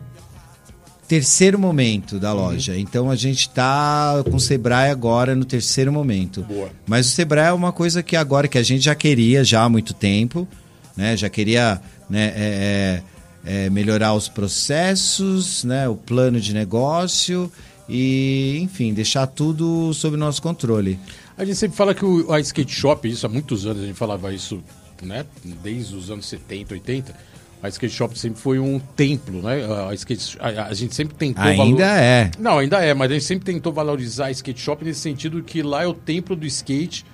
terceiro 1.08 1.60
momento 1.60 2.18
da 2.20 2.34
Uhum. 2.34 2.40
loja. 2.42 2.78
Então 2.78 3.12
a 3.12 3.16
gente 3.16 3.50
tá 3.50 4.24
com 4.30 4.38
o 4.38 4.40
Sebrae 4.40 4.90
agora 4.90 5.36
no 5.36 5.44
terceiro 5.44 5.92
momento. 5.92 6.42
Boa. 6.44 6.70
Mas 6.86 7.08
o 7.08 7.10
Sebrae 7.10 7.50
é 7.50 7.54
uma 7.54 7.74
coisa 7.74 8.02
que 8.02 8.16
agora 8.16 8.48
que 8.48 8.58
a 8.58 8.64
gente 8.64 8.84
já 8.86 8.96
queria 8.96 9.44
já 9.44 9.64
há 9.64 9.70
muito 9.70 9.94
tempo, 9.94 10.48
né? 10.96 11.18
Já 11.18 11.30
queria 11.30 11.82
né, 12.10 12.28
é, 12.28 12.34
é, 12.38 13.02
é, 13.46 13.70
melhorar 13.70 14.14
os 14.14 14.28
processos, 14.28 15.64
né? 15.64 15.88
O 15.88 15.96
plano 15.96 16.40
de 16.40 16.54
negócio 16.54 17.52
e, 17.90 18.58
enfim, 18.62 18.94
deixar 18.94 19.28
tudo 19.28 19.94
sob 19.94 20.16
nosso 20.16 20.42
controle. 20.42 21.00
A 21.38 21.44
gente 21.44 21.58
sempre 21.58 21.76
fala 21.76 21.94
que 21.94 22.06
o, 22.06 22.32
a 22.32 22.40
skate 22.40 22.74
shop, 22.74 23.08
isso 23.10 23.26
há 23.26 23.30
muitos 23.30 23.66
anos 23.66 23.84
a 23.84 23.86
gente 23.86 23.98
falava 23.98 24.34
isso, 24.34 24.62
né? 25.02 25.26
Desde 25.64 25.96
os 25.96 26.10
anos 26.10 26.26
70, 26.28 26.74
80. 26.76 27.32
A 27.64 27.70
skate 27.70 27.94
shop 27.94 28.18
sempre 28.18 28.40
foi 28.42 28.58
um 28.60 28.80
templo, 28.80 29.42
né? 29.42 29.62
A, 29.90 29.94
skate, 29.94 30.38
a, 30.40 30.66
a 30.68 30.74
gente 30.74 30.96
sempre 30.96 31.16
tentou 31.16 31.44
Ainda 31.44 31.58
valor- 31.64 31.82
é. 31.82 32.32
Não, 32.40 32.58
ainda 32.60 32.84
é, 32.84 32.94
mas 32.94 33.12
a 33.12 33.14
gente 33.14 33.26
sempre 33.26 33.46
tentou 33.46 33.72
valorizar 33.72 34.28
a 34.28 34.32
skate 34.32 34.60
shop 34.60 34.84
nesse 34.84 35.00
sentido 35.00 35.44
que 35.44 35.62
lá 35.62 35.84
é 35.84 35.88
o 35.88 35.94
templo 35.94 36.36
do 36.36 36.46
skate 36.46 37.06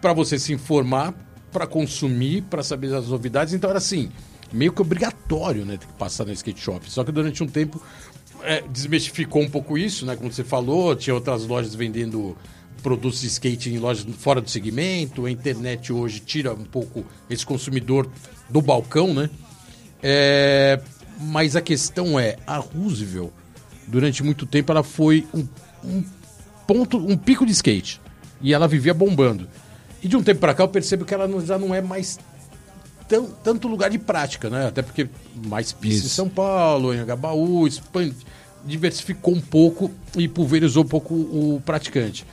para 0.00 0.12
você 0.12 0.38
se 0.38 0.52
informar, 0.52 1.12
para 1.52 1.66
consumir, 1.66 2.42
para 2.42 2.62
saber 2.62 2.94
as 2.94 3.08
novidades. 3.08 3.52
Então 3.52 3.68
era 3.68 3.78
assim, 3.78 4.10
meio 4.52 4.72
que 4.72 4.82
obrigatório, 4.82 5.64
né, 5.64 5.76
ter 5.76 5.86
que 5.86 5.92
passar 5.94 6.24
na 6.26 6.32
skate 6.32 6.60
shop. 6.60 6.90
Só 6.90 7.04
que 7.04 7.12
durante 7.12 7.42
um 7.42 7.46
tempo 7.46 7.80
é, 8.42 8.62
desmistificou 8.62 9.42
um 9.42 9.48
pouco 9.48 9.76
isso, 9.76 10.06
né? 10.06 10.16
Como 10.16 10.32
você 10.32 10.44
falou, 10.44 10.94
tinha 10.96 11.14
outras 11.14 11.46
lojas 11.46 11.74
vendendo 11.74 12.36
produtos 12.82 13.20
de 13.20 13.26
skate 13.26 13.70
em 13.70 13.78
lojas 13.78 14.06
fora 14.16 14.40
do 14.40 14.50
segmento. 14.50 15.26
A 15.26 15.30
internet 15.30 15.92
hoje 15.92 16.20
tira 16.20 16.52
um 16.52 16.64
pouco 16.64 17.04
esse 17.28 17.44
consumidor 17.44 18.10
do 18.48 18.60
balcão, 18.60 19.12
né? 19.12 19.30
É, 20.02 20.80
mas 21.20 21.54
a 21.54 21.60
questão 21.60 22.18
é, 22.18 22.36
a 22.46 22.56
Roosevelt, 22.56 23.30
durante 23.86 24.22
muito 24.22 24.46
tempo, 24.46 24.72
ela 24.72 24.82
foi 24.82 25.26
um, 25.34 25.46
um 25.84 26.02
ponto, 26.66 26.96
um 26.96 27.16
pico 27.16 27.44
de 27.44 27.52
skate. 27.52 28.00
E 28.40 28.54
ela 28.54 28.66
vivia 28.66 28.94
bombando. 28.94 29.46
E 30.02 30.08
de 30.08 30.16
um 30.16 30.22
tempo 30.22 30.40
pra 30.40 30.54
cá 30.54 30.62
eu 30.62 30.68
percebo 30.68 31.04
que 31.04 31.12
ela 31.12 31.28
já 31.44 31.58
não 31.58 31.74
é 31.74 31.82
mais 31.82 32.18
tão, 33.10 33.26
tanto 33.26 33.66
lugar 33.66 33.90
de 33.90 33.98
prática, 33.98 34.48
né? 34.48 34.68
Até 34.68 34.80
porque 34.80 35.08
mais 35.46 35.72
pista 35.72 36.06
em. 36.06 36.08
São 36.08 36.28
Paulo, 36.28 36.94
em 36.94 37.00
Agabaú, 37.00 37.66
expande, 37.66 38.14
diversificou 38.64 39.34
um 39.34 39.40
pouco 39.40 39.90
e 40.16 40.28
pulverizou 40.28 40.84
um 40.84 40.86
pouco 40.86 41.12
o, 41.12 41.60
praticante. 41.66 42.24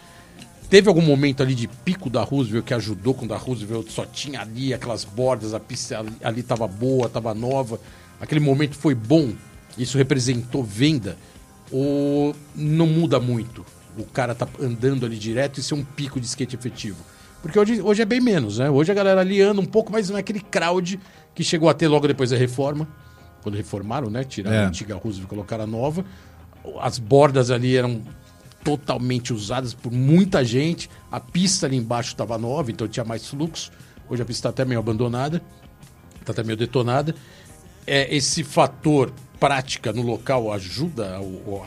Teve 0.69 0.87
algum 0.87 1.01
momento 1.01 1.41
ali 1.41 1.55
de 1.55 1.67
pico 1.67 2.09
da 2.09 2.21
Roosevelt 2.21 2.65
que 2.65 2.73
ajudou 2.73 3.13
quando 3.13 3.33
a 3.33 3.37
Roosevelt 3.37 3.89
só 3.89 4.05
tinha 4.05 4.41
ali 4.41 4.73
aquelas 4.73 5.03
bordas, 5.03 5.53
a 5.53 5.59
pista 5.59 5.97
ali- 6.23 6.39
estava 6.41 6.67
boa, 6.67 7.07
estava 7.07 7.33
nova. 7.33 7.79
Aquele 8.19 8.41
momento 8.41 8.75
foi 8.75 8.93
bom, 8.93 9.33
isso 9.77 9.97
representou 9.97 10.63
venda 10.63 11.17
ou 11.71 12.35
não 12.53 12.85
muda 12.85 13.19
muito? 13.19 13.65
O 13.97 14.03
cara 14.03 14.35
tá 14.35 14.47
andando 14.61 15.05
ali 15.05 15.17
direto 15.17 15.59
e 15.59 15.63
ser 15.63 15.73
um 15.73 15.83
pico 15.83 16.19
de 16.19 16.27
skate 16.27 16.55
efetivo. 16.55 16.97
Porque 17.41 17.57
hoje, 17.59 17.81
hoje 17.81 18.01
é 18.01 18.05
bem 18.05 18.19
menos, 18.19 18.57
né? 18.57 18.69
Hoje 18.69 18.91
a 18.91 18.95
galera 18.95 19.21
ali 19.21 19.41
anda 19.41 19.61
um 19.61 19.65
pouco, 19.65 19.91
mas 19.91 20.09
não 20.09 20.17
é 20.17 20.19
aquele 20.19 20.39
crowd 20.39 20.99
que 21.35 21.43
chegou 21.43 21.69
a 21.69 21.73
ter 21.73 21.87
logo 21.87 22.07
depois 22.07 22.29
da 22.31 22.37
reforma. 22.37 22.87
Quando 23.41 23.55
reformaram, 23.55 24.09
né? 24.09 24.23
Tiraram 24.23 24.57
É. 24.57 24.65
a 24.65 24.67
antiga 24.67 24.95
Roosevelt 24.95 25.25
e 25.25 25.27
colocaram 25.29 25.63
a 25.63 25.67
nova. 25.67 26.03
As 26.81 26.99
bordas 26.99 27.49
ali 27.51 27.77
eram 27.77 28.01
totalmente 28.63 29.31
usadas 29.31 29.73
por 29.73 29.91
muita 29.91 30.43
gente. 30.43 30.89
A 31.11 31.19
pista 31.19 31.65
ali 31.67 31.77
embaixo 31.77 32.09
estava 32.09 32.37
nova, 32.37 32.71
então 32.71 32.87
tinha 32.87 33.05
mais 33.05 33.25
fluxo. 33.27 33.71
Hoje 34.09 34.21
a 34.21 34.25
pista 34.25 34.39
está 34.39 34.49
até 34.49 34.65
meio 34.65 34.79
abandonada, 34.79 35.41
está 36.19 36.31
até 36.33 36.43
meio 36.43 36.57
detonada. 36.57 37.15
É, 37.85 38.13
esse 38.13 38.43
fator 38.43 39.13
prática 39.39 39.93
no 39.93 40.01
local 40.01 40.51
ajuda 40.51 41.17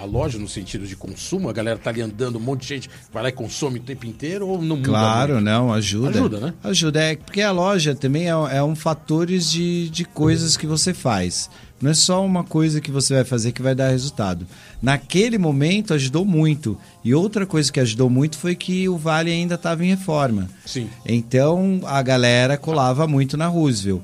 a, 0.01 0.05
loja 0.05 0.39
no 0.39 0.49
sentido 0.49 0.87
de 0.87 0.97
consumo? 0.97 1.49
A 1.49 1.53
galera 1.53 1.79
tá 1.79 1.91
ali 1.91 2.01
andando, 2.01 2.37
um 2.37 2.41
monte 2.41 2.63
de 2.63 2.69
gente 2.69 2.91
vai 3.13 3.23
lá 3.23 3.29
e 3.29 3.33
consome 3.33 3.79
o 3.79 3.83
tempo 3.83 4.07
inteiro 4.07 4.49
ou 4.49 4.61
não 4.61 4.77
muda 4.77 4.89
Claro, 4.89 5.33
muito? 5.35 5.45
não, 5.45 5.73
ajuda. 5.73 6.11
Ajuda, 6.11 6.41
né? 6.41 6.55
Ajuda, 6.63 7.03
é 7.03 7.17
porque 7.17 7.43
a 7.43 7.51
loja 7.53 7.95
também 7.95 8.27
é, 8.27 8.31
é 8.57 8.63
um 8.63 8.75
fatores 8.77 9.51
de, 9.51 9.89
de 9.91 10.05
coisas 10.05 10.57
que 10.57 10.67
você 10.67 10.93
faz. 10.93 11.49
Não 11.81 11.91
é 11.91 11.95
só 11.95 12.23
uma 12.23 12.45
coisa 12.45 12.79
que 12.79 12.91
você 12.91 13.15
vai 13.15 13.25
fazer 13.25 13.53
que 13.53 13.63
vai 13.63 13.75
dar 13.75 13.89
resultado. 13.89 14.47
Naquele 14.83 15.39
momento 15.39 15.95
ajudou 15.95 16.27
muito. 16.27 16.77
E 17.03 17.15
outra 17.15 17.47
coisa 17.47 17.73
que 17.73 17.81
ajudou 17.81 18.11
muito 18.11 18.37
foi 18.37 18.55
que 18.55 18.87
o 18.87 18.99
Vale 18.99 19.31
ainda 19.31 19.55
estava 19.55 19.83
em 19.83 19.89
reforma. 19.89 20.47
Sim. 20.67 20.91
Então 21.07 21.81
a 21.87 22.03
galera 22.03 22.59
colava 22.59 23.07
muito 23.07 23.37
na 23.39 23.47
Roosevelt. 23.47 24.03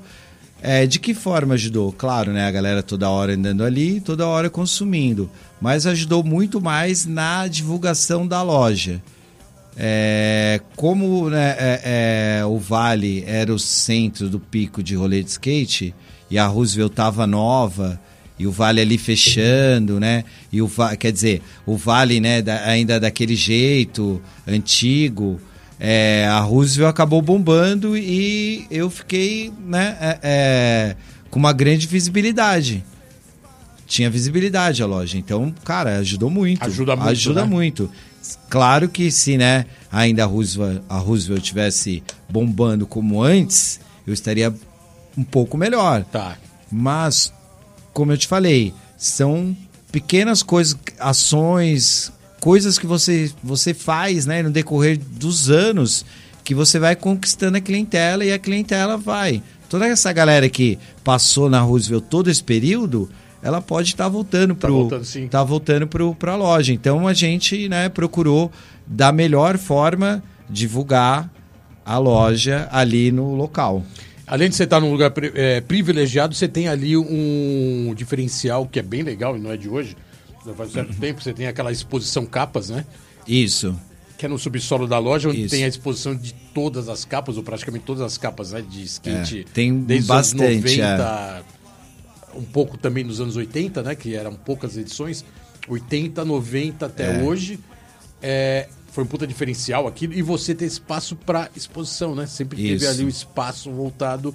É, 0.61 0.87
de 0.87 0.99
que 0.99 1.13
forma 1.13 1.53
ajudou? 1.53 1.91
Claro, 1.91 2.31
né? 2.33 2.47
A 2.47 2.51
galera 2.51 2.81
toda 2.81 3.09
hora 3.09 3.33
andando 3.33 3.63
ali, 3.63 4.01
toda 4.01 4.25
hora 4.27 4.49
consumindo. 4.49 5.29
Mas 5.61 5.85
ajudou 5.85 6.23
muito 6.23 6.59
mais 6.59 7.05
na 7.05 7.47
divulgação 7.47 8.27
da 8.27 8.41
loja. 8.41 9.01
É, 9.79 10.59
como 10.75 11.29
né, 11.29 11.55
é, 11.59 12.39
é, 12.39 12.45
o 12.45 12.57
Vale 12.57 13.23
era 13.27 13.53
o 13.53 13.59
centro 13.59 14.27
do 14.27 14.39
pico 14.39 14.81
de 14.81 14.95
rolê 14.95 15.21
de 15.21 15.29
skate 15.29 15.93
e 16.31 16.37
a 16.39 16.47
Roosevelt 16.47 16.89
estava 16.91 17.27
nova 17.27 18.01
e 18.39 18.47
o 18.47 18.51
Vale 18.51 18.81
ali 18.81 18.97
fechando, 18.97 19.99
né? 19.99 20.23
E 20.51 20.63
o 20.63 20.71
quer 20.99 21.11
dizer, 21.11 21.43
o 21.65 21.77
Vale, 21.77 22.19
né, 22.19 22.41
da- 22.41 22.65
ainda 22.65 22.99
daquele 22.99 23.35
jeito 23.35 24.19
antigo, 24.47 25.39
é, 25.79 26.27
a 26.27 26.39
Roosevelt 26.39 26.89
acabou 26.89 27.21
bombando 27.21 27.95
e 27.95 28.65
eu 28.71 28.89
fiquei, 28.89 29.53
né, 29.65 29.97
é, 29.99 30.19
é, 30.23 30.95
com 31.29 31.39
uma 31.39 31.53
grande 31.53 31.87
visibilidade. 31.87 32.83
Tinha 33.85 34.09
visibilidade 34.09 34.83
a 34.83 34.85
loja, 34.85 35.17
então, 35.17 35.53
cara, 35.63 35.97
ajudou 35.99 36.29
muito. 36.29 36.63
Ajuda 36.65 36.95
muito, 36.95 37.09
Ajuda 37.09 37.41
né? 37.43 37.47
muito. 37.47 37.89
Claro 38.49 38.89
que 38.89 39.09
se, 39.11 39.37
né, 39.37 39.65
ainda 39.91 40.23
a 40.23 40.25
Roosevelt, 40.25 40.81
a 40.89 40.97
Roosevelt 40.97 41.41
tivesse 41.41 42.03
bombando 42.27 42.85
como 42.85 43.21
antes, 43.21 43.79
eu 44.05 44.13
estaria 44.13 44.53
um 45.17 45.23
pouco 45.23 45.57
melhor. 45.57 46.03
Tá. 46.05 46.37
Mas, 46.71 47.31
como 47.93 48.11
eu 48.11 48.17
te 48.17 48.27
falei, 48.27 48.73
são 48.97 49.55
pequenas 49.91 50.43
coisas, 50.43 50.77
ações, 50.99 52.11
coisas 52.47 52.79
que 52.79 52.87
você, 52.87 53.29
você 53.43 53.73
faz 53.73 54.25
né, 54.25 54.41
no 54.41 54.49
decorrer 54.49 54.97
dos 54.97 55.49
anos 55.49 56.05
que 56.45 56.55
você 56.55 56.79
vai 56.79 56.95
conquistando 56.95 57.57
a 57.57 57.59
clientela 57.59 58.23
e 58.23 58.31
a 58.31 58.39
clientela 58.39 58.95
vai. 58.95 59.43
Toda 59.67 59.85
essa 59.85 60.13
galera 60.13 60.47
que 60.47 60.79
passou 61.03 61.49
na 61.49 61.59
Roosevelt 61.59 62.05
todo 62.09 62.29
esse 62.29 62.41
período, 62.41 63.09
ela 63.43 63.61
pode 63.61 63.89
estar 63.89 64.07
voltando 64.07 64.55
Tá 64.55 64.61
para 64.61 64.69
voltando, 64.69 65.03
sim. 65.03 65.27
tá 65.27 65.43
voltando 65.43 65.85
para 65.87 66.31
a 66.31 66.35
loja. 66.37 66.71
Então 66.71 67.05
a 67.05 67.13
gente 67.13 67.67
né, 67.67 67.89
procurou 67.89 68.49
da 68.85 69.11
melhor 69.11 69.57
forma 69.57 70.23
divulgar 70.49 71.29
a 71.85 71.97
loja 71.97 72.69
ali 72.71 73.11
no 73.11 73.35
local. 73.35 73.83
Além 74.25 74.47
de 74.47 74.55
você 74.55 74.63
estar 74.63 74.79
num 74.79 74.93
lugar 74.93 75.11
é, 75.35 75.59
privilegiado, 75.59 76.33
você 76.33 76.47
tem 76.47 76.69
ali 76.69 76.95
um 76.95 77.93
diferencial 77.93 78.65
que 78.65 78.79
é 78.79 78.83
bem 78.83 79.03
legal 79.03 79.35
e 79.35 79.39
não 79.41 79.51
é 79.51 79.57
de 79.57 79.67
hoje. 79.67 79.97
Faz 80.53 80.69
um 80.69 80.73
certo 80.73 80.95
tempo 80.99 81.21
você 81.21 81.33
tem 81.33 81.47
aquela 81.47 81.71
exposição 81.71 82.25
capas, 82.25 82.69
né? 82.69 82.85
Isso. 83.27 83.77
Que 84.17 84.25
é 84.25 84.29
no 84.29 84.39
subsolo 84.39 84.87
da 84.87 84.97
loja, 84.97 85.29
onde 85.29 85.41
Isso. 85.43 85.53
tem 85.53 85.63
a 85.63 85.67
exposição 85.67 86.15
de 86.15 86.33
todas 86.53 86.89
as 86.89 87.05
capas, 87.05 87.37
ou 87.37 87.43
praticamente 87.43 87.85
todas 87.85 88.01
as 88.01 88.17
capas 88.17 88.51
né, 88.51 88.63
de 88.67 88.83
skate. 88.83 89.45
É, 89.47 89.53
tem 89.53 89.79
desde 89.79 90.07
bastante, 90.07 90.65
os 90.65 90.79
anos 90.79 90.99
90, 90.99 91.43
um 92.35 92.43
pouco 92.43 92.77
também 92.77 93.03
nos 93.03 93.21
anos 93.21 93.35
80, 93.35 93.83
né? 93.83 93.95
Que 93.95 94.15
eram 94.15 94.33
poucas 94.33 94.75
edições. 94.77 95.23
80, 95.67 96.23
90 96.25 96.85
até 96.85 97.19
É. 97.19 97.23
hoje. 97.23 97.59
É, 98.21 98.67
foi 98.91 99.03
um 99.03 99.07
puta 99.07 99.27
diferencial 99.27 99.85
aqui. 99.85 100.05
E 100.11 100.21
você 100.23 100.55
ter 100.55 100.65
espaço 100.65 101.15
para 101.15 101.49
exposição, 101.55 102.15
né? 102.15 102.25
Sempre 102.25 102.57
teve 102.57 102.73
Isso. 102.75 102.87
ali 102.87 103.03
o 103.03 103.09
espaço 103.09 103.71
voltado 103.71 104.33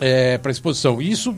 é, 0.00 0.38
para 0.38 0.50
exposição. 0.50 1.02
E 1.02 1.10
isso 1.10 1.36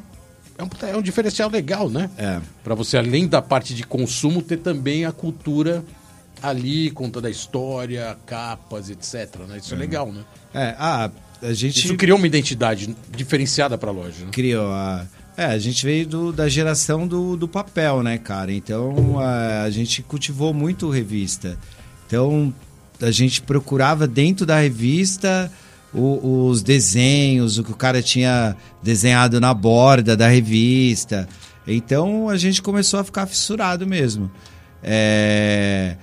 é 0.59 0.63
um, 0.63 0.69
é 0.89 0.97
um 0.97 1.03
diferencial 1.03 1.51
legal, 1.51 1.89
né? 1.89 2.11
É. 2.17 2.41
Para 2.63 2.75
você, 2.75 2.97
além 2.97 3.27
da 3.27 3.41
parte 3.41 3.75
de 3.75 3.85
consumo, 3.85 4.43
ter 4.43 4.59
também 4.59 5.05
a 5.05 5.13
cultura 5.13 5.85
ali, 6.43 6.91
contando 6.91 7.27
a 7.27 7.31
história, 7.31 8.17
capas, 8.27 8.91
etc. 8.91 9.41
Né? 9.49 9.59
Isso 9.59 9.75
é, 9.75 9.77
legal, 9.77 10.13
né? 10.13 10.23
É, 10.53 10.75
ah, 10.79 11.11
a 11.41 11.53
gente 11.53 11.85
Isso 11.85 11.97
criou 11.97 12.19
uma 12.19 12.27
identidade 12.27 12.95
diferenciada 13.11 13.79
para 13.79 13.91
a 13.91 13.93
loja. 13.93 14.25
Né? 14.25 14.31
criou 14.33 14.67
a 14.67 15.07
É, 15.37 15.47
a 15.47 15.59
gente 15.59 15.85
veio 15.85 16.07
do, 16.07 16.33
da 16.33 16.49
geração 16.49 17.07
do, 17.07 17.37
do 17.37 17.49
papel, 17.49 18.03
né, 18.03 18.19
cara? 18.19 18.53
Então 18.53 19.19
a, 19.19 19.63
a 19.63 19.71
gente 19.71 20.03
cultivou 20.03 20.53
muito 20.53 20.91
revista. 20.91 21.57
Então 22.07 22.53
a 23.01 23.11
gente 23.11 23.41
procurava 23.43 24.07
dentro 24.07 24.45
da 24.45 24.59
revista 24.61 25.51
o, 25.95 26.49
os 26.49 26.63
desenhos, 26.63 27.59
o 27.59 27.65
que 27.65 27.73
o 27.73 27.77
cara 27.77 28.03
tinha 28.03 28.57
desenhado 28.83 29.41
na 29.41 29.53
borda 29.53 30.17
da 30.17 30.29
revista. 30.29 31.29
Então 31.67 32.29
a 32.29 32.37
gente 32.37 32.63
começou 32.63 33.01
a 33.01 33.05
ficar 33.05 33.27
fissurado 33.27 33.87
mesmo. 33.87 34.31
É... 34.83 35.97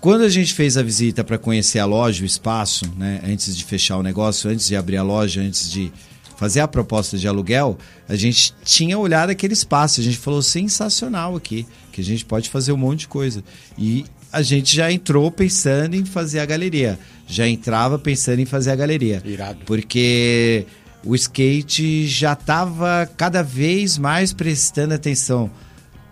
Quando 0.00 0.22
a 0.22 0.28
gente 0.28 0.52
fez 0.52 0.76
a 0.76 0.82
visita 0.82 1.24
para 1.24 1.38
conhecer 1.38 1.78
a 1.78 1.86
loja, 1.86 2.22
o 2.22 2.26
espaço, 2.26 2.84
né, 2.94 3.22
antes 3.26 3.56
de 3.56 3.64
fechar 3.64 3.96
o 3.96 4.02
negócio, 4.02 4.50
antes 4.50 4.66
de 4.66 4.76
abrir 4.76 4.98
a 4.98 5.02
loja, 5.02 5.40
antes 5.40 5.70
de 5.70 5.90
fazer 6.36 6.60
a 6.60 6.68
proposta 6.68 7.16
de 7.16 7.26
aluguel, 7.26 7.78
a 8.06 8.14
gente 8.14 8.52
tinha 8.62 8.98
olhado 8.98 9.30
aquele 9.30 9.54
espaço. 9.54 10.00
A 10.00 10.04
gente 10.04 10.18
falou 10.18 10.42
sensacional 10.42 11.34
aqui, 11.36 11.66
que 11.90 12.02
a 12.02 12.04
gente 12.04 12.22
pode 12.24 12.50
fazer 12.50 12.72
um 12.72 12.76
monte 12.76 13.00
de 13.00 13.08
coisa. 13.08 13.42
E 13.78 14.04
a 14.34 14.42
gente 14.42 14.74
já 14.74 14.90
entrou 14.90 15.30
pensando 15.30 15.94
em 15.94 16.04
fazer 16.04 16.40
a 16.40 16.46
galeria. 16.46 16.98
Já 17.26 17.46
entrava 17.46 17.98
pensando 17.98 18.40
em 18.40 18.44
fazer 18.44 18.72
a 18.72 18.76
galeria. 18.76 19.22
Irado. 19.24 19.60
Porque 19.64 20.66
o 21.04 21.14
skate 21.14 22.06
já 22.06 22.32
estava 22.32 23.08
cada 23.16 23.42
vez 23.42 23.96
mais 23.96 24.32
prestando 24.32 24.92
atenção 24.92 25.50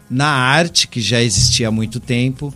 na 0.09 0.29
arte, 0.29 0.87
que 0.87 1.01
já 1.01 1.21
existia 1.21 1.69
há 1.69 1.71
muito 1.71 1.99
tempo, 1.99 2.55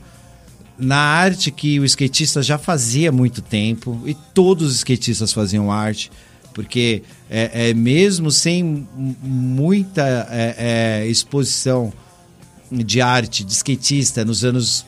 na 0.78 0.98
arte 0.98 1.50
que 1.50 1.80
o 1.80 1.84
skatista 1.84 2.42
já 2.42 2.58
fazia 2.58 3.08
há 3.08 3.12
muito 3.12 3.42
tempo, 3.42 4.00
e 4.04 4.14
todos 4.34 4.68
os 4.70 4.76
skatistas 4.76 5.32
faziam 5.32 5.72
arte, 5.72 6.12
porque 6.52 7.02
é, 7.30 7.70
é 7.70 7.74
mesmo 7.74 8.30
sem 8.30 8.86
muita 8.94 10.28
é, 10.30 10.54
é, 11.02 11.06
exposição 11.06 11.92
de 12.70 13.00
arte 13.00 13.42
de 13.42 13.52
skatista 13.52 14.24
nos 14.24 14.44
anos 14.44 14.84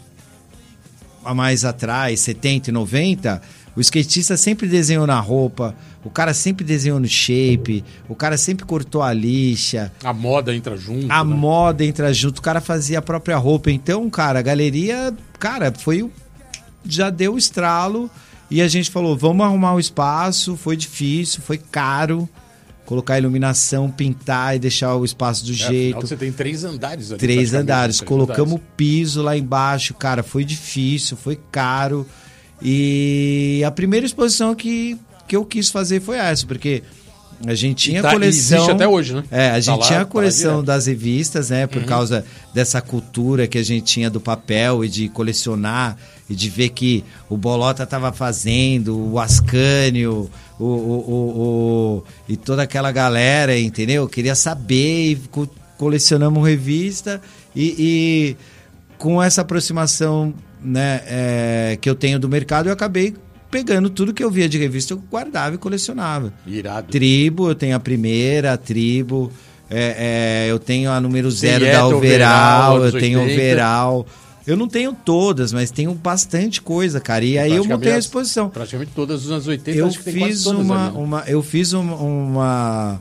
mais 1.34 1.64
atrás, 1.64 2.20
70 2.20 2.70
e 2.70 2.72
90, 2.72 3.42
o 3.76 3.80
skatista 3.80 4.36
sempre 4.36 4.66
desenhou 4.66 5.06
na 5.06 5.20
roupa, 5.20 5.74
o 6.04 6.10
cara 6.10 6.34
sempre 6.34 6.64
desenhou 6.64 6.98
no 6.98 7.06
shape, 7.06 7.84
o 8.08 8.14
cara 8.14 8.36
sempre 8.36 8.64
cortou 8.64 9.02
a 9.02 9.12
lixa. 9.12 9.92
A 10.02 10.12
moda 10.12 10.54
entra 10.54 10.76
junto. 10.76 11.10
A 11.10 11.24
né? 11.24 11.34
moda 11.34 11.84
entra 11.84 12.12
junto, 12.12 12.38
o 12.38 12.42
cara 12.42 12.60
fazia 12.60 12.98
a 12.98 13.02
própria 13.02 13.36
roupa. 13.36 13.70
Então, 13.70 14.08
cara, 14.10 14.40
a 14.40 14.42
galeria, 14.42 15.14
cara, 15.38 15.72
foi. 15.72 16.10
Já 16.84 17.10
deu 17.10 17.34
o 17.34 17.38
estralo 17.38 18.10
e 18.50 18.62
a 18.62 18.68
gente 18.68 18.90
falou: 18.90 19.16
vamos 19.16 19.44
arrumar 19.44 19.74
um 19.74 19.78
espaço. 19.80 20.56
Foi 20.56 20.76
difícil, 20.76 21.40
foi 21.42 21.58
caro. 21.58 22.28
Colocar 22.88 23.18
iluminação, 23.18 23.90
pintar 23.90 24.56
e 24.56 24.58
deixar 24.58 24.96
o 24.96 25.04
espaço 25.04 25.44
do 25.44 25.52
É, 25.52 25.54
jeito. 25.54 25.96
afinal, 25.98 26.00
você 26.08 26.16
tem 26.16 26.32
três 26.32 26.64
andares 26.64 27.10
ali. 27.10 27.20
Três 27.20 27.52
andares. 27.52 27.96
três 27.98 28.08
Colocamos 28.08 28.54
andares. 28.54 28.72
piso 28.78 29.20
lá 29.20 29.36
embaixo, 29.36 29.92
cara, 29.92 30.22
foi 30.22 30.42
difícil, 30.42 31.14
foi 31.14 31.38
caro. 31.52 32.06
E 32.62 33.62
a 33.66 33.70
primeira 33.70 34.06
exposição 34.06 34.54
que, 34.54 34.96
que 35.28 35.36
eu 35.36 35.44
quis 35.44 35.68
fazer 35.68 36.00
foi 36.00 36.16
essa, 36.16 36.46
porque 36.46 36.82
a 37.46 37.54
gente 37.54 37.90
tinha 37.90 38.02
tá- 38.02 38.10
coleção. 38.12 38.58
existe 38.58 38.70
até 38.72 38.88
hoje, 38.88 39.14
né? 39.14 39.24
É, 39.30 39.48
a 39.48 39.52
Tá 39.52 39.60
gente 39.60 39.78
lá, 39.80 39.86
tinha 39.86 39.98
tá 39.98 40.02
a 40.02 40.04
lá 40.04 40.10
coleção 40.10 40.50
direto. 40.52 40.66
das 40.66 40.86
revistas, 40.86 41.50
né? 41.50 41.62
Uhum. 41.62 41.68
Por 41.68 41.84
causa 41.84 42.24
dessa 42.52 42.80
cultura 42.80 43.46
que 43.46 43.58
a 43.58 43.62
gente 43.62 43.84
tinha 43.84 44.10
do 44.10 44.20
papel 44.20 44.84
e 44.84 44.88
de 44.88 45.08
colecionar 45.08 45.96
e 46.28 46.34
de 46.34 46.50
ver 46.50 46.70
que 46.70 47.04
o 47.28 47.36
Bolota 47.36 47.86
tava 47.86 48.12
fazendo, 48.12 48.98
o 49.12 49.18
Ascânio, 49.18 50.30
o, 50.58 50.64
o, 50.64 50.66
o, 50.66 51.98
o- 51.98 52.04
e 52.28 52.36
toda 52.36 52.62
aquela 52.62 52.90
galera, 52.92 53.58
entendeu? 53.58 54.08
Queria 54.08 54.34
saber 54.34 55.12
e 55.12 55.16
co- 55.30 55.48
colecionamos 55.78 56.46
revista 56.46 57.20
e, 57.54 57.74
e 57.78 58.36
com 58.98 59.22
essa 59.22 59.42
aproximação 59.42 60.34
né, 60.62 61.02
é, 61.06 61.78
que 61.80 61.88
eu 61.88 61.94
tenho 61.94 62.18
do 62.18 62.28
mercado, 62.28 62.68
eu 62.68 62.72
acabei 62.72 63.14
pegando 63.50 63.90
tudo 63.90 64.12
que 64.14 64.22
eu 64.22 64.30
via 64.30 64.48
de 64.48 64.58
revista, 64.58 64.94
eu 64.94 64.98
guardava 65.10 65.54
e 65.54 65.58
colecionava. 65.58 66.32
Irado. 66.46 66.88
Tribo, 66.90 67.48
eu 67.48 67.54
tenho 67.54 67.76
a 67.76 67.80
primeira, 67.80 68.52
a 68.52 68.56
tribo. 68.56 69.32
é, 69.70 70.46
é, 70.46 70.50
eu 70.50 70.58
tenho 70.58 70.90
a 70.90 71.00
número 71.00 71.30
zero 71.30 71.64
da 71.64 71.70
Dieta, 71.70 71.86
overall, 71.86 72.76
overall, 72.76 72.84
eu 72.86 72.92
tenho 72.92 73.20
80. 73.20 73.34
overall. 73.34 74.06
Eu 74.46 74.56
não 74.56 74.66
tenho 74.66 74.94
todas, 74.94 75.52
mas 75.52 75.70
tenho 75.70 75.92
bastante 75.92 76.62
coisa, 76.62 76.98
cara. 77.00 77.22
E 77.22 77.38
aí 77.38 77.54
eu 77.54 77.64
montei 77.66 77.92
a 77.92 77.98
exposição. 77.98 78.48
Praticamente 78.48 78.92
todas 78.94 79.26
os 79.26 79.30
anos 79.30 79.46
80, 79.46 79.76
Eu 79.78 79.92
fiz 79.92 80.46
uma, 80.46 80.86
né? 80.86 80.92
uma, 80.94 81.24
eu 81.26 81.42
fiz 81.42 81.74
uma, 81.74 81.94
uma, 81.96 83.00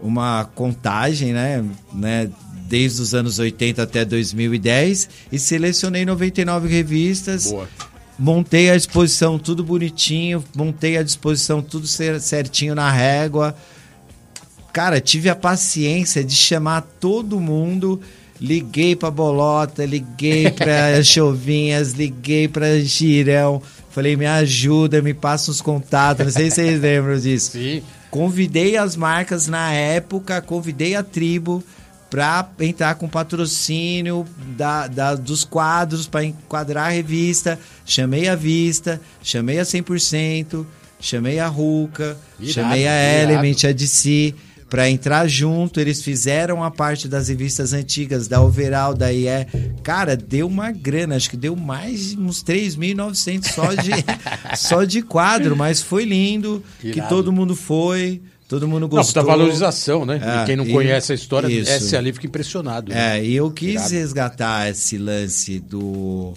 uma 0.00 0.44
contagem, 0.54 1.32
né, 1.32 1.64
né, 1.92 2.30
desde 2.68 3.02
os 3.02 3.12
anos 3.12 3.40
80 3.40 3.82
até 3.82 4.04
2010 4.04 5.08
e 5.32 5.38
selecionei 5.38 6.04
99 6.04 6.68
revistas. 6.68 7.50
Boa. 7.50 7.68
Montei 8.18 8.70
a 8.70 8.76
exposição 8.76 9.38
tudo 9.38 9.64
bonitinho, 9.64 10.44
montei 10.54 10.96
a 10.96 11.02
disposição 11.02 11.60
tudo 11.60 11.86
cer- 11.86 12.20
certinho 12.20 12.74
na 12.74 12.90
régua. 12.90 13.56
Cara, 14.72 15.00
tive 15.00 15.28
a 15.28 15.34
paciência 15.36 16.22
de 16.24 16.34
chamar 16.34 16.82
todo 17.00 17.40
mundo. 17.40 18.00
Liguei 18.40 18.96
pra 18.96 19.10
Bolota, 19.10 19.84
liguei 19.86 20.50
pra 20.50 21.02
Chovinhas, 21.02 21.92
liguei 21.92 22.48
pra 22.48 22.78
Girão. 22.80 23.62
Falei, 23.90 24.16
me 24.16 24.26
ajuda, 24.26 25.00
me 25.00 25.14
passa 25.14 25.50
uns 25.50 25.60
contatos. 25.60 26.24
Não 26.26 26.32
sei 26.32 26.50
se 26.50 26.56
vocês 26.56 26.80
lembram 26.80 27.18
disso. 27.18 27.52
Sim. 27.52 27.82
Convidei 28.10 28.76
as 28.76 28.96
marcas 28.96 29.46
na 29.48 29.72
época, 29.72 30.40
convidei 30.42 30.94
a 30.96 31.02
tribo 31.02 31.62
para 32.14 32.48
entrar 32.60 32.94
com 32.94 33.08
patrocínio 33.08 34.24
da, 34.56 34.86
da- 34.86 35.16
dos 35.16 35.44
quadros 35.44 36.06
para 36.06 36.24
enquadrar 36.24 36.86
a 36.86 36.90
revista. 36.90 37.58
Chamei 37.84 38.28
a 38.28 38.36
Vista, 38.36 39.00
chamei 39.20 39.58
a 39.58 39.64
100%, 39.64 40.64
chamei 41.00 41.40
a 41.40 41.48
Ruca, 41.48 42.16
Irado, 42.38 42.52
chamei 42.52 42.86
a 42.86 42.92
irado. 43.18 43.32
Element, 43.32 43.64
a 43.64 43.72
DC 43.72 44.32
para 44.70 44.88
entrar 44.88 45.26
junto. 45.28 45.80
Eles 45.80 46.02
fizeram 46.02 46.62
a 46.62 46.70
parte 46.70 47.08
das 47.08 47.26
revistas 47.28 47.72
antigas, 47.72 48.28
da 48.28 48.40
Overall, 48.40 48.94
da 48.94 49.12
IE. 49.12 49.26
Cara, 49.82 50.16
deu 50.16 50.46
uma 50.46 50.70
grana, 50.70 51.16
acho 51.16 51.28
que 51.28 51.36
deu 51.36 51.56
mais 51.56 52.10
de 52.10 52.16
uns 52.18 52.44
3.900 52.44 53.44
só 53.52 53.74
de, 53.74 53.90
só 54.56 54.84
de 54.84 55.02
quadro, 55.02 55.56
mas 55.56 55.82
foi 55.82 56.04
lindo, 56.04 56.62
que 56.80 57.00
todo 57.08 57.32
mundo 57.32 57.56
foi, 57.56 58.22
todo 58.54 58.68
mundo 58.68 58.82
Não, 58.82 58.88
gostou. 58.88 59.22
puta 59.22 59.36
valorização, 59.36 60.04
né? 60.04 60.20
É, 60.22 60.46
quem 60.46 60.56
não 60.56 60.66
conhece 60.66 61.12
a 61.12 61.14
história, 61.14 61.46
isso. 61.48 61.70
essa 61.70 61.98
ali 61.98 62.12
fica 62.12 62.26
impressionado. 62.26 62.92
né? 62.92 63.18
É, 63.18 63.24
e 63.24 63.34
eu 63.34 63.50
quis 63.50 63.74
Irado. 63.74 63.90
resgatar 63.94 64.70
esse 64.70 64.96
lance 64.98 65.58
do, 65.60 66.32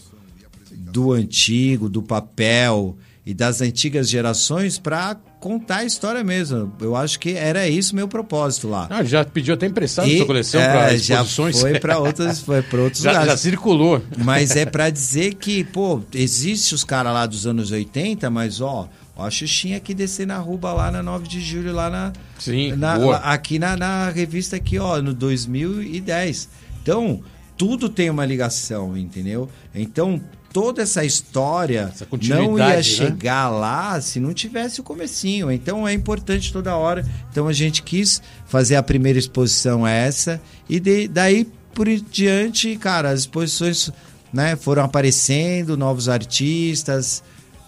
do 0.72 1.14
antigo, 1.14 1.90
do 1.90 2.02
papel 2.02 2.98
e 3.26 3.34
das 3.34 3.62
antigas 3.62 4.10
gerações 4.10 4.78
para 4.80 5.16
contar 5.40 5.78
a 5.78 5.86
história 5.86 6.24
mesmo. 6.24 6.72
Eu 6.82 6.96
acho 6.96 7.20
que 7.20 7.32
era 7.34 7.68
isso 7.68 7.96
meu 7.96 8.08
propósito 8.08 8.68
lá. 8.70 8.88
Ah, 8.90 9.04
já 9.04 9.24
pediu 9.24 9.54
até 9.54 9.66
emprestado 9.68 10.08
E, 10.08 10.18
sua 10.18 10.26
coleção 10.26 10.62
é, 10.62 10.68
para 10.72 10.98
já 10.98 11.16
exposições? 11.22 11.60
foi 11.62 11.80
para 11.80 12.00
outras, 12.00 12.40
foi 12.40 12.62
para 12.62 12.82
outros 12.82 13.04
já, 13.04 13.12
lugares. 13.12 13.32
já 13.34 13.38
circulou. 13.38 14.02
Mas 14.18 14.56
é 14.56 14.66
pra 14.66 14.90
dizer 14.90 15.36
que, 15.36 15.64
pô, 15.66 16.02
existe 16.14 16.74
os 16.74 16.84
caras 16.84 17.14
lá 17.14 17.26
dos 17.26 17.46
anos 17.46 17.70
80, 17.70 18.30
mas 18.30 18.62
ó, 18.62 18.88
ó 19.18 19.26
a 19.26 19.32
Xuxinha 19.32 19.78
aqui 19.78 19.94
descer 19.94 20.28
na 20.28 20.38
Ruba 20.38 20.72
lá 20.74 20.92
na 20.92 21.02
9 21.04 21.28
de 21.28 21.42
julho, 21.42 21.74
lá 21.74 21.90
na. 21.90 22.14
Sim, 22.40 22.74
na- 22.74 22.96
lá- 22.98 23.18
aqui 23.18 23.58
na, 23.60 23.76
na 23.76 24.10
revista 24.10 24.56
aqui, 24.56 24.78
ó, 24.80 25.02
no 25.02 25.14
2010. 25.14 26.50
Então, 26.82 27.22
tudo 27.58 27.90
tem 27.90 28.10
uma 28.10 28.26
ligação, 28.26 28.96
entendeu? 28.98 29.50
Então, 29.74 30.22
toda 30.54 30.82
essa 30.82 31.04
história 31.04 31.92
Essa 31.94 32.08
não 32.30 32.58
ia 32.58 32.68
né? 32.78 32.84
chegar 32.84 33.50
lá 33.50 34.00
se 34.02 34.20
não 34.20 34.34
tivesse 34.34 34.80
o 34.80 34.84
comecinho. 34.84 35.52
Então 35.52 35.88
é 35.88 35.94
importante 35.94 36.54
toda 36.54 36.76
hora. 36.76 37.06
Então 37.32 37.48
a 37.48 37.54
gente 37.54 37.84
quis 37.84 38.22
fazer 38.46 38.76
a 38.76 38.84
primeira 38.84 39.20
exposição 39.20 39.86
essa 39.86 40.42
e 40.70 40.80
de- 40.80 41.08
daí 41.08 41.46
por 41.74 41.88
diante, 41.88 42.76
cara, 42.78 43.10
as 43.12 43.20
exposições 43.22 43.92
né, 44.34 44.56
foram 44.56 44.84
aparecendo, 44.84 45.78
novos 45.78 46.10
artistas, 46.10 47.24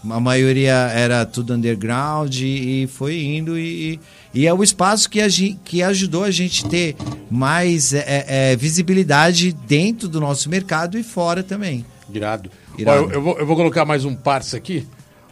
a 0.07 0.19
maioria 0.19 0.73
era 0.73 1.25
tudo 1.25 1.53
underground 1.53 2.33
e, 2.35 2.83
e 2.83 2.87
foi 2.87 3.21
indo 3.21 3.57
e, 3.57 3.99
e 4.33 4.47
é 4.47 4.53
o 4.53 4.63
espaço 4.63 5.09
que, 5.09 5.19
a 5.19 5.27
gente, 5.27 5.59
que 5.65 5.83
ajudou 5.83 6.23
a 6.23 6.31
gente 6.31 6.67
ter 6.67 6.95
mais 7.29 7.93
é, 7.93 8.25
é, 8.27 8.55
visibilidade 8.55 9.51
dentro 9.51 10.07
do 10.07 10.19
nosso 10.21 10.49
mercado 10.49 10.97
e 10.97 11.03
fora 11.03 11.43
também. 11.43 11.85
Irado. 12.13 12.49
Irado. 12.77 13.03
Ó, 13.03 13.05
eu, 13.07 13.11
eu 13.11 13.21
vou, 13.21 13.39
eu 13.39 13.45
vou 13.45 13.55
colocar 13.55 13.83
mais 13.83 14.05
um 14.05 14.15
parça 14.15 14.55
aqui. 14.55 14.87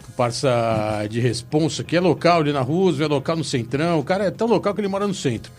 Um 0.09 0.11
parça 0.13 1.05
de 1.09 1.19
responsa, 1.19 1.83
que 1.83 1.95
é 1.95 1.99
local 2.01 2.41
ali 2.41 2.51
na 2.51 2.61
Roosevelt, 2.61 3.09
é 3.09 3.13
local 3.13 3.37
no 3.37 3.43
Centrão. 3.43 3.99
O 3.99 4.03
cara 4.03 4.25
é 4.25 4.31
tão 4.31 4.47
local 4.47 4.73
que 4.73 4.81
ele 4.81 4.87
mora 4.87 5.07
no 5.07 5.13
centro. 5.13 5.51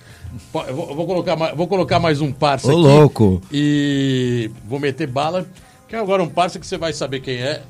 Eu 0.68 0.74
vou, 0.76 0.88
eu 0.90 0.94
vou 0.94 1.06
colocar, 1.06 1.36
mais, 1.36 1.56
vou 1.56 1.66
colocar 1.66 1.98
mais 1.98 2.20
um 2.20 2.30
parça 2.30 2.66
Ô, 2.66 2.72
aqui. 2.72 2.80
louco. 2.80 3.42
E 3.50 4.50
vou 4.66 4.78
meter 4.78 5.06
bala. 5.06 5.46
Que 5.88 5.96
é 5.96 5.98
agora 5.98 6.22
um 6.22 6.28
parça 6.28 6.58
que 6.58 6.66
você 6.66 6.76
vai 6.76 6.92
saber 6.92 7.20
quem 7.20 7.36
é 7.36 7.62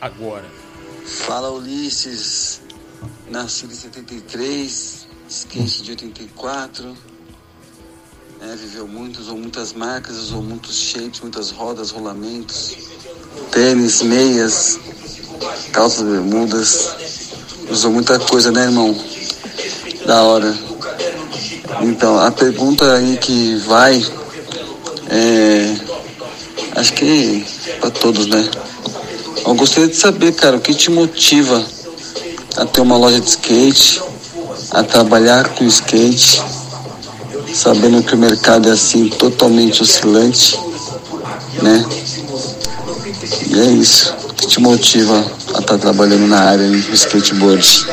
agora. 0.00 0.44
Fala 1.04 1.50
Ulisses, 1.50 2.60
nascido 3.28 3.72
em 3.72 3.76
73, 3.76 5.06
skate 5.28 5.82
de 5.82 5.90
84. 5.92 6.96
né, 8.40 8.56
viveu 8.56 8.88
muito, 8.88 9.20
usou 9.20 9.36
muitas 9.36 9.72
marcas, 9.72 10.16
usou 10.16 10.42
muitos 10.42 10.76
shapes, 10.76 11.20
muitas 11.20 11.50
rodas, 11.50 11.90
rolamentos, 11.90 12.76
tênis, 13.50 14.02
meias, 14.02 14.78
calças, 15.72 16.02
bermudas. 16.02 16.96
Usou 17.70 17.92
muita 17.92 18.18
coisa, 18.18 18.50
né, 18.50 18.64
irmão? 18.64 18.96
Da 20.06 20.22
hora. 20.22 20.58
Então, 21.82 22.18
a 22.18 22.32
pergunta 22.32 22.94
aí 22.94 23.16
que 23.18 23.56
vai 23.66 24.02
é. 25.08 25.76
Acho 26.76 26.94
que 26.94 27.44
para 27.80 27.90
todos, 27.90 28.26
né? 28.26 28.50
Eu 29.44 29.54
gostaria 29.54 29.88
de 29.88 29.96
saber, 29.96 30.32
cara, 30.32 30.56
o 30.56 30.60
que 30.60 30.74
te 30.74 30.90
motiva 30.90 31.64
a 32.56 32.64
ter 32.64 32.80
uma 32.80 32.96
loja 32.96 33.20
de 33.20 33.28
skate, 33.28 34.02
a 34.70 34.82
trabalhar 34.82 35.48
com 35.50 35.64
skate, 35.64 36.42
sabendo 37.52 38.02
que 38.02 38.14
o 38.14 38.18
mercado 38.18 38.68
é 38.68 38.72
assim 38.72 39.08
totalmente 39.08 39.82
oscilante, 39.82 40.58
né? 41.62 41.84
E 43.48 43.60
é 43.60 43.64
isso. 43.72 44.14
O 44.28 44.34
que 44.34 44.46
te 44.46 44.60
motiva 44.60 45.18
a 45.54 45.60
estar 45.60 45.62
tá 45.62 45.78
trabalhando 45.78 46.26
na 46.26 46.40
área 46.40 46.68
do 46.68 46.94
skateboard? 46.94 47.86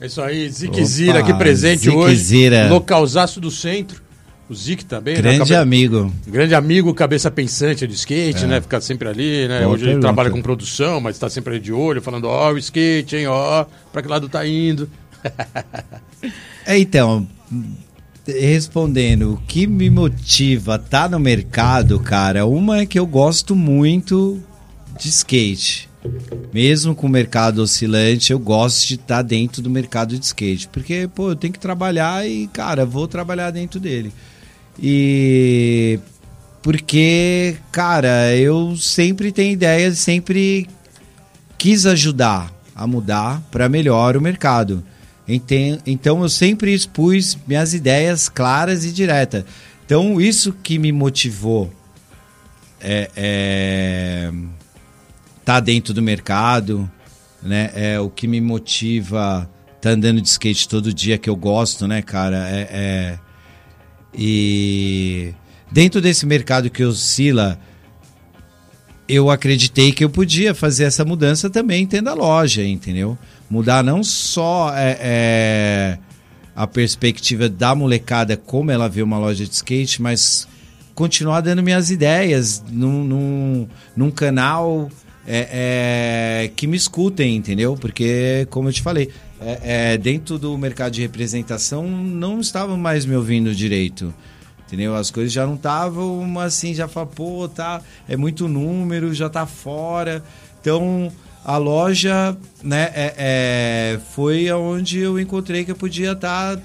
É 0.00 0.06
isso 0.06 0.20
aí, 0.20 0.50
Ziquezira 0.50 1.20
aqui 1.20 1.32
presente 1.34 1.84
Ziquezira. 1.84 2.62
hoje. 2.62 2.68
Localzaço 2.70 3.40
do 3.40 3.52
centro. 3.52 4.01
O 4.52 4.54
Zic 4.54 4.84
também, 4.84 5.14
né? 5.14 5.22
Grande 5.22 5.50
né? 5.50 5.56
amigo. 5.56 6.12
Grande 6.26 6.54
amigo, 6.54 6.92
cabeça 6.92 7.30
pensante 7.30 7.86
de 7.86 7.94
skate, 7.94 8.44
é. 8.44 8.46
né? 8.46 8.60
Fica 8.60 8.82
sempre 8.82 9.08
ali, 9.08 9.48
né? 9.48 9.60
Boa 9.60 9.70
Hoje 9.70 9.84
pergunta. 9.84 9.90
ele 9.90 10.00
trabalha 10.00 10.30
com 10.30 10.42
produção, 10.42 11.00
mas 11.00 11.16
está 11.16 11.30
sempre 11.30 11.54
ali 11.54 11.60
de 11.60 11.72
olho, 11.72 12.02
falando, 12.02 12.26
ó, 12.26 12.50
oh, 12.50 12.52
o 12.52 12.58
skate, 12.58 13.16
hein, 13.16 13.28
ó, 13.28 13.62
oh, 13.62 13.66
pra 13.90 14.02
que 14.02 14.08
lado 14.08 14.28
tá 14.28 14.46
indo. 14.46 14.90
é, 16.66 16.78
então, 16.78 17.26
respondendo, 18.26 19.32
o 19.32 19.36
que 19.38 19.66
me 19.66 19.88
motiva 19.88 20.78
tá 20.78 21.08
no 21.08 21.18
mercado, 21.18 21.98
cara, 21.98 22.44
uma 22.44 22.80
é 22.82 22.86
que 22.86 22.98
eu 22.98 23.06
gosto 23.06 23.56
muito 23.56 24.38
de 25.00 25.08
skate. 25.08 25.88
Mesmo 26.52 26.94
com 26.94 27.06
o 27.06 27.10
mercado 27.10 27.62
oscilante, 27.62 28.32
eu 28.32 28.38
gosto 28.38 28.86
de 28.86 28.96
estar 28.96 29.16
tá 29.16 29.22
dentro 29.22 29.62
do 29.62 29.70
mercado 29.70 30.18
de 30.18 30.26
skate. 30.26 30.68
Porque, 30.68 31.08
pô, 31.08 31.30
eu 31.30 31.36
tenho 31.36 31.54
que 31.54 31.58
trabalhar 31.58 32.28
e, 32.28 32.48
cara, 32.48 32.84
vou 32.84 33.08
trabalhar 33.08 33.50
dentro 33.50 33.80
dele. 33.80 34.12
E 34.78 35.98
porque, 36.62 37.56
cara, 37.72 38.34
eu 38.36 38.76
sempre 38.76 39.32
tenho 39.32 39.52
ideias, 39.52 39.98
sempre 39.98 40.68
quis 41.58 41.86
ajudar 41.86 42.52
a 42.74 42.86
mudar 42.86 43.42
para 43.50 43.68
melhor 43.68 44.16
o 44.16 44.20
mercado. 44.20 44.84
Então 45.86 46.22
eu 46.22 46.28
sempre 46.28 46.72
expus 46.72 47.36
minhas 47.46 47.74
ideias 47.74 48.28
claras 48.28 48.84
e 48.84 48.92
diretas. 48.92 49.44
Então 49.84 50.20
isso 50.20 50.52
que 50.52 50.78
me 50.78 50.92
motivou 50.92 51.72
é, 52.80 53.10
é 53.16 54.32
tá 55.44 55.58
dentro 55.58 55.92
do 55.92 56.02
mercado, 56.02 56.90
né? 57.42 57.70
É 57.74 58.00
o 58.00 58.08
que 58.08 58.26
me 58.28 58.40
motiva 58.40 59.48
tá 59.80 59.90
andando 59.90 60.20
de 60.20 60.28
skate 60.28 60.68
todo 60.68 60.94
dia 60.94 61.18
que 61.18 61.28
eu 61.28 61.34
gosto, 61.34 61.88
né, 61.88 62.02
cara? 62.02 62.48
É, 62.48 62.68
é 62.70 63.18
e 64.14 65.34
dentro 65.70 66.00
desse 66.00 66.26
mercado 66.26 66.70
que 66.70 66.84
oscila, 66.84 67.58
eu 69.08 69.30
acreditei 69.30 69.92
que 69.92 70.04
eu 70.04 70.10
podia 70.10 70.54
fazer 70.54 70.84
essa 70.84 71.04
mudança 71.04 71.50
também 71.50 71.86
tendo 71.86 72.08
a 72.08 72.14
loja, 72.14 72.64
entendeu? 72.64 73.16
Mudar 73.48 73.82
não 73.82 74.02
só 74.02 74.72
é, 74.74 74.98
é, 75.00 75.98
a 76.54 76.66
perspectiva 76.66 77.48
da 77.48 77.74
molecada, 77.74 78.36
como 78.36 78.70
ela 78.70 78.88
vê 78.88 79.02
uma 79.02 79.18
loja 79.18 79.44
de 79.44 79.52
skate, 79.52 80.00
mas 80.00 80.48
continuar 80.94 81.40
dando 81.40 81.62
minhas 81.62 81.90
ideias 81.90 82.62
num, 82.70 83.04
num, 83.04 83.68
num 83.96 84.10
canal 84.10 84.90
é, 85.26 86.44
é, 86.44 86.50
que 86.54 86.66
me 86.66 86.76
escutem, 86.76 87.36
entendeu? 87.36 87.76
Porque, 87.76 88.46
como 88.50 88.68
eu 88.68 88.72
te 88.72 88.82
falei, 88.82 89.10
é, 89.44 89.92
é, 89.94 89.98
dentro 89.98 90.38
do 90.38 90.56
mercado 90.56 90.92
de 90.92 91.02
representação 91.02 91.86
não 91.86 92.40
estavam 92.40 92.76
mais 92.76 93.04
me 93.04 93.14
ouvindo 93.16 93.54
direito. 93.54 94.12
Entendeu? 94.66 94.94
As 94.94 95.10
coisas 95.10 95.32
já 95.32 95.46
não 95.46 95.54
estavam 95.54 96.38
assim, 96.40 96.72
já 96.72 96.88
fala, 96.88 97.06
pô, 97.06 97.46
tá, 97.46 97.82
é 98.08 98.16
muito 98.16 98.48
número, 98.48 99.12
já 99.12 99.28
tá 99.28 99.44
fora. 99.44 100.24
Então, 100.60 101.12
a 101.44 101.58
loja, 101.58 102.36
né, 102.62 102.90
é, 102.94 103.14
é 103.18 104.00
foi 104.14 104.50
onde 104.50 104.98
eu 104.98 105.20
encontrei 105.20 105.64
que 105.64 105.72
eu 105.72 105.76
podia 105.76 106.12
estar 106.12 106.56
tá 106.56 106.62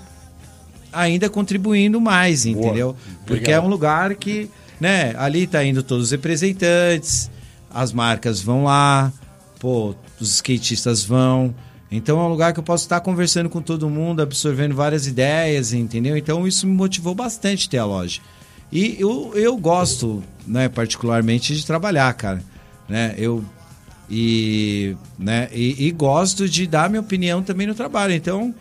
ainda 0.92 1.30
contribuindo 1.30 2.00
mais, 2.00 2.46
entendeu? 2.46 2.94
Boa. 2.94 2.98
Porque 3.26 3.52
é 3.52 3.60
um 3.60 3.68
lugar 3.68 4.16
que, 4.16 4.50
né, 4.80 5.14
ali 5.18 5.46
tá 5.46 5.64
indo 5.64 5.84
todos 5.84 6.06
os 6.06 6.12
representantes, 6.12 7.30
as 7.74 7.92
marcas 7.92 8.40
vão 8.40 8.64
lá, 8.64 9.12
pô, 9.60 9.94
os 10.20 10.36
skatistas 10.36 11.04
vão, 11.04 11.54
então 11.92 12.20
é 12.20 12.24
um 12.24 12.30
lugar 12.30 12.54
que 12.54 12.60
eu 12.60 12.64
posso 12.64 12.84
estar 12.84 13.00
conversando 13.00 13.50
com 13.50 13.62
todo 13.62 13.90
mundo, 13.90 14.22
absorvendo 14.22 14.76
várias 14.76 15.08
ideias, 15.08 15.74
entendeu? 15.74 16.18
Então 16.18 16.48
isso 16.48 16.68
me 16.68 16.74
motivou 16.74 17.16
bastante 17.16 17.70
ter 17.70 17.78
a 17.78 17.86
loja. 17.86 18.20
E 18.72 18.98
eu, 19.00 19.32
eu 19.36 19.56
gosto, 19.58 20.22
né, 20.46 20.68
particularmente, 20.68 21.56
de 21.56 21.66
trabalhar, 21.66 22.14
cara. 22.14 22.44
Né? 22.90 23.16
Eu 23.18 23.44
e, 24.10 24.96
né, 25.18 25.50
e, 25.54 25.88
e 25.88 25.92
gosto 25.92 26.48
de 26.48 26.66
dar 26.66 26.90
minha 26.90 27.02
opinião 27.02 27.42
também 27.42 27.68
no 27.68 27.76
trabalho. 27.76 28.14
Então, 28.14 28.54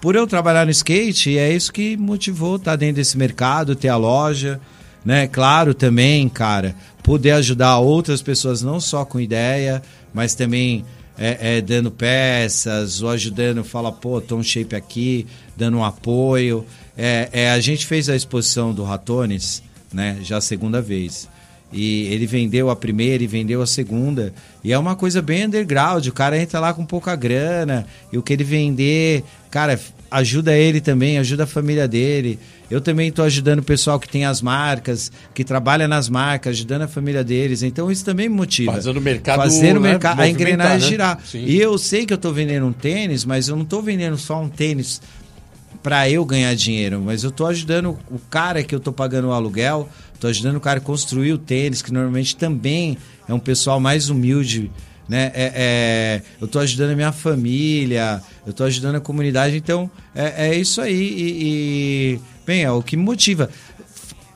por 0.00 0.14
eu 0.14 0.26
trabalhar 0.26 0.64
no 0.64 0.70
skate, 0.70 1.38
é 1.38 1.52
isso 1.52 1.72
que 1.72 1.96
motivou 1.96 2.56
estar 2.56 2.76
dentro 2.76 2.96
desse 2.96 3.16
mercado, 3.16 3.74
ter 3.74 3.88
a 3.88 3.96
loja, 3.96 4.60
né? 5.04 5.26
Claro, 5.26 5.72
também, 5.72 6.28
cara, 6.28 6.74
poder 7.02 7.32
ajudar 7.32 7.78
outras 7.78 8.20
pessoas 8.20 8.62
não 8.62 8.80
só 8.80 9.04
com 9.04 9.20
ideia, 9.20 9.82
mas 10.12 10.34
também 10.34 10.84
é, 11.18 11.56
é, 11.56 11.60
dando 11.60 11.90
peças 11.90 13.02
ou 13.02 13.10
ajudando, 13.10 13.64
fala, 13.64 13.90
pô, 13.90 14.20
tô 14.20 14.36
um 14.36 14.42
shape 14.42 14.74
aqui, 14.76 15.26
dando 15.56 15.78
um 15.78 15.84
apoio. 15.84 16.64
É, 16.96 17.28
é, 17.32 17.50
a 17.50 17.60
gente 17.60 17.86
fez 17.86 18.08
a 18.08 18.16
exposição 18.16 18.72
do 18.72 18.84
Ratones, 18.84 19.62
né, 19.92 20.18
já 20.22 20.38
a 20.38 20.40
segunda 20.40 20.80
vez. 20.80 21.28
E 21.72 22.06
ele 22.12 22.26
vendeu 22.26 22.70
a 22.70 22.76
primeira 22.76 23.24
e 23.24 23.26
vendeu 23.26 23.60
a 23.60 23.66
segunda. 23.66 24.32
E 24.62 24.72
é 24.72 24.78
uma 24.78 24.94
coisa 24.94 25.20
bem 25.20 25.46
underground. 25.46 26.06
O 26.06 26.12
cara 26.12 26.40
entra 26.40 26.60
lá 26.60 26.72
com 26.72 26.86
pouca 26.86 27.16
grana. 27.16 27.86
E 28.12 28.16
o 28.16 28.22
que 28.22 28.32
ele 28.32 28.44
vender, 28.44 29.24
cara, 29.50 29.78
ajuda 30.10 30.56
ele 30.56 30.80
também, 30.80 31.18
ajuda 31.18 31.44
a 31.44 31.46
família 31.46 31.86
dele. 31.86 32.38
Eu 32.70 32.80
também 32.80 33.08
estou 33.08 33.24
ajudando 33.24 33.60
o 33.60 33.62
pessoal 33.62 34.00
que 34.00 34.08
tem 34.08 34.24
as 34.24 34.42
marcas, 34.42 35.12
que 35.34 35.44
trabalha 35.44 35.86
nas 35.86 36.08
marcas, 36.08 36.56
ajudando 36.56 36.82
a 36.82 36.88
família 36.88 37.22
deles. 37.22 37.62
Então 37.62 37.90
isso 37.90 38.04
também 38.04 38.28
me 38.28 38.34
motiva. 38.34 38.72
Fazendo 38.72 38.96
o 38.96 39.00
mercado, 39.00 39.36
Fazendo 39.36 39.80
né, 39.80 39.90
mercado 39.90 40.20
a 40.20 40.28
engrenagem 40.28 40.80
né? 40.80 40.88
girar. 40.88 41.20
Sim. 41.24 41.44
E 41.44 41.60
eu 41.60 41.76
sei 41.78 42.04
que 42.04 42.12
eu 42.12 42.16
estou 42.16 42.32
vendendo 42.32 42.66
um 42.66 42.72
tênis, 42.72 43.24
mas 43.24 43.48
eu 43.48 43.56
não 43.56 43.62
estou 43.62 43.82
vendendo 43.82 44.16
só 44.16 44.40
um 44.40 44.48
tênis 44.48 45.00
para 45.82 46.10
eu 46.10 46.24
ganhar 46.24 46.52
dinheiro, 46.54 47.00
mas 47.00 47.22
eu 47.22 47.30
estou 47.30 47.46
ajudando 47.46 47.96
o 48.10 48.18
cara 48.28 48.64
que 48.64 48.74
eu 48.74 48.78
estou 48.78 48.92
pagando 48.92 49.28
o 49.28 49.32
aluguel, 49.32 49.88
estou 50.12 50.28
ajudando 50.28 50.56
o 50.56 50.60
cara 50.60 50.78
a 50.78 50.82
construir 50.82 51.32
o 51.32 51.38
tênis, 51.38 51.80
que 51.80 51.92
normalmente 51.92 52.34
também 52.34 52.98
é 53.28 53.32
um 53.32 53.38
pessoal 53.38 53.78
mais 53.78 54.10
humilde 54.10 54.70
né? 55.08 55.30
É, 55.34 55.52
é, 55.54 56.22
eu 56.40 56.46
estou 56.46 56.60
ajudando 56.60 56.90
a 56.90 56.96
minha 56.96 57.12
família, 57.12 58.22
eu 58.44 58.50
estou 58.50 58.66
ajudando 58.66 58.96
a 58.96 59.00
comunidade, 59.00 59.56
então 59.56 59.90
é, 60.14 60.48
é 60.48 60.54
isso 60.54 60.80
aí. 60.80 60.94
E, 60.94 62.16
e, 62.16 62.20
bem, 62.44 62.62
é 62.62 62.70
o 62.70 62.82
que 62.82 62.96
me 62.96 63.02
motiva. 63.02 63.48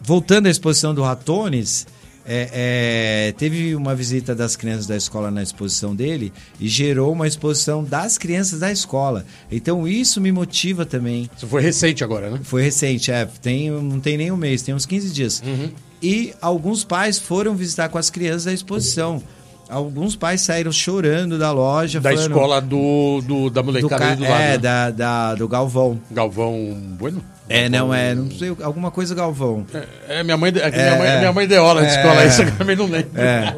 Voltando 0.00 0.46
à 0.46 0.50
exposição 0.50 0.94
do 0.94 1.02
Ratones, 1.02 1.86
é, 2.24 3.28
é, 3.28 3.32
teve 3.32 3.74
uma 3.74 3.94
visita 3.94 4.34
das 4.34 4.54
crianças 4.54 4.86
da 4.86 4.96
escola 4.96 5.30
na 5.30 5.42
exposição 5.42 5.96
dele 5.96 6.32
e 6.60 6.68
gerou 6.68 7.12
uma 7.12 7.26
exposição 7.26 7.82
das 7.82 8.16
crianças 8.16 8.60
da 8.60 8.70
escola. 8.70 9.24
Então 9.50 9.86
isso 9.88 10.20
me 10.20 10.30
motiva 10.30 10.86
também. 10.86 11.28
Isso 11.36 11.46
foi 11.46 11.62
recente 11.62 12.04
agora, 12.04 12.30
né? 12.30 12.40
Foi 12.44 12.62
recente, 12.62 13.10
é. 13.10 13.26
Tem, 13.42 13.70
não 13.70 13.98
tem 13.98 14.16
nem 14.16 14.30
um 14.30 14.36
mês, 14.36 14.62
tem 14.62 14.74
uns 14.74 14.86
15 14.86 15.12
dias. 15.12 15.42
Uhum. 15.44 15.70
E 16.02 16.32
alguns 16.40 16.84
pais 16.84 17.18
foram 17.18 17.54
visitar 17.54 17.88
com 17.88 17.98
as 17.98 18.10
crianças 18.10 18.46
a 18.46 18.52
exposição 18.52 19.22
alguns 19.70 20.16
pais 20.16 20.40
saíram 20.40 20.72
chorando 20.72 21.38
da 21.38 21.52
loja. 21.52 22.00
Da 22.00 22.10
falando, 22.10 22.30
escola 22.30 22.60
do, 22.60 23.20
do, 23.22 23.50
da 23.50 23.62
molecada 23.62 24.16
do, 24.16 24.16
do 24.16 24.22
lado. 24.22 24.34
É, 24.34 24.48
né? 24.48 24.58
da, 24.58 24.90
da, 24.90 25.34
do 25.34 25.48
Galvão. 25.48 26.00
Galvão 26.10 26.76
Bueno? 26.98 27.22
É, 27.48 27.68
não, 27.68 27.92
é, 27.92 28.14
não 28.14 28.30
sei, 28.30 28.54
alguma 28.62 28.90
coisa 28.90 29.14
Galvão. 29.14 29.66
É, 30.08 30.20
é 30.20 30.22
minha 30.22 30.36
mãe, 30.36 30.52
é, 30.54 30.60
é, 30.60 30.70
minha 30.70 30.98
mãe, 30.98 31.08
é, 31.08 31.18
minha 31.18 31.32
mãe 31.32 31.48
deu 31.48 31.64
aula 31.64 31.82
de 31.82 31.88
é, 31.88 31.96
escola, 31.96 32.24
isso 32.24 32.42
eu 32.42 32.56
também 32.56 32.76
não 32.76 32.86
lembro. 32.86 33.10
É. 33.20 33.56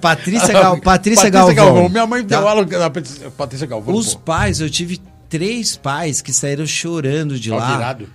Patrícia, 0.00 0.52
Gal, 0.52 0.78
Patrícia, 0.82 0.82
Patrícia 0.82 1.30
Galvão. 1.30 1.54
Galvão. 1.54 1.88
Minha 1.88 2.06
mãe 2.06 2.24
deu 2.24 2.42
tá. 2.42 2.48
aula 2.48 2.64
da 2.64 2.90
Patrícia 2.90 3.66
Galvão. 3.66 3.94
Os 3.94 4.14
pô. 4.14 4.20
pais, 4.20 4.60
eu 4.60 4.68
tive 4.68 5.00
três 5.28 5.76
pais 5.76 6.20
que 6.20 6.32
saíram 6.32 6.66
chorando 6.66 7.38
de 7.38 7.50
lá. 7.50 7.76
Virado. 7.76 8.08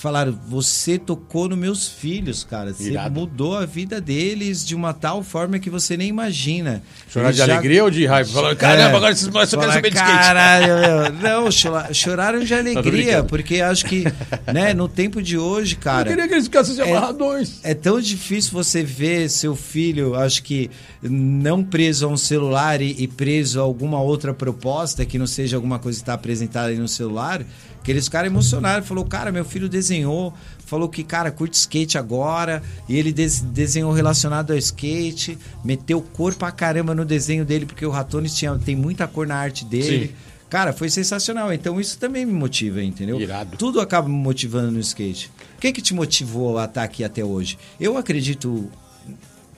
Falaram: 0.00 0.38
você 0.48 0.96
tocou 0.98 1.48
nos 1.48 1.58
meus 1.58 1.88
filhos, 1.88 2.44
cara. 2.44 2.72
Você 2.72 2.90
Irado. 2.92 3.18
mudou 3.20 3.56
a 3.56 3.66
vida 3.66 4.00
deles 4.00 4.64
de 4.64 4.74
uma 4.74 4.94
tal 4.94 5.22
forma 5.22 5.58
que 5.58 5.68
você 5.68 5.96
nem 5.96 6.08
imagina. 6.08 6.82
Chorar 7.10 7.32
de 7.32 7.38
já- 7.38 7.44
alegria 7.44 7.82
ou 7.84 7.90
de 7.90 8.06
raiva? 8.06 8.30
Falando, 8.32 8.56
caramba, 8.56 8.92
É. 8.92 8.96
agora 8.96 9.12
esses 9.12 9.26
moleques 9.28 9.50
só 9.50 9.56
querem 9.58 9.74
saber 9.74 9.90
de 9.90 9.96
skate. 9.96 10.18
Caralho, 10.18 10.66
meu. 10.66 11.12
Não, 11.20 11.48
chora- 11.50 11.92
choraram 11.92 12.38
de 12.40 12.48
tô 12.48 12.54
alegria, 12.54 13.24
porque 13.24 13.60
acho 13.60 13.84
que, 13.86 14.04
né, 14.52 14.72
no 14.72 14.88
tempo 14.88 15.20
de 15.20 15.36
hoje, 15.36 15.74
Eu 15.74 15.80
cara. 15.80 16.08
queria 16.08 16.28
que 16.28 16.34
eles 16.34 16.44
ficassem 16.44 16.78
É- 16.80 16.82
amarradões. 16.90 17.60
É 17.64 17.74
tão 17.74 18.00
difícil 18.00 18.52
você 18.52 18.82
ver 18.82 19.28
seu 19.28 19.56
filho, 19.56 20.14
acho 20.14 20.42
que 20.44 20.70
não 21.02 21.62
preso 21.64 22.06
a 22.06 22.08
um 22.08 22.16
celular 22.16 22.80
e, 22.80 22.94
e 22.98 23.08
preso 23.08 23.58
a 23.58 23.62
alguma 23.62 24.00
outra 24.00 24.32
proposta 24.32 25.04
que 25.04 25.18
não 25.18 25.26
seja 25.26 25.56
alguma 25.56 25.78
coisa 25.78 25.98
que 25.98 26.02
está 26.02 26.14
apresentada 26.14 26.68
aí 26.68 26.76
no 26.78 26.88
celular, 26.88 27.42
que 27.88 27.92
eles 27.92 28.04
ficaram 28.04 28.26
emocionados. 28.26 28.86
Falou, 28.86 29.02
cara, 29.02 29.32
meu 29.32 29.46
filho 29.46 29.66
desenhou, 29.66 30.34
falou 30.66 30.90
que, 30.90 31.02
cara, 31.02 31.30
curte 31.30 31.54
skate 31.56 31.96
agora, 31.96 32.62
e 32.86 32.94
ele 32.98 33.10
des- 33.12 33.40
desenhou 33.40 33.90
relacionado 33.94 34.50
ao 34.50 34.58
skate, 34.58 35.38
meteu 35.64 36.02
cor 36.02 36.34
pra 36.34 36.52
caramba 36.52 36.94
no 36.94 37.02
desenho 37.02 37.46
dele, 37.46 37.64
porque 37.64 37.86
o 37.86 37.90
Ratones 37.90 38.34
tinha, 38.34 38.54
tem 38.58 38.76
muita 38.76 39.06
cor 39.08 39.26
na 39.26 39.36
arte 39.36 39.64
dele. 39.64 40.08
Sim. 40.08 40.12
Cara, 40.50 40.74
foi 40.74 40.90
sensacional. 40.90 41.50
Então 41.50 41.80
isso 41.80 41.98
também 41.98 42.26
me 42.26 42.32
motiva, 42.34 42.82
entendeu? 42.82 43.18
Irado. 43.18 43.56
Tudo 43.56 43.80
acaba 43.80 44.06
me 44.06 44.14
motivando 44.16 44.70
no 44.70 44.80
skate. 44.80 45.30
O 45.56 45.60
que 45.60 45.72
que 45.72 45.80
te 45.80 45.94
motivou 45.94 46.58
a 46.58 46.66
estar 46.66 46.82
aqui 46.82 47.02
até 47.02 47.24
hoje? 47.24 47.58
Eu 47.80 47.96
acredito 47.96 48.70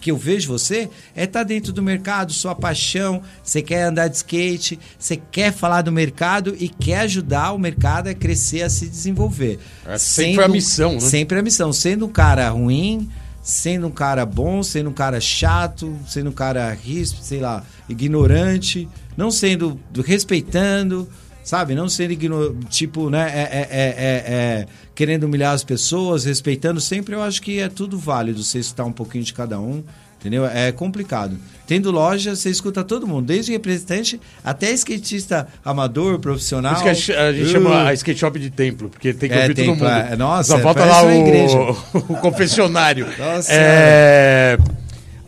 que 0.00 0.10
eu 0.10 0.16
vejo 0.16 0.48
você 0.48 0.88
é 1.14 1.24
estar 1.24 1.42
dentro 1.44 1.72
do 1.72 1.82
mercado, 1.82 2.32
sua 2.32 2.54
paixão, 2.54 3.22
você 3.42 3.62
quer 3.62 3.84
andar 3.84 4.08
de 4.08 4.16
skate, 4.16 4.78
você 4.98 5.16
quer 5.16 5.52
falar 5.52 5.82
do 5.82 5.92
mercado 5.92 6.56
e 6.58 6.68
quer 6.68 7.00
ajudar 7.00 7.52
o 7.52 7.58
mercado 7.58 8.08
a 8.08 8.14
crescer, 8.14 8.62
a 8.62 8.70
se 8.70 8.88
desenvolver. 8.88 9.58
É, 9.86 9.98
sempre 9.98 10.34
foi 10.36 10.44
a 10.44 10.48
missão, 10.48 10.92
né? 10.94 11.00
Sempre 11.00 11.38
a 11.38 11.42
missão. 11.42 11.72
Sendo 11.72 12.06
um 12.06 12.10
cara 12.10 12.48
ruim, 12.48 13.08
sendo 13.42 13.86
um 13.86 13.90
cara 13.90 14.24
bom, 14.24 14.62
sendo 14.62 14.90
um 14.90 14.92
cara 14.92 15.20
chato, 15.20 15.96
sendo 16.08 16.30
um 16.30 16.32
cara 16.32 16.72
ríspido, 16.72 17.24
sei 17.24 17.40
lá, 17.40 17.64
ignorante, 17.88 18.88
não 19.16 19.30
sendo 19.30 19.78
respeitando, 20.04 21.08
sabe? 21.50 21.74
Não 21.74 21.88
sendo 21.88 22.54
tipo, 22.68 23.10
né? 23.10 23.28
É, 23.34 23.40
é- 23.40 23.68
é- 23.70 23.94
é- 23.98 24.34
é, 24.62 24.66
querendo 24.94 25.24
humilhar 25.24 25.52
as 25.52 25.64
pessoas, 25.64 26.24
respeitando 26.24 26.80
sempre. 26.80 27.12
Eu 27.12 27.20
acho 27.22 27.42
que 27.42 27.58
é 27.58 27.68
tudo 27.68 27.98
válido. 27.98 28.40
Você 28.44 28.60
escutar 28.60 28.84
um 28.84 28.92
pouquinho 28.92 29.24
de 29.24 29.34
cada 29.34 29.58
um. 29.58 29.82
Entendeu? 30.20 30.44
É 30.46 30.70
complicado. 30.70 31.36
Tendo 31.66 31.90
loja, 31.90 32.36
você 32.36 32.50
escuta 32.50 32.84
todo 32.84 33.06
mundo, 33.06 33.24
desde 33.26 33.52
representante 33.52 34.20
até 34.44 34.70
skatista 34.72 35.48
amador, 35.64 36.18
profissional. 36.20 36.74
que 36.82 36.88
a 36.90 36.92
gente, 36.94 37.10
Uh. 37.10 37.46
chama 37.48 37.88
a 37.88 37.94
skate 37.94 38.20
shop 38.20 38.38
de 38.38 38.50
templo, 38.50 38.90
porque 38.90 39.12
tem 39.14 39.30
que 39.30 39.34
É, 39.34 39.42
ouvir 39.42 39.54
todo 39.54 39.64
templo, 39.64 39.84
mundo. 39.88 39.88
é. 40.12 40.16
Nossa, 40.16 40.56
Só 40.56 40.58
falta 40.60 40.84
lá 40.84 41.02
o, 41.02 41.70
o 42.12 42.16
confessionário. 42.18 43.06
Nossa 43.18 43.50
É, 43.50 44.58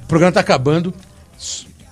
o 0.02 0.06
programa 0.06 0.30
tá 0.30 0.40
acabando. 0.40 0.94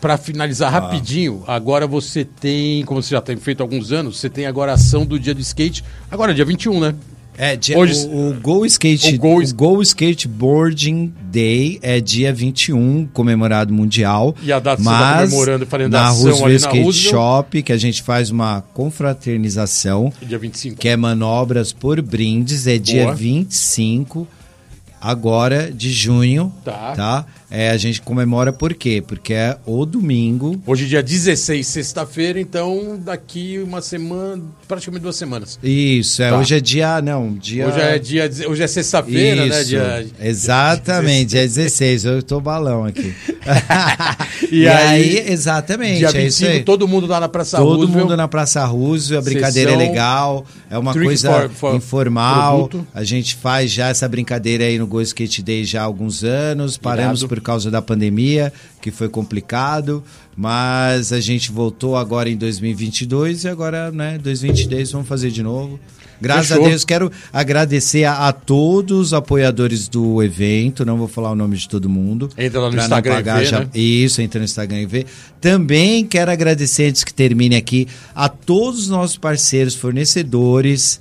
Para 0.01 0.17
finalizar 0.17 0.73
rapidinho, 0.73 1.45
agora 1.47 1.87
você 1.87 2.25
tem, 2.25 2.85
como 2.85 3.03
você 3.03 3.11
já 3.15 3.21
tem 3.21 3.37
feito 3.37 3.61
há 3.61 3.65
alguns 3.65 3.93
anos, 3.93 4.19
você 4.19 4.31
tem 4.31 4.47
agora 4.47 4.73
a 4.73 4.75
ação 4.77 5.05
do 5.05 5.19
dia 5.21 5.35
do 5.35 5.41
skate. 5.41 5.85
Agora, 6.11 6.33
dia 6.33 6.45
21, 6.45 6.81
né? 6.81 6.95
É, 7.39 7.57
dia, 7.57 7.79
Hoje- 7.79 8.07
o, 8.07 8.31
o 8.31 8.35
Go 8.41 8.67
Skate, 8.67 9.15
O 9.15 9.19
Go 9.19 9.41
o 9.43 9.55
Go 9.55 9.81
Skateboarding 9.83 11.13
Day 11.31 11.79
é 11.81 11.99
dia 12.01 12.33
21, 12.35 13.07
comemorado 13.15 13.73
mundial. 13.73 14.35
E 14.43 14.53
a 14.53 14.59
data 14.59 14.77
que 14.77 14.83
você 14.83 14.91
tá 14.91 14.99
mas 14.99 15.31
comemorando, 15.31 15.67
na 15.89 16.09
Roosevelt 16.11 16.55
Skate 16.57 16.83
Roosevelt. 16.83 17.11
Shop, 17.11 17.63
que 17.63 17.73
a 17.73 17.79
gente 17.79 18.03
faz 18.03 18.31
uma 18.31 18.61
confraternização, 18.75 20.13
Dia 20.23 20.39
25. 20.39 20.77
que 20.77 20.89
é 20.89 20.97
manobras 20.97 21.73
por 21.73 22.01
brindes, 22.03 22.67
é 22.67 22.77
dia 22.79 23.05
Boa. 23.05 23.15
25 23.15 24.29
agora 25.01 25.71
de 25.73 25.91
junho, 25.91 26.53
Tá. 26.65 26.93
tá? 26.95 27.27
É, 27.51 27.71
a 27.71 27.77
gente 27.77 28.01
comemora 28.01 28.53
por 28.53 28.73
quê? 28.75 29.03
Porque 29.05 29.35
é 29.35 29.57
o 29.67 29.85
domingo 29.85 30.61
Hoje, 30.65 30.87
dia 30.87 31.03
16, 31.03 31.67
sexta-feira, 31.67 32.41
então 32.41 32.97
daqui 33.05 33.59
uma 33.59 33.83
semana, 33.83 34.41
praticamente 34.69 35.03
duas 35.03 35.17
semanas. 35.17 35.59
Isso, 35.63 36.23
é, 36.23 36.31
Tá. 36.31 36.39
hoje 36.39 36.55
é 36.55 36.61
dia, 36.61 37.03
não, 37.03 37.33
dia... 37.35 37.67
Hoje 37.67 37.81
é 37.81 37.99
dia, 37.99 38.31
hoje 38.49 38.63
é 38.63 38.67
sexta-feira, 38.69 39.47
né? 39.47 39.65
Dia, 39.65 40.07
exatamente, 40.21 41.31
dia 41.31 41.43
16, 41.43 42.05
eu 42.05 42.23
tô 42.23 42.41
balão 42.41 42.85
aqui. 42.85 43.13
E 44.51 44.63
e, 44.63 44.69
aí, 44.69 45.19
aí, 45.21 45.33
exatamente, 45.33 45.99
dia 45.99 46.09
é 46.09 46.27
isso 46.27 46.41
25, 46.41 46.51
aí. 46.51 46.63
todo 46.65 46.89
mundo 46.89 47.07
lá 47.07 47.21
na 47.21 47.29
Praça 47.29 47.57
Todo 47.59 47.77
Roosevelt. 47.83 48.03
mundo 48.03 48.17
na 48.17 48.27
Praça 48.27 48.65
Roosevelt, 48.65 49.21
a 49.21 49.25
brincadeira 49.31 49.71
Sessão, 49.71 49.85
é 49.85 49.89
legal, 49.89 50.45
é 50.69 50.77
uma 50.77 50.93
coisa 50.93 51.31
for- 51.31 51.51
for 51.51 51.75
informal. 51.77 52.67
produto. 52.69 52.87
A 52.93 53.05
gente 53.05 53.37
faz 53.37 53.71
já 53.71 53.89
essa 53.89 54.09
brincadeira 54.09 54.65
aí 54.65 54.77
no 54.77 54.89
Go 54.89 55.01
Skate 55.03 55.41
Day 55.43 55.65
já 55.65 55.83
há 55.83 55.85
alguns 55.85 56.25
anos, 56.25 56.77
paramos 56.77 57.21
Irado. 57.21 57.29
por 57.29 57.40
causa 57.41 57.71
da 57.71 57.81
pandemia, 57.83 58.53
que 58.81 58.91
foi 58.91 59.09
complicado, 59.09 60.03
mas 60.37 61.13
a 61.13 61.21
gente 61.21 61.51
voltou 61.53 61.97
agora 61.97 62.29
em 62.29 62.37
2022 62.37 63.45
e 63.45 63.49
agora, 63.49 63.91
né, 63.91 64.19
2023 64.23 64.91
vamos 64.93 65.09
fazer 65.09 65.31
de 65.31 65.43
novo. 65.43 65.79
Graças 66.23 66.49
Fechou. 66.49 66.65
a 66.67 66.69
Deus, 66.69 66.85
quero 66.85 67.11
agradecer 67.33 68.05
a, 68.05 68.29
a 68.29 68.33
todos 68.33 69.07
os 69.07 69.15
apoiadores 69.15 69.89
do 69.89 70.23
evento, 70.23 70.85
não 70.85 70.99
vou 70.99 71.09
falar 71.09 71.31
o 71.31 71.35
nome 71.35 71.57
de 71.57 71.67
todo 71.67 71.89
mundo. 71.89 72.29
Entra 72.37 72.61
lá 72.61 72.71
no 72.71 72.77
Instagram 72.77 73.21
e 73.21 73.23
vê, 73.23 73.45
já- 73.47 73.61
né? 73.61 73.69
isso, 73.75 74.21
entra 74.21 74.39
no 74.39 74.45
Instagram 74.45 74.83
e 74.83 74.87
vê. 74.87 75.07
Também 75.41 76.05
quero 76.05 76.31
agradecer, 76.31 76.91
antes 76.91 77.05
que 77.05 77.15
termine 77.15 77.57
aqui, 77.57 77.89
a 78.15 78.29
todos 78.29 78.81
os 78.81 78.89
nossos 78.89 79.17
parceiros, 79.17 79.75
fornecedores, 79.75 81.01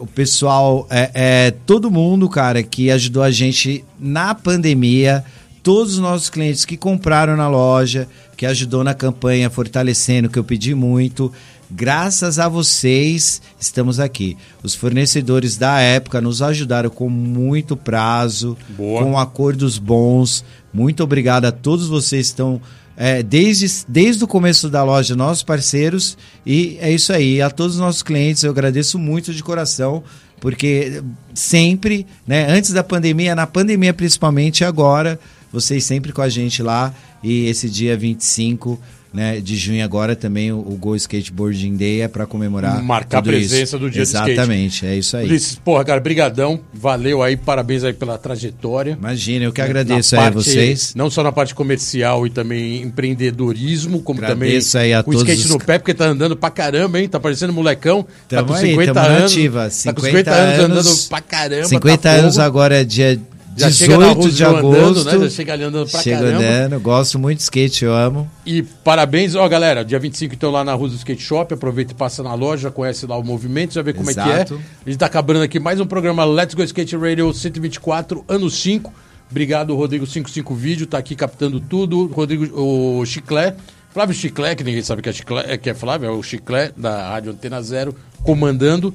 o 0.00 0.06
pessoal, 0.06 0.86
é, 0.88 1.10
é, 1.12 1.50
todo 1.50 1.90
mundo, 1.90 2.28
cara, 2.28 2.62
que 2.62 2.90
ajudou 2.90 3.22
a 3.22 3.30
gente 3.30 3.84
na 3.98 4.34
pandemia, 4.34 5.22
todos 5.62 5.94
os 5.94 5.98
nossos 5.98 6.30
clientes 6.30 6.64
que 6.64 6.76
compraram 6.76 7.36
na 7.36 7.48
loja, 7.48 8.08
que 8.34 8.46
ajudou 8.46 8.82
na 8.82 8.94
campanha, 8.94 9.50
fortalecendo, 9.50 10.30
que 10.30 10.38
eu 10.38 10.44
pedi 10.44 10.74
muito. 10.74 11.30
Graças 11.70 12.38
a 12.38 12.48
vocês, 12.48 13.42
estamos 13.60 14.00
aqui. 14.00 14.38
Os 14.62 14.74
fornecedores 14.74 15.58
da 15.58 15.78
época 15.80 16.20
nos 16.20 16.40
ajudaram 16.40 16.88
com 16.88 17.10
muito 17.10 17.76
prazo, 17.76 18.56
Boa. 18.70 19.02
com 19.02 19.18
acordos 19.18 19.78
bons. 19.78 20.42
Muito 20.72 21.04
obrigado 21.04 21.44
a 21.44 21.52
todos 21.52 21.86
vocês 21.86 22.28
que 22.28 22.32
estão 22.32 22.60
é, 23.02 23.22
desde, 23.22 23.66
desde 23.88 24.22
o 24.22 24.26
começo 24.26 24.68
da 24.68 24.84
loja, 24.84 25.16
nossos 25.16 25.42
parceiros. 25.42 26.18
E 26.44 26.76
é 26.82 26.92
isso 26.92 27.14
aí. 27.14 27.40
A 27.40 27.48
todos 27.48 27.76
os 27.76 27.80
nossos 27.80 28.02
clientes, 28.02 28.42
eu 28.42 28.50
agradeço 28.50 28.98
muito 28.98 29.32
de 29.32 29.42
coração, 29.42 30.04
porque 30.38 31.02
sempre, 31.32 32.06
né, 32.26 32.46
antes 32.46 32.72
da 32.74 32.84
pandemia, 32.84 33.34
na 33.34 33.46
pandemia 33.46 33.94
principalmente, 33.94 34.66
agora, 34.66 35.18
vocês 35.50 35.82
sempre 35.82 36.12
com 36.12 36.20
a 36.20 36.28
gente 36.28 36.62
lá. 36.62 36.92
E 37.22 37.46
esse 37.46 37.70
dia 37.70 37.96
25 37.96 38.78
né, 39.12 39.40
de 39.40 39.56
junho 39.56 39.84
agora 39.84 40.14
também, 40.14 40.52
o, 40.52 40.58
o 40.58 40.76
Go 40.76 40.94
Skateboarding 40.94 41.76
Day 41.76 42.02
é 42.02 42.08
para 42.08 42.26
comemorar. 42.26 42.82
Marcar 42.82 43.18
a 43.18 43.22
tudo 43.22 43.36
isso. 43.36 43.48
presença 43.50 43.78
do 43.78 43.90
dia. 43.90 44.02
Exatamente, 44.02 44.86
é 44.86 44.96
isso 44.96 45.16
aí. 45.16 45.26
Ulisses, 45.26 45.56
porra, 45.56 45.84
cara, 45.84 46.00
brigadão. 46.00 46.60
Valeu 46.72 47.22
aí, 47.22 47.36
parabéns 47.36 47.82
aí 47.84 47.92
pela 47.92 48.16
trajetória. 48.18 48.96
Imagina, 48.98 49.44
eu 49.46 49.52
que 49.52 49.60
Na 49.60 49.66
agradeço 49.66 50.14
aí 50.14 50.20
a 50.20 50.24
parte- 50.24 50.34
vocês. 50.34 50.94
Não 50.94 51.10
só 51.10 51.22
na 51.22 51.32
parte 51.32 51.54
comercial 51.54 52.26
e 52.26 52.30
também 52.30 52.82
empreendedorismo, 52.82 54.00
como 54.02 54.20
Agradeço 54.20 54.72
também 54.72 54.82
aí 54.86 54.94
a 54.94 55.02
com 55.02 55.10
todos 55.12 55.26
skate 55.28 55.44
os- 55.46 55.50
no 55.50 55.58
pé, 55.58 55.78
porque 55.78 55.94
tá 55.94 56.06
andando 56.06 56.36
pra 56.36 56.50
caramba, 56.50 57.00
hein? 57.00 57.08
Tá 57.08 57.18
parecendo 57.20 57.52
molecão. 57.52 58.06
tá 58.28 58.42
com 58.42 58.54
aí, 58.54 58.70
50 58.70 58.94
tamo 58.94 59.08
na 59.08 59.14
anos. 59.16 59.32
ativa. 59.32 59.60
tá 59.64 59.92
com 59.92 60.00
50 60.02 60.06
50 60.10 60.30
anos, 60.30 60.58
anos, 60.64 60.86
andando 60.86 61.08
pra 61.08 61.20
caramba. 61.20 61.64
50 61.68 61.98
tá 62.02 62.10
anos 62.10 62.38
agora 62.38 62.80
é 62.80 62.84
dia 62.84 63.20
Já 63.60 63.70
chega 63.70 63.98
na 63.98 64.14
18 64.14 64.34
de 64.34 64.44
agosto. 64.44 64.66
andando, 64.80 65.04
né? 65.04 65.18
Já 65.18 65.30
chega 65.30 65.52
ali 65.52 65.62
andando 65.64 65.90
pra 65.90 66.00
Chego 66.00 66.22
caramba. 66.22 66.38
andando, 66.44 66.80
gosto 66.80 67.18
muito 67.18 67.38
de 67.38 67.42
skate, 67.44 67.84
eu 67.84 67.94
amo. 67.94 68.30
E 68.44 68.62
parabéns, 68.62 69.34
ó, 69.34 69.48
galera. 69.48 69.84
Dia 69.84 69.98
25 69.98 70.34
então 70.34 70.50
lá 70.50 70.64
na 70.64 70.72
Rua 70.74 70.88
do 70.88 70.94
Skate 70.94 71.22
Shop. 71.22 71.52
Aproveita 71.54 71.92
e 71.92 71.94
passa 71.96 72.22
na 72.22 72.34
loja, 72.34 72.70
conhece 72.70 73.06
lá 73.06 73.16
o 73.16 73.22
movimento, 73.22 73.74
já 73.74 73.82
vê 73.82 73.92
como 73.92 74.10
é 74.10 74.14
que 74.14 74.20
Exato. 74.20 74.54
é. 74.54 74.58
A 74.86 74.90
gente 74.90 74.98
tá 74.98 75.06
acabando 75.06 75.42
aqui 75.42 75.58
mais 75.60 75.80
um 75.80 75.86
programa 75.86 76.24
Let's 76.24 76.54
Go 76.54 76.62
Skate 76.62 76.96
Radio 76.96 77.32
124, 77.32 78.24
ano 78.28 78.48
5. 78.50 78.92
Obrigado, 79.30 79.76
Rodrigo 79.76 80.06
55 80.06 80.54
Vídeo, 80.54 80.86
tá 80.86 80.98
aqui 80.98 81.14
captando 81.14 81.60
tudo. 81.60 82.06
Rodrigo, 82.06 82.46
o 82.60 83.04
Chiclé. 83.06 83.54
Flávio 83.92 84.14
Chiclé, 84.14 84.54
que 84.54 84.62
ninguém 84.62 84.82
sabe 84.82 85.02
que 85.02 85.08
é, 85.08 85.12
Chiclé, 85.12 85.56
que 85.58 85.68
é 85.70 85.74
Flávio, 85.74 86.06
é 86.08 86.10
o 86.10 86.22
Chiclé 86.22 86.72
da 86.76 87.10
Rádio 87.10 87.32
Antena 87.32 87.60
Zero, 87.60 87.94
comandando. 88.22 88.94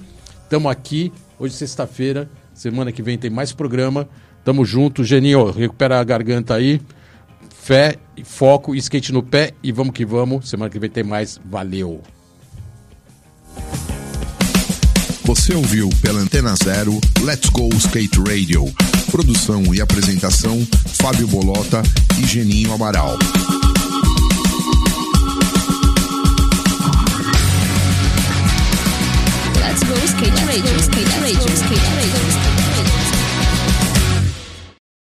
Tamo 0.50 0.70
aqui, 0.70 1.12
hoje 1.38 1.54
sexta-feira, 1.54 2.30
semana 2.54 2.92
que 2.92 3.02
vem 3.02 3.18
tem 3.18 3.30
mais 3.30 3.52
programa. 3.52 4.08
Tamo 4.46 4.64
junto. 4.64 5.04
Geninho, 5.04 5.50
recupera 5.50 6.00
a 6.00 6.04
garganta 6.04 6.54
aí. 6.54 6.80
Fé, 7.50 7.96
foco, 8.24 8.76
skate 8.76 9.12
no 9.12 9.24
pé 9.24 9.54
e 9.64 9.72
vamos 9.72 9.96
que 9.96 10.06
vamos. 10.06 10.48
Semana 10.48 10.70
que 10.70 10.78
vem 10.78 10.90
tem 10.90 11.04
mais. 11.04 11.42
Valeu. 11.44 12.00
Você 15.24 15.56
ouviu 15.56 15.90
pela 16.04 16.20
Antena 16.20 16.54
Zero 16.64 17.02
Let's 17.24 17.50
Go 17.50 17.68
Skate 17.74 18.20
Radio. 18.20 18.72
Produção 19.10 19.74
e 19.74 19.82
apresentação: 19.82 20.64
Fábio 21.02 21.28
Bolota 21.28 21.82
e 22.20 22.28
Geninho 22.28 22.72
Amaral. 22.72 23.18
Let's 29.58 29.84
go 29.84 29.96
Skate 30.06 30.46
Radio, 30.46 30.78
Skate 30.78 31.20
Radio, 31.20 31.54
Skate 31.56 31.90
Radio. 31.96 32.65